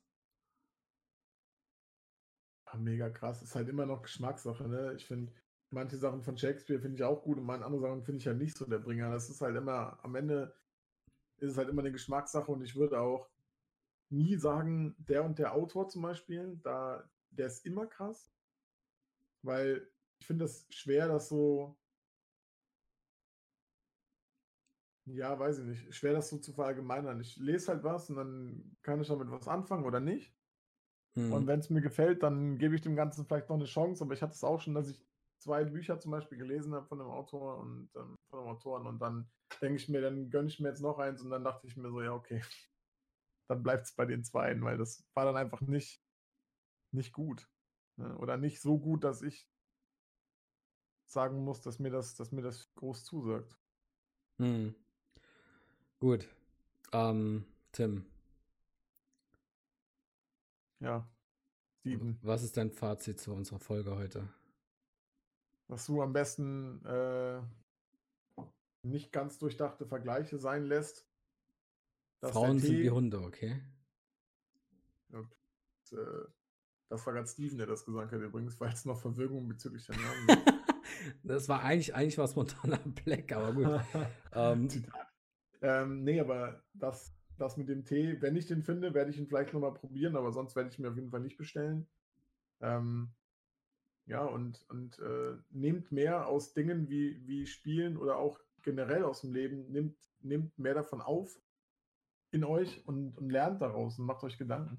Ja, 2.68 2.78
mega 2.78 3.10
krass. 3.10 3.42
Ist 3.42 3.56
halt 3.56 3.70
immer 3.70 3.86
noch 3.86 4.04
Geschmackssache, 4.04 4.68
ne? 4.68 4.94
Ich 4.96 5.06
finde, 5.06 5.34
manche 5.72 5.98
Sachen 5.98 6.22
von 6.22 6.38
Shakespeare 6.38 6.80
finde 6.80 6.96
ich 6.96 7.04
auch 7.04 7.24
gut 7.24 7.38
und 7.38 7.46
manche 7.46 7.66
andere 7.66 7.82
Sachen 7.82 8.04
finde 8.04 8.20
ich 8.20 8.26
ja 8.26 8.32
halt 8.32 8.42
nicht 8.42 8.58
so 8.58 8.66
der 8.66 8.80
Bringer. 8.80 9.12
Das 9.12 9.30
ist 9.30 9.42
halt 9.42 9.56
immer, 9.56 10.00
am 10.04 10.16
Ende 10.16 10.56
ist 11.38 11.52
es 11.52 11.58
halt 11.58 11.70
immer 11.70 11.82
eine 11.82 11.92
Geschmackssache 11.92 12.52
und 12.52 12.62
ich 12.62 12.76
würde 12.76 13.00
auch 13.00 13.30
nie 14.16 14.36
sagen, 14.36 14.96
der 14.98 15.24
und 15.24 15.38
der 15.40 15.54
Autor 15.54 15.88
zum 15.90 16.02
Beispiel, 16.02 16.60
da 16.64 17.10
der 17.38 17.48
ist 17.48 17.66
immer 17.66 17.86
krass, 17.86 18.34
weil 19.42 19.88
ich 20.20 20.28
finde 20.28 20.46
das 20.46 20.66
schwer, 20.70 21.08
das 21.08 21.30
so, 21.30 21.78
ja, 25.06 25.38
weiß 25.38 25.60
ich 25.60 25.66
nicht, 25.66 25.96
schwer 25.96 26.14
das 26.14 26.30
so 26.30 26.38
zu 26.38 26.54
verallgemeinern. 26.54 27.20
Ich 27.22 27.38
lese 27.38 27.72
halt 27.72 27.84
was 27.84 28.10
und 28.10 28.16
dann 28.16 28.78
kann 28.82 29.02
ich 29.02 29.08
damit 29.08 29.30
was 29.30 29.48
anfangen 29.48 29.86
oder 29.86 30.00
nicht. 30.00 30.34
Mhm. 31.16 31.32
Und 31.32 31.48
wenn 31.48 31.60
es 31.60 31.70
mir 31.70 31.82
gefällt, 31.82 32.24
dann 32.24 32.58
gebe 32.58 32.76
ich 32.76 32.82
dem 32.82 32.96
Ganzen 32.96 33.26
vielleicht 33.26 33.50
noch 33.50 33.58
eine 33.58 33.66
Chance, 33.66 34.04
aber 34.04 34.14
ich 34.14 34.22
hatte 34.22 34.34
es 34.34 34.44
auch 34.44 34.62
schon, 34.62 34.74
dass 34.74 34.90
ich 34.90 35.06
zwei 35.38 35.64
Bücher 35.64 36.00
zum 36.00 36.12
Beispiel 36.12 36.38
gelesen 36.38 36.74
habe 36.74 36.88
von 36.88 37.00
einem 37.00 37.12
Autor 37.12 37.60
und 37.60 37.90
ähm, 37.96 38.16
von 38.30 38.40
einem 38.40 38.50
Autoren 38.50 38.88
und 38.88 39.00
dann 39.00 39.30
denke 39.62 39.76
ich 39.76 39.90
mir, 39.90 40.02
dann 40.02 40.30
gönne 40.30 40.48
ich 40.48 40.60
mir 40.60 40.70
jetzt 40.70 40.82
noch 40.82 40.98
eins 40.98 41.22
und 41.22 41.30
dann 41.30 41.44
dachte 41.44 41.68
ich 41.68 41.78
mir 41.78 41.90
so, 41.90 42.02
ja, 42.02 42.14
okay, 42.14 42.42
dann 43.48 43.64
bleibt 43.64 43.86
es 43.86 43.94
bei 43.94 44.06
den 44.06 44.24
zweien, 44.24 44.64
weil 44.64 44.78
das 44.78 45.06
war 45.14 45.26
dann 45.26 45.38
einfach 45.38 45.62
nicht, 45.62 46.02
nicht 46.92 47.14
gut. 47.14 47.50
Ne? 47.98 48.18
Oder 48.18 48.38
nicht 48.38 48.62
so 48.62 48.80
gut, 48.80 49.04
dass 49.04 49.22
ich 49.22 49.48
sagen 51.06 51.44
muss, 51.44 51.62
dass 51.62 51.80
mir 51.80 51.92
das, 51.92 52.16
dass 52.16 52.32
mir 52.32 52.42
das 52.42 52.74
groß 52.76 53.04
zusagt. 53.04 53.58
Hm. 54.38 54.76
Gut. 56.00 56.28
Ähm, 56.92 57.46
Tim. 57.72 58.06
Ja. 60.80 61.08
Steven. 61.80 62.20
Was 62.22 62.44
ist 62.44 62.58
dein 62.58 62.72
Fazit 62.72 63.20
zu 63.20 63.34
unserer 63.34 63.60
Folge 63.60 63.96
heute? 63.96 64.28
Dass 65.68 65.86
du 65.86 66.02
am 66.02 66.14
besten 66.14 66.84
äh, 66.86 67.42
nicht 68.84 69.12
ganz 69.12 69.40
durchdachte 69.40 69.86
Vergleiche 69.86 70.38
sein 70.38 70.66
lässt. 70.66 71.08
Frauen 72.32 72.60
sind 72.60 72.78
wie 72.78 72.90
Hunde, 72.90 73.22
okay? 73.22 73.62
Und, 75.12 75.30
äh, 75.92 76.26
das 76.90 77.06
war 77.06 77.14
gerade 77.14 77.28
Steven, 77.28 77.58
der 77.58 77.68
das 77.68 77.86
gesagt 77.86 78.12
hat 78.12 78.22
übrigens, 78.22 78.60
weil 78.60 78.72
es 78.72 78.86
noch 78.86 79.00
Verwirrung 79.00 79.48
bezüglich 79.48 79.86
der 79.86 79.98
Namen 79.98 80.28
gibt. 80.28 80.54
das 81.24 81.50
war 81.50 81.64
eigentlich, 81.64 81.96
eigentlich 81.96 82.18
war 82.18 82.28
spontaner 82.28 82.78
Black, 83.04 83.32
aber 83.32 83.54
gut. 83.54 84.08
ähm, 84.34 84.68
ähm, 85.62 86.04
nee, 86.04 86.20
aber 86.20 86.64
das, 86.74 87.14
das 87.38 87.58
mit 87.58 87.70
dem 87.70 87.86
Tee, 87.86 88.22
wenn 88.22 88.36
ich 88.36 88.46
den 88.46 88.62
finde, 88.62 88.94
werde 88.94 89.12
ich 89.12 89.18
ihn 89.18 89.28
vielleicht 89.28 89.54
nochmal 89.54 89.74
probieren, 89.74 90.16
aber 90.16 90.32
sonst 90.32 90.56
werde 90.56 90.70
ich 90.70 90.80
mir 90.80 90.90
auf 90.90 90.96
jeden 90.96 91.10
Fall 91.10 91.22
nicht 91.22 91.38
bestellen. 91.38 91.88
Ähm, 92.62 93.14
ja, 94.06 94.24
und, 94.24 94.64
und 94.70 95.00
äh, 95.00 95.36
nehmt 95.50 95.92
mehr 95.92 96.28
aus 96.28 96.54
Dingen 96.54 96.90
wie, 96.90 97.26
wie 97.26 97.48
Spielen 97.48 97.98
oder 97.98 98.18
auch 98.18 98.40
generell 98.62 99.04
aus 99.04 99.22
dem 99.22 99.34
Leben, 99.34 99.72
nimmt, 99.72 99.98
nimmt 100.22 100.58
mehr 100.60 100.76
davon 100.76 101.02
auf 101.02 101.40
in 102.32 102.44
euch 102.44 102.86
und, 102.88 103.18
und 103.18 103.30
lernt 103.30 103.62
daraus 103.62 103.98
und 104.00 104.06
macht 104.06 104.24
euch 104.24 104.38
Gedanken. 104.38 104.78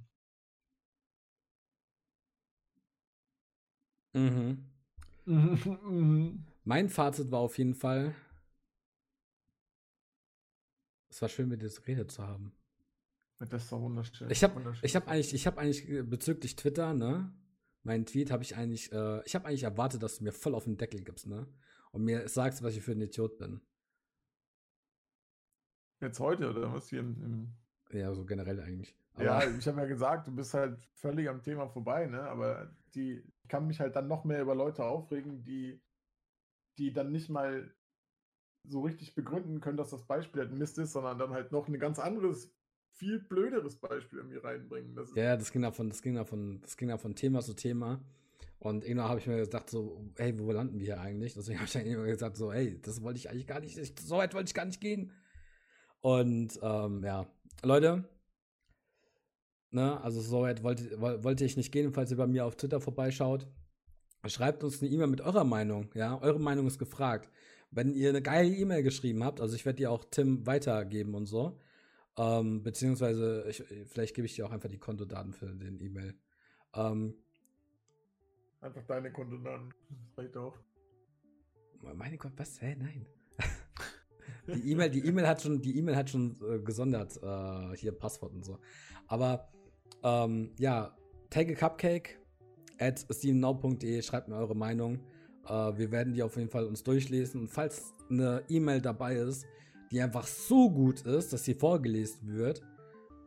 Mhm. 4.12 4.64
mhm. 5.24 6.44
mein 6.64 6.88
Fazit 6.88 7.30
war 7.30 7.40
auf 7.40 7.58
jeden 7.58 7.74
Fall, 7.74 8.14
es 11.08 11.22
war 11.22 11.28
schön, 11.28 11.48
mit 11.48 11.62
dir 11.62 11.68
geredet 11.68 12.10
zu 12.10 12.26
haben. 12.26 12.52
Das 13.38 13.64
ist 13.64 13.72
doch 13.72 13.80
wunderschön. 13.80 14.30
Ich 14.30 14.42
habe 14.42 14.64
hab 14.64 15.08
eigentlich, 15.08 15.34
ich 15.34 15.46
hab 15.46 15.58
eigentlich 15.58 15.88
äh, 15.88 16.02
bezüglich 16.02 16.56
Twitter, 16.56 16.94
ne, 16.94 17.32
meinen 17.82 18.06
Tweet 18.06 18.30
habe 18.30 18.42
ich 18.42 18.56
eigentlich, 18.56 18.90
äh, 18.92 19.22
ich 19.24 19.34
habe 19.34 19.46
eigentlich 19.46 19.62
erwartet, 19.62 20.02
dass 20.02 20.18
du 20.18 20.24
mir 20.24 20.32
voll 20.32 20.54
auf 20.54 20.64
den 20.64 20.76
Deckel 20.78 21.02
gibst, 21.02 21.26
ne? 21.26 21.46
Und 21.92 22.04
mir 22.04 22.28
sagst, 22.28 22.62
was 22.62 22.76
ich 22.76 22.82
für 22.82 22.92
ein 22.92 23.00
Idiot 23.00 23.38
bin. 23.38 23.60
Jetzt 26.00 26.20
heute 26.20 26.50
oder 26.50 26.72
was 26.72 26.88
hier 26.88 27.00
im. 27.00 27.22
im 27.22 27.98
ja, 27.98 28.12
so 28.12 28.24
generell 28.24 28.60
eigentlich. 28.60 28.94
Aber 29.14 29.24
ja, 29.24 29.44
ich 29.44 29.66
habe 29.66 29.80
ja 29.80 29.86
gesagt, 29.86 30.26
du 30.26 30.34
bist 30.34 30.52
halt 30.52 30.78
völlig 30.94 31.28
am 31.28 31.42
Thema 31.42 31.68
vorbei, 31.68 32.06
ne? 32.06 32.22
Aber 32.22 32.70
die 32.94 33.22
ich 33.46 33.48
kann 33.48 33.68
mich 33.68 33.78
halt 33.78 33.94
dann 33.94 34.08
noch 34.08 34.24
mehr 34.24 34.42
über 34.42 34.56
Leute 34.56 34.84
aufregen, 34.84 35.44
die, 35.44 35.80
die 36.78 36.92
dann 36.92 37.12
nicht 37.12 37.28
mal 37.28 37.72
so 38.64 38.80
richtig 38.80 39.14
begründen 39.14 39.60
können, 39.60 39.76
dass 39.76 39.90
das 39.90 40.04
Beispiel 40.04 40.40
halt 40.42 40.52
Mist 40.52 40.78
ist, 40.78 40.94
sondern 40.94 41.16
dann 41.16 41.30
halt 41.30 41.52
noch 41.52 41.68
ein 41.68 41.78
ganz 41.78 42.00
anderes, 42.00 42.52
viel 42.90 43.20
blöderes 43.20 43.76
Beispiel 43.76 44.18
irgendwie 44.18 44.38
reinbringen. 44.38 44.96
Das 44.96 45.14
ja, 45.14 45.36
das 45.36 45.52
ging 45.52 45.62
davon, 45.62 45.88
das 45.88 46.02
ging 46.02 46.16
davon, 46.16 46.60
das 46.60 46.76
ging 46.76 46.88
davon 46.88 47.14
Thema 47.14 47.40
zu 47.40 47.54
Thema. 47.54 48.04
Und 48.58 48.84
irgendwann 48.84 49.10
habe 49.10 49.20
ich 49.20 49.28
mir 49.28 49.36
gedacht, 49.36 49.70
so, 49.70 50.10
hey, 50.16 50.36
wo 50.40 50.50
landen 50.50 50.80
wir 50.80 50.86
hier 50.86 51.00
eigentlich? 51.00 51.34
Deswegen 51.34 51.60
habe 51.60 51.66
ich 51.66 51.72
dann 51.72 51.86
immer 51.86 52.06
gesagt, 52.06 52.36
so, 52.36 52.52
hey, 52.52 52.80
das 52.82 53.00
wollte 53.00 53.18
ich 53.18 53.30
eigentlich 53.30 53.46
gar 53.46 53.60
nicht, 53.60 54.00
so 54.00 54.16
weit 54.16 54.34
wollte 54.34 54.48
ich 54.48 54.54
gar 54.54 54.64
nicht 54.64 54.80
gehen. 54.80 55.12
Und 56.00 56.58
ähm, 56.62 57.02
ja, 57.04 57.26
Leute, 57.62 58.04
ne, 59.70 60.00
also 60.02 60.20
so 60.20 60.42
weit 60.42 60.62
wollte, 60.62 61.00
wollte 61.00 61.44
ich 61.44 61.56
nicht 61.56 61.72
gehen, 61.72 61.92
falls 61.92 62.10
ihr 62.10 62.16
bei 62.16 62.26
mir 62.26 62.44
auf 62.44 62.56
Twitter 62.56 62.80
vorbeischaut. 62.80 63.46
Schreibt 64.26 64.64
uns 64.64 64.82
eine 64.82 64.90
E-Mail 64.90 65.06
mit 65.06 65.20
eurer 65.20 65.44
Meinung, 65.44 65.90
ja, 65.94 66.20
eure 66.20 66.40
Meinung 66.40 66.66
ist 66.66 66.78
gefragt. 66.78 67.30
Wenn 67.70 67.94
ihr 67.94 68.08
eine 68.08 68.22
geile 68.22 68.48
E-Mail 68.48 68.82
geschrieben 68.82 69.22
habt, 69.22 69.40
also 69.40 69.54
ich 69.54 69.64
werde 69.64 69.76
die 69.76 69.86
auch 69.86 70.04
Tim 70.04 70.46
weitergeben 70.46 71.14
und 71.14 71.26
so, 71.26 71.60
ähm, 72.16 72.62
beziehungsweise 72.62 73.44
ich, 73.48 73.62
vielleicht 73.86 74.14
gebe 74.14 74.26
ich 74.26 74.34
dir 74.34 74.46
auch 74.46 74.52
einfach 74.52 74.70
die 74.70 74.78
Kontodaten 74.78 75.32
für 75.32 75.46
den 75.46 75.80
E-Mail. 75.80 76.14
Ähm, 76.74 77.14
einfach 78.60 78.82
deine 78.84 79.12
Kontodaten, 79.12 79.72
vielleicht 80.14 80.36
auch. 80.36 80.56
Meine 81.94 82.16
Gott, 82.16 82.32
was? 82.36 82.60
Hä? 82.60 82.74
Nein. 82.76 83.06
Die 84.46 84.72
E-Mail, 84.72 84.90
die 84.90 85.04
E-Mail 85.06 85.26
hat 85.26 85.42
schon, 85.42 85.60
die 85.60 85.78
E-Mail 85.78 85.96
hat 85.96 86.10
schon 86.10 86.36
äh, 86.48 86.58
gesondert 86.60 87.18
äh, 87.22 87.76
hier 87.76 87.92
Passwort 87.92 88.34
und 88.34 88.44
so. 88.44 88.58
Aber 89.06 89.48
ähm, 90.02 90.50
ja, 90.58 90.96
take 91.30 91.52
a 91.52 91.56
cupcake 91.56 92.18
at 92.78 93.04
steamnow.de, 93.10 94.02
schreibt 94.02 94.28
mir 94.28 94.36
eure 94.36 94.56
Meinung. 94.56 95.00
Äh, 95.46 95.50
wir 95.50 95.90
werden 95.90 96.12
die 96.12 96.22
auf 96.22 96.36
jeden 96.36 96.50
Fall 96.50 96.66
uns 96.66 96.82
durchlesen. 96.82 97.42
Und 97.42 97.48
falls 97.48 97.92
eine 98.10 98.42
E-Mail 98.48 98.80
dabei 98.80 99.16
ist, 99.16 99.46
die 99.90 100.00
einfach 100.00 100.26
so 100.26 100.70
gut 100.70 101.02
ist, 101.02 101.32
dass 101.32 101.44
sie 101.44 101.54
vorgelesen 101.54 102.34
wird, 102.36 102.62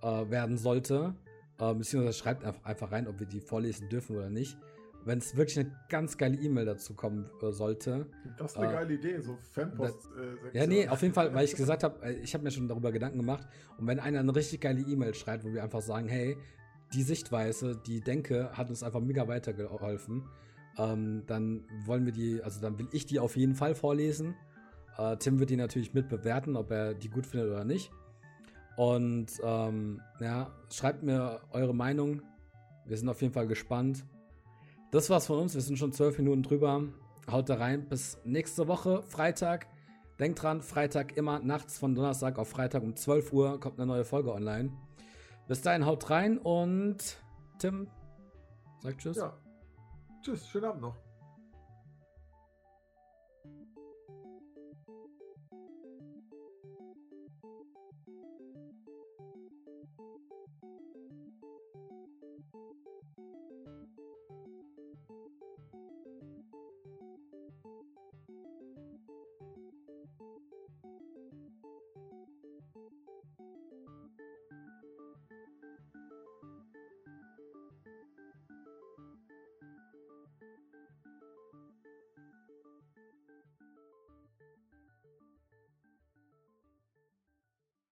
äh, 0.01 0.29
werden 0.29 0.57
sollte, 0.57 1.15
äh, 1.59 1.73
beziehungsweise 1.73 2.17
schreibt 2.17 2.43
einfach, 2.43 2.63
einfach 2.63 2.91
rein, 2.91 3.07
ob 3.07 3.19
wir 3.19 3.27
die 3.27 3.41
vorlesen 3.41 3.89
dürfen 3.89 4.15
oder 4.15 4.29
nicht. 4.29 4.57
Wenn 5.05 5.19
es 5.19 5.35
wirklich 5.35 5.59
eine 5.59 5.75
ganz 5.89 6.17
geile 6.17 6.37
E-Mail 6.37 6.65
dazu 6.65 6.93
kommen 6.93 7.29
äh, 7.41 7.51
sollte. 7.51 8.07
Das 8.37 8.51
ist 8.51 8.57
eine 8.57 8.67
äh, 8.67 8.73
geile 8.73 8.93
Idee, 8.93 9.19
so 9.19 9.37
Fanpost. 9.53 10.09
Äh, 10.53 10.57
ja, 10.57 10.67
nee, 10.67 10.87
auf 10.87 11.01
jeden 11.01 11.13
Fall, 11.13 11.33
weil 11.33 11.45
ich 11.45 11.55
gesagt 11.55 11.83
habe, 11.83 12.05
äh, 12.05 12.13
ich 12.19 12.33
habe 12.33 12.43
mir 12.43 12.51
schon 12.51 12.67
darüber 12.67 12.91
Gedanken 12.91 13.17
gemacht. 13.17 13.47
Und 13.77 13.87
wenn 13.87 13.99
einer 13.99 14.19
eine 14.19 14.35
richtig 14.35 14.61
geile 14.61 14.81
E-Mail 14.81 15.13
schreibt, 15.13 15.45
wo 15.45 15.53
wir 15.53 15.63
einfach 15.63 15.81
sagen, 15.81 16.07
hey, 16.07 16.37
die 16.93 17.03
Sichtweise, 17.03 17.75
die 17.75 18.01
Denke 18.01 18.51
hat 18.53 18.69
uns 18.69 18.83
einfach 18.83 18.99
mega 18.99 19.27
weitergeholfen 19.27 20.23
ähm, 20.79 21.23
dann 21.27 21.65
wollen 21.85 22.05
wir 22.05 22.13
die, 22.13 22.41
also 22.41 22.61
dann 22.61 22.79
will 22.79 22.87
ich 22.91 23.05
die 23.05 23.19
auf 23.19 23.35
jeden 23.35 23.55
Fall 23.55 23.75
vorlesen. 23.75 24.35
Äh, 24.97 25.17
Tim 25.17 25.39
wird 25.39 25.49
die 25.49 25.57
natürlich 25.57 25.93
mit 25.93 26.07
bewerten, 26.07 26.55
ob 26.55 26.71
er 26.71 26.93
die 26.93 27.09
gut 27.09 27.25
findet 27.25 27.49
oder 27.49 27.65
nicht. 27.65 27.91
Und 28.77 29.27
ähm, 29.43 30.01
ja, 30.21 30.51
schreibt 30.71 31.03
mir 31.03 31.41
eure 31.51 31.75
Meinung. 31.75 32.21
Wir 32.85 32.97
sind 32.97 33.09
auf 33.09 33.21
jeden 33.21 33.33
Fall 33.33 33.47
gespannt. 33.47 34.05
Das 34.91 35.09
war's 35.11 35.27
von 35.27 35.37
uns. 35.37 35.53
Wir 35.53 35.61
sind 35.61 35.77
schon 35.77 35.93
zwölf 35.93 36.17
Minuten 36.17 36.41
drüber. 36.41 36.83
Haut 37.29 37.47
da 37.47 37.55
rein. 37.55 37.87
Bis 37.87 38.17
nächste 38.23 38.67
Woche, 38.67 39.03
Freitag. 39.03 39.67
Denkt 40.19 40.41
dran, 40.41 40.61
Freitag 40.61 41.15
immer 41.15 41.39
nachts 41.39 41.77
von 41.77 41.93
Donnerstag 41.93 42.39
auf 42.39 42.49
Freitag 42.49 42.81
um 42.81 42.95
12 42.95 43.31
Uhr 43.31 43.59
kommt 43.59 43.77
eine 43.79 43.85
neue 43.85 44.03
Folge 44.03 44.33
online. 44.33 44.71
Bis 45.47 45.61
dahin 45.61 45.85
haut 45.85 46.09
rein 46.09 46.39
und 46.39 46.97
Tim 47.59 47.87
sagt 48.81 49.01
Tschüss. 49.01 49.17
Ja. 49.17 49.37
Tschüss, 50.23 50.47
schönen 50.47 50.65
Abend 50.65 50.81
noch. 50.81 51.08